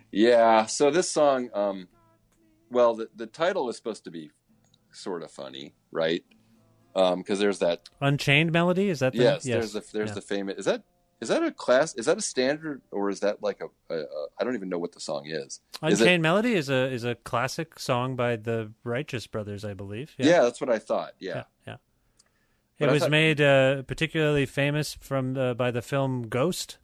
Yeah. 0.09 0.67
So 0.67 0.89
this 0.89 1.11
song, 1.11 1.49
um, 1.53 1.89
well, 2.69 2.95
the, 2.95 3.09
the 3.13 3.27
title 3.27 3.67
is 3.67 3.75
supposed 3.75 4.05
to 4.05 4.09
be 4.09 4.31
sort 4.93 5.21
of 5.21 5.31
funny, 5.31 5.73
right? 5.91 6.23
Because 6.93 7.39
there's 7.39 7.59
that. 7.59 7.89
Unchained 7.99 8.53
melody 8.53 8.87
is 8.87 8.99
that 8.99 9.11
the 9.11 9.23
Yes, 9.23 9.43
there's 9.43 9.73
the 9.73 9.83
there's 9.91 10.11
yeah. 10.11 10.13
the 10.13 10.21
famous. 10.21 10.59
Is 10.59 10.65
that 10.65 10.83
is 11.21 11.29
that 11.29 11.43
a 11.43 11.51
class? 11.51 11.95
Is 11.95 12.07
that 12.07 12.17
a 12.17 12.21
standard 12.21 12.81
or 12.91 13.09
is 13.09 13.19
that 13.21 13.41
like 13.41 13.61
a? 13.61 13.93
a, 13.93 13.99
a 13.99 14.05
I 14.39 14.43
don't 14.43 14.55
even 14.55 14.69
know 14.69 14.79
what 14.79 14.91
the 14.91 14.99
song 14.99 15.27
is. 15.27 15.59
Is 15.83 16.01
it- 16.01 16.03
Unchained 16.03 16.23
Melody 16.23 16.53
is 16.55 16.69
a 16.69 16.91
is 16.91 17.03
a 17.03 17.15
classic 17.15 17.79
song 17.79 18.15
by 18.15 18.35
the 18.35 18.71
Righteous 18.83 19.27
Brothers, 19.27 19.63
I 19.63 19.73
believe. 19.73 20.13
yeah. 20.17 20.41
that's 20.41 20.59
what 20.59 20.69
I 20.69 20.79
thought. 20.79 21.13
Yeah. 21.19 21.35
yeah. 21.35 21.43
yeah. 21.67 21.75
It 22.79 22.89
I 22.89 22.91
was 22.91 23.03
thought- 23.03 23.11
made 23.11 23.39
uh, 23.41 23.83
particularly 23.83 24.45
famous 24.47 24.95
from 24.95 25.35
the, 25.35 25.53
by 25.55 25.69
the 25.71 25.81
film 25.83 26.23
Ghost. 26.27 26.77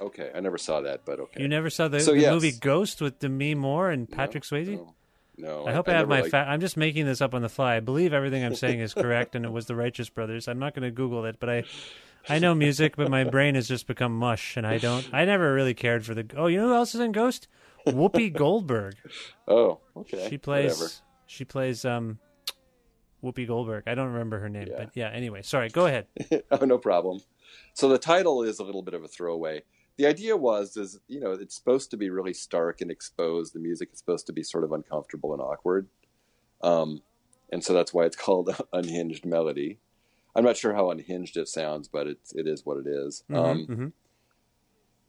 Okay, 0.00 0.30
I 0.34 0.40
never 0.40 0.58
saw 0.58 0.80
that, 0.82 1.04
but 1.04 1.18
okay. 1.18 1.42
You 1.42 1.48
never 1.48 1.70
saw 1.70 1.88
the, 1.88 1.98
So, 2.00 2.12
the 2.12 2.20
yes. 2.20 2.32
movie 2.32 2.52
Ghost 2.52 3.00
with 3.02 3.18
Demi 3.18 3.54
Moore 3.56 3.90
and 3.90 4.08
Patrick 4.08 4.44
Swayze? 4.44 4.68
No, 4.68 4.94
no, 5.36 5.66
I 5.66 5.72
hope 5.72 5.88
I, 5.88 5.92
have 5.94 6.08
my 6.08 6.20
liked- 6.20 6.30
fa- 6.30 6.46
I'm 6.48 6.60
just 6.60 6.76
making 6.76 7.04
this 7.04 7.20
up 7.20 7.34
on 7.34 7.42
the 7.42 7.48
fly. 7.48 7.74
I 7.76 7.80
believe 7.80 8.12
everything 8.12 8.44
I'm 8.44 8.54
saying 8.54 8.78
is 8.80 8.94
correct, 8.94 9.34
and 9.34 9.44
it 9.44 9.50
was 9.50 9.66
the 9.66 9.74
Righteous 9.74 10.08
Brothers. 10.08 10.46
I'm 10.48 10.60
not 10.60 10.72
going 10.74 10.84
to 10.84 10.92
Google 10.92 11.24
it, 11.24 11.36
but 11.40 11.50
I, 11.50 11.64
I 12.28 12.38
know 12.38 12.54
music, 12.54 12.96
but 12.96 13.10
my 13.10 13.24
brain 13.24 13.54
has 13.54 13.68
just 13.68 13.86
become 13.86 14.16
mush, 14.16 14.56
and 14.56 14.66
I 14.66 14.78
don't. 14.78 15.08
I 15.12 15.24
never 15.24 15.52
really 15.54 15.74
cared 15.74 16.04
for 16.04 16.14
the. 16.14 16.26
Oh, 16.36 16.46
you 16.46 16.58
know 16.58 16.68
who 16.68 16.74
else 16.74 16.94
is 16.94 17.00
in 17.00 17.12
Ghost? 17.12 17.48
Whoopi 17.86 18.32
Goldberg. 18.36 18.96
Oh, 19.46 19.80
okay. 19.96 20.28
She 20.28 20.38
plays. 20.38 20.78
Whatever. 20.78 20.92
She 21.26 21.44
plays 21.44 21.84
um, 21.84 22.18
Whoopi 23.22 23.46
Goldberg. 23.46 23.84
I 23.86 23.94
don't 23.94 24.08
remember 24.12 24.38
her 24.40 24.48
name, 24.48 24.68
Yeah. 24.70 24.76
but 24.78 24.90
yeah. 24.94 25.08
Anyway, 25.10 25.42
sorry. 25.42 25.68
Go 25.68 25.86
ahead. 25.86 26.06
oh, 26.50 26.64
no 26.64 26.78
problem. 26.78 27.20
So 27.74 27.88
the 27.88 27.98
title 27.98 28.42
is 28.42 28.58
a 28.58 28.64
little 28.64 28.82
bit 28.82 28.94
of 28.94 29.04
a 29.04 29.08
throwaway. 29.08 29.62
The 29.96 30.06
idea 30.06 30.36
was, 30.36 30.76
is 30.76 31.00
you 31.08 31.18
know, 31.20 31.32
it's 31.32 31.56
supposed 31.56 31.90
to 31.90 31.96
be 31.96 32.10
really 32.10 32.34
stark 32.34 32.80
and 32.80 32.90
exposed. 32.90 33.54
The 33.54 33.58
music 33.58 33.90
is 33.92 33.98
supposed 33.98 34.26
to 34.26 34.32
be 34.32 34.42
sort 34.42 34.64
of 34.64 34.72
uncomfortable 34.72 35.32
and 35.32 35.42
awkward, 35.42 35.88
um, 36.62 37.02
and 37.50 37.64
so 37.64 37.72
that's 37.72 37.92
why 37.92 38.04
it's 38.04 38.14
called 38.16 38.54
Unhinged 38.72 39.24
Melody. 39.26 39.78
I'm 40.36 40.44
not 40.44 40.56
sure 40.56 40.74
how 40.74 40.90
unhinged 40.90 41.36
it 41.36 41.48
sounds, 41.48 41.88
but 41.88 42.06
it's 42.06 42.32
it 42.34 42.46
is 42.46 42.64
what 42.64 42.78
it 42.78 42.86
is. 42.86 43.24
Mhm, 43.30 43.36
Um, 43.36 43.66
mhm. 43.66 43.92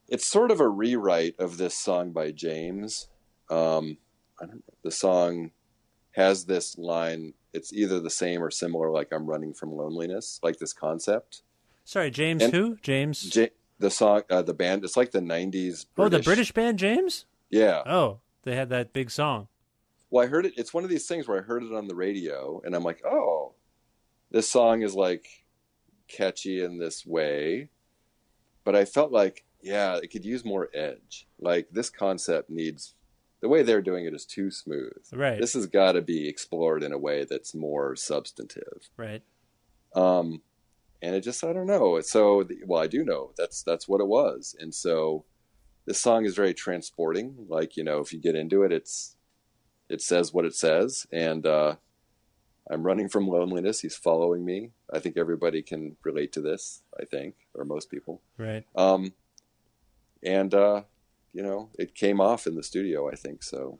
it's 0.08 0.26
sort 0.26 0.52
of 0.52 0.60
a 0.60 0.68
rewrite 0.68 1.36
of 1.40 1.58
this 1.58 1.76
song 1.76 2.12
by 2.12 2.32
James. 2.32 3.08
Um, 3.50 3.98
I 4.42 4.46
don't, 4.46 4.64
the 4.84 4.92
song 4.92 5.52
has 6.12 6.46
this 6.46 6.78
line. 6.78 7.34
It's 7.54 7.74
either 7.74 8.00
the 8.00 8.10
same 8.10 8.42
or 8.44 8.50
similar, 8.52 8.90
like 8.92 9.10
"I'm 9.12 9.26
running 9.26 9.54
from 9.54 9.72
loneliness," 9.76 10.40
like 10.44 10.58
this 10.58 10.74
concept. 10.74 11.44
Sorry, 11.86 12.12
James. 12.12 12.44
And- 12.44 12.54
who? 12.54 12.78
James. 12.82 13.22
J- 13.22 13.52
the 13.80 13.90
song, 13.90 14.24
uh, 14.30 14.42
the 14.42 14.54
band, 14.54 14.84
it's 14.84 14.98
like 14.98 15.12
the 15.12 15.22
'90s. 15.22 15.86
oh, 15.98 16.10
the 16.10 16.20
British 16.20 16.52
band 16.52 16.78
James. 16.80 17.26
Yeah. 17.50 17.82
Oh, 17.86 18.20
they 18.44 18.56
had 18.56 18.70
that 18.70 18.94
big 18.94 19.10
song. 19.10 19.48
Well, 20.12 20.24
I 20.26 20.28
heard 20.28 20.46
it. 20.46 20.54
It's 20.58 20.74
one 20.74 20.84
of 20.84 20.90
these 20.90 21.08
things 21.08 21.28
where 21.28 21.38
I 21.38 21.42
heard 21.42 21.64
it 21.64 21.72
on 21.74 21.88
the 21.88 21.96
radio, 21.96 22.62
and 22.66 22.76
I'm 22.76 22.84
like, 22.84 23.02
oh, 23.06 23.54
this 24.32 24.50
song 24.50 24.82
is 24.82 24.96
like 24.96 25.28
catchy 26.08 26.64
in 26.64 26.78
this 26.78 27.06
way, 27.06 27.70
but 28.64 28.76
I 28.76 28.86
felt 28.86 29.12
like, 29.12 29.46
yeah, 29.62 29.98
it 29.98 30.08
could 30.12 30.26
use 30.26 30.46
more 30.46 30.70
edge. 30.74 31.28
Like 31.40 31.70
this 31.72 31.90
concept 31.90 32.50
needs 32.50 32.96
the 33.42 33.50
way 33.50 33.64
they're 33.64 33.82
doing 33.82 34.06
it 34.06 34.14
is 34.14 34.26
too 34.26 34.52
smooth. 34.52 34.92
Right. 35.14 35.40
This 35.40 35.54
has 35.54 35.66
got 35.66 35.94
to 35.94 36.02
be 36.02 36.28
explored 36.28 36.84
in 36.84 36.92
a 36.92 36.98
way 36.98 37.26
that's 37.30 37.56
more 37.56 37.96
substantive. 37.96 38.90
Right. 38.98 39.24
Um, 39.96 40.42
and 41.02 41.16
it 41.16 41.22
just 41.22 41.44
I 41.44 41.54
don't 41.54 41.68
know. 41.68 42.00
So 42.02 42.46
well, 42.66 42.82
I 42.82 42.88
do 42.88 43.04
know 43.04 43.32
that's 43.38 43.64
that's 43.64 43.88
what 43.88 44.02
it 44.02 44.08
was, 44.08 44.56
and 44.60 44.74
so 44.74 45.24
this 45.86 46.00
song 46.00 46.26
is 46.26 46.36
very 46.36 46.54
transporting. 46.54 47.46
Like 47.48 47.78
you 47.78 47.84
know, 47.84 48.00
if 48.00 48.12
you 48.12 48.20
get 48.20 48.36
into 48.36 48.64
it, 48.64 48.72
it's 48.72 49.16
it 49.88 50.02
says 50.02 50.34
what 50.34 50.46
it 50.46 50.56
says, 50.56 51.08
and 51.12 51.46
uh, 51.46 51.76
I'm 52.70 52.84
running 52.84 53.10
from 53.10 53.28
loneliness. 53.28 53.82
He's 53.82 53.96
following 53.96 54.46
me. 54.46 54.72
I 54.94 55.00
think 55.00 55.18
everybody 55.18 55.62
can 55.62 55.96
relate 56.04 56.32
to 56.34 56.42
this. 56.42 56.82
I 57.00 57.06
think, 57.06 57.36
or 57.54 57.66
most 57.66 57.90
people. 57.90 58.22
Right. 58.38 58.66
Um, 58.76 59.14
and 60.24 60.54
uh, 60.54 60.84
you 61.34 61.44
know, 61.44 61.70
it 61.78 61.96
came 61.96 62.22
off 62.22 62.48
in 62.48 62.56
the 62.56 62.64
studio. 62.64 63.10
I 63.10 63.16
think 63.16 63.44
so. 63.44 63.80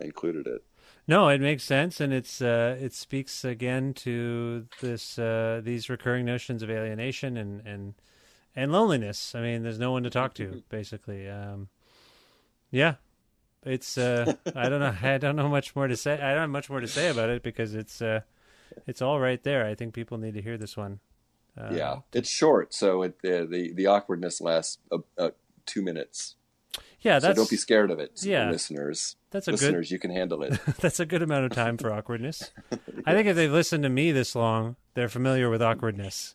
I 0.00 0.04
included 0.04 0.46
it. 0.46 0.64
No, 1.08 1.28
it 1.28 1.40
makes 1.40 1.62
sense, 1.62 2.00
and 2.00 2.12
it's 2.12 2.42
uh, 2.42 2.76
it 2.80 2.92
speaks 2.92 3.44
again 3.44 3.94
to 3.94 4.66
this 4.80 5.18
uh, 5.18 5.60
these 5.62 5.88
recurring 5.88 6.24
notions 6.24 6.62
of 6.62 6.70
alienation 6.70 7.36
and 7.36 7.66
and 7.66 7.94
and 8.54 8.72
loneliness. 8.72 9.34
I 9.34 9.40
mean, 9.40 9.62
there's 9.62 9.78
no 9.78 9.92
one 9.92 10.02
to 10.02 10.10
talk 10.10 10.34
to, 10.34 10.62
basically. 10.68 11.28
Um, 11.28 11.68
yeah, 12.70 12.94
it's 13.66 13.98
uh, 13.98 14.34
I 14.54 14.68
don't 14.68 14.80
know 14.80 14.94
I 15.02 15.18
don't 15.18 15.36
know 15.36 15.48
much 15.48 15.76
more 15.76 15.88
to 15.88 15.96
say. 15.96 16.14
I 16.14 16.30
don't 16.30 16.40
have 16.40 16.50
much 16.50 16.70
more 16.70 16.80
to 16.80 16.88
say 16.88 17.08
about 17.08 17.28
it 17.28 17.42
because 17.42 17.74
it's 17.74 18.00
uh, 18.00 18.20
it's 18.86 19.02
all 19.02 19.20
right 19.20 19.42
there. 19.42 19.66
I 19.66 19.74
think 19.74 19.94
people 19.94 20.18
need 20.18 20.34
to 20.34 20.42
hear 20.42 20.56
this 20.56 20.76
one. 20.76 21.00
Uh, 21.58 21.70
yeah, 21.72 21.96
it's 22.12 22.28
short, 22.30 22.74
so 22.74 23.02
it 23.02 23.16
uh, 23.24 23.44
the 23.44 23.72
the 23.74 23.86
awkwardness 23.86 24.40
lasts 24.40 24.78
two 25.66 25.82
minutes. 25.82 26.36
Yeah. 27.00 27.18
so 27.18 27.26
That's 27.28 27.38
don't 27.38 27.50
be 27.50 27.56
scared 27.56 27.90
of 27.90 27.98
it, 27.98 28.12
yeah. 28.22 28.50
listeners. 28.50 29.16
That's 29.30 29.48
a 29.48 29.52
good- 29.52 29.60
listeners. 29.60 29.90
You 29.90 29.98
can 29.98 30.10
handle 30.10 30.42
it. 30.42 30.58
that's 30.80 31.00
a 31.00 31.06
good 31.06 31.22
amount 31.22 31.44
of 31.46 31.52
time 31.52 31.76
for 31.76 31.92
awkwardness. 31.92 32.50
I 33.06 33.12
think 33.12 33.28
if 33.28 33.36
they've 33.36 33.52
listened 33.52 33.82
to 33.84 33.88
me 33.88 34.12
this 34.12 34.34
long, 34.34 34.76
they're 34.94 35.08
familiar 35.08 35.50
with 35.50 35.62
awkwardness. 35.62 36.34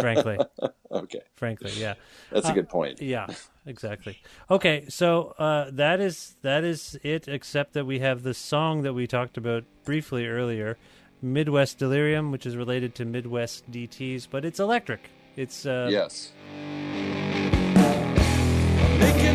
frankly, 0.00 0.38
okay, 0.90 1.20
frankly, 1.36 1.72
yeah. 1.76 1.94
that's 2.30 2.46
a 2.46 2.50
Uh, 2.50 2.54
good 2.54 2.68
point. 2.68 3.00
Yeah, 3.02 3.26
exactly. 3.66 4.20
Okay, 4.50 4.86
so 4.88 5.34
uh, 5.38 5.70
that 5.72 6.00
is 6.00 6.36
that 6.42 6.64
is 6.64 6.98
it. 7.02 7.28
Except 7.28 7.74
that 7.74 7.84
we 7.84 7.98
have 7.98 8.22
the 8.22 8.34
song 8.34 8.82
that 8.82 8.94
we 8.94 9.06
talked 9.06 9.36
about 9.36 9.64
briefly 9.84 10.26
earlier, 10.26 10.78
Midwest 11.20 11.78
Delirium, 11.78 12.30
which 12.32 12.46
is 12.46 12.56
related 12.56 12.94
to 12.96 13.04
Midwest 13.04 13.70
DTS, 13.70 14.28
but 14.30 14.44
it's 14.44 14.58
electric. 14.60 15.10
It's 15.36 15.66
uh, 15.66 15.88
yes. 15.90 16.32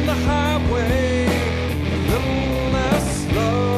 The 0.09 0.15
highway 0.15 1.27
a 1.27 1.97
little 2.09 2.71
less 2.73 3.27
slow. 3.27 3.68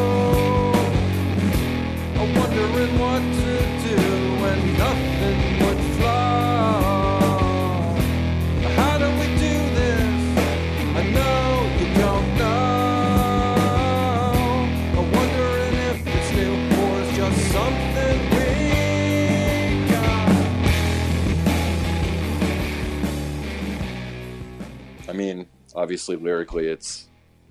Obviously 25.76 26.15
lyrically, 26.15 26.68
it's 26.68 27.07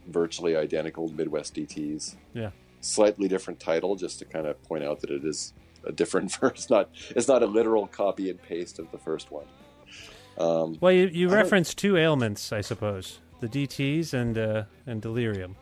virtually 0.08 0.56
identical 0.56 1.08
to 1.08 1.14
Midwest 1.14 1.54
DTs. 1.54 2.16
yeah. 2.34 2.50
Slightly 2.82 3.28
different 3.28 3.60
title, 3.60 3.94
just 3.94 4.18
to 4.20 4.24
kind 4.24 4.46
of 4.46 4.60
point 4.62 4.82
out 4.84 5.00
that 5.00 5.10
it 5.10 5.22
is 5.24 5.52
a 5.84 5.92
different 5.92 6.34
verse. 6.40 6.70
Not 6.70 6.88
it's 7.10 7.28
not 7.28 7.42
a 7.42 7.46
literal 7.46 7.86
copy 7.86 8.30
and 8.30 8.40
paste 8.40 8.78
of 8.78 8.90
the 8.90 8.98
first 8.98 9.30
one. 9.30 9.44
Um, 10.38 10.78
Well, 10.80 10.92
you 10.92 11.08
you 11.08 11.28
referenced 11.28 11.76
two 11.76 11.98
ailments, 11.98 12.52
I 12.52 12.62
suppose, 12.62 13.20
the 13.40 13.48
DTS 13.48 14.14
and 14.14 14.38
uh, 14.38 14.64
and 14.86 15.02
delirium. 15.02 15.56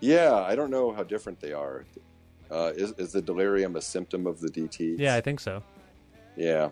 yeah, 0.00 0.34
I 0.34 0.56
don't 0.56 0.70
know 0.70 0.92
how 0.92 1.04
different 1.04 1.38
they 1.40 1.52
are. 1.52 1.84
Uh, 2.50 2.72
is 2.74 2.92
is 2.98 3.12
the 3.12 3.22
delirium 3.22 3.76
a 3.76 3.80
symptom 3.80 4.26
of 4.26 4.40
the 4.40 4.48
DTs? 4.50 4.98
Yeah, 4.98 5.14
I 5.14 5.20
think 5.20 5.38
so. 5.40 5.62
Yeah. 6.36 6.70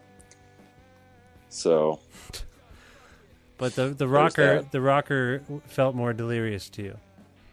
So 1.49 2.01
But 3.63 3.77
the 3.77 3.91
the 3.91 4.09
rocker 4.09 4.63
the 4.73 4.81
rocker 4.81 5.41
felt 5.69 5.95
more 5.95 6.13
delirious 6.13 6.69
to 6.71 6.83
you. 6.83 6.99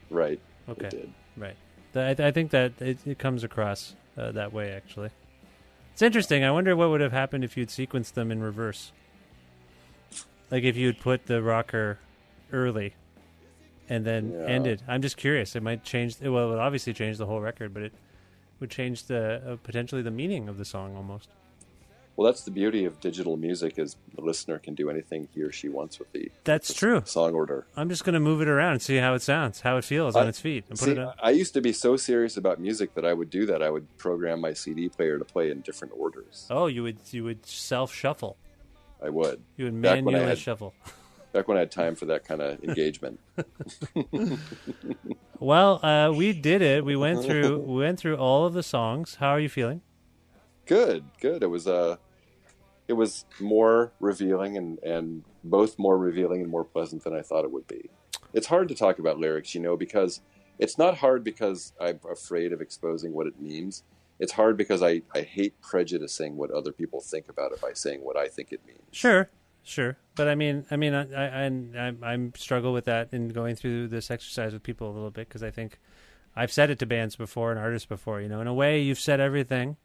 right. 0.10 0.40
Okay. 0.68 1.08
Right. 1.38 1.56
Th- 1.94 2.20
I, 2.20 2.28
I 2.30 2.32
think 2.32 2.50
that 2.50 2.82
it, 2.82 2.98
it 3.06 3.20
comes 3.20 3.44
across 3.44 3.96
uh, 4.18 4.32
that 4.32 4.52
way, 4.52 4.72
actually. 4.72 5.12
It's 5.94 6.02
interesting. 6.02 6.44
I 6.44 6.50
wonder 6.50 6.76
what 6.76 6.90
would 6.90 7.02
have 7.02 7.12
happened 7.12 7.44
if 7.44 7.56
you'd 7.56 7.70
sequenced 7.70 8.14
them 8.14 8.32
in 8.32 8.42
reverse. 8.42 8.92
Like 10.50 10.64
if 10.64 10.76
you 10.76 10.88
would 10.88 11.00
put 11.00 11.28
the 11.28 11.44
rocker 11.44 12.00
early 12.52 12.96
and 13.88 14.04
then 14.04 14.32
Yeah. 14.32 14.46
ended. 14.48 14.82
I'm 14.88 15.04
just 15.04 15.16
curious. 15.18 15.56
It 15.56 15.62
might 15.62 15.84
change. 15.84 16.20
Well, 16.20 16.48
it 16.48 16.50
would 16.50 16.60
obviously 16.60 16.94
change 16.94 17.18
the 17.20 17.28
whole 17.28 17.40
record, 17.40 17.72
but 17.72 17.84
it 17.84 17.94
would 18.60 18.72
change 18.72 19.04
the 19.06 19.42
uh, 19.46 19.56
potentially 19.62 20.02
the 20.02 20.10
meaning 20.12 20.50
of 20.50 20.58
the 20.58 20.66
song 20.66 20.96
almost. 20.96 21.30
Well, 22.20 22.26
that's 22.26 22.42
the 22.44 22.52
beauty 22.52 22.84
of 22.84 23.00
digital 23.00 23.38
music 23.38 23.80
is 23.80 23.96
the 24.14 24.20
listener 24.20 24.60
can 24.60 24.76
do 24.76 24.90
anything 24.90 25.30
he 25.34 25.42
or 25.42 25.54
she 25.54 25.70
wants 25.70 26.00
with 26.00 26.12
the 26.12 26.30
That's 26.44 26.68
the 26.68 26.74
true. 26.74 27.02
song 27.06 27.34
order. 27.34 27.66
I'm 27.78 27.88
just 27.88 28.04
going 28.04 28.14
to 28.16 28.20
move 28.20 28.42
it 28.42 28.50
around 28.50 28.74
and 28.74 28.82
see 28.82 28.98
how 28.98 29.14
it 29.14 29.22
sounds, 29.22 29.62
how 29.62 29.78
it 29.78 29.86
feels 29.86 30.18
on 30.18 30.28
its 30.28 30.38
feet, 30.38 30.66
and 30.70 30.78
put 30.78 30.90
it. 30.90 30.98
On. 31.00 31.14
I 31.24 31.30
used 31.30 31.54
to 31.54 31.62
be 31.62 31.72
so 31.72 31.96
serious 31.96 32.36
about 32.36 32.60
music 32.60 32.94
that 32.96 33.06
I 33.06 33.14
would 33.14 33.30
do 33.30 33.46
that. 33.46 33.64
I 33.64 33.70
would 33.70 33.88
program 33.98 34.42
my 34.42 34.52
CD 34.52 34.90
player 34.90 35.18
to 35.18 35.24
play 35.24 35.50
in 35.50 35.62
different 35.62 35.94
orders. 35.96 36.46
Oh, 36.50 36.68
you 36.68 36.84
would 36.84 36.98
you 37.12 37.24
would 37.24 37.46
self 37.46 37.94
shuffle. 37.94 38.36
I 39.02 39.08
would. 39.08 39.42
You 39.56 39.64
would 39.72 39.82
Back 39.82 40.00
I 40.00 40.02
manually 40.02 40.26
had- 40.26 40.38
shuffle. 40.40 40.74
Back 41.32 41.48
when 41.48 41.56
I 41.56 41.62
had 41.62 41.72
time 41.72 41.96
for 41.96 42.04
that 42.08 42.26
kind 42.26 42.42
of 42.42 42.62
engagement. 42.66 43.18
Well, 45.42 45.80
uh, 45.86 46.12
we 46.12 46.34
did 46.34 46.62
it. 46.62 46.84
We 46.84 46.98
went 46.98 47.24
through 47.24 47.60
we 47.60 47.78
went 47.80 47.98
through 47.98 48.18
all 48.18 48.46
of 48.46 48.52
the 48.54 48.62
songs. 48.62 49.16
How 49.22 49.30
are 49.30 49.40
you 49.40 49.48
feeling? 49.48 49.80
good, 50.66 51.06
good. 51.22 51.42
It 51.44 51.48
was 51.48 51.66
uh, 51.66 51.96
it 52.90 52.94
was 52.94 53.26
more 53.40 53.94
revealing 54.00 54.58
and 54.58 54.80
and 54.80 55.24
both 55.44 55.78
more 55.80 55.98
revealing 55.98 56.42
and 56.42 56.50
more 56.50 56.66
pleasant 56.66 57.04
than 57.04 57.14
I 57.14 57.22
thought 57.22 57.46
it 57.46 57.52
would 57.52 57.68
be. 57.68 57.90
It's 58.34 58.48
hard 58.48 58.68
to 58.70 58.76
talk 58.76 59.00
about 59.00 59.20
lyrics, 59.20 59.56
you 59.56 59.62
know, 59.62 59.78
because 59.78 60.22
it's 60.58 60.78
not 60.78 60.98
hard 60.98 61.24
because 61.24 61.72
I'm 61.80 62.00
afraid 62.12 62.52
of 62.52 62.62
exposing 62.62 63.14
what 63.14 63.28
it 63.28 63.40
means. 63.40 63.84
It's 64.20 64.34
hard 64.34 64.58
because 64.58 64.84
I, 64.84 65.04
I 65.16 65.22
hate 65.22 65.62
prejudicing 65.62 66.36
what 66.36 66.52
other 66.52 66.74
people 66.74 67.00
think 67.00 67.30
about 67.30 67.54
it 67.54 67.62
by 67.62 67.72
saying 67.74 68.04
what 68.04 68.18
I 68.18 68.28
think 68.28 68.52
it 68.52 68.60
means. 68.66 68.82
Sure, 68.92 69.30
sure. 69.64 69.98
But 70.16 70.28
I 70.28 70.36
mean, 70.36 70.66
I 70.72 70.76
mean, 70.76 70.94
I 70.94 71.46
I 71.46 71.46
I, 71.46 71.94
I 72.04 72.32
struggle 72.36 72.74
with 72.74 72.86
that 72.86 73.14
in 73.14 73.30
going 73.30 73.56
through 73.56 73.90
this 73.90 74.10
exercise 74.10 74.52
with 74.52 74.64
people 74.64 74.90
a 74.90 74.94
little 74.94 75.12
bit 75.12 75.30
because 75.30 75.44
I 75.44 75.52
think 75.52 75.80
I've 76.36 76.52
said 76.52 76.72
it 76.72 76.80
to 76.80 76.88
bands 76.88 77.16
before 77.16 77.52
and 77.52 77.60
artists 77.60 77.86
before. 77.86 78.20
You 78.20 78.30
know, 78.30 78.42
in 78.42 78.48
a 78.48 78.54
way, 78.54 78.82
you've 78.82 79.00
said 79.00 79.20
everything 79.20 79.78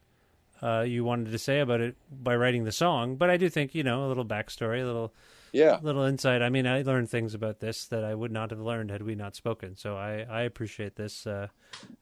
uh, 0.62 0.80
you 0.86 1.04
wanted 1.04 1.30
to 1.32 1.38
say 1.38 1.60
about 1.60 1.80
it 1.80 1.96
by 2.10 2.34
writing 2.36 2.64
the 2.64 2.72
song. 2.72 3.16
But 3.16 3.30
I 3.30 3.36
do 3.36 3.48
think 3.48 3.74
you 3.74 3.82
know 3.82 4.06
a 4.06 4.08
little 4.08 4.24
backstory, 4.24 4.82
a 4.82 4.86
little 4.86 5.12
Yeah. 5.52 5.78
little 5.82 6.02
insight. 6.04 6.42
I 6.42 6.48
mean, 6.48 6.66
I 6.66 6.82
learned 6.82 7.10
things 7.10 7.34
about 7.34 7.60
this 7.60 7.86
that 7.86 8.04
I 8.04 8.14
would 8.14 8.32
not 8.32 8.50
have 8.50 8.60
learned 8.60 8.90
had 8.90 9.02
we 9.02 9.14
not 9.14 9.34
spoken. 9.36 9.76
So 9.76 9.96
I, 9.96 10.26
I 10.28 10.42
appreciate 10.42 10.96
this 10.96 11.26
uh, 11.26 11.48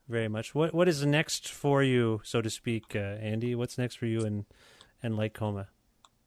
very 0.09 0.29
much. 0.29 0.55
What 0.55 0.75
what 0.75 0.89
is 0.89 1.05
next 1.05 1.49
for 1.49 1.83
you, 1.83 2.21
so 2.25 2.41
to 2.43 2.51
speak, 2.51 2.95
uh, 2.95 2.99
Andy? 2.99 3.55
What's 3.55 3.79
next 3.79 3.97
for 3.97 4.07
you 4.07 4.21
and 4.25 4.45
and 5.03 5.17
Light 5.17 5.35
Coma? 5.35 5.69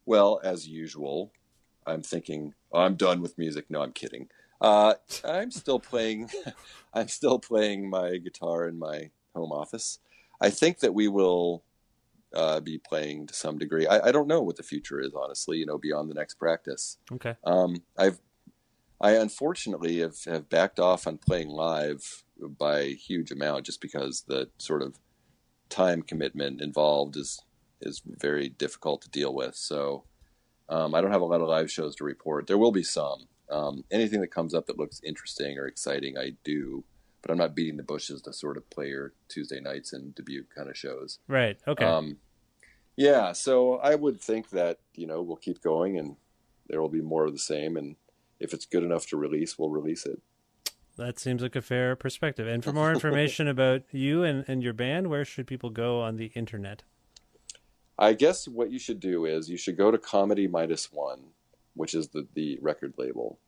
Well, 0.05 0.39
as 0.43 0.67
usual, 0.67 1.31
I'm 1.87 2.01
thinking 2.01 2.53
oh, 2.71 2.79
I'm 2.81 2.95
done 2.95 3.21
with 3.21 3.37
music. 3.37 3.65
No, 3.69 3.81
I'm 3.81 3.91
kidding. 3.93 4.29
Uh, 4.61 4.93
I'm 5.23 5.51
still 5.51 5.79
playing. 5.79 6.29
I'm 6.93 7.07
still 7.09 7.39
playing 7.39 7.89
my 7.89 8.17
guitar 8.17 8.67
in 8.67 8.79
my 8.79 9.09
home 9.35 9.51
office. 9.51 9.99
I 10.39 10.49
think 10.49 10.79
that 10.79 10.93
we 10.93 11.07
will 11.07 11.63
uh, 12.35 12.59
be 12.59 12.77
playing 12.77 13.27
to 13.27 13.33
some 13.33 13.57
degree. 13.57 13.87
I, 13.87 14.07
I 14.07 14.11
don't 14.11 14.27
know 14.27 14.41
what 14.41 14.57
the 14.57 14.63
future 14.63 14.99
is, 14.99 15.13
honestly. 15.15 15.57
You 15.57 15.65
know, 15.65 15.77
beyond 15.77 16.09
the 16.09 16.15
next 16.15 16.35
practice. 16.35 16.97
Okay. 17.11 17.35
Um, 17.43 17.83
I've 17.97 18.19
I 19.01 19.11
unfortunately 19.11 19.99
have, 19.99 20.23
have 20.25 20.49
backed 20.49 20.79
off 20.79 21.05
on 21.07 21.17
playing 21.17 21.49
live 21.49 22.23
by 22.57 22.79
a 22.79 22.95
huge 22.95 23.31
amount 23.31 23.65
just 23.65 23.81
because 23.81 24.23
the 24.27 24.49
sort 24.57 24.81
of 24.81 24.95
time 25.69 26.01
commitment 26.01 26.61
involved 26.61 27.17
is 27.17 27.41
is 27.81 28.01
very 28.05 28.49
difficult 28.49 29.01
to 29.01 29.09
deal 29.09 29.33
with. 29.33 29.55
So 29.55 30.05
um, 30.69 30.95
I 30.95 31.01
don't 31.01 31.11
have 31.11 31.21
a 31.21 31.25
lot 31.25 31.41
of 31.41 31.49
live 31.49 31.69
shows 31.69 31.95
to 31.97 32.03
report. 32.03 32.47
There 32.47 32.57
will 32.57 32.71
be 32.71 32.83
some. 32.83 33.27
Um, 33.51 33.83
anything 33.91 34.21
that 34.21 34.31
comes 34.31 34.53
up 34.55 34.65
that 34.67 34.79
looks 34.79 35.01
interesting 35.03 35.57
or 35.59 35.67
exciting, 35.67 36.17
I 36.17 36.31
do. 36.43 36.83
But 37.21 37.31
I'm 37.31 37.37
not 37.37 37.55
beating 37.55 37.77
the 37.77 37.83
bushes 37.83 38.21
to 38.23 38.33
sort 38.33 38.55
of 38.55 38.69
play 38.69 38.89
your 38.89 39.13
Tuesday 39.27 39.59
nights 39.59 39.93
and 39.93 40.13
debut 40.15 40.45
kind 40.55 40.69
of 40.69 40.77
shows. 40.77 41.19
Right. 41.27 41.57
Okay. 41.67 41.83
Um, 41.83 42.17
yeah, 42.97 43.33
so 43.33 43.75
I 43.77 43.95
would 43.95 44.21
think 44.21 44.49
that 44.51 44.79
you 44.93 45.07
know 45.07 45.21
we'll 45.21 45.35
keep 45.37 45.61
going, 45.61 45.97
and 45.97 46.15
there 46.67 46.81
will 46.81 46.89
be 46.89 47.01
more 47.01 47.25
of 47.25 47.33
the 47.33 47.39
same. 47.39 47.77
And 47.77 47.95
if 48.39 48.53
it's 48.53 48.65
good 48.65 48.83
enough 48.83 49.07
to 49.07 49.17
release, 49.17 49.57
we'll 49.57 49.69
release 49.69 50.05
it. 50.05 50.21
That 50.97 51.19
seems 51.19 51.41
like 51.41 51.55
a 51.55 51.61
fair 51.61 51.95
perspective. 51.95 52.47
And 52.47 52.63
for 52.63 52.71
more 52.73 52.91
information 52.91 53.47
about 53.47 53.83
you 53.91 54.23
and, 54.23 54.45
and 54.47 54.63
your 54.63 54.73
band, 54.73 55.07
where 55.07 55.25
should 55.25 55.47
people 55.47 55.69
go 55.69 56.01
on 56.01 56.15
the 56.15 56.31
internet? 56.35 56.83
I 57.97 58.13
guess 58.13 58.47
what 58.47 58.71
you 58.71 58.79
should 58.79 58.99
do 58.99 59.25
is 59.25 59.49
you 59.49 59.57
should 59.57 59.77
go 59.77 59.91
to 59.91 59.97
Comedy 59.97 60.47
Minus 60.47 60.91
One, 60.91 61.31
which 61.75 61.93
is 61.93 62.09
the 62.09 62.27
the 62.33 62.59
record 62.61 62.93
label. 62.97 63.39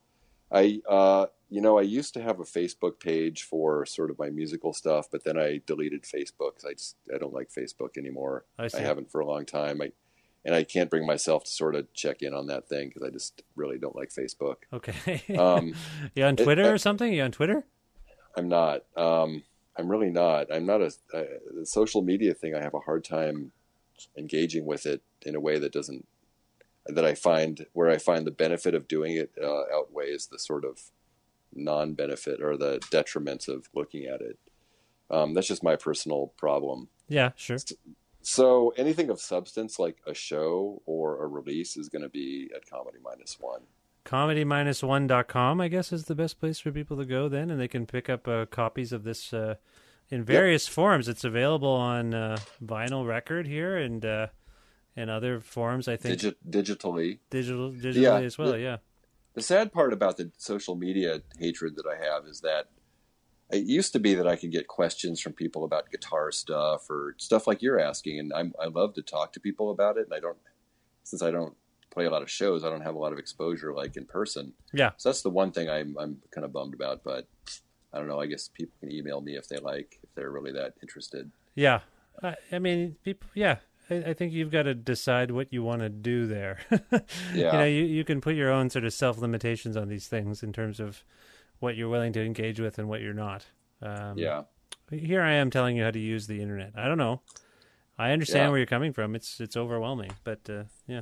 I 0.52 0.82
uh, 0.88 1.28
you 1.50 1.62
know 1.62 1.78
I 1.78 1.84
used 1.84 2.14
to 2.16 2.22
have 2.22 2.40
a 2.40 2.44
Facebook 2.44 3.00
page 3.00 3.44
for 3.44 3.86
sort 3.86 4.12
of 4.12 4.20
my 4.20 4.30
musical 4.30 4.74
stuff, 4.74 5.08
but 5.12 5.24
then 5.24 5.38
I 5.38 5.62
deleted 5.66 6.04
Facebook. 6.04 6.66
I 6.68 6.74
just 6.74 6.96
I 7.14 7.18
don't 7.18 7.34
like 7.34 7.50
Facebook 7.50 7.98
anymore. 7.98 8.46
I 8.58 8.68
see. 8.68 8.80
haven't 8.80 9.12
for 9.12 9.22
a 9.22 9.26
long 9.26 9.46
time. 9.46 9.82
I 9.82 9.92
and 10.46 10.56
I 10.56 10.64
can't 10.64 10.90
bring 10.90 11.06
myself 11.06 11.44
to 11.44 11.52
sort 11.52 11.76
of 11.76 11.92
check 11.94 12.22
in 12.22 12.34
on 12.34 12.48
that 12.48 12.70
thing 12.70 12.88
because 12.88 13.04
I 13.04 13.10
just 13.10 13.44
really 13.56 13.78
don't 13.78 13.96
like 13.96 14.10
Facebook. 14.10 14.58
Okay. 14.72 15.22
Um, 15.38 15.74
you 16.16 16.24
on 16.24 16.36
it- 16.36 16.44
Twitter 16.44 16.64
uh, 16.64 16.72
or 16.72 16.78
something? 16.78 17.12
You 17.12 17.24
on 17.24 17.32
Twitter? 17.32 17.66
I'm 18.36 18.48
not. 18.48 18.84
Um, 18.96 19.44
I'm 19.78 19.90
really 19.90 20.10
not. 20.10 20.48
I'm 20.54 20.66
not 20.66 20.82
a, 20.82 20.92
a 21.14 21.26
the 21.60 21.66
social 21.66 22.02
media 22.02 22.34
thing. 22.34 22.56
I 22.56 22.62
have 22.62 22.74
a 22.74 22.80
hard 22.80 23.04
time 23.04 23.52
engaging 24.18 24.66
with 24.66 24.86
it 24.86 25.02
in 25.24 25.36
a 25.36 25.40
way 25.40 25.60
that 25.60 25.72
doesn't 25.72 26.08
that 26.86 27.06
I 27.06 27.16
find 27.16 27.66
where 27.74 27.90
I 27.90 27.98
find 27.98 28.26
the 28.26 28.32
benefit 28.32 28.74
of 28.74 28.88
doing 28.88 29.16
it 29.16 29.32
uh, 29.42 29.64
outweighs 29.74 30.28
the 30.28 30.40
sort 30.40 30.64
of 30.64 30.80
non-benefit 31.54 32.42
or 32.42 32.58
the 32.58 32.80
detriments 32.92 33.48
of 33.48 33.68
looking 33.74 34.06
at 34.06 34.22
it. 34.22 34.38
Um, 35.10 35.34
that's 35.34 35.48
just 35.48 35.64
my 35.64 35.76
personal 35.76 36.34
problem. 36.38 36.90
Yeah, 37.08 37.32
sure. 37.36 37.58
So 38.22 38.74
anything 38.76 39.10
of 39.10 39.22
substance, 39.22 39.80
like 39.80 39.98
a 40.06 40.14
show 40.14 40.82
or 40.86 41.24
a 41.24 41.28
release, 41.28 41.78
is 41.78 41.88
going 41.88 42.02
to 42.02 42.10
be 42.10 42.50
at 42.56 42.70
Comedy 42.70 42.98
Minus 43.04 43.38
One. 43.40 43.62
Comedy-one.com, 44.04 45.62
I 45.62 45.68
guess, 45.68 45.92
is 45.92 46.06
the 46.06 46.16
best 46.16 46.40
place 46.40 46.60
for 46.60 46.72
people 46.72 46.98
to 46.98 47.06
go 47.06 47.28
then, 47.30 47.50
and 47.50 47.60
they 47.60 47.68
can 47.68 47.86
pick 47.86 48.10
up 48.10 48.28
uh, 48.28 48.46
copies 48.46 48.92
of 48.92 49.04
this 49.04 49.34
uh, 49.34 49.56
in 50.10 50.24
various 50.24 50.68
forms. 50.68 51.08
It's 51.08 51.24
available 51.24 51.70
on 51.72 52.14
uh, 52.14 52.38
vinyl 52.64 53.08
record 53.08 53.48
here 53.48 53.78
and 53.78 54.06
uh, 54.06 54.28
and 54.96 55.10
other 55.10 55.40
forms, 55.40 55.88
I 55.88 55.96
think, 55.96 56.20
Digi- 56.20 56.36
digitally, 56.50 57.20
digital 57.30 57.72
digitally 57.72 57.96
Yeah, 58.02 58.18
as 58.20 58.38
well. 58.38 58.58
yeah. 58.58 58.78
The 59.38 59.44
sad 59.44 59.72
part 59.72 59.94
about 59.94 60.18
the 60.18 60.32
social 60.40 60.76
media 60.76 61.22
hatred 61.38 61.76
that 61.76 61.86
I 61.86 62.04
have 62.04 62.26
is 62.26 62.42
that 62.42 62.70
it 63.52 63.66
used 63.66 63.94
to 63.94 64.00
be 64.00 64.16
that 64.16 64.28
I 64.28 64.36
could 64.36 64.52
get 64.52 64.68
questions 64.68 65.22
from 65.22 65.34
people 65.34 65.64
about 65.64 65.92
guitar 65.92 66.32
stuff 66.32 66.90
or 66.90 67.14
stuff 67.20 67.46
like 67.46 67.62
you're 67.62 67.80
asking, 67.80 68.18
and 68.18 68.34
I'm, 68.34 68.52
I 68.60 68.66
love 68.66 68.96
to 68.96 69.04
talk 69.04 69.34
to 69.34 69.40
people 69.40 69.70
about 69.70 69.96
it. 69.98 70.06
And 70.06 70.14
I 70.16 70.20
don't, 70.20 70.40
since 71.04 71.22
I 71.22 71.30
don't 71.30 71.56
play 71.92 72.06
a 72.06 72.10
lot 72.10 72.24
of 72.24 72.32
shows, 72.32 72.64
I 72.64 72.72
don't 72.72 72.82
have 72.82 72.96
a 72.96 72.98
lot 72.98 73.14
of 73.14 73.20
exposure 73.20 73.74
like 73.74 73.96
in 73.96 74.06
person. 74.06 74.54
Yeah. 74.74 74.94
So 74.98 75.10
that's 75.10 75.22
the 75.22 75.30
one 75.30 75.52
thing 75.52 75.70
I'm 75.70 75.96
I'm 76.00 76.18
kind 76.32 76.44
of 76.44 76.52
bummed 76.52 76.74
about. 76.74 77.04
But 77.04 77.28
I 77.94 78.00
don't 78.00 78.08
know. 78.08 78.20
I 78.20 78.26
guess 78.26 78.50
people 78.52 78.74
can 78.80 78.92
email 78.92 79.22
me 79.22 79.38
if 79.38 79.48
they 79.48 79.58
like, 79.58 80.00
if 80.02 80.10
they're 80.16 80.32
really 80.32 80.54
that 80.54 80.74
interested. 80.82 81.30
Yeah, 81.54 81.82
I, 82.24 82.38
I 82.52 82.58
mean, 82.58 82.96
people. 83.04 83.30
Yeah, 83.36 83.58
I, 83.90 83.96
I 84.10 84.14
think 84.14 84.34
you've 84.34 84.52
got 84.52 84.64
to 84.64 84.74
decide 84.74 85.32
what 85.32 85.52
you 85.52 85.64
want 85.64 85.82
to 85.82 85.90
do 85.90 86.28
there. 86.28 86.60
yeah. 87.34 87.52
You 87.54 87.58
know, 87.60 87.66
you 87.66 87.84
you 87.84 88.04
can 88.04 88.22
put 88.22 88.36
your 88.36 88.52
own 88.52 88.70
sort 88.70 88.86
of 88.86 88.94
self 88.94 89.18
limitations 89.18 89.78
on 89.78 89.88
these 89.88 90.08
things 90.08 90.44
in 90.44 90.54
terms 90.54 90.80
of 90.80 91.04
what 91.60 91.76
you're 91.76 91.90
willing 91.90 92.14
to 92.14 92.24
engage 92.24 92.60
with 92.60 92.78
and 92.80 92.88
what 92.88 93.02
you're 93.02 93.14
not. 93.14 93.46
Um, 93.82 94.18
Yeah. 94.18 94.44
Here 94.92 95.22
I 95.22 95.34
am 95.34 95.50
telling 95.50 95.76
you 95.76 95.84
how 95.84 95.92
to 95.92 96.00
use 96.00 96.28
the 96.28 96.42
internet. 96.42 96.72
I 96.78 96.88
don't 96.88 96.98
know. 96.98 97.22
I 98.00 98.12
understand 98.12 98.44
Yeah. 98.46 98.50
where 98.50 98.58
you're 98.60 98.68
coming 98.68 98.94
from. 98.94 99.16
It's 99.16 99.40
it's 99.40 99.58
overwhelming, 99.58 100.12
but 100.24 100.48
uh, 100.50 100.64
yeah. 100.88 101.02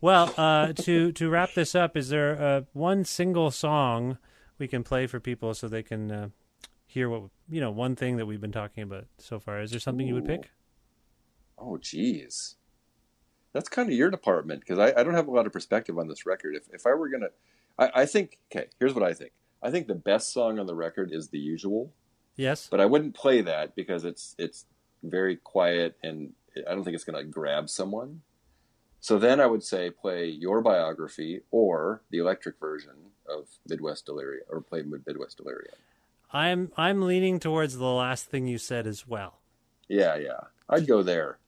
Well, 0.00 0.32
uh, 0.36 0.72
to 0.74 1.12
to 1.12 1.28
wrap 1.30 1.54
this 1.54 1.74
up, 1.74 1.96
is 1.96 2.08
there 2.10 2.40
uh, 2.40 2.60
one 2.72 3.04
single 3.04 3.50
song 3.50 4.18
we 4.58 4.68
can 4.68 4.82
play 4.84 5.06
for 5.06 5.18
people 5.18 5.54
so 5.54 5.66
they 5.66 5.82
can 5.82 6.10
uh, 6.12 6.28
hear 6.86 7.08
what 7.08 7.22
you 7.48 7.60
know? 7.60 7.70
One 7.70 7.96
thing 7.96 8.16
that 8.18 8.26
we've 8.26 8.40
been 8.40 8.52
talking 8.52 8.82
about 8.82 9.06
so 9.18 9.40
far. 9.40 9.60
Is 9.62 9.70
there 9.70 9.80
something 9.80 10.06
you 10.06 10.14
would 10.14 10.26
pick? 10.26 10.50
Oh, 11.58 11.78
geez. 11.78 12.56
That's 13.52 13.68
kind 13.68 13.88
of 13.88 13.94
your 13.96 14.10
department 14.10 14.60
because 14.60 14.78
I, 14.78 14.98
I 15.00 15.02
don't 15.02 15.14
have 15.14 15.28
a 15.28 15.30
lot 15.30 15.46
of 15.46 15.52
perspective 15.52 15.98
on 15.98 16.08
this 16.08 16.26
record. 16.26 16.54
If, 16.54 16.64
if 16.72 16.86
I 16.86 16.92
were 16.94 17.08
going 17.08 17.22
to, 17.22 17.30
I 17.78 18.06
think, 18.06 18.38
okay, 18.50 18.66
here's 18.78 18.94
what 18.94 19.02
I 19.04 19.12
think. 19.14 19.32
I 19.62 19.70
think 19.70 19.86
the 19.86 19.94
best 19.94 20.32
song 20.32 20.58
on 20.58 20.66
the 20.66 20.74
record 20.74 21.10
is 21.12 21.28
The 21.28 21.38
Usual, 21.38 21.92
Yes. 22.36 22.68
but 22.70 22.80
I 22.80 22.86
wouldn't 22.86 23.14
play 23.14 23.40
that 23.42 23.74
because 23.74 24.04
it's, 24.04 24.34
it's 24.38 24.66
very 25.02 25.36
quiet 25.36 25.96
and 26.02 26.32
I 26.68 26.74
don't 26.74 26.84
think 26.84 26.94
it's 26.94 27.04
going 27.04 27.18
to 27.22 27.30
grab 27.30 27.68
someone. 27.68 28.22
So 29.00 29.18
then 29.18 29.40
I 29.40 29.46
would 29.46 29.62
say 29.62 29.90
play 29.90 30.26
your 30.26 30.60
biography 30.62 31.42
or 31.50 32.02
the 32.10 32.18
electric 32.18 32.58
version 32.58 32.92
of 33.28 33.46
Midwest 33.68 34.06
Delirium 34.06 34.44
or 34.48 34.60
play 34.60 34.82
Midwest 34.82 35.36
Delirium. 35.36 35.74
I'm 36.32 36.72
I'm 36.76 37.02
leaning 37.02 37.38
towards 37.38 37.76
the 37.76 37.84
last 37.86 38.26
thing 38.26 38.46
you 38.48 38.58
said 38.58 38.86
as 38.86 39.06
well. 39.06 39.38
Yeah, 39.88 40.16
yeah. 40.16 40.40
I'd 40.68 40.86
go 40.88 41.02
there. 41.02 41.38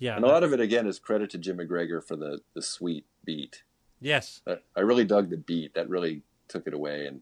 Yeah. 0.00 0.16
And 0.16 0.24
a 0.24 0.28
lot 0.28 0.42
of 0.42 0.52
it, 0.52 0.60
again, 0.60 0.88
is 0.88 0.98
credit 0.98 1.30
to 1.30 1.38
Jim 1.38 1.58
McGregor 1.58 2.02
for 2.02 2.16
the, 2.16 2.40
the 2.54 2.62
sweet 2.62 3.04
beat. 3.24 3.62
Yes. 4.00 4.40
I, 4.46 4.56
I 4.74 4.80
really 4.80 5.04
dug 5.04 5.30
the 5.30 5.36
beat. 5.36 5.74
That 5.74 5.88
really 5.88 6.22
took 6.48 6.66
it 6.66 6.74
away 6.74 7.06
and 7.06 7.20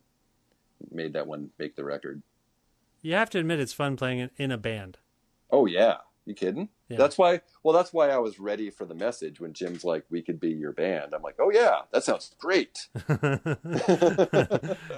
made 0.90 1.12
that 1.12 1.26
one 1.26 1.50
make 1.58 1.76
the 1.76 1.84
record. 1.84 2.22
You 3.02 3.14
have 3.14 3.30
to 3.30 3.38
admit 3.38 3.60
it's 3.60 3.72
fun 3.72 3.96
playing 3.96 4.20
in- 4.20 4.30
in 4.36 4.50
a 4.52 4.56
band. 4.58 4.98
Oh 5.50 5.66
yeah, 5.66 5.96
you 6.24 6.34
kidding? 6.34 6.68
Yeah. 6.88 6.98
That's 6.98 7.16
why. 7.18 7.40
Well, 7.62 7.74
that's 7.74 7.92
why 7.92 8.10
I 8.10 8.18
was 8.18 8.38
ready 8.38 8.70
for 8.70 8.84
the 8.84 8.94
message 8.94 9.40
when 9.40 9.52
Jim's 9.54 9.82
like, 9.84 10.04
"We 10.10 10.20
could 10.22 10.38
be 10.38 10.50
your 10.50 10.72
band." 10.72 11.14
I'm 11.14 11.22
like, 11.22 11.36
"Oh 11.38 11.50
yeah, 11.50 11.80
that 11.92 12.04
sounds 12.04 12.34
great." 12.38 12.88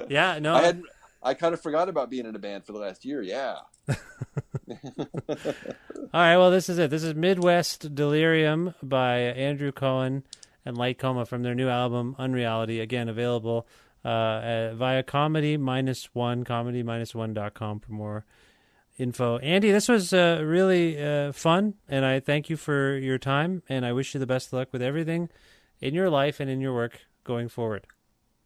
yeah, 0.08 0.38
no. 0.40 0.54
I 0.54 0.62
had 0.62 0.82
I 1.22 1.34
kind 1.34 1.54
of 1.54 1.60
forgot 1.60 1.88
about 1.88 2.10
being 2.10 2.26
in 2.26 2.34
a 2.34 2.38
band 2.38 2.64
for 2.64 2.72
the 2.72 2.78
last 2.78 3.04
year. 3.04 3.22
Yeah. 3.22 3.58
All 5.28 5.36
right, 6.12 6.36
well, 6.36 6.50
this 6.50 6.68
is 6.68 6.78
it. 6.78 6.90
This 6.90 7.02
is 7.02 7.14
Midwest 7.14 7.94
Delirium 7.94 8.74
by 8.82 9.18
Andrew 9.18 9.72
Cohen 9.72 10.22
and 10.64 10.76
Light 10.76 10.98
Coma 10.98 11.26
from 11.26 11.42
their 11.42 11.54
new 11.54 11.68
album 11.68 12.14
Unreality. 12.18 12.80
Again, 12.80 13.08
available 13.08 13.66
uh, 14.04 14.74
via 14.74 15.02
comedy 15.02 15.56
minus 15.56 16.14
one, 16.14 16.44
comedy 16.44 16.82
minus 16.82 17.14
one 17.14 17.34
dot 17.34 17.54
com 17.54 17.80
for 17.80 17.92
more 17.92 18.24
info. 18.98 19.38
Andy, 19.38 19.72
this 19.72 19.88
was 19.88 20.12
uh, 20.12 20.42
really 20.44 21.02
uh, 21.02 21.32
fun, 21.32 21.74
and 21.88 22.04
I 22.04 22.20
thank 22.20 22.48
you 22.48 22.56
for 22.56 22.96
your 22.96 23.18
time, 23.18 23.62
and 23.68 23.84
I 23.84 23.92
wish 23.92 24.14
you 24.14 24.20
the 24.20 24.26
best 24.26 24.48
of 24.48 24.52
luck 24.52 24.68
with 24.72 24.82
everything 24.82 25.30
in 25.80 25.94
your 25.94 26.10
life 26.10 26.38
and 26.38 26.50
in 26.50 26.60
your 26.60 26.74
work 26.74 27.00
going 27.24 27.48
forward. 27.48 27.86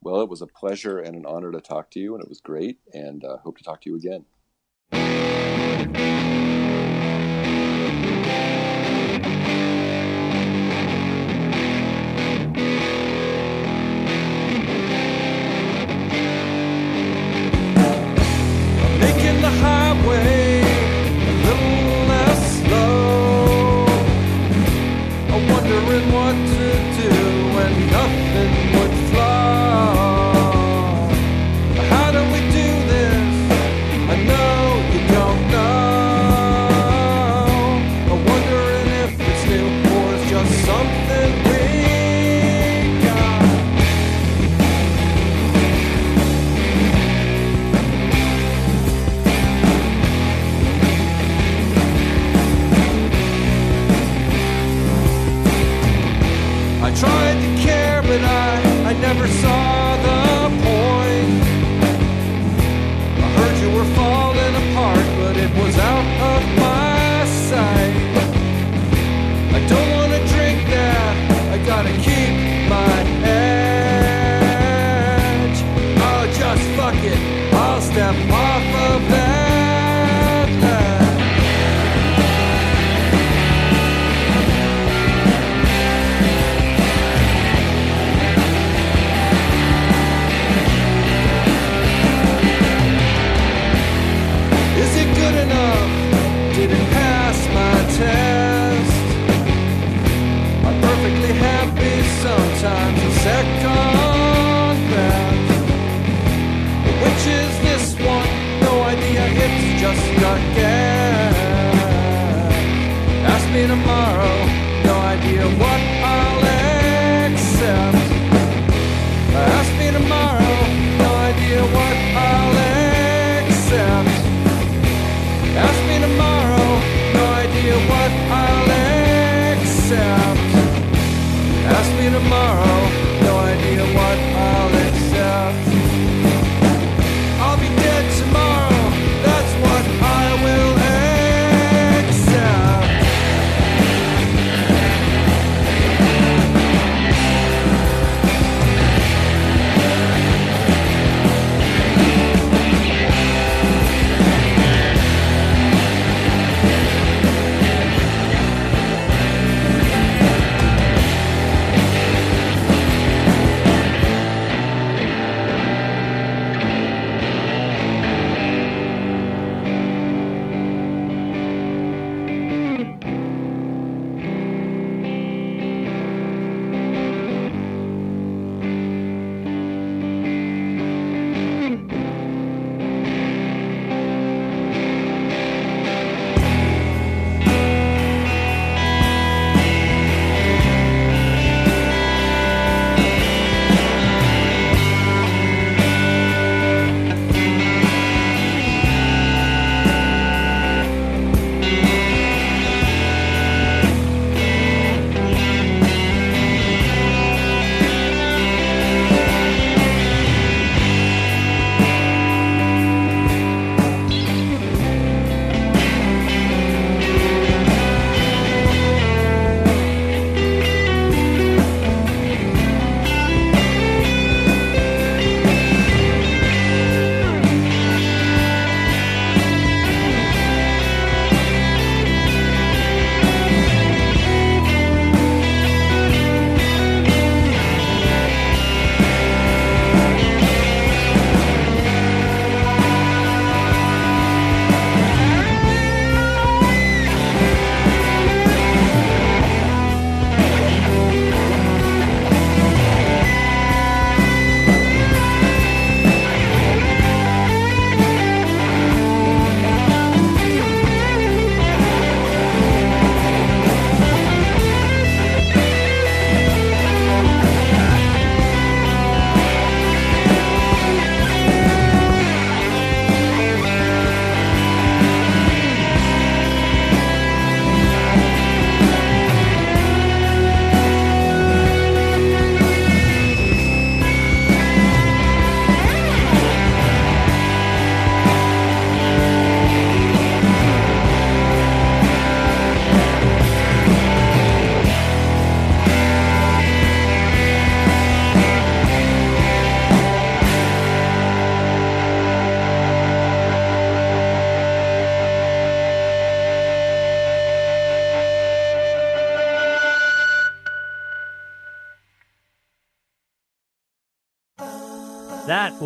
Well, 0.01 0.21
it 0.21 0.29
was 0.29 0.43
a 0.43 0.47
pleasure 0.47 0.99
and 0.99 1.17
an 1.17 1.27
honor 1.27 1.51
to 1.53 1.61
talk 1.61 1.91
to 1.93 2.01
you, 2.01 2.15
and 2.15 2.23
it 2.23 2.29
was 2.29 2.41
great. 2.41 2.79
And 2.93 3.25
uh, 3.25 3.39
hope 3.39 3.59
to 3.59 3.65
talk 3.65 3.81
to 3.83 3.91
you 3.91 3.97
again. 3.97 4.25
Making 5.77 6.24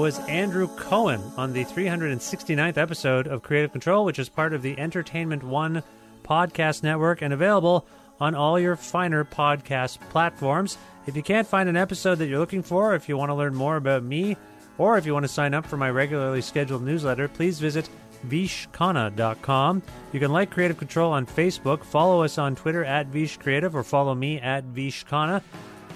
was 0.09 0.19
Andrew 0.21 0.69
Cohen 0.69 1.21
on 1.37 1.53
the 1.53 1.67
369th 1.67 2.79
episode 2.79 3.27
of 3.27 3.43
Kreative 3.43 3.75
Kontrol, 3.75 4.07
which 4.07 4.19
is 4.19 4.31
part 4.31 4.55
of 4.55 4.63
the 4.63 4.79
Entertainment 4.79 5.43
One 5.43 5.83
podcast 6.23 6.83
network 6.83 7.21
and 7.21 7.35
available 7.35 7.87
on 8.19 8.35
all 8.35 8.59
your 8.59 8.75
finer 8.75 9.23
podcast 9.23 10.01
platforms. 10.09 10.79
If 11.07 11.15
you 11.15 11.23
can't 11.23 11.47
find 11.47 11.69
an 11.69 11.77
episode 11.77 12.15
that 12.15 12.27
you're 12.27 12.39
looking 12.39 12.63
for, 12.63 12.95
if 12.95 13.07
you 13.07 13.19
want 13.19 13.29
to 13.29 13.35
learn 13.35 13.55
more 13.55 13.77
about 13.77 14.03
me, 14.03 14.39
or 14.79 14.97
if 14.97 15.05
you 15.05 15.13
want 15.13 15.25
to 15.25 15.29
sign 15.29 15.53
up 15.53 15.67
for 15.67 15.77
my 15.77 15.91
regularly 15.91 16.41
scheduled 16.41 16.85
newsletter, 16.85 17.29
please 17.29 17.61
visit 17.61 17.91
vishkhanna.com. 18.27 19.83
You 20.15 20.21
can 20.21 20.33
like 20.33 20.55
Kreative 20.55 20.77
Kontrol 20.77 21.11
on 21.11 21.27
Facebook, 21.27 21.85
follow 21.85 22.23
us 22.23 22.39
on 22.39 22.57
Twitter 22.57 22.83
at 22.83 23.09
Vish 23.09 23.39
Kreative, 23.39 23.75
or 23.75 23.83
follow 23.83 24.15
me 24.15 24.41
at 24.41 24.65
Vishkhanna. 24.73 25.43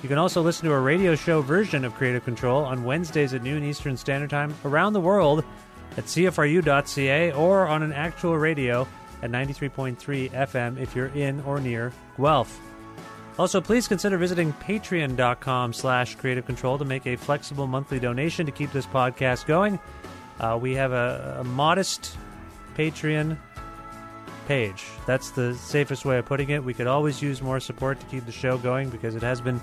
You 0.03 0.09
can 0.09 0.19
also 0.19 0.43
listen 0.43 0.69
to 0.69 0.74
a 0.74 0.81
radio 0.81 1.15
show 1.15 1.43
version 1.43 1.85
of 1.85 1.95
Kreative 1.95 2.23
Kontrol 2.23 2.66
on 2.66 2.83
Wednesdays 2.83 3.35
at 3.35 3.43
noon 3.43 3.62
Eastern 3.62 3.97
Standard 3.97 4.31
Time 4.31 4.53
around 4.65 4.95
the 4.95 5.01
world 5.01 5.45
at 5.97 6.05
CFRU.ca 6.05 7.33
or 7.33 7.69
on 7.69 7.85
an 7.85 7.93
actual 7.93 8.37
radio 8.37 8.87
at 9.23 9.31
93.3 9.31 10.31
FM 10.31 10.81
if 10.81 10.97
you're 10.97 11.07
in 11.07 11.41
or 11.43 11.61
near 11.61 11.93
Guelph. 12.19 12.61
Also, 13.39 13.61
please 13.61 13.87
consider 13.87 14.19
visiting 14.19 14.53
patreon.com 14.55 15.73
slash 15.73 16.16
kreative 16.16 16.43
kontrol 16.43 16.79
to 16.79 16.85
make 16.85 17.07
a 17.07 17.15
flexible 17.15 17.69
monthly 17.69 18.01
donation 18.01 18.45
to 18.45 18.53
keep 18.53 18.73
this 18.73 18.87
podcast 18.87 19.47
going. 19.47 19.79
Uh, 20.41 20.59
we 20.61 20.74
have 20.74 20.91
a, 20.91 21.39
a 21.41 21.45
modest 21.45 22.16
Patreon 22.77 23.39
page. 24.49 24.85
That's 25.07 25.31
the 25.31 25.55
safest 25.55 26.05
way 26.05 26.19
of 26.19 26.27
putting 26.27 26.51
it. 26.51 26.65
We 26.65 26.74
could 26.74 26.89
always 26.89 27.23
use 27.23 27.41
more 27.41 27.61
support 27.61 28.01
to 28.01 28.07
keep 28.07 28.27
the 28.27 28.33
show 28.33 28.59
going 28.59 28.91
because 28.91 29.15
it 29.15 29.23
has 29.23 29.41
been 29.41 29.61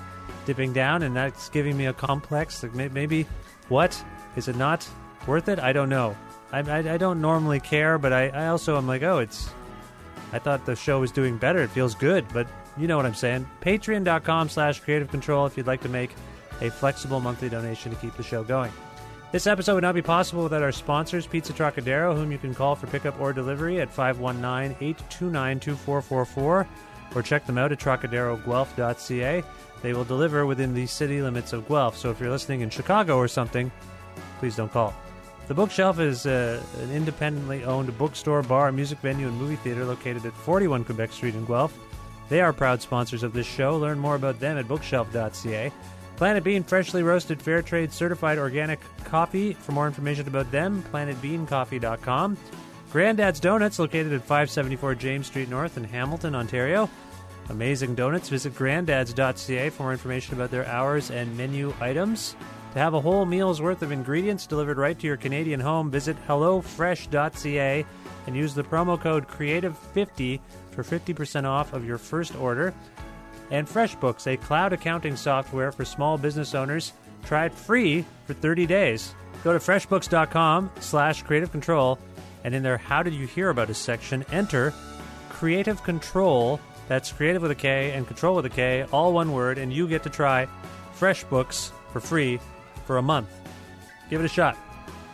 dipping 0.50 0.74
down, 0.74 1.04
and 1.04 1.16
that's 1.16 1.48
giving 1.50 1.78
me 1.78 1.86
a 1.86 1.94
complex. 1.94 2.64
Like 2.64 2.74
maybe, 2.74 3.28
what 3.68 4.04
is 4.36 4.48
it 4.48 4.56
not 4.56 4.88
worth 5.28 5.48
it? 5.48 5.60
I 5.60 5.74
don't 5.74 5.90
know. 5.90 6.18
I, 6.52 6.62
I, 6.62 6.94
I 6.94 6.98
don't 6.98 7.22
normally 7.22 7.60
care, 7.60 8.00
but 8.00 8.12
I, 8.12 8.30
I 8.30 8.48
also 8.48 8.76
am 8.76 8.88
like, 8.88 9.04
oh, 9.04 9.20
it's. 9.20 9.48
I 10.34 10.40
thought 10.40 10.66
the 10.66 10.76
show 10.76 11.00
was 11.00 11.12
doing 11.12 11.38
better. 11.38 11.62
It 11.62 11.70
feels 11.70 11.94
good, 11.94 12.26
but 12.34 12.48
you 12.78 12.88
know 12.88 12.98
what 12.98 13.06
I'm 13.06 13.14
saying. 13.14 13.48
Patreon.com 13.62 14.50
slash 14.50 14.82
kreative 14.82 15.10
kontrol 15.12 15.46
if 15.46 15.56
you'd 15.56 15.68
like 15.68 15.82
to 15.82 15.90
make 15.90 16.16
a 16.62 16.72
flexible 16.72 17.20
monthly 17.20 17.50
donation 17.50 17.92
to 17.92 17.98
keep 17.98 18.18
the 18.18 18.24
show 18.24 18.44
going. 18.44 18.72
This 19.32 19.46
episode 19.46 19.76
would 19.76 19.84
not 19.84 19.94
be 19.94 20.02
possible 20.02 20.42
without 20.42 20.64
our 20.64 20.72
sponsors, 20.72 21.28
Pizza 21.28 21.54
Trocadero, 21.54 22.16
whom 22.16 22.32
you 22.32 22.40
can 22.40 22.56
call 22.56 22.76
for 22.76 22.88
pickup 22.88 23.20
or 23.22 23.34
delivery 23.34 23.82
at 23.82 23.94
519 23.94 24.76
829 24.82 25.60
2444, 25.60 26.68
or 27.16 27.22
check 27.22 27.46
them 27.46 27.58
out 27.58 27.72
at 27.72 27.80
trocaderoguelph.ca. 27.80 29.44
They 29.82 29.94
will 29.94 30.04
deliver 30.04 30.46
within 30.46 30.74
the 30.74 30.86
city 30.86 31.22
limits 31.22 31.54
of 31.54 31.68
Guelph, 31.68 31.98
so 31.98 32.10
if 32.12 32.20
you're 32.20 32.30
listening 32.30 32.62
in 32.62 32.70
Chicago 32.70 33.18
or 33.18 33.28
something, 33.28 33.72
please 34.40 34.56
don't 34.56 34.72
call. 34.72 34.94
The 35.48 35.54
Bookshelf 35.56 36.00
is 36.00 36.28
uh, 36.28 36.62
an 36.80 36.92
independently 36.92 37.64
owned 37.64 37.98
bookstore, 37.98 38.44
bar, 38.44 38.72
music 38.72 39.00
venue, 39.00 39.28
and 39.28 39.38
movie 39.38 39.56
theater 39.56 39.84
located 39.84 40.26
at 40.26 40.34
41 40.34 40.84
Quebec 40.84 41.12
Street 41.12 41.34
in 41.34 41.46
Guelph. 41.46 41.76
They 42.30 42.42
are 42.42 42.54
proud 42.54 42.82
sponsors 42.82 43.24
of 43.24 43.34
this 43.34 43.48
show. 43.48 43.76
Learn 43.78 43.98
more 43.98 44.16
about 44.16 44.40
them 44.40 44.60
at 44.60 44.68
bookshelf.ca. 44.68 45.72
Planet 46.18 46.44
Bean 46.44 46.64
freshly 46.64 47.02
roasted 47.02 47.42
fair 47.42 47.64
trade 47.64 47.92
certified 47.92 48.38
organic 48.38 48.80
coffee. 49.06 49.54
For 49.54 49.72
more 49.72 49.88
information 49.88 50.28
about 50.28 50.52
them, 50.52 50.84
planetbeancoffee.com. 50.92 52.38
Granddad's 52.92 53.40
Donuts 53.40 53.78
located 53.78 54.14
at 54.14 54.22
574 54.22 54.96
James 54.96 55.28
Street 55.28 55.50
North 55.50 55.78
in 55.78 55.84
Hamilton, 55.84 56.34
Ontario. 56.34 56.90
Amazing 57.50 57.96
donuts. 57.96 58.30
Visit 58.30 58.56
granddads.ca 58.56 59.70
for 59.70 59.84
more 59.84 59.92
information 59.92 60.36
about 60.36 60.52
their 60.52 60.66
hours 60.68 61.12
and 61.12 61.36
menu 61.38 61.74
items. 61.80 62.36
To 62.74 62.80
have 62.80 62.94
a 62.94 63.02
whole 63.02 63.26
meal's 63.26 63.62
worth 63.62 63.82
of 63.82 63.92
ingredients 63.92 64.46
delivered 64.46 64.78
right 64.78 64.98
to 65.00 65.08
your 65.08 65.18
Canadian 65.18 65.60
home, 65.60 65.90
visit 65.90 66.16
HelloFresh.ca 66.28 67.86
and 68.28 68.36
use 68.36 68.54
the 68.54 68.64
promo 68.64 69.00
code 69.00 69.28
CREATIVE50 69.28 70.40
for 70.72 70.84
50% 70.84 71.46
off 71.46 71.74
of 71.74 71.86
your 71.86 71.98
first 71.98 72.36
order. 72.36 72.74
And 73.50 73.68
FreshBooks, 73.68 74.28
a 74.28 74.38
cloud 74.38 74.74
accounting 74.74 75.16
software 75.16 75.72
for 75.72 75.84
small 75.84 76.18
business 76.18 76.54
owners. 76.54 76.94
Try 77.26 77.46
it 77.46 77.54
free 77.54 78.06
for 78.26 78.36
30 78.36 78.68
days. 78.68 79.16
Go 79.44 79.54
to 79.54 79.60
freshbooks.com 79.60 80.70
slash 80.80 81.24
kreative 81.24 81.50
kontrol 81.50 81.98
and 82.50 82.56
in 82.56 82.64
their 82.64 82.80
How 82.80 83.04
Did 83.04 83.14
You 83.14 83.28
Hear 83.28 83.52
About 83.52 83.70
Us 83.70 83.78
section, 83.78 84.26
enter 84.32 84.74
Kreative 85.30 85.78
Kontrol. 85.84 86.60
That's 86.88 87.12
creative 87.12 87.44
with 87.44 87.52
a 87.52 87.56
K 87.56 87.92
and 87.92 88.08
control 88.08 88.36
with 88.36 88.48
a 88.48 88.50
K, 88.50 88.88
all 88.92 89.14
one 89.14 89.34
word, 89.34 89.60
and 89.60 89.72
you 89.72 89.88
get 89.88 90.02
to 90.02 90.10
try 90.10 90.48
FreshBooks 90.98 91.70
for 91.94 92.00
free 92.00 92.40
for 92.88 92.98
a 92.98 93.04
month. 93.04 93.30
Give 94.10 94.20
it 94.20 94.26
a 94.26 94.28
shot. 94.28 94.58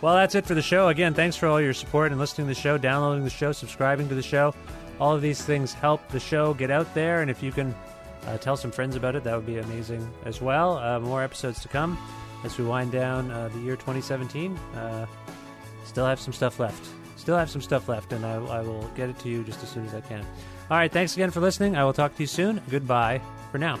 Well, 0.00 0.14
that's 0.14 0.34
it 0.34 0.46
for 0.46 0.54
the 0.54 0.62
show. 0.62 0.88
Again, 0.88 1.12
thanks 1.12 1.36
for 1.36 1.46
all 1.46 1.60
your 1.60 1.74
support 1.74 2.10
and 2.10 2.18
listening 2.18 2.46
to 2.46 2.54
the 2.54 2.58
show, 2.58 2.78
downloading 2.78 3.22
the 3.22 3.28
show, 3.28 3.52
subscribing 3.52 4.08
to 4.08 4.14
the 4.14 4.22
show. 4.22 4.54
All 4.98 5.14
of 5.14 5.20
these 5.20 5.42
things 5.42 5.74
help 5.74 6.08
the 6.08 6.20
show 6.20 6.54
get 6.54 6.70
out 6.70 6.94
there, 6.94 7.20
and 7.20 7.30
if 7.30 7.42
you 7.42 7.52
can 7.52 7.74
uh, 8.24 8.38
tell 8.38 8.56
some 8.56 8.70
friends 8.70 8.96
about 8.96 9.14
it, 9.14 9.24
that 9.24 9.36
would 9.36 9.44
be 9.44 9.58
amazing 9.58 10.10
as 10.24 10.40
well. 10.40 10.78
Uh, 10.78 11.00
more 11.00 11.22
episodes 11.22 11.60
to 11.60 11.68
come 11.68 11.98
as 12.44 12.56
we 12.56 12.64
wind 12.64 12.92
down 12.92 13.30
uh, 13.30 13.48
the 13.48 13.58
year 13.58 13.76
2017. 13.76 14.56
Uh, 14.56 15.04
still 15.84 16.06
have 16.06 16.18
some 16.18 16.32
stuff 16.32 16.58
left. 16.58 16.95
Still 17.26 17.38
have 17.38 17.50
some 17.50 17.60
stuff 17.60 17.88
left, 17.88 18.12
and 18.12 18.24
I, 18.24 18.34
I 18.34 18.60
will 18.60 18.88
get 18.94 19.10
it 19.10 19.18
to 19.18 19.28
you 19.28 19.42
just 19.42 19.60
as 19.60 19.68
soon 19.68 19.84
as 19.84 19.92
I 19.94 20.00
can. 20.00 20.20
All 20.70 20.76
right, 20.76 20.92
thanks 20.92 21.14
again 21.14 21.32
for 21.32 21.40
listening. 21.40 21.74
I 21.74 21.82
will 21.82 21.92
talk 21.92 22.14
to 22.14 22.22
you 22.22 22.28
soon. 22.28 22.62
Goodbye 22.70 23.20
for 23.50 23.58
now. 23.58 23.80